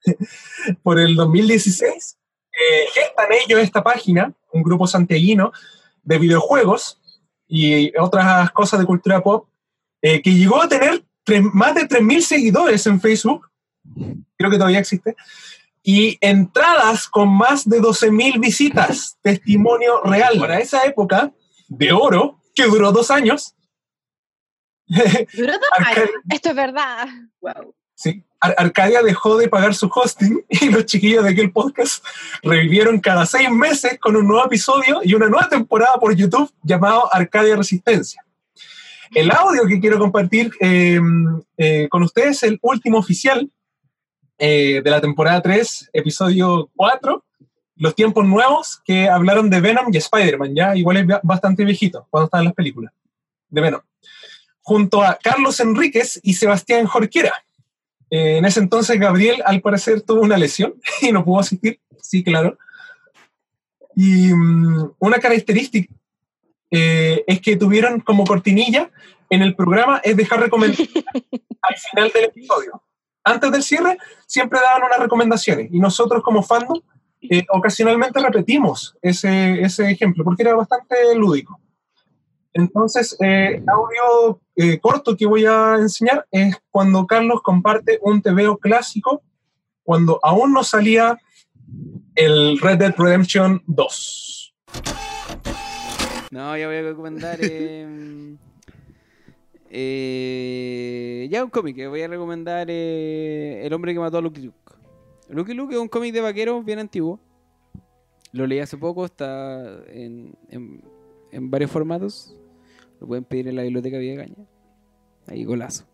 por 0.82 0.98
el 0.98 1.14
2016, 1.14 2.18
eh, 2.52 2.86
gestan 2.92 3.28
ellos 3.44 3.60
esta 3.60 3.82
página, 3.82 4.32
un 4.52 4.62
grupo 4.62 4.86
santiaguino 4.86 5.52
de 6.02 6.18
videojuegos 6.18 7.00
y 7.46 7.96
otras 7.98 8.50
cosas 8.52 8.80
de 8.80 8.86
cultura 8.86 9.22
pop, 9.22 9.48
eh, 10.02 10.20
que 10.22 10.34
llegó 10.34 10.62
a 10.62 10.68
tener 10.68 11.04
tres- 11.24 11.42
más 11.52 11.74
de 11.74 11.86
3.000 11.88 12.20
seguidores 12.22 12.86
en 12.86 13.00
Facebook, 13.00 13.48
creo 14.36 14.50
que 14.50 14.56
todavía 14.58 14.78
existe, 14.80 15.16
y 15.82 16.18
entradas 16.20 17.08
con 17.08 17.28
más 17.28 17.68
de 17.68 17.80
12.000 17.80 18.38
visitas, 18.40 19.16
testimonio 19.22 20.02
real. 20.02 20.38
Para 20.38 20.58
esa 20.60 20.84
época 20.84 21.32
de 21.68 21.92
oro, 21.92 22.40
que 22.54 22.64
duró 22.64 22.92
dos 22.92 23.10
años, 23.10 23.54
Duró 25.34 25.52
dos 25.52 25.86
años. 25.86 26.10
Esto 26.30 26.48
es 26.50 26.54
verdad. 26.56 27.08
Wow. 27.40 27.74
Sí, 27.94 28.24
Ar- 28.40 28.54
Arcadia 28.58 29.02
dejó 29.02 29.36
de 29.36 29.48
pagar 29.48 29.74
su 29.74 29.90
hosting 29.92 30.44
y 30.48 30.68
los 30.70 30.86
chiquillos 30.86 31.24
de 31.24 31.30
aquel 31.30 31.50
podcast 31.52 32.04
revivieron 32.42 33.00
cada 33.00 33.26
seis 33.26 33.50
meses 33.50 33.98
con 34.00 34.16
un 34.16 34.26
nuevo 34.28 34.44
episodio 34.46 35.00
y 35.02 35.14
una 35.14 35.28
nueva 35.28 35.48
temporada 35.48 35.96
por 35.98 36.14
YouTube 36.14 36.50
llamado 36.62 37.12
Arcadia 37.12 37.56
Resistencia. 37.56 38.24
El 39.14 39.30
audio 39.30 39.64
que 39.66 39.80
quiero 39.80 39.98
compartir 39.98 40.50
eh, 40.60 41.00
eh, 41.56 41.88
con 41.90 42.02
ustedes 42.02 42.36
es 42.36 42.42
el 42.44 42.58
último 42.62 42.98
oficial 42.98 43.50
eh, 44.38 44.82
de 44.84 44.90
la 44.90 45.00
temporada 45.00 45.40
3, 45.42 45.90
episodio 45.94 46.70
4, 46.76 47.24
Los 47.76 47.94
tiempos 47.94 48.24
nuevos, 48.26 48.80
que 48.84 49.08
hablaron 49.08 49.48
de 49.50 49.60
Venom 49.60 49.86
y 49.92 49.96
Spider-Man, 49.96 50.54
ya 50.54 50.76
igual 50.76 50.98
es 50.98 51.06
ba- 51.06 51.20
bastante 51.24 51.64
viejito 51.64 52.06
cuando 52.10 52.26
estaban 52.26 52.44
las 52.44 52.54
películas 52.54 52.92
de 53.48 53.60
Venom, 53.62 53.80
junto 54.60 55.02
a 55.02 55.18
Carlos 55.20 55.58
Enríquez 55.58 56.20
y 56.22 56.34
Sebastián 56.34 56.86
Jorquera. 56.86 57.32
Eh, 58.10 58.38
en 58.38 58.44
ese 58.44 58.60
entonces 58.60 58.98
Gabriel 58.98 59.42
al 59.44 59.60
parecer 59.60 60.02
tuvo 60.02 60.22
una 60.22 60.36
lesión 60.36 60.74
y 61.02 61.12
no 61.12 61.24
pudo 61.24 61.40
asistir, 61.40 61.80
sí, 62.00 62.22
claro. 62.22 62.58
Y 63.94 64.32
mm, 64.32 64.92
una 64.98 65.18
característica 65.18 65.92
eh, 66.70 67.24
es 67.26 67.40
que 67.40 67.56
tuvieron 67.56 68.00
como 68.00 68.24
cortinilla 68.24 68.90
en 69.30 69.42
el 69.42 69.54
programa 69.54 70.00
es 70.04 70.16
dejar 70.16 70.40
recomendaciones 70.40 71.04
al 71.62 71.76
final 71.90 72.10
del 72.14 72.24
episodio. 72.24 72.82
Antes 73.24 73.50
del 73.50 73.62
cierre 73.62 73.98
siempre 74.26 74.60
daban 74.60 74.84
unas 74.84 75.00
recomendaciones 75.00 75.68
y 75.70 75.78
nosotros 75.78 76.22
como 76.22 76.42
fandom 76.42 76.80
eh, 77.20 77.44
ocasionalmente 77.50 78.20
repetimos 78.20 78.96
ese, 79.02 79.60
ese 79.60 79.90
ejemplo 79.90 80.24
porque 80.24 80.42
era 80.42 80.54
bastante 80.54 80.96
lúdico. 81.14 81.60
Entonces, 82.52 83.16
eh, 83.20 83.62
audio 83.66 84.40
eh, 84.60 84.80
corto 84.80 85.16
que 85.16 85.24
voy 85.24 85.46
a 85.46 85.76
enseñar 85.76 86.26
es 86.32 86.56
cuando 86.72 87.06
Carlos 87.06 87.42
comparte 87.42 88.00
un 88.02 88.20
TVO 88.20 88.58
clásico 88.58 89.22
cuando 89.84 90.18
aún 90.20 90.52
no 90.52 90.64
salía 90.64 91.16
el 92.16 92.58
Red 92.58 92.78
Dead 92.78 92.94
Redemption 92.98 93.62
2. 93.68 94.54
No, 96.32 96.56
ya 96.56 96.66
voy 96.66 96.76
a 96.76 96.82
recomendar. 96.82 97.38
eh, 97.40 98.34
eh, 99.70 101.28
ya 101.30 101.44
un 101.44 101.50
cómic, 101.50 101.76
voy 101.88 102.02
a 102.02 102.08
recomendar 102.08 102.68
El 102.68 103.72
hombre 103.72 103.94
que 103.94 104.00
mató 104.00 104.18
a 104.18 104.22
Lucky 104.22 104.40
Luke. 104.40 104.58
Lucky 105.28 105.54
Luke 105.54 105.72
es 105.72 105.80
un 105.80 105.88
cómic 105.88 106.12
de 106.12 106.20
vaqueros 106.20 106.64
bien 106.64 106.80
antiguo. 106.80 107.20
Lo 108.32 108.44
leí 108.44 108.58
hace 108.58 108.76
poco, 108.76 109.04
está 109.04 109.84
en 109.88 110.36
varios 111.42 111.70
formatos. 111.70 112.36
Lo 113.00 113.06
pueden 113.06 113.24
pedir 113.24 113.48
en 113.48 113.56
la 113.56 113.62
biblioteca 113.62 113.98
Villa 113.98 114.26
Ahí, 115.26 115.44
golazo. 115.44 115.84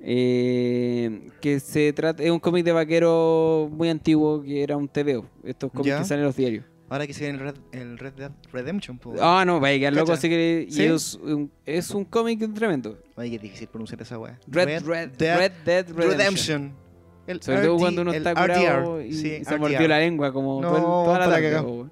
Eh, 0.00 1.28
que 1.40 1.58
se 1.60 1.92
trata, 1.92 2.22
es 2.22 2.30
un 2.30 2.38
cómic 2.38 2.64
de 2.64 2.72
vaquero 2.72 3.68
muy 3.72 3.88
antiguo 3.88 4.42
que 4.42 4.62
era 4.62 4.76
un 4.76 4.88
TVO. 4.88 5.26
Estos 5.44 5.70
cómics 5.72 5.88
Ya. 5.88 5.98
que 5.98 6.04
salen 6.04 6.20
en 6.20 6.26
los 6.26 6.36
diarios. 6.36 6.64
Ahora 6.90 7.06
que 7.06 7.12
se 7.12 7.24
viene 7.24 7.38
el 7.38 7.44
Red, 7.44 7.54
el 7.72 7.98
Red 7.98 8.12
Dead 8.14 8.32
Redemption. 8.52 8.98
po. 8.98 9.14
Ah, 9.20 9.44
no, 9.44 9.60
vaya, 9.60 9.90
que 9.90 9.94
loco 9.96 10.12
así 10.12 10.28
que 10.28 10.66
¿Sí? 10.70 10.84
es 10.84 11.14
un, 11.16 11.50
es 11.66 11.90
un 11.90 12.04
cómic 12.04 12.54
tremendo. 12.54 12.96
Oye, 13.16 13.30
qué 13.32 13.38
difícil 13.38 13.68
pronunciar 13.68 14.00
esa 14.00 14.18
weá. 14.18 14.38
Red, 14.46 14.84
Red, 14.84 15.10
Red 15.18 15.52
Dead 15.66 15.86
Redemption. 15.90 16.72
El 17.26 17.42
Sobre 17.42 17.60
todo 17.60 17.76
cuando 17.76 18.00
uno 18.02 18.12
está 18.12 18.30
curado 18.34 19.02
y, 19.02 19.12
sí, 19.12 19.38
y 19.42 19.44
se 19.44 19.58
mordió 19.58 19.86
la 19.86 19.98
lengua 19.98 20.32
como 20.32 20.62
No, 20.62 20.68
todo 20.68 20.76
el- 20.78 20.82
toda 20.82 21.18
la 21.18 21.28
tarde. 21.28 21.84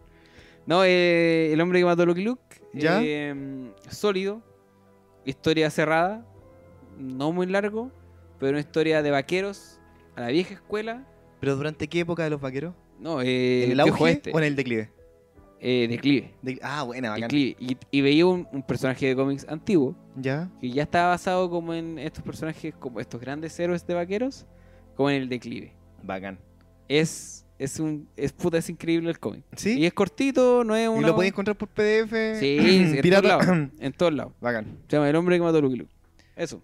No, 0.64 0.82
eh, 0.84 1.52
el 1.52 1.60
hombre 1.60 1.78
que 1.80 1.84
mató 1.84 2.02
a 2.02 2.06
Lucky 2.06 2.22
Luke. 2.22 2.42
¿Ya? 2.72 3.00
eh, 3.02 3.65
sólido. 3.92 4.42
Historia 5.24 5.70
cerrada. 5.70 6.26
No 6.98 7.32
muy 7.32 7.46
largo. 7.46 7.90
Pero 8.38 8.50
una 8.50 8.60
historia 8.60 9.02
de 9.02 9.10
vaqueros 9.10 9.80
a 10.14 10.20
la 10.22 10.28
vieja 10.28 10.54
escuela. 10.54 11.06
¿Pero 11.40 11.56
durante 11.56 11.88
qué 11.88 12.00
época 12.00 12.24
de 12.24 12.30
los 12.30 12.40
vaqueros? 12.40 12.74
No, 12.98 13.20
eh, 13.22 13.64
¿En 13.64 13.72
el 13.72 13.80
auge 13.80 14.02
oeste. 14.02 14.30
o 14.34 14.38
en 14.38 14.44
el 14.44 14.56
declive? 14.56 14.90
Eh, 15.60 15.86
declive. 15.88 16.34
De- 16.42 16.58
ah, 16.62 16.82
buena, 16.82 17.08
bacán. 17.10 17.22
Declive. 17.22 17.56
Y, 17.58 17.76
y 17.90 18.00
veía 18.02 18.26
un, 18.26 18.46
un 18.52 18.62
personaje 18.62 19.06
de 19.06 19.16
cómics 19.16 19.46
antiguo. 19.48 19.94
¿Ya? 20.16 20.50
Que 20.60 20.70
ya 20.70 20.82
estaba 20.82 21.08
basado 21.08 21.48
como 21.48 21.72
en 21.74 21.98
estos 21.98 22.22
personajes, 22.22 22.74
como 22.74 23.00
estos 23.00 23.20
grandes 23.20 23.58
héroes 23.58 23.86
de 23.86 23.94
vaqueros, 23.94 24.46
como 24.94 25.08
en 25.10 25.22
el 25.22 25.28
declive. 25.30 25.72
Bacán. 26.02 26.38
Es, 26.88 27.45
es 27.58 27.80
un, 27.80 28.08
es 28.16 28.32
puta, 28.32 28.58
es 28.58 28.68
increíble 28.68 29.10
el 29.10 29.18
cómic. 29.18 29.44
¿Sí? 29.56 29.78
Y 29.78 29.86
es 29.86 29.92
cortito, 29.92 30.64
no 30.64 30.76
es 30.76 30.84
¿Y 30.84 30.88
una... 30.88 31.08
lo 31.08 31.14
podéis 31.14 31.32
encontrar 31.32 31.56
por 31.56 31.68
PDF? 31.68 32.38
Sí, 32.38 32.58
sí, 32.60 32.98
en 33.02 33.10
todos 33.10 33.24
lados. 33.24 33.46
En 33.80 33.92
todos 33.92 34.12
lados. 34.12 34.32
Bacán. 34.40 34.78
Se 34.88 34.96
llama 34.96 35.08
El 35.08 35.16
hombre 35.16 35.36
que 35.36 35.42
mató 35.42 35.58
a 35.58 35.60
Lucky 35.60 35.76
Luke. 35.76 35.92
Eso. 36.34 36.62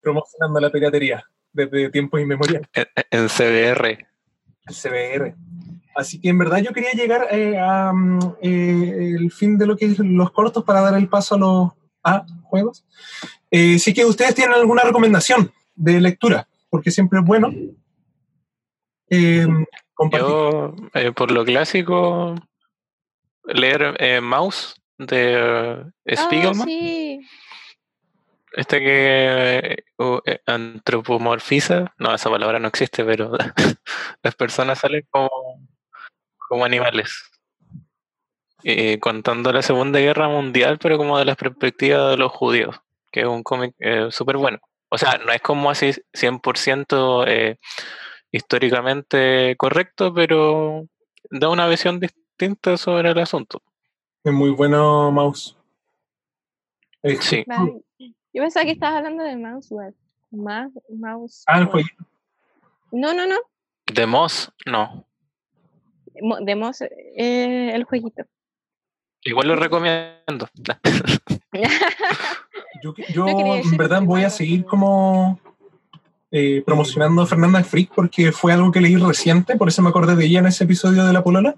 Promocionando 0.00 0.60
la 0.60 0.70
piratería 0.70 1.24
desde 1.52 1.90
tiempos 1.90 2.20
inmemoriales. 2.20 2.68
En, 2.74 2.86
en 3.10 3.28
CBR. 3.28 3.86
el 3.86 4.74
CBR. 4.74 5.34
Así 5.94 6.20
que 6.20 6.28
en 6.28 6.38
verdad 6.38 6.58
yo 6.58 6.72
quería 6.72 6.92
llegar 6.92 7.28
eh, 7.30 7.58
a 7.58 7.92
mm, 7.92 8.36
eh, 8.42 9.14
el 9.18 9.30
fin 9.30 9.56
de 9.56 9.66
lo 9.66 9.76
que 9.76 9.86
es 9.86 9.98
los 9.98 10.30
cortos 10.32 10.64
para 10.64 10.80
dar 10.80 10.94
el 10.94 11.08
paso 11.08 11.36
a 11.36 11.38
los 11.38 11.72
a 12.02 12.26
juegos. 12.42 12.84
Eh, 13.50 13.76
es 13.76 13.94
que 13.94 14.04
ustedes 14.04 14.34
tienen 14.34 14.54
alguna 14.54 14.82
recomendación 14.82 15.50
de 15.74 16.00
lectura, 16.00 16.46
porque 16.68 16.90
siempre 16.90 17.20
es 17.20 17.24
bueno. 17.24 17.52
Eh. 19.10 19.46
Yo, 20.12 20.74
eh, 20.94 21.12
por 21.12 21.30
lo 21.30 21.44
clásico, 21.44 22.34
leer 23.44 23.96
eh, 23.98 24.20
Mouse 24.20 24.74
de 24.98 25.84
eh, 26.04 26.16
Spiegelman. 26.16 26.62
Ah, 26.62 26.64
sí. 26.64 27.20
Este 28.56 28.78
que 28.78 29.84
uh, 29.98 30.20
antropomorfiza, 30.46 31.92
no, 31.98 32.14
esa 32.14 32.30
palabra 32.30 32.60
no 32.60 32.68
existe, 32.68 33.04
pero 33.04 33.32
las 34.22 34.34
personas 34.36 34.78
salen 34.78 35.04
como, 35.10 35.28
como 36.48 36.64
animales. 36.64 37.30
Eh, 38.66 38.98
contando 38.98 39.52
la 39.52 39.60
Segunda 39.60 39.98
Guerra 39.98 40.28
Mundial, 40.28 40.78
pero 40.80 40.96
como 40.96 41.18
de 41.18 41.26
la 41.26 41.34
perspectiva 41.34 42.08
de 42.08 42.16
los 42.16 42.32
judíos, 42.32 42.80
que 43.12 43.20
es 43.20 43.26
un 43.26 43.42
cómic 43.42 43.74
eh, 43.78 44.06
súper 44.10 44.38
bueno. 44.38 44.58
O 44.88 44.96
sea, 44.96 45.18
no 45.18 45.32
es 45.32 45.42
como 45.42 45.68
así 45.68 45.92
100% 46.14 47.24
eh, 47.26 47.58
históricamente 48.34 49.54
correcto, 49.56 50.12
pero 50.12 50.88
da 51.30 51.48
una 51.48 51.68
visión 51.68 52.00
distinta 52.00 52.76
sobre 52.76 53.10
el 53.10 53.18
asunto. 53.18 53.62
Es 54.24 54.32
muy 54.32 54.50
bueno, 54.50 55.12
Mouse. 55.12 55.56
Eh, 57.02 57.16
Sí. 57.20 57.44
Vale. 57.46 57.82
Yo 57.98 58.42
pensaba 58.42 58.64
que 58.64 58.72
estabas 58.72 58.96
hablando 58.96 59.22
de 59.22 59.36
Mouseweb. 59.36 59.94
Ma 60.32 60.68
mouse. 60.88 61.44
Ah, 61.46 61.60
el 61.60 61.66
jueguito. 61.66 62.04
No, 62.90 63.14
no, 63.14 63.24
no. 63.24 63.36
De 63.86 64.04
Moss, 64.06 64.50
no. 64.66 65.06
De 66.40 66.56
Moss, 66.56 66.80
eh, 66.80 67.70
el 67.72 67.84
jueguito. 67.84 68.24
Igual 69.22 69.48
lo 69.48 69.56
recomiendo. 69.56 70.48
Yo, 72.82 72.94
yo, 73.10 73.26
No 73.26 73.54
en 73.54 73.76
verdad 73.76 74.02
voy 74.02 74.24
a 74.24 74.30
seguir 74.30 74.64
como 74.64 75.38
eh, 76.36 76.64
promocionando 76.66 77.22
a 77.22 77.26
Fernanda 77.26 77.62
Freak 77.62 77.92
porque 77.94 78.32
fue 78.32 78.52
algo 78.52 78.72
que 78.72 78.80
leí 78.80 78.96
reciente, 78.96 79.54
por 79.54 79.68
eso 79.68 79.82
me 79.82 79.90
acordé 79.90 80.16
de 80.16 80.24
ella 80.24 80.40
en 80.40 80.46
ese 80.46 80.64
episodio 80.64 81.06
de 81.06 81.12
La 81.12 81.22
Polola. 81.22 81.54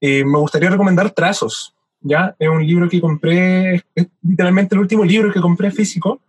Eh, 0.00 0.24
me 0.24 0.38
gustaría 0.38 0.70
recomendar 0.70 1.12
Trazos, 1.12 1.72
¿ya? 2.00 2.34
Es 2.36 2.48
un 2.48 2.66
libro 2.66 2.88
que 2.88 3.00
compré, 3.00 3.76
es, 3.94 4.08
literalmente 4.22 4.74
el 4.74 4.80
último 4.80 5.04
libro 5.04 5.32
que 5.32 5.40
compré 5.40 5.70
físico, 5.70 6.20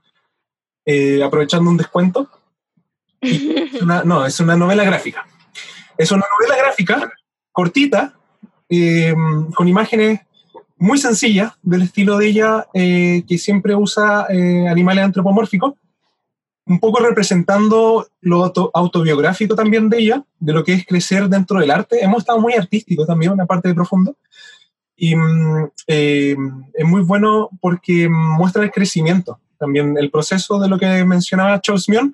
eh, 0.85 1.23
aprovechando 1.23 1.71
un 1.71 1.77
descuento. 1.77 2.29
No, 4.05 4.23
es 4.23 4.39
una 4.39 4.55
novela 4.55 4.83
gráfica. 4.83 5.25
Es 5.97 6.11
una 6.11 6.25
novela 6.39 6.61
gráfica 6.61 7.11
cortita, 7.51 8.13
eh, 8.69 9.15
con 9.55 9.67
imágenes 9.67 10.19
muy 10.77 10.99
sencillas, 10.99 11.53
del 11.63 11.81
estilo 11.81 12.19
de 12.19 12.27
ella, 12.27 12.67
que 12.71 13.37
siempre 13.39 13.73
usa 13.73 14.27
animales 14.69 15.05
antropomórficos, 15.05 15.73
un 16.67 16.79
poco 16.79 16.99
representando 16.99 18.07
lo 18.21 18.43
auto- 18.43 18.71
autobiográfico 18.73 19.55
también 19.55 19.89
de 19.89 19.99
ella, 19.99 20.23
de 20.39 20.53
lo 20.53 20.63
que 20.63 20.73
es 20.73 20.85
crecer 20.85 21.29
dentro 21.29 21.59
del 21.59 21.71
arte. 21.71 22.03
Hemos 22.03 22.19
estado 22.19 22.39
muy 22.39 22.53
artísticos 22.53 23.07
también, 23.07 23.31
una 23.31 23.45
parte 23.45 23.69
de 23.69 23.75
profundo. 23.75 24.15
Y 24.95 25.15
mm, 25.15 25.69
eh, 25.87 26.35
es 26.73 26.85
muy 26.85 27.01
bueno 27.01 27.49
porque 27.61 28.09
muestra 28.09 28.63
el 28.63 28.71
crecimiento, 28.71 29.39
también 29.57 29.97
el 29.97 30.09
proceso 30.11 30.59
de 30.59 30.67
lo 30.67 30.77
que 30.77 31.05
mencionaba 31.05 31.61
Charles 31.61 31.87
Mion, 31.87 32.13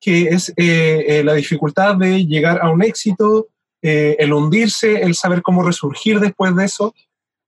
que 0.00 0.28
es 0.28 0.50
eh, 0.56 1.04
eh, 1.08 1.24
la 1.24 1.34
dificultad 1.34 1.96
de 1.96 2.26
llegar 2.26 2.60
a 2.62 2.70
un 2.70 2.82
éxito, 2.82 3.48
el 3.86 4.32
hundirse, 4.32 5.02
el 5.02 5.14
saber 5.14 5.42
cómo 5.42 5.62
resurgir 5.62 6.18
después 6.18 6.56
de 6.56 6.64
eso. 6.64 6.94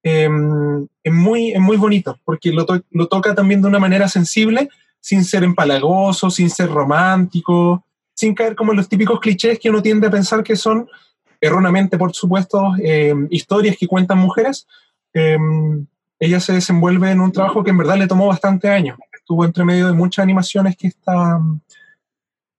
Es, 0.02 0.31
muy, 0.31 1.52
es 1.52 1.60
muy 1.60 1.78
bonito, 1.78 2.18
porque 2.24 2.52
lo, 2.52 2.66
lo 2.90 3.09
toca 3.09 3.35
también 3.35 3.62
de 3.62 3.68
una 3.68 3.78
manera 3.78 4.06
sensible, 4.06 4.68
sin 5.01 5.24
ser 5.24 5.44
empalagoso, 5.44 6.31
sin 6.31 6.51
ser 6.51 6.70
romántico, 6.70 7.85
sin 8.14 8.35
caer 8.35 8.56
como 8.56 8.73
en 8.73 8.78
los 8.78 8.89
típicos 8.89 9.20
clichés 9.20 9.59
que 9.59 9.70
uno 9.70 9.82
tiende 9.82 10.06
a 10.06 10.10
pensar 10.10 10.43
que 10.43 10.56
son, 10.56 10.89
erróneamente 11.40 11.98
por 11.98 12.14
supuesto, 12.14 12.74
eh, 12.82 13.14
historias 13.31 13.77
que 13.78 13.86
cuentan 13.86 14.18
mujeres. 14.18 14.66
Eh, 15.12 15.36
ella 16.18 16.40
se 16.40 16.55
desenvuelve 16.55 17.10
en 17.10 17.20
un 17.20 17.32
trabajo 17.32 17.62
que 17.62 17.70
en 17.70 17.78
verdad 17.78 17.98
le 17.98 18.06
tomó 18.06 18.27
bastante 18.27 18.68
años. 18.68 18.98
Estuvo 19.12 19.44
entre 19.44 19.64
medio 19.64 19.86
de 19.86 19.93
muchas 19.93 20.23
animaciones 20.23 20.77
que 20.77 20.86
esta, 20.89 21.40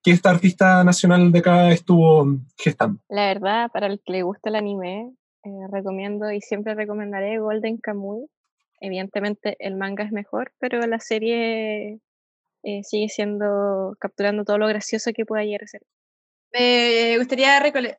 que 0.04 0.12
esta 0.12 0.30
artista 0.30 0.84
nacional 0.84 1.32
de 1.32 1.40
acá 1.40 1.72
estuvo 1.72 2.38
gestando. 2.56 3.00
La 3.10 3.28
verdad, 3.28 3.72
para 3.72 3.88
el 3.88 4.00
que 4.06 4.12
le 4.12 4.24
gusta 4.24 4.50
el 4.50 4.56
anime, 4.56 5.12
eh, 5.44 5.68
recomiendo 5.72 6.32
y 6.32 6.42
siempre 6.42 6.76
recomendaré 6.76 7.40
Golden 7.40 7.78
Kamuy. 7.78 8.28
Evidentemente 8.80 9.56
el 9.60 9.76
manga 9.76 10.04
es 10.04 10.12
mejor, 10.12 10.52
pero 10.60 10.86
la 10.86 11.00
serie 11.00 12.00
eh, 12.68 12.84
sigue 12.84 13.08
siendo, 13.08 13.96
capturando 13.98 14.44
todo 14.44 14.58
lo 14.58 14.68
gracioso 14.68 15.12
que 15.16 15.26
pueda 15.26 15.46
llegar 15.46 15.66
ser. 15.68 15.82
Me 16.52 17.18
gustaría 17.18 17.58
recole- 17.62 17.98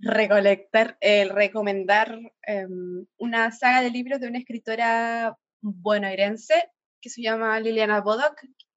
recolectar, 0.00 0.96
eh, 1.00 1.28
recomendar 1.28 2.18
em, 2.42 3.06
una 3.18 3.52
saga 3.52 3.80
de 3.80 3.90
libros 3.90 4.18
de 4.20 4.26
una 4.26 4.38
escritora 4.38 5.36
buenoirense 5.60 6.72
que 7.00 7.10
se 7.10 7.22
llama 7.22 7.60
Liliana 7.60 8.00
Bodoc 8.00 8.34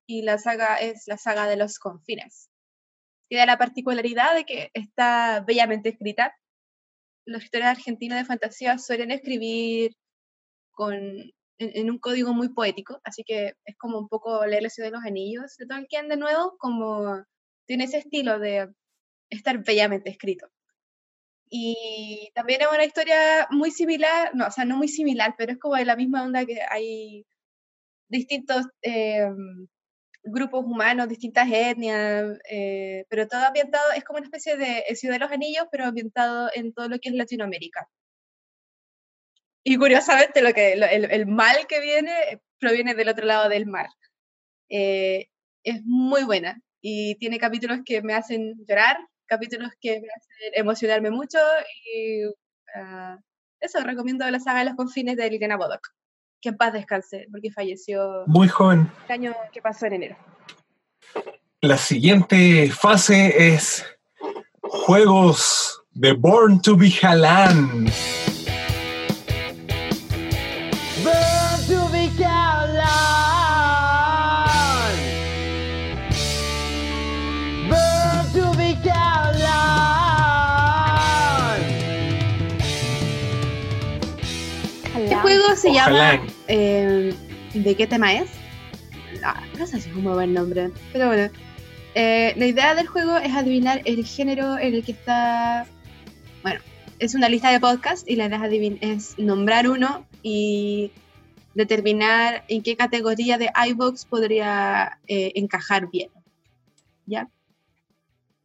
y 0.07 0.21
la 0.21 0.37
saga 0.37 0.75
es 0.75 1.07
la 1.07 1.17
saga 1.17 1.47
de 1.47 1.57
los 1.57 1.79
confines. 1.79 2.51
Tiene 3.27 3.47
la 3.47 3.57
particularidad 3.57 4.35
de 4.35 4.45
que 4.45 4.69
está 4.75 5.43
bellamente 5.47 5.89
escrita. 5.89 6.35
Los 7.25 7.43
escritores 7.43 7.77
argentinos 7.77 8.19
de 8.19 8.25
fantasía 8.25 8.77
suelen 8.77 9.09
escribir 9.09 9.93
con, 10.69 11.01
en, 11.57 11.89
un 11.89 11.99
código 11.99 12.33
muy 12.33 12.49
poético, 12.49 12.99
así 13.03 13.23
que 13.23 13.53
es 13.65 13.77
como 13.77 13.99
un 13.99 14.07
poco 14.07 14.45
leer 14.45 14.63
La 14.63 14.69
ciudad 14.69 14.89
de 14.89 14.95
los 14.95 15.05
anillos 15.05 15.55
de 15.57 15.65
Tolkien 15.67 16.07
de 16.09 16.17
nuevo, 16.17 16.57
como 16.57 17.23
tiene 17.65 17.85
ese 17.85 17.99
estilo 17.99 18.39
de 18.39 18.69
estar 19.29 19.63
bellamente 19.63 20.09
escrito. 20.09 20.47
Y 21.49 22.31
también 22.33 22.61
es 22.61 22.67
una 22.73 22.85
historia 22.85 23.47
muy 23.51 23.71
similar, 23.71 24.31
no, 24.35 24.47
o 24.47 24.51
sea, 24.51 24.65
no 24.65 24.77
muy 24.77 24.87
similar, 24.87 25.35
pero 25.37 25.53
es 25.53 25.59
como 25.59 25.75
de 25.75 25.85
la 25.85 25.95
misma 25.95 26.23
onda 26.23 26.45
que 26.45 26.59
hay 26.69 27.25
distintos 28.09 28.65
eh, 28.81 29.29
grupos 30.25 30.65
humanos, 30.65 31.07
distintas 31.07 31.47
etnias, 31.51 32.37
eh, 32.49 33.05
pero 33.09 33.27
todo 33.27 33.45
ambientado, 33.45 33.91
es 33.95 34.03
como 34.03 34.17
una 34.17 34.27
especie 34.27 34.57
de 34.57 34.83
eh, 34.87 34.95
Ciudad 34.95 35.15
de 35.15 35.19
los 35.19 35.31
Anillos, 35.31 35.67
pero 35.71 35.85
ambientado 35.85 36.49
en 36.53 36.73
todo 36.73 36.89
lo 36.89 36.99
que 36.99 37.09
es 37.09 37.15
Latinoamérica. 37.15 37.87
Y 39.67 39.77
curiosamente, 39.77 40.41
lo 40.43 40.53
que, 40.53 40.75
lo- 40.75 40.85
el, 40.85 41.05
el 41.11 41.25
mal 41.25 41.65
que 41.67 41.81
viene 41.81 42.11
eh, 42.31 42.39
proviene 42.59 42.93
del 42.93 43.09
otro 43.09 43.25
lado 43.25 43.49
del 43.49 43.65
mar. 43.65 43.87
Eh, 44.69 45.27
es 45.63 45.81
muy 45.83 46.23
buena 46.23 46.61
y 46.81 47.15
tiene 47.15 47.39
capítulos 47.39 47.79
que 47.83 48.01
me 48.03 48.13
hacen 48.13 48.53
llorar, 48.67 48.97
capítulos 49.25 49.71
que 49.81 49.93
me 50.01 50.07
hacen 50.07 50.53
emocionarme 50.53 51.09
mucho 51.09 51.39
y 51.91 52.21
ah, 52.75 53.17
eso, 53.59 53.79
recomiendo 53.83 54.29
la 54.29 54.39
saga 54.39 54.59
de 54.59 54.65
los 54.65 54.75
confines 54.75 55.17
de 55.17 55.29
Liliana 55.31 55.57
Bodoc. 55.57 55.87
Que 56.41 56.49
en 56.49 56.57
paz 56.57 56.71
descanse, 56.73 57.25
porque 57.31 57.49
falleció 57.51 58.23
Muy 58.27 58.47
joven. 58.47 58.91
el 59.07 59.11
año 59.11 59.35
que 59.51 59.63
pasó 59.63 59.87
en 59.87 59.93
enero. 59.93 60.17
La 61.61 61.77
siguiente 61.77 62.69
fase 62.69 63.47
es 63.55 63.83
juegos 64.61 65.81
de 65.91 66.13
Born 66.13 66.61
to 66.61 66.75
be 66.77 66.91
Halan. 67.01 67.87
Se 85.55 85.73
llama. 85.73 86.15
Ojalá. 86.15 86.21
eh, 86.47 87.13
¿De 87.53 87.75
qué 87.75 87.87
tema 87.87 88.13
es? 88.13 88.29
No, 89.21 89.33
no 89.57 89.65
sé 89.67 89.79
si 89.79 89.89
es 89.89 89.95
un 89.95 90.03
muy 90.03 90.13
buen 90.13 90.33
nombre. 90.33 90.71
Pero 90.91 91.07
bueno. 91.07 91.29
Eh, 91.97 92.33
la 92.35 92.45
idea 92.45 92.75
del 92.75 92.87
juego 92.87 93.15
es 93.17 93.33
adivinar 93.33 93.81
el 93.85 94.05
género 94.05 94.57
en 94.57 94.73
el 94.73 94.83
que 94.83 94.91
está. 94.91 95.65
Bueno, 96.43 96.59
es 96.99 97.15
una 97.15 97.29
lista 97.29 97.51
de 97.51 97.61
podcasts 97.61 98.03
y 98.05 98.17
la 98.17 98.25
idea 98.25 98.77
es, 98.81 99.17
nombrar 99.17 99.69
uno 99.69 100.05
y 100.21 100.91
determinar 101.53 102.43
en 102.49 102.61
qué 102.63 102.75
categoría 102.75 103.37
de 103.37 103.49
iVoox 103.69 104.05
podría 104.05 104.99
eh, 105.07 105.31
encajar 105.35 105.89
bien. 105.89 106.09
¿Ya? 107.05 107.29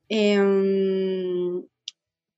Em, 0.09 1.65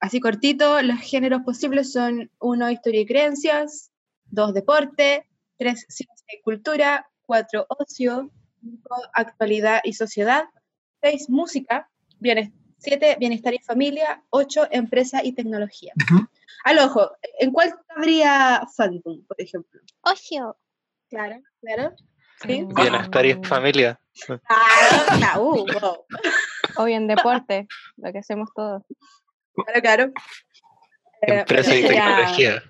así 0.00 0.18
cortito, 0.18 0.80
los 0.80 0.98
géneros 1.00 1.42
posibles 1.42 1.92
son 1.92 2.30
uno, 2.38 2.70
historia 2.70 3.02
y 3.02 3.06
creencias, 3.06 3.91
dos, 4.32 4.52
deporte, 4.54 5.28
tres, 5.59 5.84
ciencia 5.88 6.26
y 6.36 6.40
cultura, 6.42 7.09
cuatro, 7.24 7.66
ocio, 7.68 8.30
cinco, 8.60 8.96
actualidad 9.12 9.80
y 9.84 9.92
sociedad, 9.92 10.44
seis, 11.00 11.28
música, 11.28 11.88
bienes- 12.18 12.52
siete, 12.78 13.16
bienestar 13.20 13.54
y 13.54 13.59
familia, 13.60 14.24
ocho, 14.30 14.66
empresa 14.70 15.22
y 15.22 15.32
tecnología. 15.34 15.92
Al 16.64 16.78
ojo, 16.78 17.12
¿en 17.38 17.52
cuál 17.52 17.74
cabría 17.86 18.62
Phantom, 18.76 19.24
por 19.26 19.40
ejemplo? 19.40 19.80
Ocio. 20.00 20.56
Claro, 21.09 21.40
claro. 21.60 21.94
¿Sí? 22.44 22.66
Bienestar 22.74 23.26
y 23.26 23.34
familia. 23.44 24.00
Claro, 24.26 25.04
claro, 25.18 25.42
uh, 25.42 25.66
wow. 25.80 26.06
O 26.78 26.84
bien 26.86 27.06
deporte, 27.06 27.68
lo 27.98 28.10
que 28.12 28.18
hacemos 28.20 28.48
todos. 28.54 28.82
Claro, 29.54 29.80
claro. 29.82 30.12
Eh, 31.20 31.40
Empresa 31.40 31.76
y 31.76 31.82
tecnología. 31.86 32.62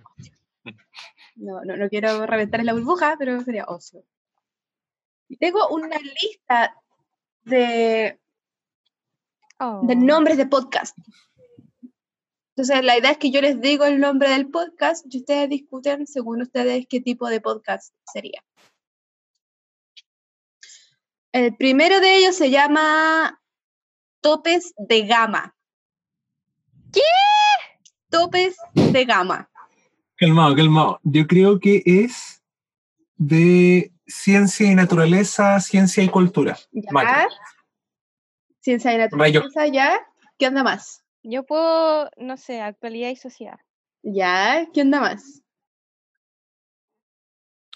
No, 1.37 1.65
no, 1.65 1.77
no 1.77 1.89
quiero 1.89 2.27
reventar 2.27 2.65
la 2.65 2.73
burbuja, 2.73 3.17
pero 3.19 3.41
sería 3.41 3.65
ocio. 3.65 4.05
Y 5.29 5.37
tengo 5.37 5.69
una 5.69 5.99
lista 5.99 6.77
de, 7.45 8.21
de 9.83 9.97
nombres 9.97 10.37
de 10.37 10.47
podcast. 10.47 10.97
Entonces, 12.55 12.85
la 12.85 12.99
idea 12.99 13.13
es 13.13 13.19
que 13.19 13.31
yo 13.31 13.41
les 13.41 13.61
digo 13.61 13.87
el 13.87 13.99
nombre 13.99 14.29
del 14.29 14.51
podcast 14.51 15.07
y 15.09 15.19
ustedes 15.19 15.49
discuten 15.49 16.07
según 16.07 16.43
ustedes 16.43 16.87
qué 16.87 17.01
tipo 17.01 17.29
de 17.29 17.41
podcast 17.41 17.95
sería. 18.13 18.45
El 21.33 21.57
primero 21.57 21.99
de 22.01 22.19
ellos 22.19 22.37
se 22.37 22.51
llama 22.51 23.41
Topes 24.21 24.75
de 24.77 25.07
Gama. 25.07 25.57
¿Qué? 26.93 27.01
Topes 28.11 28.55
de 28.75 29.05
Gama. 29.07 29.51
Calmado, 30.23 30.55
calmado. 30.55 31.01
Yo 31.03 31.27
creo 31.27 31.59
que 31.59 31.83
es 31.85 32.41
de 33.17 33.91
ciencia 34.07 34.71
y 34.71 34.75
naturaleza, 34.77 35.59
ciencia 35.59 36.01
y 36.05 36.09
cultura. 36.09 36.57
Macro. 36.93 37.11
¿Ya? 37.11 37.29
Ciencia 38.61 38.95
y 38.95 38.99
naturaleza, 38.99 39.67
¿ya? 39.67 39.99
¿Qué 40.39 40.47
onda 40.47 40.63
más? 40.63 41.05
Yo 41.25 41.43
puedo, 41.45 42.09
no 42.19 42.37
sé, 42.37 42.61
actualidad 42.61 43.09
y 43.09 43.17
sociedad. 43.17 43.59
¿Ya? 44.05 44.69
¿Qué 44.73 44.83
onda 44.83 45.01
más? 45.01 45.43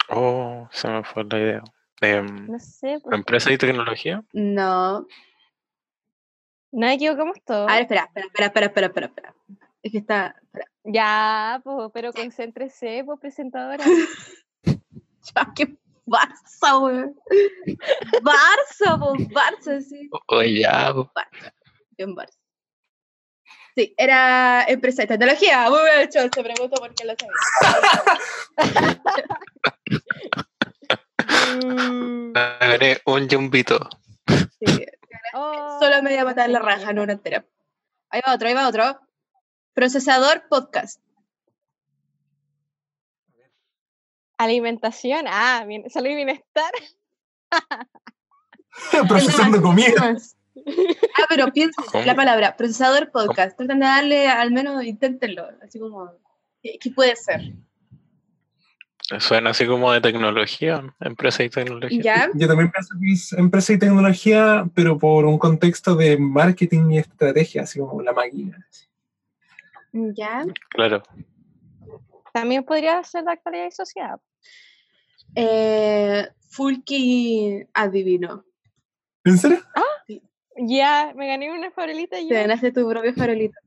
Oh, 0.08 0.68
se 0.70 0.86
me 0.86 1.02
fue 1.02 1.24
la 1.24 1.38
idea. 1.40 1.62
Em, 2.00 2.46
No 2.46 2.60
sé. 2.60 3.00
pues, 3.02 3.12
empresa 3.12 3.50
y 3.52 3.58
tecnología. 3.58 4.22
No. 4.32 5.04
No 6.70 6.86
equivocamos 6.88 7.38
todo. 7.44 7.68
A 7.68 7.72
ver, 7.72 7.82
espera, 7.82 8.04
espera, 8.04 8.26
espera, 8.26 8.46
espera, 8.46 8.66
espera, 8.66 8.86
espera, 8.86 9.06
espera. 9.08 9.34
Es 9.82 9.90
que 9.90 9.98
está. 9.98 10.36
espera. 10.44 10.66
Ya, 10.86 11.60
pues, 11.64 11.90
pero 11.92 12.12
concéntrese, 12.12 13.02
pues, 13.04 13.18
presentadora. 13.20 13.84
Ya, 15.34 15.52
qué 15.56 15.76
Barça, 16.06 16.78
weón. 16.80 17.16
Barça, 18.22 18.96
pues, 18.96 19.28
Barça, 19.30 19.80
sí. 19.80 20.08
Oye, 20.28 20.60
ya. 20.60 20.94
po. 20.94 21.10
Bien, 21.98 22.14
Barça. 22.14 22.38
Sí, 23.74 23.92
era 23.98 24.64
empresa 24.68 25.02
de 25.02 25.08
tecnología. 25.08 25.68
Muy 25.68 25.80
bien 25.82 26.02
hecho, 26.02 26.30
te 26.30 26.44
pregunto 26.44 26.76
por 26.76 26.94
qué 26.94 27.04
lo 27.04 27.16
sabía. 27.18 27.34
Gané 32.32 33.00
un 33.04 33.28
jumbito. 33.28 33.88
Sí, 34.60 34.86
Solo 35.32 36.02
media 36.02 36.24
patada 36.24 36.46
en 36.46 36.52
la 36.52 36.60
raja, 36.60 36.92
no 36.92 37.02
una 37.02 37.14
entera. 37.14 37.44
Ahí 38.10 38.20
va 38.26 38.34
otro, 38.34 38.48
ahí 38.48 38.54
va 38.54 38.68
otro. 38.68 39.00
Procesador 39.76 40.44
podcast. 40.48 41.02
Alimentación, 44.38 45.26
ah, 45.28 45.66
bien, 45.68 45.84
salud 45.90 46.08
y 46.08 46.14
bienestar. 46.14 46.72
Procesando 49.06 49.60
comida. 49.60 50.16
Ah, 51.18 51.26
pero 51.28 51.52
piensa 51.52 51.82
la 52.06 52.16
palabra 52.16 52.56
procesador 52.56 53.10
podcast. 53.10 53.58
Tratan 53.58 53.80
de 53.80 53.84
darle, 53.84 54.28
al 54.28 54.50
menos 54.50 54.82
inténtenlo. 54.82 55.46
Así 55.62 55.78
como, 55.78 56.10
¿qué, 56.62 56.78
qué 56.80 56.90
puede 56.92 57.14
ser? 57.14 57.52
Suena 59.18 59.50
así 59.50 59.66
como 59.66 59.92
de 59.92 60.00
tecnología. 60.00 60.82
Empresa 61.00 61.44
y 61.44 61.50
tecnología. 61.50 62.00
¿Ya? 62.02 62.30
Yo 62.32 62.48
también 62.48 62.70
pienso 62.70 62.94
que 62.98 63.12
es 63.12 63.34
empresa 63.34 63.74
y 63.74 63.78
tecnología, 63.78 64.70
pero 64.74 64.96
por 64.96 65.26
un 65.26 65.36
contexto 65.36 65.94
de 65.94 66.16
marketing 66.16 66.92
y 66.92 66.98
estrategia, 67.00 67.64
así 67.64 67.78
como 67.78 68.00
la 68.00 68.14
máquina. 68.14 68.66
¿Ya? 70.14 70.44
Claro. 70.70 71.02
También 72.32 72.64
podría 72.64 73.02
ser 73.04 73.24
de 73.24 73.32
actualidad 73.32 73.66
y 73.66 73.72
sociedad. 73.72 74.20
Eh, 75.34 76.28
Fulky 76.50 77.64
adivino. 77.74 78.44
¿En 79.24 79.38
serio? 79.38 79.58
Ya, 80.58 81.12
me 81.14 81.26
gané 81.26 81.52
una 81.52 81.70
farolita 81.70 82.16
Te 82.16 82.28
ganaste 82.34 82.72
tu 82.72 82.88
propio 82.88 83.12
farolito. 83.14 83.58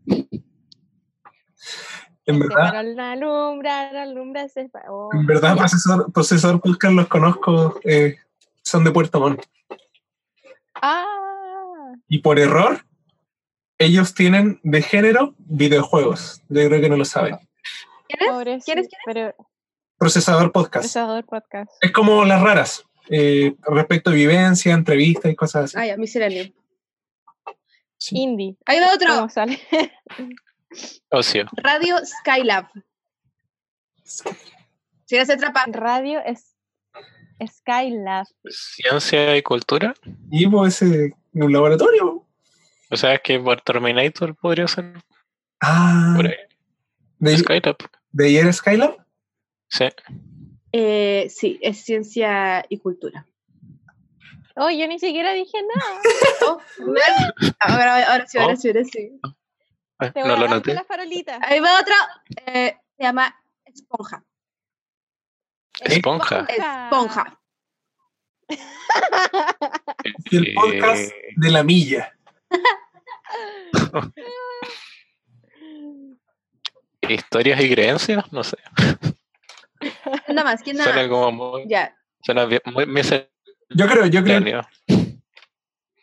En 2.26 2.36
Se 2.36 2.48
verdad, 2.48 2.72
paró 2.72 2.84
la 2.84 3.12
alumbra, 3.12 3.92
la 3.92 4.04
alumbra 4.04 4.48
se 4.50 4.70
paró. 4.70 5.10
en 5.14 5.26
verdad 5.26 5.58
procesador, 5.58 6.12
procesador 6.14 6.62
podcast 6.62 6.94
los 6.94 7.08
conozco, 7.08 7.80
eh, 7.84 8.18
son 8.64 8.84
de 8.84 8.92
Puerto 8.92 9.20
Montt. 9.20 9.44
Ah, 10.76 11.94
Y 12.08 12.20
por 12.20 12.40
error, 12.40 12.80
ellos 13.80 14.14
tienen 14.14 14.60
de 14.64 14.82
género 14.82 15.34
videojuegos. 15.40 16.42
Yo 16.50 16.68
creo 16.68 16.82
que 16.82 16.90
no 16.90 16.98
lo 16.98 17.06
saben. 17.06 17.38
¿Quién 18.08 18.60
¿Quién 18.62 18.80
es? 18.80 18.88
Pero 19.06 19.34
Procesador 19.98 20.52
podcast. 20.52 20.84
procesador 20.84 21.26
podcast. 21.26 21.72
Es 21.82 21.92
como 21.92 22.24
las 22.26 22.42
raras. 22.42 22.84
eh, 23.10 23.56
respecto 23.64 24.12
a 24.12 24.14
vivencia, 24.14 24.74
entrevistas 24.74 25.32
y 25.32 25.36
cosas 25.36 25.66
así. 25.66 25.78
Ah, 25.78 25.86
ya, 25.88 25.98
Misceláneo. 25.98 26.46
Indie. 28.12 28.56
Ahí 28.66 28.80
va 28.80 28.94
otro. 28.94 29.16
¿Cómo 29.16 29.30
sale? 29.30 29.60
Ocio. 31.12 31.48
Radio 31.54 31.98
Skylab. 32.06 32.68
Si 34.04 35.16
eres 35.16 35.30
atrapa. 35.30 35.66
Radio 35.68 36.22
es 36.26 36.56
Skylab. 37.46 38.26
Ciencia 38.50 39.36
y 39.36 39.42
cultura. 39.42 39.94
Y 40.32 40.48
pues 40.48 40.82
ese 40.82 41.14
un 41.34 41.52
laboratorio. 41.52 42.26
O 42.90 42.98
sea, 42.98 43.14
es 43.14 43.22
que 43.22 43.40
por 43.40 43.62
Terminator 43.62 44.36
podría 44.36 44.68
ser. 44.68 44.94
Ah. 45.62 46.14
Por 46.16 46.28
ahí. 46.28 46.36
¿De, 47.20 47.38
Skylab. 47.38 47.78
¿De 48.12 48.26
ahí 48.26 48.38
era 48.38 48.52
Skylab? 48.54 48.98
Sí. 49.68 49.86
Eh, 50.72 51.28
sí, 51.30 51.60
es 51.62 51.84
ciencia 51.84 52.66
y 52.70 52.80
cultura. 52.80 53.26
Oh, 54.56 54.70
yo 54.70 54.88
ni 54.88 55.00
siquiera 55.00 55.34
dije 55.34 55.58
nada. 55.64 56.02
Oh, 56.42 56.62
ahora, 57.60 58.12
ahora 58.12 58.28
sí, 58.28 58.38
ahora 58.38 58.56
sí, 58.56 58.70
ahora 58.70 58.84
sí. 58.86 59.20
Ah, 60.00 60.12
Te 60.12 60.22
voy 60.22 60.30
no 60.30 60.36
a 60.36 60.38
lo 60.38 60.44
dar 60.44 60.50
noté. 60.52 60.74
la 60.74 60.84
farolita. 60.86 61.40
Ahí 61.44 61.60
va 61.60 61.80
otro. 61.80 61.94
eh, 62.46 62.78
se 62.98 63.04
llama 63.04 63.36
Esponja. 63.66 64.24
Esponja. 65.82 66.46
Esponja. 66.50 67.40
El 70.32 70.54
podcast 70.56 71.12
de 71.36 71.52
la 71.52 71.64
milla. 71.64 72.16
Historias 77.08 77.62
y 77.62 77.70
creencias, 77.74 78.32
no 78.32 78.44
sé. 78.44 78.58
¿Quién 80.26 80.36
da 80.36 80.44
más? 80.44 80.62
¿Quién 80.62 80.78
da 80.78 80.84
Suena 80.84 81.08
como 81.10 81.32
muy. 81.32 81.64
Ya. 81.68 81.96
Suena 82.22 82.46
bien- 82.46 82.62
muy 82.66 82.86
misceláneo. 82.86 83.30
Yo 83.70 83.88
creo, 83.88 84.06
yo 84.08 84.24
creo. 84.24 84.62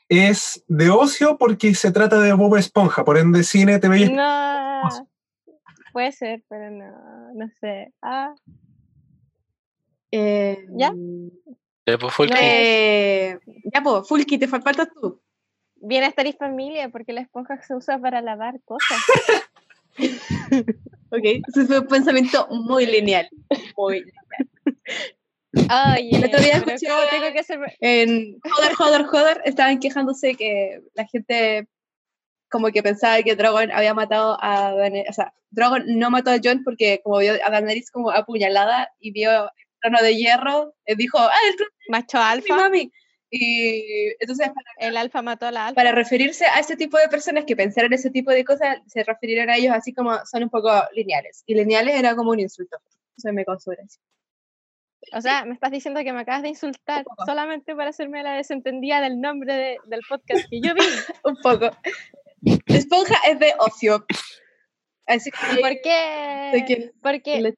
Es 0.09 0.65
de 0.69 0.89
ocio 0.90 1.36
porque 1.36 1.74
se 1.74 1.90
trata 1.90 2.20
de 2.20 2.32
Bob 2.32 2.57
Esponja, 2.57 3.05
por 3.05 3.19
ende 3.19 3.43
cine, 3.43 3.78
TV 3.81 3.98
y 3.98 4.09
No. 4.12 4.82
Puede 5.93 6.12
ser, 6.12 6.44
pero 6.48 6.70
no, 6.70 7.32
no 7.35 7.48
sé. 7.61 7.93
Ah, 8.03 8.35
Eh, 10.12 10.65
¿Ya? 10.70 10.93
Ya, 11.86 11.98
pues, 11.98 12.15
Fulky. 12.15 12.35
eh, 12.40 13.39
ya, 13.74 13.82
pues, 13.82 14.09
Fulky, 14.09 14.39
te 14.39 14.48
fal- 14.48 14.62
faltas 14.62 14.89
tú. 14.94 15.20
Bienestar 15.77 16.27
y 16.27 16.32
familia, 16.32 16.89
porque 16.89 17.12
la 17.12 17.20
esponja 17.20 17.61
se 17.62 17.74
usa 17.74 17.98
para 17.98 18.20
lavar 18.23 18.61
cosas. 18.65 18.98
Ok, 21.11 21.23
ese 21.23 21.65
fue 21.66 21.78
un 21.78 21.86
pensamiento 21.86 22.48
muy 22.51 22.85
lineal. 22.85 23.28
Muy 23.77 24.05
Oye, 25.55 26.11
El 26.16 26.24
otro 26.24 26.40
día 26.40 26.55
escuché- 26.55 26.89
¿cómo 26.89 27.01
tengo 27.11 27.32
que 27.32 27.43
ser? 27.44 27.61
En 27.81 28.39
Joder, 28.43 28.74
Joder, 28.74 29.05
Joder, 29.05 29.43
estaban 29.44 29.78
quejándose 29.78 30.35
que 30.35 30.82
la 30.94 31.07
gente 31.07 31.69
como 32.51 32.69
que 32.73 32.82
pensaba 32.82 33.23
que 33.23 33.36
Dragon 33.36 33.70
había 33.73 33.94
matado 33.94 34.36
a 34.43 34.73
Daenerys, 34.73 35.11
o 35.11 35.12
sea, 35.12 35.32
Dragon 35.51 35.82
no 35.86 36.11
mató 36.11 36.31
a 36.31 36.39
Jon 36.43 36.62
porque 36.65 37.01
como 37.03 37.19
vio 37.19 37.35
a 37.43 37.51
Daenerys 37.51 37.90
como 37.90 38.11
apuñalada 38.11 38.90
y 39.01 39.12
vio 39.12 39.44
el 39.44 39.51
trono 39.81 40.03
de 40.03 40.16
hierro, 40.16 40.74
él 40.85 40.97
dijo, 40.97 41.19
ah, 41.19 41.31
el 41.48 41.57
trono 41.57 41.70
Macho 41.89 42.19
alfa. 42.19 42.57
mami. 42.57 42.93
Y 43.38 44.14
entonces 44.20 44.48
para, 44.48 44.70
El 44.88 44.96
alfa 44.96 45.22
mató 45.22 45.46
a 45.46 45.50
la 45.52 45.66
alfa. 45.68 45.74
para 45.76 45.92
referirse 45.92 46.44
a 46.46 46.60
ese 46.60 46.76
tipo 46.76 46.96
de 46.98 47.08
personas 47.08 47.44
que 47.44 47.54
pensaron 47.56 47.92
ese 47.92 48.10
tipo 48.10 48.30
de 48.30 48.44
cosas, 48.44 48.78
se 48.86 49.02
refirieron 49.04 49.50
a 49.50 49.56
ellos 49.56 49.74
así 49.74 49.92
como 49.92 50.18
son 50.26 50.44
un 50.44 50.50
poco 50.50 50.70
lineales. 50.92 51.42
Y 51.46 51.54
lineales 51.54 51.94
era 51.98 52.14
como 52.16 52.30
un 52.30 52.40
insulto. 52.40 52.76
Eso 53.16 53.32
me 53.32 53.44
gracia. 53.44 54.00
O 55.12 55.20
sea, 55.20 55.44
me 55.44 55.54
estás 55.54 55.70
diciendo 55.70 56.02
que 56.02 56.12
me 56.12 56.20
acabas 56.20 56.42
de 56.42 56.48
insultar 56.48 57.04
solamente 57.26 57.76
para 57.76 57.90
hacerme 57.90 58.22
la 58.22 58.32
desentendida 58.34 59.00
del 59.00 59.20
nombre 59.20 59.54
de- 59.54 59.78
del 59.86 60.00
podcast 60.08 60.44
que 60.50 60.60
yo 60.60 60.74
vi. 60.74 60.80
un 61.24 61.36
poco. 61.36 61.70
Esponja 62.66 63.14
es 63.28 63.38
de 63.38 63.52
ocio. 63.58 64.04
Así 65.06 65.30
que, 65.30 65.60
¿Por 65.60 65.70
¿De 65.70 65.80
qué? 65.80 66.50
Porque, 66.52 66.92
¿Por 67.00 67.22
qué? 67.22 67.54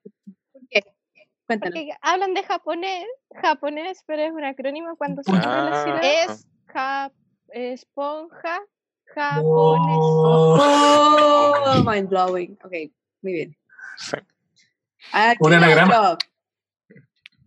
Cuéntanos. 1.48 1.74
porque 1.76 1.90
hablan 2.02 2.34
de 2.34 2.42
japonés, 2.44 3.04
japonés, 3.42 4.04
pero 4.06 4.22
es 4.22 4.30
un 4.32 4.44
acrónimo 4.44 4.96
cuando 4.96 5.22
se 5.24 5.32
Ah. 5.32 5.36
escribe 5.36 5.70
la 5.70 5.82
sílaba. 5.82 6.00
Es 6.00 6.46
ja- 6.66 7.12
esponja 7.48 8.60
japonés. 9.06 9.96
Oh, 10.00 11.82
mind 11.84 12.08
blowing. 12.10 12.52
Ok, 12.62 12.72
muy 13.22 13.32
bien. 13.32 13.56
Sí. 13.96 14.16
Aquí 15.12 15.38
Un 15.40 15.54
anagrama. 15.54 16.10
otro. 16.12 16.28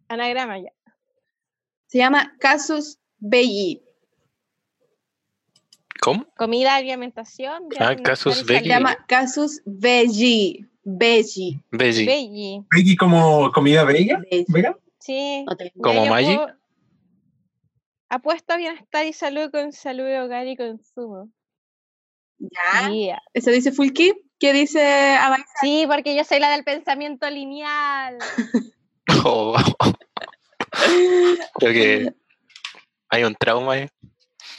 Anagrama 0.10 0.58
ya. 0.58 0.72
Se 1.86 2.00
llama 2.00 2.34
Casus 2.40 2.98
Belli. 3.20 3.84
¿Cómo? 6.02 6.26
Comida, 6.36 6.76
alimentación. 6.76 7.68
Ah, 7.80 7.96
casus 7.96 8.38
no 8.38 8.44
Se 8.48 8.54
belli. 8.54 8.68
llama 8.68 8.98
Casus 9.08 9.62
Belli. 9.66 10.68
Belli. 10.84 11.62
Veggie. 11.72 12.06
Belli. 12.06 12.66
Veggie 12.76 12.96
como 12.98 13.52
comida. 13.52 13.84
¿Vega? 13.84 14.78
Sí. 15.00 15.46
¿Como 15.82 16.06
Maggi? 16.06 16.38
Apuesto 18.10 18.54
a 18.54 18.58
bienestar 18.58 19.06
y 19.06 19.14
salud 19.14 19.52
con 19.52 19.72
salud 19.72 20.06
de 20.06 20.20
hogar 20.20 20.48
y 20.48 20.58
consumo. 20.58 21.30
Ya. 22.40 22.90
Yeah. 22.90 23.22
Eso 23.34 23.52
dice 23.52 23.72
Fulky. 23.72 24.14
¿Qué 24.40 24.54
dice 24.54 25.16
Abay? 25.16 25.44
Sí, 25.62 25.86
porque 25.88 26.16
yo 26.16 26.24
soy 26.24 26.40
la 26.40 26.50
del 26.50 26.64
pensamiento 26.64 27.30
lineal. 27.30 28.18
Oh. 29.24 29.56
Creo 31.60 31.74
que 31.74 32.14
hay 33.10 33.24
un 33.24 33.36
trauma 33.36 33.74
ahí. 33.74 33.88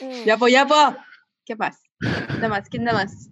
Mm. 0.01 0.25
Ya, 0.25 0.37
po, 0.37 0.47
ya, 0.47 0.67
po. 0.67 0.95
¿Qué 1.45 1.57
más? 1.57 1.81
¿Quién 1.99 2.41
da 2.41 2.49
más? 2.49 2.69
¿Quién 2.69 2.85
da 2.85 2.93
más? 2.93 3.32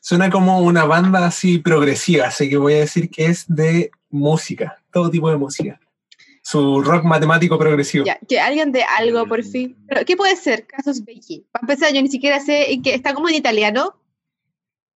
Suena 0.00 0.30
como 0.30 0.60
una 0.60 0.84
banda 0.84 1.26
así 1.26 1.58
progresiva, 1.58 2.26
así 2.26 2.48
que 2.48 2.56
voy 2.56 2.74
a 2.74 2.78
decir 2.80 3.10
que 3.10 3.26
es 3.26 3.44
de 3.48 3.90
música, 4.08 4.82
todo 4.92 5.10
tipo 5.10 5.30
de 5.30 5.36
música. 5.36 5.78
Su 6.42 6.80
rock 6.82 7.04
matemático 7.04 7.58
progresivo. 7.58 8.06
Ya, 8.06 8.18
que 8.26 8.40
alguien 8.40 8.72
de 8.72 8.82
algo, 8.82 9.26
por 9.26 9.42
fin. 9.44 9.76
Pero, 9.88 10.04
¿qué 10.06 10.16
puede 10.16 10.36
ser? 10.36 10.66
Casus 10.66 11.04
Belli. 11.04 11.46
Para 11.52 11.62
empezar, 11.64 11.92
yo 11.92 12.00
ni 12.00 12.08
siquiera 12.08 12.40
sé 12.40 12.72
en 12.72 12.82
qué. 12.82 12.94
Está 12.94 13.12
como 13.14 13.28
en 13.28 13.34
italiano. 13.34 13.94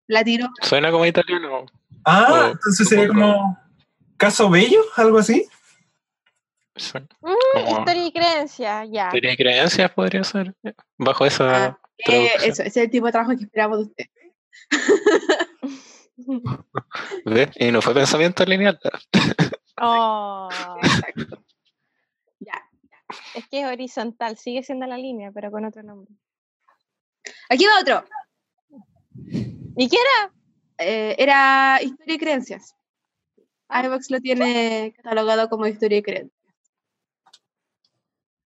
La 0.07 0.23
tiro. 0.25 0.49
Suena 0.63 0.91
como 0.93 1.05
italiano. 1.05 1.67
Ah, 2.05 2.51
entonces 2.53 2.89
sería 2.89 3.09
como 3.09 3.59
Caso 4.17 4.49
Bello, 4.51 4.83
algo 4.97 5.19
así. 5.19 5.47
Suena- 6.77 7.09
Mm, 7.21 7.69
historia 7.79 8.07
y 8.07 8.13
creencia, 8.13 8.85
ya. 8.87 9.11
Teoría 9.11 9.33
y 9.33 9.37
creencias 9.37 9.91
podría 9.91 10.25
ser. 10.25 10.55
Bajo 10.97 11.27
esa 11.27 11.67
Ah, 11.67 11.79
Eh, 12.09 12.31
eso, 12.45 12.63
ese 12.63 12.67
es 12.69 12.77
el 12.79 12.91
tipo 12.91 13.07
de 13.07 13.13
trabajo 13.13 13.37
que 13.37 13.45
esperamos 13.45 13.79
de 13.79 13.85
usted. 13.85 14.05
¿Ves? 17.25 17.51
Y 17.57 17.71
no 17.71 17.83
fue 17.83 17.95
pensamiento 17.95 18.45
lineal. 18.45 18.79
Oh, 19.81 20.49
Exacto. 20.83 21.45
Ya. 22.39 22.69
es 23.35 23.49
que 23.49 23.63
es 23.63 23.67
horizontal, 23.67 24.37
sigue 24.37 24.63
siendo 24.63 24.87
la 24.87 24.97
línea, 24.97 25.33
pero 25.33 25.51
con 25.51 25.65
otro 25.65 25.83
nombre. 25.83 26.15
Aquí 27.49 27.65
va 27.67 27.81
otro. 27.81 28.05
¿Y 29.77 29.89
qué 29.89 29.97
era? 29.97 30.33
Eh, 30.79 31.17
era 31.19 31.81
historia 31.83 32.15
y 32.15 32.19
creencias. 32.19 32.75
iVox 33.69 34.11
lo 34.11 34.21
tiene 34.21 34.93
catalogado 34.97 35.49
como 35.49 35.67
historia 35.67 35.99
y 35.99 36.03
creencias. 36.03 36.55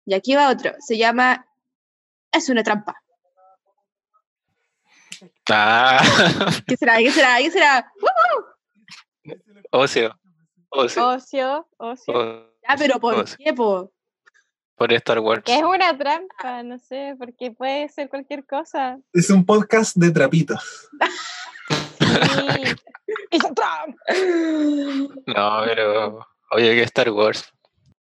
Y 0.05 0.15
aquí 0.15 0.35
va 0.35 0.51
otro. 0.51 0.75
Se 0.79 0.97
llama 0.97 1.47
Es 2.33 2.49
una 2.49 2.63
trampa. 2.63 3.03
Ah, 5.51 6.03
¿Qué 6.67 6.77
será? 6.77 6.97
¿Qué 6.99 7.11
será? 7.11 7.39
¿Qué 7.39 7.51
será? 7.51 7.93
¡Woo! 8.01 9.35
ocio. 9.71 10.19
Ocio. 10.71 11.09
Ocio, 11.09 11.69
ocio. 11.79 12.51
Ya, 12.69 12.75
pero 12.77 12.99
¿por 12.99 13.15
Ocio. 13.15 13.37
qué, 13.39 13.53
po? 13.53 13.93
Por 14.77 14.93
Star 14.93 15.21
Wars. 15.21 15.43
Que 15.45 15.57
es 15.57 15.63
una 15.63 15.97
trampa, 15.97 16.63
no 16.63 16.79
sé, 16.79 17.15
porque 17.19 17.51
puede 17.53 17.89
ser 17.89 18.09
cualquier 18.09 18.45
cosa. 18.45 18.99
Es 19.13 19.31
un 19.31 19.47
podcast 19.47 19.97
de 19.97 20.11
trapitos. 20.11 20.89
Sí. 21.99 22.07
It's 23.31 23.45
a 23.45 23.55
trap. 23.55 23.89
No, 25.27 25.63
pero. 25.65 26.27
Oye, 26.51 26.75
que 26.75 26.83
Star 26.83 27.11
Wars. 27.11 27.53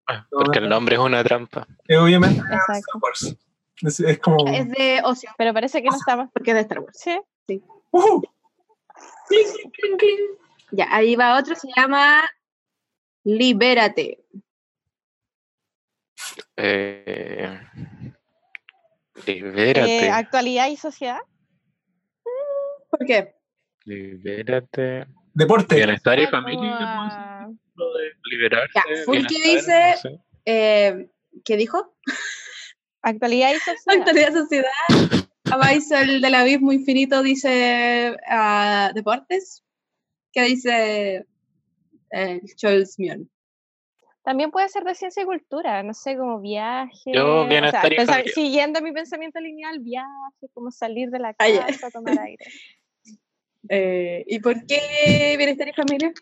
Ah, 0.06 0.26
Porque 0.30 0.58
el 0.58 0.68
nombre 0.68 0.94
es 0.96 1.00
una 1.00 1.22
trampa. 1.22 1.66
Eh, 1.86 1.96
obviamente, 1.96 2.40
Exacto. 2.40 2.72
Star 2.72 3.00
Wars. 3.02 3.36
Es, 3.82 4.00
es 4.00 4.18
como. 4.18 4.46
Es 4.52 4.68
de 4.70 5.00
ocio, 5.04 5.30
Pero 5.38 5.54
parece 5.54 5.82
que 5.82 5.88
no 5.88 5.96
estamos. 5.96 6.28
porque 6.32 6.50
es 6.50 6.54
de 6.56 6.60
Star 6.62 6.80
Wars. 6.80 6.98
Sí. 6.98 7.62
¡Ujú! 7.90 8.22
Ya, 10.72 10.86
ahí 10.90 11.16
va 11.16 11.38
otro. 11.38 11.54
Se 11.54 11.68
llama 11.76 12.28
Libérate. 13.24 14.24
Eh, 16.56 17.60
Libérate. 19.26 20.06
Eh, 20.06 20.10
actualidad 20.10 20.68
y 20.68 20.76
sociedad. 20.76 21.18
¿Por 22.90 23.06
qué? 23.06 23.34
Libérate. 23.84 25.06
Deporte. 25.34 25.76
Bienestar 25.76 26.18
y 26.18 26.26
familia. 26.26 27.48
de 27.76 28.12
liberarse. 28.30 28.72
Ya, 28.74 28.84
Fulky 29.04 29.40
dice, 29.40 29.90
no 29.92 29.96
sé. 29.98 30.20
eh, 30.44 31.10
¿qué 31.44 31.56
dijo? 31.56 31.94
Actualidad 33.08 33.50
y 33.52 33.58
sociedad. 33.58 33.98
Actualidad 33.98 34.32
sociedad. 34.34 34.70
Abaisel 35.50 36.20
del 36.20 36.34
Abismo 36.34 36.72
Infinito 36.72 37.22
dice 37.22 38.14
ah, 38.28 38.90
deportes. 38.94 39.64
¿Qué 40.32 40.42
dice 40.42 41.26
el 42.10 42.42
Charles 42.56 42.98
Mion? 42.98 43.30
También 44.22 44.50
puede 44.50 44.68
ser 44.68 44.84
de 44.84 44.94
ciencia 44.94 45.22
y 45.22 45.26
cultura, 45.26 45.82
no 45.82 45.94
sé, 45.94 46.18
como 46.18 46.38
viaje. 46.38 47.12
Yo, 47.14 47.36
o 47.36 47.40
sea, 47.40 47.48
bienestar 47.48 47.90
y 47.92 47.96
pensa- 47.96 48.12
familia. 48.12 48.32
siguiendo 48.34 48.82
mi 48.82 48.92
pensamiento 48.92 49.40
lineal, 49.40 49.78
viaje, 49.80 50.48
como 50.52 50.70
salir 50.70 51.08
de 51.08 51.18
la 51.18 51.30
Ah, 51.30 51.46
casa, 51.66 51.90
tomar 51.90 52.18
aire. 52.20 52.44
Eh, 53.70 54.24
¿Y 54.26 54.38
por 54.38 54.64
qué 54.66 55.34
bienestar 55.36 55.68
y 55.68 55.72
familia? 55.72 56.12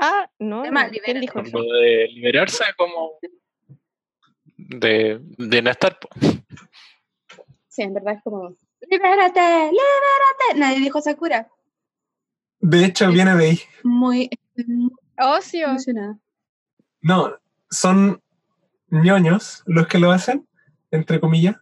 Ah, 0.00 0.30
no, 0.38 0.62
¿quién 1.04 1.20
dijo 1.20 1.40
eso? 1.40 1.58
De 1.60 2.08
liberarse 2.12 2.64
como 2.76 3.18
de 4.68 5.20
bienestar. 5.38 5.98
po. 5.98 6.08
Sí, 7.68 7.82
en 7.82 7.94
verdad 7.94 8.14
es 8.14 8.22
como. 8.22 8.56
¡Libérate! 8.88 9.40
¡Libérate! 9.40 10.58
Nadie 10.58 10.80
dijo 10.80 11.00
Sakura. 11.00 11.48
De 12.60 12.84
hecho, 12.84 13.10
viene 13.10 13.34
de 13.34 13.44
ahí. 13.50 13.60
Muy. 13.84 14.30
muy 14.56 14.90
Ocio. 15.18 15.68
emocionada. 15.68 16.18
No, 17.00 17.36
son 17.70 18.22
ñoños 18.88 19.62
los 19.66 19.86
que 19.86 19.98
lo 19.98 20.10
hacen, 20.10 20.46
entre 20.90 21.20
comillas. 21.20 21.56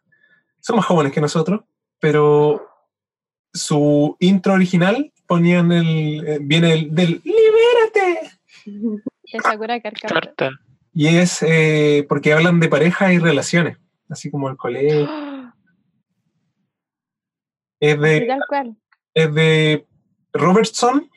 Son 0.61 0.77
más 0.77 0.87
jóvenes 0.87 1.13
que 1.13 1.21
nosotros, 1.21 1.63
pero 1.99 2.67
su 3.53 4.17
intro 4.21 4.55
original 4.55 5.13
ponían 5.27 5.73
el. 5.73 6.27
eh, 6.27 6.39
viene 6.41 6.73
el, 6.73 6.95
del 6.95 7.21
¡Libérate! 7.25 8.31
De 9.33 9.41
Sakura 9.41 9.81
Carcaptor. 9.81 10.59
Y 10.95 11.09
es 11.17 11.43
eh, 11.43 12.07
porque 12.09 12.33
hablan 12.33 12.61
de 12.61 12.69
pareja 12.69 13.13
y 13.13 13.19
relaciones, 13.19 13.79
así 14.09 14.31
como 14.31 14.49
el 14.49 14.57
colegio. 14.57 15.09
Es 17.81 18.01
de, 18.01 18.27
es 19.13 19.35
de 19.35 19.87
Robertson, 20.33 21.11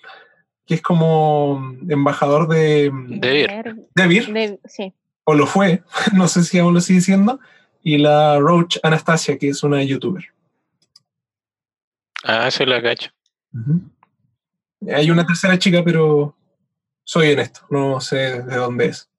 que 0.65 0.73
es 0.75 0.81
como 0.81 1.61
embajador 1.87 2.49
de, 2.49 2.91
De 2.93 3.39
ir. 3.39 3.87
de 3.95 4.07
Vir, 4.07 4.33
De- 4.33 4.59
sí. 4.65 4.93
o 5.23 5.33
lo 5.33 5.45
fue, 5.47 5.83
no 6.13 6.27
sé 6.27 6.43
si 6.43 6.59
aún 6.59 6.73
lo 6.73 6.81
sigue 6.81 6.99
siendo, 6.99 7.39
y 7.83 7.99
la 7.99 8.37
Roach 8.39 8.79
Anastasia, 8.83 9.37
que 9.37 9.47
es 9.49 9.63
una 9.63 9.81
youtuber. 9.83 10.25
Ah, 12.25 12.51
se 12.51 12.65
la 12.65 12.81
cacho. 12.81 13.11
Hay 14.93 15.09
una 15.09 15.25
tercera 15.25 15.57
chica, 15.57 15.81
pero 15.85 16.35
soy 17.05 17.31
honesto, 17.31 17.61
no 17.69 18.01
sé 18.01 18.41
de 18.43 18.55
dónde 18.57 18.87
es. 18.87 19.09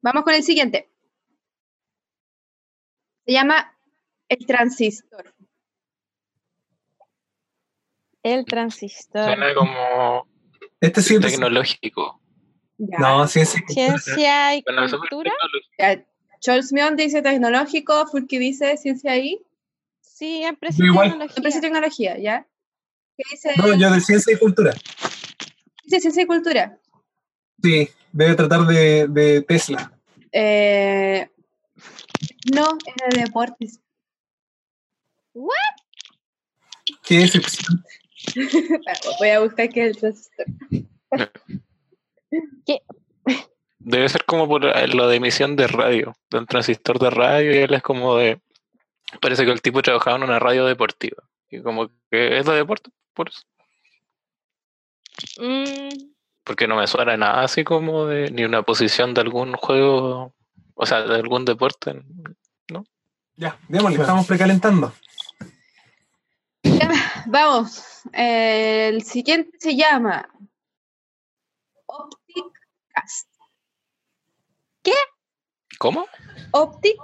Vamos 0.00 0.24
con 0.24 0.34
el 0.34 0.42
siguiente. 0.42 0.88
Se 3.26 3.32
llama 3.32 3.76
El 4.28 4.46
Transistor. 4.46 5.34
El 8.22 8.44
transistor. 8.44 9.24
Suena 9.24 9.54
como 9.54 10.26
Este 10.80 11.02
sí 11.02 11.20
tecnológico. 11.20 12.20
No, 12.78 13.26
ciencia. 13.26 13.60
Ciencia 13.68 14.54
y 14.54 14.62
cultura. 14.62 15.32
Ya, 15.78 16.04
Charles 16.40 16.72
Mion 16.72 16.96
dice 16.96 17.22
tecnológico, 17.22 18.06
Fulky 18.06 18.38
dice 18.38 18.76
ciencia 18.76 19.16
y. 19.16 19.40
Sí, 20.00 20.42
empresa 20.42 20.82
y 20.82 20.86
igual. 20.86 21.10
tecnología. 21.10 21.36
Empresa 21.36 21.58
y 21.58 21.60
tecnología, 21.60 22.18
¿ya? 22.18 22.46
¿Qué 23.16 23.24
dice? 23.30 23.52
No, 23.56 23.74
yo 23.74 23.90
de 23.90 24.00
ciencia 24.00 24.34
y 24.34 24.38
cultura. 24.38 24.72
Dice 25.84 26.00
ciencia 26.00 26.22
y 26.22 26.26
cultura. 26.26 26.78
Sí, 27.62 27.88
debe 28.12 28.34
tratar 28.34 28.66
de, 28.66 29.08
de 29.08 29.42
Tesla. 29.42 29.92
Eh, 30.32 31.28
no, 32.54 32.78
es 32.86 33.16
de 33.16 33.22
deportes. 33.22 33.80
¿What? 35.34 35.54
Qué 37.04 37.18
decepción. 37.18 37.84
Voy 39.18 39.28
a 39.28 39.40
buscar 39.40 39.68
qué 39.68 39.82
es 39.82 39.88
el 39.88 39.96
transistor. 39.96 40.46
¿Qué? 42.66 42.82
Debe 43.78 44.08
ser 44.08 44.24
como 44.24 44.48
por 44.48 44.64
eh, 44.66 44.88
lo 44.88 45.08
de 45.08 45.16
emisión 45.16 45.56
de 45.56 45.66
radio, 45.66 46.14
de 46.30 46.38
un 46.38 46.46
transistor 46.46 46.98
de 46.98 47.10
radio, 47.10 47.52
y 47.52 47.58
él 47.58 47.74
es 47.74 47.82
como 47.82 48.16
de. 48.16 48.40
Parece 49.20 49.44
que 49.44 49.52
el 49.52 49.62
tipo 49.62 49.80
trabajaba 49.80 50.16
en 50.16 50.24
una 50.24 50.38
radio 50.38 50.66
deportiva. 50.66 51.22
Y 51.48 51.62
como 51.62 51.88
que 52.10 52.38
es 52.38 52.44
de 52.44 52.52
deporte, 52.52 52.90
por 53.14 53.30
eso. 53.30 53.42
Mm, 55.38 56.12
Porque 56.48 56.66
no 56.66 56.76
me 56.76 56.86
suena 56.86 57.14
nada 57.18 57.42
así 57.42 57.62
como 57.62 58.06
de 58.06 58.30
ni 58.30 58.42
una 58.42 58.62
posición 58.62 59.12
de 59.12 59.20
algún 59.20 59.52
juego, 59.52 60.32
o 60.74 60.86
sea, 60.86 61.02
de 61.02 61.16
algún 61.16 61.44
deporte. 61.44 62.02
Ya, 63.36 63.58
démosle, 63.68 64.00
estamos 64.00 64.26
precalentando. 64.26 64.94
Vamos. 67.26 68.02
eh, 68.14 68.88
el 68.88 69.02
siguiente 69.02 69.58
se 69.60 69.76
llama 69.76 70.26
Optic 71.84 72.46
Cast. 72.94 73.28
¿Qué? 74.82 74.94
¿Cómo? 75.78 76.06
Optic 76.52 76.98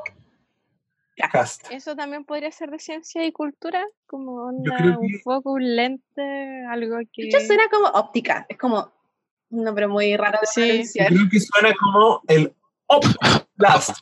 Cast. 1.31 1.71
Eso 1.71 1.95
también 1.95 2.25
podría 2.25 2.51
ser 2.51 2.71
de 2.71 2.79
ciencia 2.79 3.27
y 3.27 3.31
cultura, 3.31 3.87
como 4.07 4.51
creo 4.79 5.01
un 5.01 5.21
foco, 5.23 5.53
un 5.53 5.77
lente, 5.77 6.65
algo 6.71 6.97
que... 7.12 7.25
De 7.25 7.29
hecho, 7.29 7.41
suena 7.41 7.69
como 7.69 7.89
óptica. 7.89 8.47
Es 8.49 8.57
como 8.57 8.94
un 9.55 9.64
nombre 9.64 9.86
muy 9.86 10.16
raro 10.16 10.39
de 10.40 10.85
Sí. 10.85 10.98
Creo 10.98 11.28
que 11.31 11.40
suena 11.40 11.74
como 11.74 12.22
el 12.28 12.52
Optic 12.86 13.47
Blast. 13.56 13.98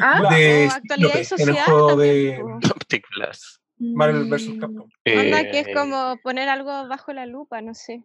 Ah, 0.00 0.34
de 0.34 0.68
actualidad 0.70 1.20
y 1.20 1.24
Cíclope, 1.24 1.42
en 1.42 1.48
el 1.48 1.54
social 1.56 1.64
juego 1.64 1.96
de 1.96 2.38
po. 2.40 2.68
Optic 2.74 3.06
Blast. 3.16 3.44
Marvel 3.78 4.28
vs. 4.28 4.50
Capcom. 4.60 4.88
Onda 5.06 5.50
que 5.50 5.60
es 5.60 5.68
Eh, 5.68 5.72
como 5.72 6.16
poner 6.22 6.48
algo 6.48 6.88
bajo 6.88 7.12
la 7.12 7.26
lupa, 7.26 7.60
no 7.62 7.74
sé. 7.74 8.02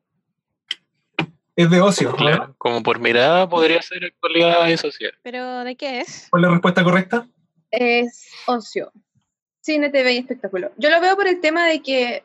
Es 1.56 1.70
de 1.70 1.82
ocio, 1.82 2.12
¿no? 2.12 2.16
Claro, 2.16 2.56
como 2.58 2.82
por 2.84 3.00
mirada 3.00 3.50
podría 3.50 3.82
ser 3.82 4.06
actualidad 4.06 4.68
y 4.68 4.78
social. 4.78 5.14
¿Pero 5.24 5.64
de 5.64 5.76
qué 5.76 6.02
es? 6.02 6.28
¿Cuál 6.30 6.44
es 6.44 6.48
la 6.48 6.54
respuesta 6.54 6.84
correcta? 6.84 7.28
Es 7.72 8.30
ocio. 8.46 8.92
Cine, 9.62 9.90
TV 9.90 10.14
y 10.14 10.18
espectáculo. 10.20 10.72
Yo 10.78 10.90
lo 10.90 11.00
veo 11.00 11.16
por 11.16 11.28
el 11.28 11.40
tema 11.42 11.66
de 11.68 11.82
que 11.82 12.24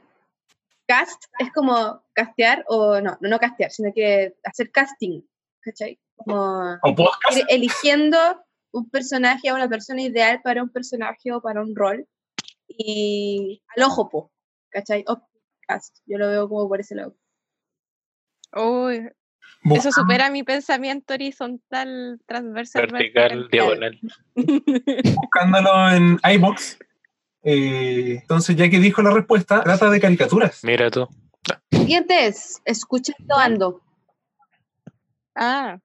cast 0.88 1.24
es 1.38 1.52
como 1.52 2.02
castear, 2.14 2.64
o 2.66 3.00
no, 3.00 3.16
no, 3.20 3.28
no 3.28 3.38
castear, 3.38 3.70
sino 3.70 3.92
que 3.94 4.34
hacer 4.42 4.70
casting, 4.72 5.20
¿cachai? 5.60 6.00
Como 6.16 6.78
¿O 6.82 6.94
podcast? 6.94 7.36
ir 7.36 7.44
eligiendo 7.48 8.18
un 8.72 8.88
personaje 8.90 9.52
o 9.52 9.54
una 9.54 9.68
persona 9.68 10.02
ideal 10.02 10.40
para 10.42 10.62
un 10.62 10.70
personaje 10.70 11.30
o 11.32 11.40
para 11.40 11.60
un 11.60 11.76
rol. 11.76 12.06
Y 12.66 13.62
al 13.76 13.84
ojo, 13.84 14.08
po, 14.08 14.32
¿cachai? 14.70 15.04
Optic 15.06 15.42
cast. 15.66 15.98
Yo 16.06 16.18
lo 16.18 16.28
veo 16.28 16.48
como 16.48 16.68
por 16.68 16.80
ese 16.80 16.94
lado. 16.94 17.14
Uy, 18.56 19.10
eso 19.74 19.92
supera 19.92 20.30
mi 20.30 20.42
pensamiento 20.42 21.14
horizontal, 21.14 22.20
transversal, 22.26 22.86
Vertical, 22.90 23.48
diagonal. 23.50 23.98
Buscándolo 25.14 25.90
en 25.90 26.18
iBox. 26.34 26.78
Eh, 27.50 28.18
entonces, 28.20 28.56
ya 28.56 28.68
que 28.68 28.78
dijo 28.78 29.00
la 29.00 29.10
respuesta, 29.10 29.62
trata 29.62 29.88
de 29.88 29.98
caricaturas. 29.98 30.62
Mira 30.64 30.90
tú. 30.90 31.08
Siguiente 31.70 32.26
es 32.26 32.60
Escuchando 32.66 33.36
Ando. 33.36 33.80
Ah, 35.34 35.78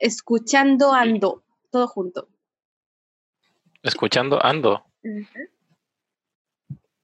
Escuchando 0.00 0.92
Ando. 0.92 1.44
Todo 1.70 1.86
junto. 1.86 2.28
Escuchando, 3.84 4.44
ando. 4.44 4.84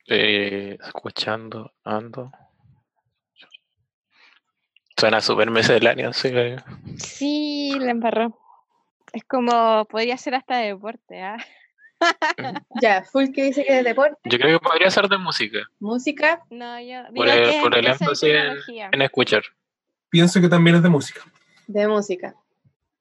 Eh, 0.08 0.76
escuchando, 0.84 1.72
ando. 1.84 2.32
Suena 4.96 5.20
súper 5.20 5.48
misceláneo, 5.52 6.12
sí. 6.12 6.32
sí, 6.96 7.72
la 7.78 7.92
embarró. 7.92 8.36
Es 9.12 9.22
como, 9.22 9.84
podría 9.84 10.16
ser 10.16 10.34
hasta 10.34 10.56
deporte, 10.56 11.20
¿ah? 11.22 11.36
Ya, 12.82 13.04
full 13.04 13.30
que 13.32 13.44
dice 13.44 13.64
que 13.64 13.78
es 13.78 13.84
deporte, 13.84 14.18
Yo 14.24 14.38
creo 14.38 14.58
que 14.58 14.64
podría 14.64 14.90
ser 14.90 15.08
de 15.08 15.18
música, 15.18 15.58
música. 15.78 16.44
No, 16.50 16.80
yo 16.80 17.02
por 17.14 17.28
el, 17.28 17.50
que 17.50 17.60
por 17.60 17.76
el 17.76 17.86
énfasis 17.86 18.32
en 18.68 19.02
escuchar. 19.02 19.42
Pienso 20.10 20.40
que 20.40 20.48
también 20.48 20.76
es 20.76 20.82
de 20.82 20.88
música. 20.88 21.20
De 21.66 21.88
música. 21.88 22.34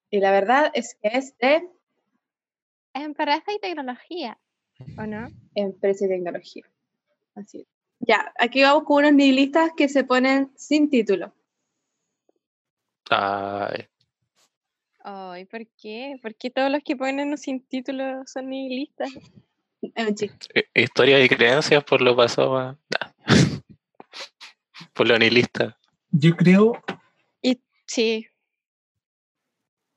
Y 0.10 0.20
la 0.20 0.32
verdad 0.32 0.72
es 0.74 0.98
que 1.02 1.10
es 1.18 1.38
de 1.40 1.68
Empresa 2.94 3.54
y 3.56 3.60
tecnología, 3.60 4.38
¿o 4.98 5.06
no? 5.06 5.30
empresa 5.56 6.06
y 6.06 6.10
tecnología. 6.10 6.66
Así 7.36 7.62
es. 7.62 7.68
Ya, 8.00 8.34
aquí 8.40 8.64
vamos 8.64 8.84
con 8.84 9.06
unos 9.06 9.14
nihilistas 9.14 9.72
que 9.78 9.88
se 9.88 10.04
ponen 10.04 10.52
sin 10.56 10.90
título. 10.90 11.34
Ay, 13.10 13.88
Ay, 15.04 15.46
¿por 15.46 15.62
qué? 15.82 16.16
¿Por 16.22 16.36
qué 16.36 16.50
todos 16.50 16.72
los 16.72 16.82
que 16.84 16.96
ponen 16.96 17.38
sin 17.38 17.66
título 17.66 18.24
son 18.26 18.50
nihilistas? 18.50 19.10
Eh, 19.84 20.64
Historia 20.76 21.24
y 21.24 21.28
creencias 21.28 21.84
por 21.84 22.04
lo 22.04 22.16
pasado 22.16 22.56
a... 22.56 22.78
nah. 22.92 23.12
por 24.94 25.08
lo 25.08 25.18
nihilista. 25.18 25.76
Yo 26.12 26.38
creo 26.38 26.74
Y 27.42 27.60
sí, 27.88 28.28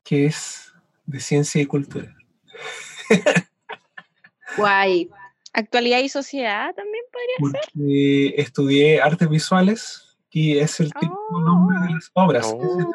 que 0.04 0.24
es 0.24 0.72
de 1.04 1.20
ciencia 1.20 1.60
y 1.60 1.66
cultura. 1.66 2.16
Guay. 4.56 5.10
actualidad 5.52 5.98
y 5.98 6.08
sociedad 6.08 6.74
también 6.74 7.04
podría 7.12 7.60
ser. 7.60 8.40
Estudié 8.40 9.02
artes 9.02 9.28
visuales 9.28 10.16
y 10.30 10.58
es 10.58 10.80
el 10.80 10.92
típico 10.94 11.40
nombre 11.44 11.78
de 11.86 11.94
las 11.94 12.10
obras. 12.14 12.54
Oh. 12.54 12.92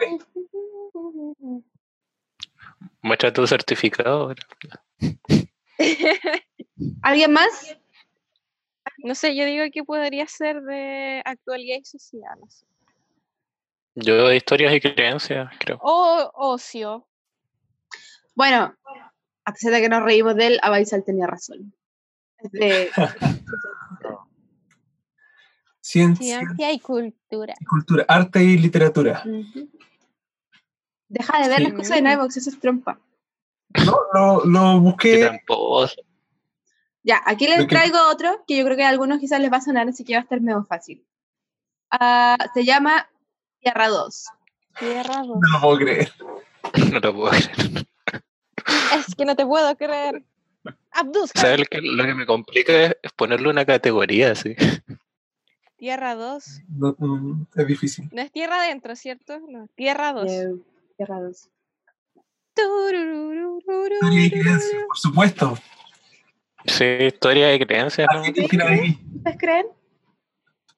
Muestra 3.02 3.32
tu 3.34 3.46
certificado. 3.48 4.22
ahora. 4.24 4.44
¿Alguien 7.02 7.32
más? 7.32 7.76
No 9.00 9.16
sé, 9.16 9.36
yo 9.36 9.46
digo 9.46 9.64
que 9.74 9.84
podría 9.84 10.28
ser 10.28 10.62
de 10.62 11.22
actualidad 11.24 11.78
y 11.80 11.86
sociedad, 11.86 12.36
no 12.40 12.50
sé. 12.50 12.66
Yo 13.96 14.28
de 14.28 14.36
historias 14.38 14.74
y 14.74 14.80
creencias, 14.82 15.50
creo. 15.60 15.78
O 15.82 16.32
ocio. 16.34 17.08
Bueno, 18.36 18.76
a 19.46 19.52
pesar 19.54 19.72
de 19.74 19.82
que 19.82 19.90
nos 19.90 20.04
reímos 20.04 20.36
de 20.36 20.48
él, 20.48 20.60
Abaisal 20.62 21.04
tenía 21.04 21.28
razón. 21.28 21.74
Es 22.42 22.52
de- 22.52 22.90
Ciencia 25.82 26.40
Ciencia 26.40 26.72
y 26.72 26.80
cultura. 26.80 27.54
y 27.60 27.66
cultura, 27.66 28.06
arte 28.08 28.44
y 28.44 28.58
literatura. 28.58 29.24
Deja 31.10 31.41
de 31.41 31.49
ver 31.49 31.57
Sí. 31.57 31.64
las 31.64 31.73
cosas 31.73 31.95
de 31.95 32.02
Nightbox, 32.03 32.38
eso 32.38 32.49
es 32.49 32.60
trompa. 32.60 32.99
No, 33.86 33.98
lo, 34.14 34.45
lo 34.45 34.80
busqué. 34.80 35.41
Ya, 37.03 37.22
aquí 37.26 37.48
les 37.48 37.68
traigo 37.68 37.98
otro 38.11 38.44
que 38.48 38.57
yo 38.57 38.65
creo 38.65 38.77
que 38.77 38.84
a 38.84 38.90
algunos 38.90 39.19
quizás 39.19 39.40
les 39.40 39.52
va 39.52 39.57
a 39.57 39.61
sonar, 39.61 39.88
así 39.88 40.03
que 40.03 40.14
va 40.14 40.19
a 40.19 40.23
estar 40.23 40.40
medio 40.41 40.64
fácil. 40.64 41.06
Ah, 41.91 42.38
se 42.53 42.64
llama 42.64 43.10
Tierra 43.60 43.88
2. 43.90 44.26
Tierra 44.80 45.23
dos. 45.23 45.40
No 45.41 45.49
lo 45.53 45.61
puedo 45.61 45.77
creer. 45.77 46.11
No 46.94 46.99
lo 46.99 47.14
puedo 47.14 47.31
creer. 47.31 47.88
Es 48.95 49.15
que 49.15 49.26
no 49.26 49.36
te 49.36 49.45
puedo 49.45 49.76
creer. 49.76 50.23
Abduzca. 50.91 51.40
¿Sabes 51.40 51.60
lo 51.60 51.65
que, 51.65 51.81
lo 51.81 52.03
que 52.03 52.14
me 52.14 52.26
complica 52.26 52.73
es, 52.84 52.98
es 53.02 53.11
ponerle 53.14 53.49
una 53.49 53.65
categoría 53.65 54.31
así? 54.31 54.56
Tierra 55.77 56.15
2. 56.15 56.44
No, 56.77 56.95
mm, 56.98 57.45
es 57.56 57.68
difícil. 57.68 58.10
No 58.11 58.22
es 58.22 58.31
tierra 58.31 58.57
adentro, 58.61 58.95
¿cierto? 58.95 59.40
No, 59.48 59.68
tierra 59.76 60.14
2. 60.14 60.27
Tierra 60.27 60.52
2. 61.08 61.50
Historia 62.58 64.26
y 64.26 64.30
creencias, 64.30 64.84
por 64.88 64.98
supuesto. 64.98 65.58
Sí, 66.66 66.84
historia 66.84 67.54
y 67.54 67.60
creencias. 67.60 68.08
¿no? 68.14 68.22
¿Ustedes 68.22 69.38
creen? 69.38 69.68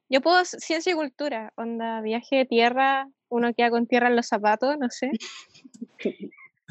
Yo 0.09 0.21
puedo 0.21 0.43
ciencia 0.43 0.91
y 0.91 0.95
cultura, 0.95 1.53
onda, 1.55 2.01
viaje 2.01 2.35
de 2.35 2.45
tierra, 2.45 3.07
uno 3.29 3.53
queda 3.53 3.69
con 3.69 3.87
tierra 3.87 4.09
en 4.09 4.17
los 4.17 4.27
zapatos, 4.27 4.77
no 4.77 4.89
sé. 4.89 5.09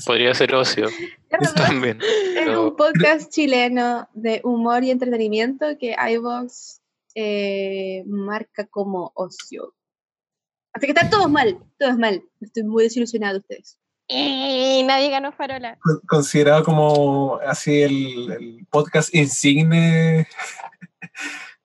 Podría 0.05 0.35
ser 0.35 0.55
ocio. 0.55 0.89
También. 1.57 1.99
Es 2.37 2.49
un 2.49 2.77
podcast 2.77 3.33
chileno 3.33 4.09
de 4.13 4.41
humor 4.45 4.85
y 4.85 4.91
entretenimiento 4.91 5.67
que 5.79 5.97
iVox 6.13 6.81
eh, 7.15 8.05
marca 8.07 8.67
como 8.67 9.11
ocio. 9.15 9.75
Así 10.73 10.87
que 10.87 10.93
están 10.93 11.11
todos 11.11 11.31
mal, 11.31 11.59
todos 11.79 11.97
mal. 11.99 12.23
Estoy 12.41 12.63
muy 12.65 12.85
desilusionada 12.85 13.35
de 13.35 13.39
ustedes. 13.41 13.79
Y 14.09 14.83
nadie 14.85 15.11
ganó 15.11 15.31
farola. 15.33 15.79
Con- 15.81 16.01
Considerado 16.07 16.65
como 16.65 17.39
así 17.47 17.83
el, 17.83 18.31
el 18.33 18.67
podcast 18.71 19.15
insigne, 19.15 20.27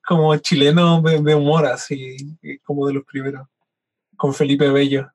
como 0.06 0.36
chileno 0.38 1.02
de, 1.02 1.22
de 1.22 1.36
humor, 1.36 1.66
así, 1.66 2.18
como 2.64 2.86
de 2.88 2.94
los 2.94 3.04
primeros. 3.06 3.48
Con 4.18 4.34
Felipe 4.34 4.70
Bello, 4.70 5.10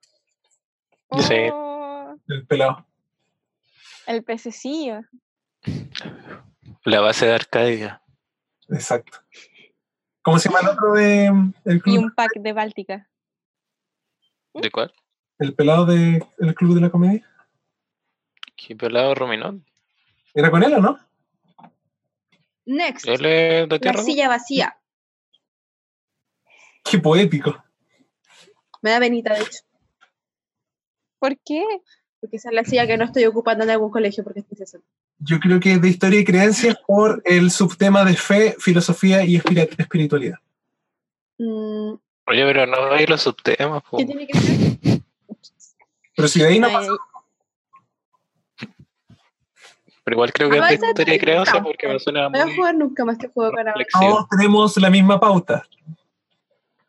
Sí. 1.18 1.34
Oh, 1.52 2.14
el 2.28 2.46
pelado. 2.46 2.86
el 4.06 4.22
pececillo. 4.22 5.00
La 6.84 7.00
base 7.00 7.26
de 7.26 7.34
Arcadia. 7.34 8.02
Exacto. 8.68 9.18
¿Cómo 10.22 10.38
se 10.38 10.48
llama 10.48 10.60
el 10.60 10.68
otro 10.68 10.92
de 10.92 11.26
el 11.64 11.82
Y 11.84 11.98
un 11.98 12.12
pack 12.14 12.30
de 12.36 12.52
Báltica. 12.52 13.09
¿De 14.54 14.70
cuál? 14.70 14.92
El 15.38 15.54
pelado 15.54 15.86
del 15.86 16.24
club 16.54 16.74
de 16.74 16.80
la 16.80 16.90
comedia. 16.90 17.26
¿Qué 18.56 18.76
pelado 18.76 19.14
Rominón? 19.14 19.64
¿Era 20.34 20.50
con 20.50 20.62
él 20.62 20.74
o 20.74 20.80
no? 20.80 20.98
Next, 22.66 23.06
Él 23.08 23.24
es 23.24 23.68
de 23.68 23.78
la 23.80 24.02
silla 24.02 24.28
vacía. 24.28 24.78
Qué 26.84 26.98
poético. 26.98 27.64
Me 28.82 28.90
da 28.90 28.98
venita, 28.98 29.34
de 29.34 29.40
hecho. 29.40 29.60
¿Por 31.18 31.38
qué? 31.44 31.64
Porque 32.20 32.36
esa 32.36 32.50
es 32.50 32.54
la 32.54 32.64
silla 32.64 32.86
que 32.86 32.96
no 32.96 33.04
estoy 33.04 33.24
ocupando 33.24 33.64
en 33.64 33.70
algún 33.70 33.90
colegio 33.90 34.22
porque 34.24 34.40
estoy 34.40 34.58
cesante. 34.58 34.86
Yo 35.18 35.38
creo 35.38 35.60
que 35.60 35.72
es 35.72 35.82
de 35.82 35.88
historia 35.88 36.20
y 36.20 36.24
creencias 36.24 36.76
por 36.86 37.22
el 37.24 37.50
subtema 37.50 38.04
de 38.04 38.14
fe, 38.14 38.56
filosofía 38.58 39.24
y 39.24 39.36
espiritualidad. 39.36 40.38
Mm, 41.38 41.94
Oye, 42.30 42.44
pero 42.46 42.66
no 42.66 42.92
hay 42.92 43.06
los 43.06 43.20
subtemas. 43.22 43.82
po. 43.82 43.98
¿Qué 43.98 44.04
tiene 44.04 44.26
que 44.26 44.38
ser? 44.38 45.00
Pero 46.14 46.28
si 46.28 46.40
de 46.40 46.46
ahí 46.46 46.58
no 46.60 46.70
pasa, 46.70 46.90
Pero 50.04 50.14
igual 50.14 50.32
creo 50.32 50.50
que 50.50 50.58
es 50.58 50.80
de 50.80 51.14
historia 51.14 51.44
porque 51.62 51.88
me 51.88 51.98
suena 51.98 52.22
No 52.24 52.30
voy 52.30 52.40
a 52.40 52.46
muy 52.46 52.56
jugar 52.56 52.74
nunca 52.76 53.04
más 53.04 53.14
este 53.16 53.28
juego 53.28 53.52
con 53.52 53.64
todos 54.00 54.28
tenemos 54.28 54.76
la 54.76 54.90
misma 54.90 55.18
pauta. 55.18 55.64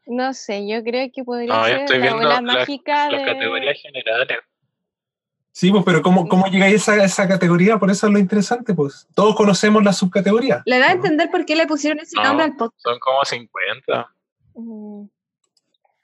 No 0.05 0.33
sé, 0.33 0.67
yo 0.67 0.83
creo 0.83 1.09
que 1.13 1.23
podría 1.23 1.55
No, 1.55 1.65
ser 1.65 1.77
estoy 1.81 1.97
la 1.99 2.03
viendo 2.03 2.17
bola 2.23 2.41
las, 2.41 2.57
mágica 2.59 3.09
las 3.09 3.21
de... 3.21 3.25
categorías 3.33 3.77
generales. 3.81 4.37
Sí, 5.53 5.71
pues, 5.71 5.83
pero 5.83 6.01
¿cómo, 6.01 6.27
cómo 6.27 6.47
llegáis 6.47 6.87
a 6.87 6.95
esa, 6.95 7.03
esa 7.05 7.27
categoría? 7.27 7.77
Por 7.79 7.89
eso 7.91 8.07
es 8.07 8.13
lo 8.13 8.19
interesante, 8.19 8.73
pues. 8.73 9.07
Todos 9.15 9.35
conocemos 9.35 9.83
la 9.83 9.91
subcategoría. 9.93 10.61
Le 10.65 10.79
da 10.79 10.89
a 10.89 10.91
entender 10.93 11.29
por 11.29 11.45
qué 11.45 11.55
le 11.55 11.67
pusieron 11.67 11.99
ese 11.99 12.15
No. 12.15 12.23
nombre 12.23 12.45
al 12.45 12.55
podcast. 12.55 12.81
Son 12.81 12.99
como 12.99 13.23
50. 13.23 14.09
Mm, 14.55 15.05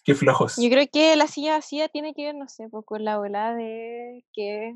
Qué 0.08 0.16
flojos. 0.16 0.56
Yo 0.56 0.70
creo 0.70 0.88
que 0.90 1.18
la 1.18 1.28
silla 1.28 1.56
vacía 1.58 1.90
tiene 1.90 2.14
que 2.14 2.24
ver, 2.28 2.34
no 2.36 2.48
sé, 2.48 2.70
pues, 2.70 2.86
con 2.86 3.04
la 3.04 3.18
bola 3.18 3.54
de 3.54 4.24
que... 4.32 4.74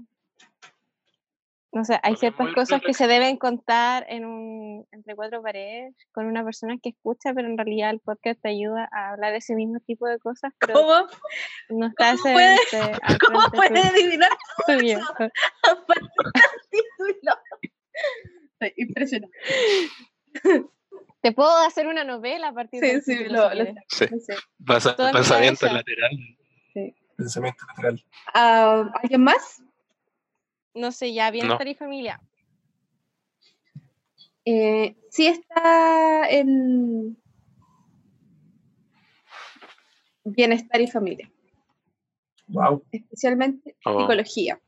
No 1.71 1.85
sé, 1.85 1.97
hay 2.03 2.17
ciertas 2.17 2.53
cosas 2.53 2.81
que 2.81 2.93
se 2.93 3.07
deben 3.07 3.37
contar 3.37 4.05
en 4.09 4.25
un, 4.25 4.85
entre 4.91 5.15
cuatro 5.15 5.41
paredes 5.41 5.95
con 6.11 6.25
una 6.25 6.43
persona 6.43 6.75
que 6.83 6.89
escucha, 6.89 7.33
pero 7.33 7.47
en 7.47 7.57
realidad 7.57 7.91
el 7.91 8.01
podcast 8.01 8.41
te 8.41 8.49
ayuda 8.49 8.89
a 8.91 9.11
hablar 9.11 9.31
de 9.31 9.37
ese 9.37 9.55
mismo 9.55 9.79
tipo 9.79 10.05
de 10.05 10.19
cosas, 10.19 10.51
pero 10.59 10.73
¿Cómo? 10.73 11.07
no 11.69 11.87
está 11.87 12.11
¿Cómo 12.11 12.23
puede- 12.23 12.57
¿Cómo 13.25 13.39
puede 13.53 13.79
adivinar 13.79 14.31
Tuyo. 14.67 14.99
título? 16.69 17.37
Te 21.21 21.31
puedo 21.31 21.55
hacer 21.57 21.87
una 21.87 22.03
novela 22.03 22.49
a 22.49 22.53
partir 22.53 22.79
Sí, 22.81 22.87
del 22.87 23.01
sí, 23.03 23.23
lo- 23.25 23.53
lo-. 23.53 23.65
Sí. 23.89 24.05
No. 24.11 24.65
Pasa- 24.65 24.95
pensamiento 24.95 25.65
lateral. 25.67 26.11
Pensamiento 27.15 27.63
lateral. 27.67 28.03
Ah, 28.33 28.89
¿Alguien 29.03 29.23
más? 29.23 29.61
No 30.73 30.91
sé, 30.91 31.13
ya, 31.13 31.29
bienestar 31.29 31.67
y 31.67 31.75
familia. 31.75 32.19
Eh, 34.45 34.95
sí 35.11 35.27
está 35.27 36.27
en 36.29 37.15
bienestar 40.23 40.81
y 40.81 40.87
familia, 40.87 41.31
Wow. 42.47 42.83
especialmente 42.91 43.75
Oh. 43.85 43.99
psicología, 44.01 44.59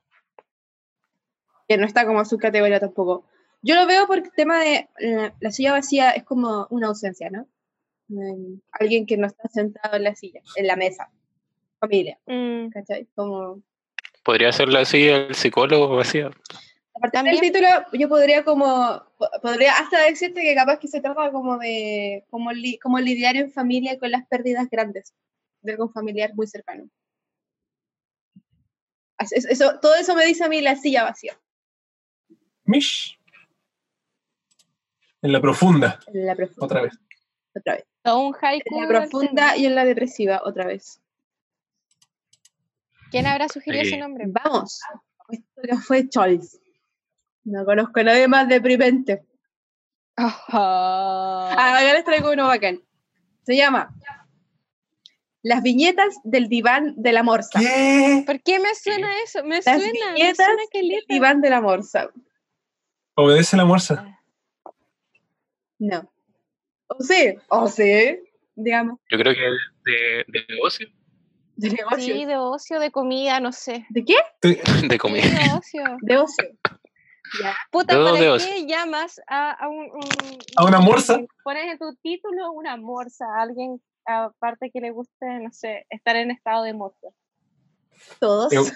que 1.67 1.77
no 1.77 1.85
está 1.85 2.05
como 2.05 2.23
subcategoría 2.25 2.79
tampoco. 2.79 3.25
Yo 3.65 3.75
lo 3.75 3.87
veo 3.87 4.05
por 4.07 4.17
el 4.19 4.31
tema 4.33 4.59
de 4.59 4.89
la, 4.99 5.33
la 5.39 5.51
silla 5.51 5.71
vacía 5.71 6.11
es 6.11 6.23
como 6.23 6.67
una 6.69 6.87
ausencia, 6.87 7.29
¿no? 7.29 7.47
Mm, 8.09 8.59
alguien 8.71 9.05
que 9.05 9.15
no 9.17 9.25
está 9.27 9.47
sentado 9.47 9.95
en 9.95 10.03
la 10.03 10.13
silla, 10.15 10.41
en 10.57 10.67
la 10.67 10.75
mesa, 10.75 11.09
familia, 11.79 12.19
Mm, 12.25 12.69
¿cachai? 12.69 13.07
Como 13.15 13.63
Podría 14.23 14.51
ser 14.51 14.69
así 14.77 15.07
el 15.07 15.33
psicólogo 15.35 15.95
vacío. 15.95 16.29
A 16.95 16.99
partir 16.99 17.23
del 17.23 17.39
título, 17.41 17.67
yo 17.93 18.07
podría 18.07 18.43
como, 18.43 19.03
po- 19.17 19.29
podría 19.41 19.73
hasta 19.77 20.03
decirte 20.03 20.41
que 20.41 20.53
capaz 20.55 20.77
que 20.79 20.87
se 20.87 21.01
trata 21.01 21.31
como 21.31 21.57
de 21.57 22.23
como, 22.29 22.51
li- 22.51 22.77
como 22.79 22.99
lidiar 22.99 23.35
en 23.37 23.51
familia 23.51 23.97
con 23.97 24.11
las 24.11 24.25
pérdidas 24.27 24.69
grandes 24.69 25.13
de 25.61 25.71
algún 25.71 25.91
familiar 25.91 26.33
muy 26.35 26.47
cercano. 26.47 26.87
Eso, 29.19 29.79
todo 29.79 29.95
eso 29.95 30.15
me 30.15 30.25
dice 30.25 30.43
a 30.43 30.49
mí 30.49 30.59
la 30.61 30.75
silla 30.75 31.03
vacía, 31.03 31.39
Mish. 32.65 33.17
En 35.23 35.31
la 35.31 35.41
profunda. 35.41 35.99
en 36.07 36.25
la 36.25 36.35
profunda, 36.35 36.65
Otra 36.65 36.81
vez. 36.83 36.93
otra 37.55 37.73
vez. 37.75 37.85
o 38.05 38.17
un 38.27 38.35
haiku. 38.39 38.75
En 38.75 38.81
la 38.81 38.87
profunda 38.87 39.57
y 39.57 39.65
en 39.65 39.75
la 39.75 39.85
depresiva, 39.85 40.41
otra 40.43 40.65
vez. 40.67 41.01
¿Quién 43.11 43.25
habrá 43.27 43.47
sugerido 43.47 43.81
ese 43.83 43.91
Sí. 43.91 43.97
nombre? 43.97 44.25
Vamos, 44.27 44.79
historia 45.29 45.77
fue 45.77 46.09
Choice. 46.09 46.57
No 47.45 47.63
conozco 47.65 47.99
a 47.99 48.03
nadie 48.03 48.27
más 48.27 48.47
deprimente. 48.47 49.25
Ah, 50.17 51.49
acá 51.51 51.93
les 51.93 52.03
traigo 52.05 52.31
uno 52.31 52.47
bacán. 52.47 52.81
Se 53.45 53.55
llama 53.55 53.93
Las 55.41 55.61
viñetas 55.61 56.15
del 56.23 56.47
diván 56.47 56.93
de 56.97 57.11
la 57.11 57.21
morsa. 57.23 57.59
¿Por 58.25 58.41
qué 58.43 58.59
me 58.59 58.73
suena 58.75 59.09
eso? 59.23 59.43
Me 59.43 59.55
Las 59.55 59.63
suena, 59.65 59.81
me 60.07 60.13
viñetas 60.13 60.45
suena 60.45 60.61
que 60.71 60.79
del 60.79 61.03
diván 61.09 61.41
de 61.41 61.49
la 61.49 61.59
morsa. 61.61 62.09
Obedece 63.15 63.57
la 63.57 63.65
morsa. 63.65 64.19
No. 65.85 66.09
O 66.87 67.03
sí, 67.03 67.35
o 67.49 67.67
sí, 67.67 68.17
digamos, 68.55 68.99
Yo 69.09 69.17
creo 69.17 69.33
que 69.33 69.41
de, 69.91 70.23
de 70.27 70.45
ocio. 70.63 70.87
de 71.55 71.69
negocio. 71.71 71.99
Sí, 72.15 72.25
de 72.25 72.37
ocio, 72.37 72.79
de 72.79 72.91
comida, 72.91 73.39
no 73.41 73.51
sé. 73.51 73.85
¿De 73.89 74.05
qué? 74.05 74.15
De 74.87 74.97
comida. 74.97 75.23
De 75.23 75.53
ocio. 75.57 75.83
De 76.01 76.17
ocio. 76.17 76.45
Ya. 77.41 77.55
Puta, 77.71 77.95
¿para 77.95 78.11
de 78.13 78.19
qué 78.19 78.29
ocio. 78.29 78.53
llamas 78.67 79.19
a, 79.27 79.51
a 79.51 79.67
un, 79.67 79.89
un- 79.91 80.37
¿A 80.55 80.65
una 80.65 80.79
morsa? 80.79 81.19
Pones 81.43 81.65
en 81.71 81.77
tu 81.79 81.93
título 82.01 82.51
una 82.51 82.77
morsa, 82.77 83.25
a 83.25 83.41
alguien 83.41 83.81
aparte 84.05 84.69
que 84.71 84.79
le 84.81 84.91
guste, 84.91 85.25
no 85.41 85.51
sé, 85.51 85.85
estar 85.89 86.15
en 86.15 86.29
estado 86.31 86.63
de 86.63 86.73
morsa. 86.73 87.07
Todos. 88.19 88.51
Es 88.53 88.71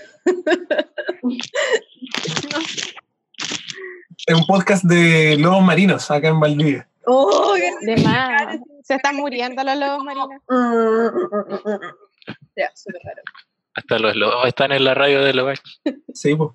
un 4.36 4.46
podcast 4.48 4.84
de 4.86 5.38
lobos 5.38 5.64
marinos 5.64 6.10
acá 6.12 6.28
en 6.30 6.40
Valdivia. 6.40 6.90
Oh, 7.10 7.56
De 7.82 7.98
más. 8.04 8.58
Se 8.84 8.96
están 8.96 9.16
muriendo 9.16 9.64
los 9.64 9.78
lobos 9.78 10.04
marinos. 10.04 10.30
Ya, 12.58 12.70
súper 12.76 13.02
raro. 13.04 13.22
Hasta 13.76 14.00
los 14.00 14.16
lobos 14.16 14.48
están 14.48 14.72
en 14.74 14.84
la 14.84 14.94
radio 14.94 15.22
de 15.24 15.34
los 15.34 15.60
Sí, 16.14 16.36
pues. 16.36 16.50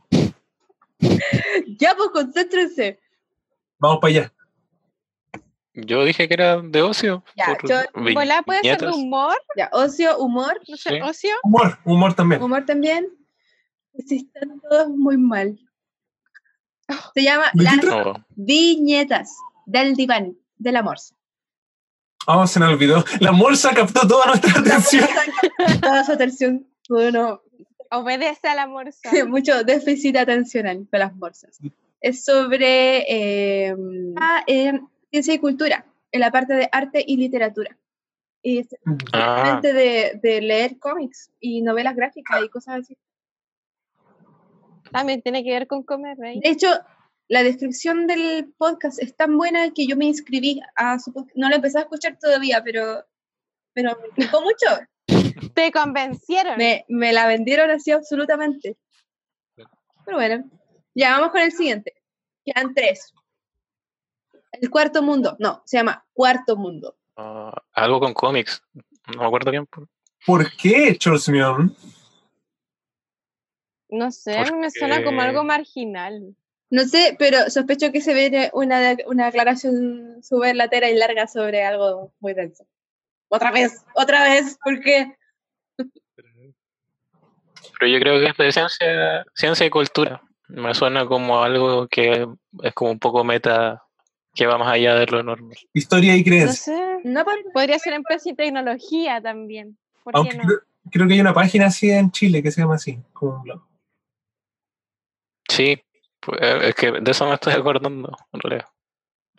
Ya, 1.79 1.95
pues 1.97 2.11
concéntrense. 2.12 3.01
Vamos 3.79 3.99
para 4.01 4.11
allá. 4.11 4.33
Yo 5.74 6.05
dije 6.05 6.29
que 6.29 6.35
era 6.35 6.61
de 6.61 6.83
ocio. 6.83 7.24
Ya, 7.37 7.57
por 7.59 7.70
yo- 7.70 7.81
Volá 8.15 8.43
puede 8.43 8.61
ser 8.61 8.79
de 8.79 8.87
viñetas. 8.87 8.97
humor, 8.97 9.37
Ya, 9.57 9.70
ocio, 9.73 10.19
humor. 10.19 10.61
no 10.69 10.77
sé, 10.77 10.91
Sí. 10.91 11.01
ocio. 11.01 11.31
Humor, 11.45 11.79
humor 11.85 12.12
también. 12.15 12.43
Humor 12.43 12.66
también. 12.66 13.09
Sí, 14.07 14.29
están 14.35 14.61
todos 14.61 14.89
muy 14.91 15.16
mal. 15.16 15.59
Se 17.15 17.23
llama 17.23 17.45
¿De 17.55 17.65
qué 17.65 17.77
Las? 17.77 17.85
No. 17.85 18.27
viñetas 18.31 19.35
del 19.65 19.95
diván 19.95 20.37
de 20.62 20.72
la 20.72 20.82
morsa. 20.82 21.14
Oh, 22.26 22.47
se 22.47 22.60
nos 22.60 22.70
olvidó. 22.72 23.05
La 23.20 23.32
morsa 23.32 23.74
captó 23.74 24.06
toda 24.06 24.26
nuestra 24.26 24.60
atención. 24.60 25.05
Toda 25.80 26.05
su 26.05 26.12
atención. 26.12 26.66
Bueno, 26.89 27.43
Obedece 27.90 28.48
a 28.48 28.55
la 28.55 28.66
morsa. 28.66 29.10
mucho 29.28 29.64
déficit 29.64 30.16
atencional 30.16 30.86
con 30.90 30.98
las 31.01 31.14
morsas. 31.14 31.59
Es 32.01 32.24
sobre 32.24 33.01
eh, 33.09 33.76
en 34.47 34.89
ciencia 35.10 35.34
y 35.34 35.39
cultura, 35.39 35.84
en 36.10 36.20
la 36.20 36.30
parte 36.30 36.55
de 36.55 36.68
arte 36.72 37.05
y 37.06 37.16
literatura. 37.16 37.76
Y 38.43 38.59
es 38.59 38.68
Ah, 39.12 39.60
de, 39.62 40.18
de 40.22 40.40
leer 40.40 40.78
cómics 40.78 41.30
y 41.39 41.60
novelas 41.62 41.94
gráficas 41.94 42.43
y 42.43 42.48
cosas 42.48 42.80
así. 42.80 42.97
También 44.90 45.22
tiene 45.22 45.44
que 45.44 45.51
ver 45.51 45.66
con 45.66 45.82
comer, 45.82 46.16
¿right? 46.18 46.43
De 46.43 46.51
hecho, 46.51 46.68
la 47.28 47.43
descripción 47.43 48.07
del 48.07 48.53
podcast 48.59 49.01
es 49.03 49.16
tan 49.16 49.36
buena 49.36 49.70
que 49.73 49.86
yo 49.86 49.97
me 49.97 50.05
inscribí 50.07 50.61
a 50.77 50.99
su 50.99 51.12
podcast. 51.12 51.36
No 51.36 51.49
lo 51.49 51.57
empecé 51.57 51.78
a 51.78 51.82
escuchar 51.82 52.19
todavía, 52.20 52.62
pero, 52.65 53.05
pero 53.73 53.97
me 54.01 54.24
gustó 54.24 54.43
mucho. 54.43 54.66
Te 55.55 55.73
convencieron. 55.73 56.57
Me, 56.59 56.85
me 56.89 57.12
la 57.12 57.27
vendieron 57.27 57.70
así 57.70 57.90
absolutamente. 57.90 58.77
Pero 60.05 60.16
bueno, 60.16 60.44
ya 60.94 61.12
vamos 61.12 61.31
con 61.31 61.40
el 61.40 61.53
siguiente. 61.53 61.94
Quedan 62.44 62.74
tres. 62.74 63.12
El 64.53 64.69
cuarto 64.69 65.03
mundo. 65.03 65.36
No, 65.39 65.62
se 65.65 65.78
llama 65.78 66.05
Cuarto 66.12 66.57
Mundo. 66.57 66.97
ah, 67.16 67.53
algo 67.73 68.01
con 68.01 68.12
cómics. 68.12 68.62
No 69.15 69.20
me 69.23 69.27
acuerdo 69.27 69.51
bien. 69.51 69.66
por- 69.66 69.89
¿Por 70.27 70.55
qué, 70.57 70.97
Charles 70.99 71.28
Mion? 71.28 71.74
No 73.89 74.11
sé, 74.11 74.51
me 74.53 74.70
suena 74.70 75.03
como 75.05 75.20
algo 75.20 75.44
marginal. 75.44 76.35
No 76.73 76.85
sé, 76.86 77.15
pero 77.19 77.51
sospecho 77.51 77.93
que 77.93 78.01
se 78.01 78.15
viene 78.15 78.49
una, 78.55 78.97
una 79.05 79.27
aclaración 79.27 80.23
súper 80.23 80.57
latera 80.57 80.89
y 80.89 80.97
larga 80.97 81.27
sobre 81.27 81.62
algo 81.65 82.15
muy 82.19 82.32
denso. 82.32 82.65
Otra 83.28 83.51
vez, 83.53 83.85
otra 83.94 84.24
vez, 84.24 84.57
¿por 84.65 84.81
qué? 84.81 85.15
Pero 85.77 87.90
yo 87.93 87.99
creo 88.01 88.20
que 88.20 88.31
es 88.31 88.36
de 88.39 88.53
ciencia, 88.53 89.24
ciencia 89.35 89.66
y 89.66 89.70
cultura. 89.70 90.23
Me 90.49 90.73
suena 90.73 91.05
como 91.05 91.43
algo 91.43 91.89
que 91.89 92.27
es 92.62 92.73
como 92.73 92.93
un 92.93 92.99
poco 92.99 93.23
meta, 93.23 93.82
que 94.35 94.47
va 94.47 94.57
más 94.57 94.73
allá 94.73 94.94
de 94.94 95.05
lo 95.09 95.23
normal. 95.23 95.59
Historia 95.74 96.16
y 96.16 96.20
No 96.20 96.24
creencia. 96.24 96.74
sé. 96.74 97.01
No, 97.05 97.23
por- 97.24 97.53
Podría 97.53 97.78
ser 97.78 97.93
empresa 97.93 98.31
y 98.31 98.35
tecnología 98.35 99.20
también. 99.20 99.77
¿Por 100.05 100.16
Aunque 100.16 100.31
qué 100.31 100.36
no? 100.39 100.44
creo, 100.44 100.59
creo 100.90 101.07
que 101.07 101.12
hay 101.15 101.20
una 101.20 101.35
página 101.35 101.66
así 101.66 101.90
en 101.90 102.11
Chile 102.11 102.43
que 102.43 102.51
se 102.51 102.62
llama 102.62 102.77
así. 102.77 102.99
Como 103.12 103.36
un 103.36 103.43
blog. 103.43 103.62
Sí, 105.49 105.78
pues, 106.24 106.40
eh, 106.40 106.69
es 106.69 106.74
que 106.74 106.93
de 106.93 107.11
eso 107.11 107.27
me 107.27 107.35
estoy 107.35 107.53
acordando, 107.55 108.16
en 108.32 108.40
realidad. 108.40 108.66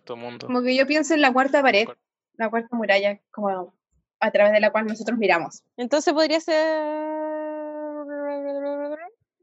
Todo 0.04 0.18
el 0.18 0.24
mundo. 0.24 0.48
Como 0.48 0.62
que 0.62 0.76
yo 0.76 0.86
pienso 0.86 1.14
en 1.14 1.22
la 1.22 1.32
cuarta 1.32 1.62
pared, 1.62 1.88
la 2.36 2.50
cuarta 2.50 2.76
muralla, 2.76 3.20
como 3.32 3.74
a 4.20 4.32
través 4.32 4.54
de 4.54 4.60
la 4.60 4.72
cual 4.72 4.86
nosotros 4.88 5.18
miramos. 5.18 5.64
Entonces 5.78 6.14
podría 6.14 6.40
ser. 6.40 7.14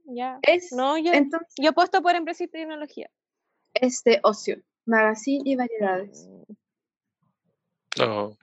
Ya. 0.05 0.39
Es, 0.43 0.73
No, 0.73 0.99
yo, 0.99 1.13
entonces, 1.13 1.55
yo 1.57 1.71
apuesto 1.71 2.03
por 2.03 2.15
empresa 2.15 2.45
y 2.45 2.49
tecnología. 2.49 3.09
es 3.75 4.03
de 4.05 4.19
ocio, 4.23 4.61
magazine 4.85 5.43
y 5.45 5.57
variedades. 5.57 6.29
Oh, 8.01 8.37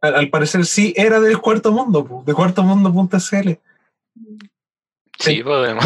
Al, 0.00 0.14
al 0.14 0.30
parecer 0.30 0.64
sí 0.64 0.94
era 0.96 1.20
del 1.20 1.40
cuarto 1.40 1.72
mundo, 1.72 2.22
de 2.24 2.34
cuartomundo.cl. 2.34 3.50
sí, 5.18 5.42
podemos. 5.42 5.84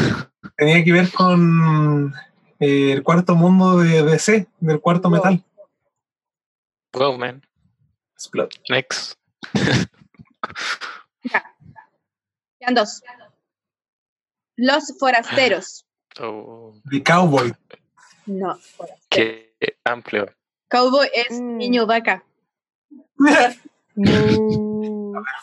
Tenía 0.57 0.85
que 0.85 0.93
ver 0.93 1.11
con 1.13 2.13
eh, 2.61 2.93
el 2.93 3.03
cuarto 3.03 3.35
mundo 3.35 3.79
de 3.79 4.03
DC, 4.03 4.47
del 4.61 4.81
cuarto 4.81 5.09
Wow. 5.09 5.17
metal. 5.19 5.45
Wow, 6.93 7.19
man. 7.19 7.43
Explode. 8.15 8.51
Next. 8.71 9.15
Quedan 12.59 12.75
dos. 12.75 13.03
Los 14.57 14.97
forasteros. 14.99 15.85
Oh, 16.21 16.75
The 16.91 17.03
Cowboy. 17.03 17.53
No, 18.27 18.57
forasteros. 18.57 18.99
qué 19.11 19.55
amplio. 19.85 20.33
Cowboy 20.69 21.09
es 21.15 21.39
Mm. 21.41 21.57
niño 21.59 21.87
vaca. 21.87 22.25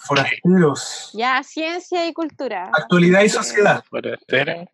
Forasteros. 0.05 1.11
Ya, 1.13 1.41
ciencia 1.43 2.07
y 2.07 2.13
cultura. 2.13 2.69
Actualidad 2.73 3.21
y 3.21 3.29
sociedad, 3.29 3.83
Forastero, 3.89 4.65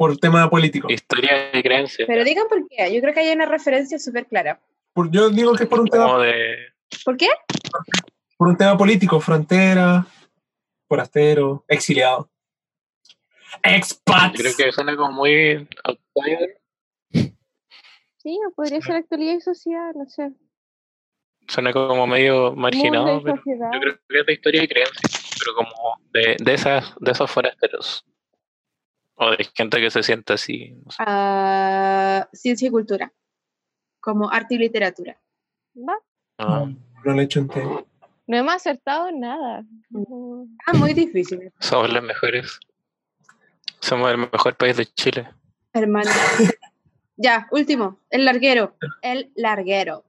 por 0.00 0.16
tema 0.16 0.48
político. 0.48 0.90
Historia 0.90 1.50
y 1.52 1.62
creencia. 1.62 2.06
Pero 2.06 2.24
digan 2.24 2.48
por 2.48 2.66
qué. 2.66 2.90
Yo 2.90 3.02
creo 3.02 3.12
que 3.12 3.20
hay 3.20 3.32
una 3.34 3.44
referencia 3.44 3.98
súper 3.98 4.24
clara. 4.24 4.58
Por- 4.94 5.10
yo 5.10 5.28
digo 5.28 5.52
que 5.52 5.64
es 5.64 5.68
por 5.68 5.80
un 5.80 5.88
tema, 5.88 6.18
de. 6.22 6.56
¿Por 7.04 7.18
qué? 7.18 7.28
por 8.38 8.48
un 8.48 8.56
tema 8.56 8.78
político, 8.78 9.20
frontera, 9.20 10.06
forastero, 10.88 11.66
exiliado. 11.68 12.30
Expats. 13.62 14.38
Yo 14.38 14.44
creo 14.44 14.56
que 14.56 14.72
suena 14.72 14.96
como 14.96 15.12
muy 15.12 15.68
outsider. 15.84 16.62
Sí, 17.12 18.38
o 18.48 18.54
podría 18.54 18.80
ser 18.80 18.96
actualidad 18.96 19.34
y 19.34 19.40
sociedad, 19.42 19.92
no 19.94 20.08
sé. 20.08 20.30
Suena 21.46 21.74
como 21.74 22.06
medio 22.06 22.56
marginado, 22.56 23.22
pero 23.22 23.36
yo 23.36 23.80
creo 23.80 23.98
que 24.08 24.20
es 24.20 24.26
de 24.26 24.32
historia 24.32 24.64
y 24.64 24.68
creencia. 24.68 25.10
Pero 25.38 25.56
como 25.56 26.00
de, 26.10 26.36
de, 26.42 26.54
esas, 26.54 26.94
de 27.00 27.10
esos 27.12 27.30
forasteros. 27.30 28.06
O 29.22 29.30
de 29.32 29.44
gente 29.54 29.78
que 29.80 29.90
se 29.90 30.02
siente 30.02 30.32
así. 30.32 30.70
no 30.82 30.90
sé. 30.90 30.96
Ah, 31.06 32.26
ciencia 32.32 32.68
y 32.68 32.70
cultura. 32.70 33.12
Como 34.00 34.30
arte 34.30 34.54
y 34.54 34.58
literatura. 34.58 35.20
Va. 35.76 35.98
Ah, 36.38 36.64
No 37.04 37.12
lo 37.14 37.20
he 37.20 37.24
hecho 37.24 37.40
entero. 37.40 37.86
No 38.26 38.36
hemos 38.38 38.54
acertado 38.54 39.12
nada. 39.12 39.62
Ujú. 39.92 40.48
Ah, 40.64 40.72
muy 40.72 40.94
difícil, 40.94 41.52
somos 41.58 41.92
los 41.92 42.02
mejores. 42.02 42.58
Somos 43.80 44.10
el 44.10 44.18
mejor 44.18 44.56
país 44.56 44.76
de 44.78 44.86
Chile. 44.86 45.28
hermano. 45.74 46.10
ya, 47.16 47.46
último. 47.50 47.98
El 48.08 48.24
larguero. 48.24 48.74
El 49.02 49.30
larguero. 49.36 50.04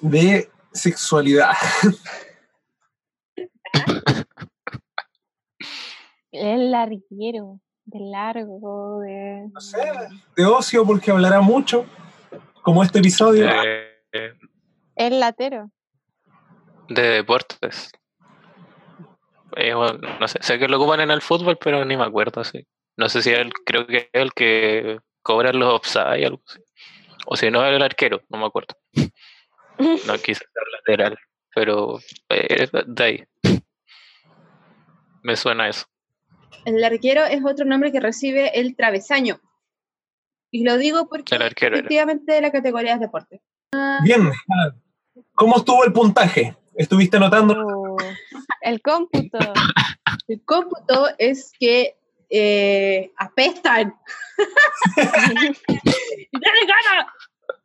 De 0.00 0.48
sexualidad. 0.72 1.52
El 6.32 6.70
larguero, 6.72 7.60
de 7.84 8.00
largo, 8.00 9.00
de... 9.00 9.48
No 9.52 9.60
sé, 9.60 9.78
de 10.36 10.44
ocio 10.44 10.84
porque 10.84 11.10
hablará 11.10 11.40
mucho, 11.40 11.86
como 12.62 12.82
este 12.82 12.98
episodio. 12.98 13.48
El 14.96 15.20
latero. 15.20 15.70
de 16.88 17.02
deportes. 17.02 17.90
Eh, 19.56 19.74
bueno, 19.74 19.98
no 20.18 20.28
sé, 20.28 20.38
sé 20.42 20.58
que 20.58 20.68
lo 20.68 20.78
ocupan 20.78 21.00
en 21.00 21.10
el 21.10 21.22
fútbol, 21.22 21.58
pero 21.62 21.84
ni 21.84 21.96
me 21.96 22.04
acuerdo 22.04 22.40
así. 22.40 22.66
No 22.96 23.08
sé 23.08 23.22
si 23.22 23.30
el, 23.30 23.52
creo 23.52 23.86
que 23.86 23.96
es 23.98 24.08
el 24.12 24.32
que 24.32 24.98
cobra 25.22 25.52
los 25.52 25.74
offside 25.74 26.26
algo 26.26 26.42
así. 26.46 26.60
O 27.26 27.36
si 27.36 27.50
no, 27.50 27.64
el 27.64 27.82
arquero, 27.82 28.22
no 28.28 28.38
me 28.38 28.46
acuerdo. 28.46 28.76
No 29.76 30.14
quise 30.18 30.38
ser 30.38 30.62
lateral, 30.72 31.18
pero 31.52 31.98
eh, 32.28 32.68
de 32.86 33.04
ahí. 33.04 33.24
Me 35.24 35.34
suena 35.34 35.68
eso. 35.68 35.86
El 36.64 36.82
arquero 36.84 37.24
es 37.24 37.44
otro 37.44 37.64
nombre 37.64 37.92
que 37.92 38.00
recibe 38.00 38.58
el 38.60 38.74
travesaño. 38.76 39.40
Y 40.50 40.64
lo 40.64 40.76
digo 40.78 41.08
porque 41.08 41.34
El 41.34 41.42
arquero 41.42 41.76
era. 41.76 41.86
efectivamente 41.86 42.40
la 42.40 42.52
categoría 42.52 42.94
es 42.94 43.00
deporte. 43.00 43.42
Bien. 44.02 44.30
¿Cómo 45.34 45.56
estuvo 45.56 45.84
el 45.84 45.92
puntaje? 45.92 46.56
¿Estuviste 46.76 47.16
anotando? 47.16 47.54
Oh, 47.66 47.96
El 48.60 48.80
cómputo. 48.80 49.38
El 50.28 50.42
cómputo 50.44 51.08
es 51.18 51.52
que 51.58 51.96
eh, 52.30 53.12
apestan. 53.16 53.94
¡Y 54.96 56.38
dale 56.40 56.66
gana! 56.66 57.12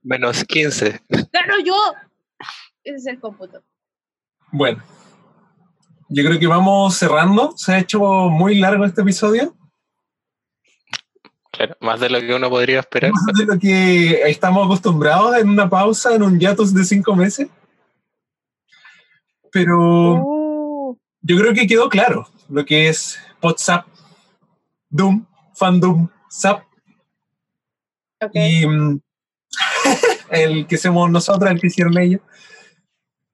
Menos 0.02 0.44
15. 0.44 1.02
¡Gano 1.32 1.60
yo! 1.64 1.76
Ese 2.84 2.96
es 2.98 3.08
el 3.08 3.20
cómputo. 3.20 3.64
Bueno. 4.52 4.82
Yo 6.10 6.24
creo 6.24 6.40
que 6.40 6.48
vamos 6.48 6.98
cerrando. 6.98 7.54
Se 7.56 7.72
ha 7.72 7.80
hecho 7.80 8.00
muy 8.00 8.58
largo 8.58 8.84
este 8.84 9.02
episodio. 9.02 9.56
Claro, 11.52 11.78
más 11.82 12.00
de 12.00 12.10
lo 12.10 12.20
que 12.20 12.34
uno 12.34 12.50
podría 12.50 12.80
esperar. 12.80 13.12
Más 13.12 13.38
de 13.38 13.46
lo 13.46 13.60
que 13.60 14.22
estamos 14.24 14.66
acostumbrados 14.66 15.38
en 15.38 15.50
una 15.50 15.70
pausa, 15.70 16.16
en 16.16 16.24
un 16.24 16.40
hiatus 16.40 16.74
de 16.74 16.84
cinco 16.84 17.16
meses. 17.16 17.48
Pero 19.52 20.96
yo 21.22 21.38
creo 21.38 21.54
que 21.54 21.68
quedó 21.68 21.90
claro 21.90 22.28
lo 22.50 22.66
que 22.66 22.90
es 22.90 23.20
WhatsApp, 23.42 23.86
Doom, 24.90 25.26
Fandom, 25.54 26.10
Zap. 26.32 26.64
Y 28.34 28.66
mm, 28.66 29.00
el 30.32 30.66
que 30.66 30.78
somos 30.78 31.12
nosotros, 31.12 31.52
el 31.52 31.60
que 31.60 31.68
hicieron 31.68 31.98
ellos. 32.00 32.22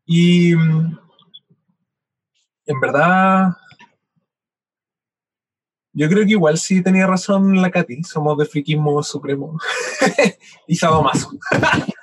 Y 0.05 0.55
mm, 0.55 1.04
en 2.65 2.79
verdad, 2.79 3.49
yo 5.93 6.09
creo 6.09 6.25
que 6.25 6.31
igual 6.31 6.57
sí 6.57 6.83
tenía 6.83 7.07
razón 7.07 7.61
la 7.61 7.71
Katy, 7.71 8.03
somos 8.03 8.37
de 8.37 8.45
friquismo 8.45 9.01
supremo 9.01 9.59
y 10.67 10.75
sadomaso. 10.75 11.31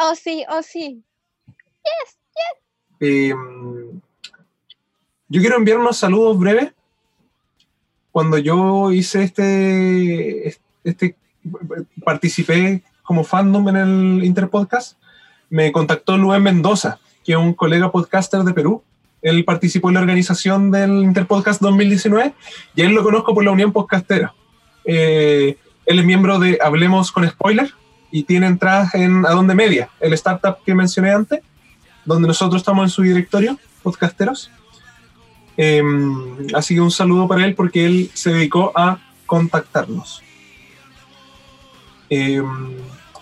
Oh, 0.00 0.14
sí, 0.14 0.44
oh, 0.48 0.62
sí. 0.62 1.02
Yes, 1.48 2.18
yes. 2.36 2.96
Eh, 3.00 3.34
yo 5.28 5.40
quiero 5.40 5.56
enviar 5.56 5.78
unos 5.78 5.96
saludos 5.96 6.38
breves. 6.38 6.72
Cuando 8.12 8.38
yo 8.38 8.92
hice 8.92 9.24
este, 9.24 10.56
este, 10.84 11.16
participé 12.04 12.84
como 13.02 13.24
fandom 13.24 13.68
en 13.70 13.76
el 13.76 14.24
Interpodcast, 14.24 14.98
me 15.50 15.72
contactó 15.72 16.16
Luis 16.16 16.40
Mendoza, 16.40 17.00
que 17.28 17.36
un 17.36 17.52
colega 17.52 17.92
podcaster 17.92 18.40
de 18.40 18.54
Perú. 18.54 18.82
Él 19.20 19.44
participó 19.44 19.90
en 19.90 19.96
la 19.96 20.00
organización 20.00 20.70
del 20.70 21.04
Interpodcast 21.04 21.60
2019 21.60 22.32
y 22.74 22.80
él 22.80 22.92
lo 22.92 23.02
conozco 23.02 23.34
por 23.34 23.44
la 23.44 23.50
Unión 23.50 23.70
Podcastera. 23.70 24.32
Eh, 24.86 25.58
él 25.84 25.98
es 25.98 26.04
miembro 26.06 26.38
de 26.38 26.58
Hablemos 26.62 27.12
con 27.12 27.28
Spoiler 27.28 27.70
y 28.10 28.22
tiene 28.22 28.46
entradas 28.46 28.94
en 28.94 29.26
Adonde 29.26 29.54
Media, 29.54 29.90
el 30.00 30.14
startup 30.14 30.64
que 30.64 30.74
mencioné 30.74 31.10
antes, 31.10 31.40
donde 32.06 32.28
nosotros 32.28 32.62
estamos 32.62 32.84
en 32.84 32.88
su 32.88 33.02
directorio, 33.02 33.58
podcasteros. 33.82 34.50
Eh, 35.58 35.82
así 36.54 36.76
que 36.76 36.80
un 36.80 36.90
saludo 36.90 37.28
para 37.28 37.44
él 37.44 37.54
porque 37.54 37.84
él 37.84 38.10
se 38.14 38.32
dedicó 38.32 38.72
a 38.74 39.00
contactarnos. 39.26 40.22
Eh, 42.08 42.42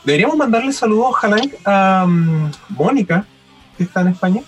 deberíamos 0.05 0.37
mandarle 0.37 0.73
saludos, 0.73 1.07
ojalá, 1.09 1.39
a 1.65 2.05
um, 2.07 2.53
Mónica, 2.69 3.27
que 3.77 3.85
está 3.85 4.01
en 4.01 4.09
España. 4.09 4.43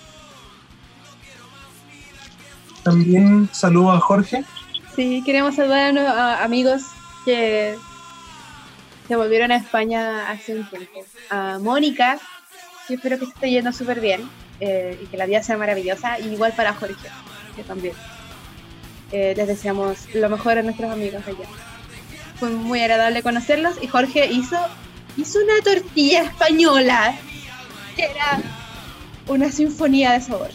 También 2.83 3.49
saludo 3.51 3.91
a 3.91 3.99
Jorge. 3.99 4.43
Sí, 4.95 5.21
queremos 5.25 5.55
saludar 5.55 5.97
a, 5.97 6.43
amigos 6.43 6.83
que 7.25 7.77
se 9.07 9.15
volvieron 9.15 9.51
a 9.51 9.57
España 9.57 10.29
hace 10.29 10.55
un 10.55 10.69
tiempo. 10.69 11.05
A 11.29 11.59
Mónica, 11.59 12.19
que 12.87 12.95
espero 12.95 13.19
que 13.19 13.25
esté 13.25 13.51
yendo 13.51 13.71
súper 13.71 13.99
bien 13.99 14.29
eh, 14.59 14.99
y 15.01 15.05
que 15.07 15.17
la 15.17 15.25
vida 15.25 15.43
sea 15.43 15.57
maravillosa. 15.57 16.19
Igual 16.19 16.53
para 16.53 16.73
Jorge, 16.73 17.09
que 17.55 17.63
también. 17.63 17.95
Eh, 19.11 19.33
les 19.35 19.47
deseamos 19.47 20.13
lo 20.13 20.29
mejor 20.29 20.57
a 20.57 20.63
nuestros 20.63 20.91
amigos 20.91 21.23
allá. 21.25 21.47
Fue 22.39 22.49
muy 22.49 22.79
agradable 22.79 23.23
conocerlos 23.23 23.75
y 23.81 23.87
Jorge 23.87 24.27
hizo, 24.27 24.57
hizo 25.17 25.39
una 25.39 25.61
tortilla 25.63 26.23
española 26.23 27.15
que 27.95 28.03
era 28.03 28.39
una 29.29 29.51
sinfonía 29.51 30.11
de 30.13 30.21
sabor. 30.21 30.49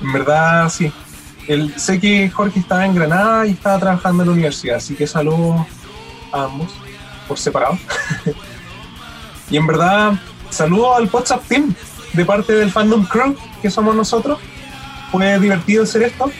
En 0.00 0.12
verdad, 0.12 0.68
sí. 0.68 0.92
El, 1.46 1.78
sé 1.78 2.00
que 2.00 2.28
Jorge 2.30 2.60
estaba 2.60 2.86
en 2.86 2.94
Granada 2.94 3.46
y 3.46 3.52
estaba 3.52 3.78
trabajando 3.78 4.22
en 4.22 4.28
la 4.28 4.32
universidad, 4.32 4.76
así 4.76 4.94
que 4.94 5.06
saludos 5.06 5.66
a 6.32 6.44
ambos 6.44 6.72
por 7.28 7.38
separado. 7.38 7.78
y 9.50 9.56
en 9.56 9.66
verdad, 9.66 10.14
saludos 10.50 10.96
al 10.96 11.08
WhatsApp 11.12 11.44
Team 11.46 11.74
de 12.12 12.24
parte 12.24 12.52
del 12.54 12.70
Fandom 12.70 13.04
Crew, 13.04 13.36
que 13.60 13.70
somos 13.70 13.94
nosotros. 13.94 14.38
Fue 15.10 15.38
divertido 15.38 15.82
hacer 15.82 16.04
esto. 16.04 16.30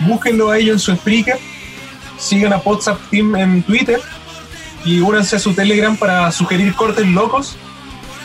Búsquenlo 0.00 0.50
a 0.50 0.58
ellos 0.58 0.74
en 0.74 0.78
su 0.78 0.96
Spreaker. 0.96 1.38
Sigan 2.18 2.52
a 2.52 2.58
WhatsApp 2.58 2.98
Team 3.10 3.36
en 3.36 3.62
Twitter 3.62 4.00
y 4.84 5.00
únanse 5.00 5.36
a 5.36 5.38
su 5.38 5.54
Telegram 5.54 5.96
para 5.96 6.30
sugerir 6.32 6.74
cortes 6.74 7.06
locos. 7.06 7.56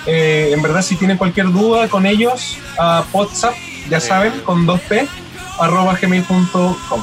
Eh, 0.07 0.51
en 0.53 0.61
verdad, 0.61 0.81
si 0.81 0.95
tienen 0.95 1.17
cualquier 1.17 1.51
duda 1.51 1.89
con 1.89 2.05
ellos, 2.05 2.57
a 2.79 3.03
WhatsApp, 3.11 3.53
ya 3.89 3.99
saben, 3.99 4.39
con 4.41 4.65
2p, 4.65 5.07
arroba 5.59 5.95
gmail.com. 6.01 7.01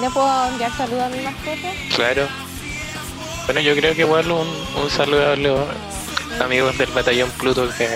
¿Le 0.00 0.10
puedo 0.10 0.48
enviar 0.48 0.72
saludos 0.76 1.02
a 1.04 1.08
mi 1.08 1.22
mascota? 1.22 1.68
Claro. 1.94 2.26
Bueno, 3.44 3.60
yo 3.60 3.76
creo 3.76 3.94
que 3.94 4.00
igual 4.00 4.30
un, 4.30 4.48
un 4.82 4.90
saludo 4.90 5.32
a 5.32 5.36
los 5.36 5.60
amigos 6.40 6.76
del 6.78 6.90
batallón 6.90 7.30
Pluto 7.38 7.68
que 7.76 7.88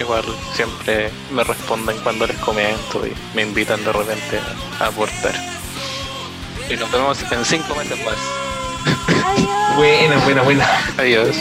igual 0.00 0.24
siempre 0.54 1.10
me 1.30 1.44
responden 1.44 1.96
cuando 2.02 2.26
les 2.26 2.36
comento 2.38 3.06
y 3.06 3.12
me 3.34 3.42
invitan 3.42 3.84
de 3.84 3.92
repente 3.92 4.40
a 4.80 4.86
aportar. 4.86 5.34
Y 6.68 6.76
nos 6.76 6.90
vemos 6.90 7.18
en 7.30 7.44
cinco 7.44 7.74
meses 7.74 7.98
más. 8.04 8.16
Buena, 9.76 10.16
buena, 10.24 10.42
buena. 10.42 10.66
Adiós. 10.98 11.36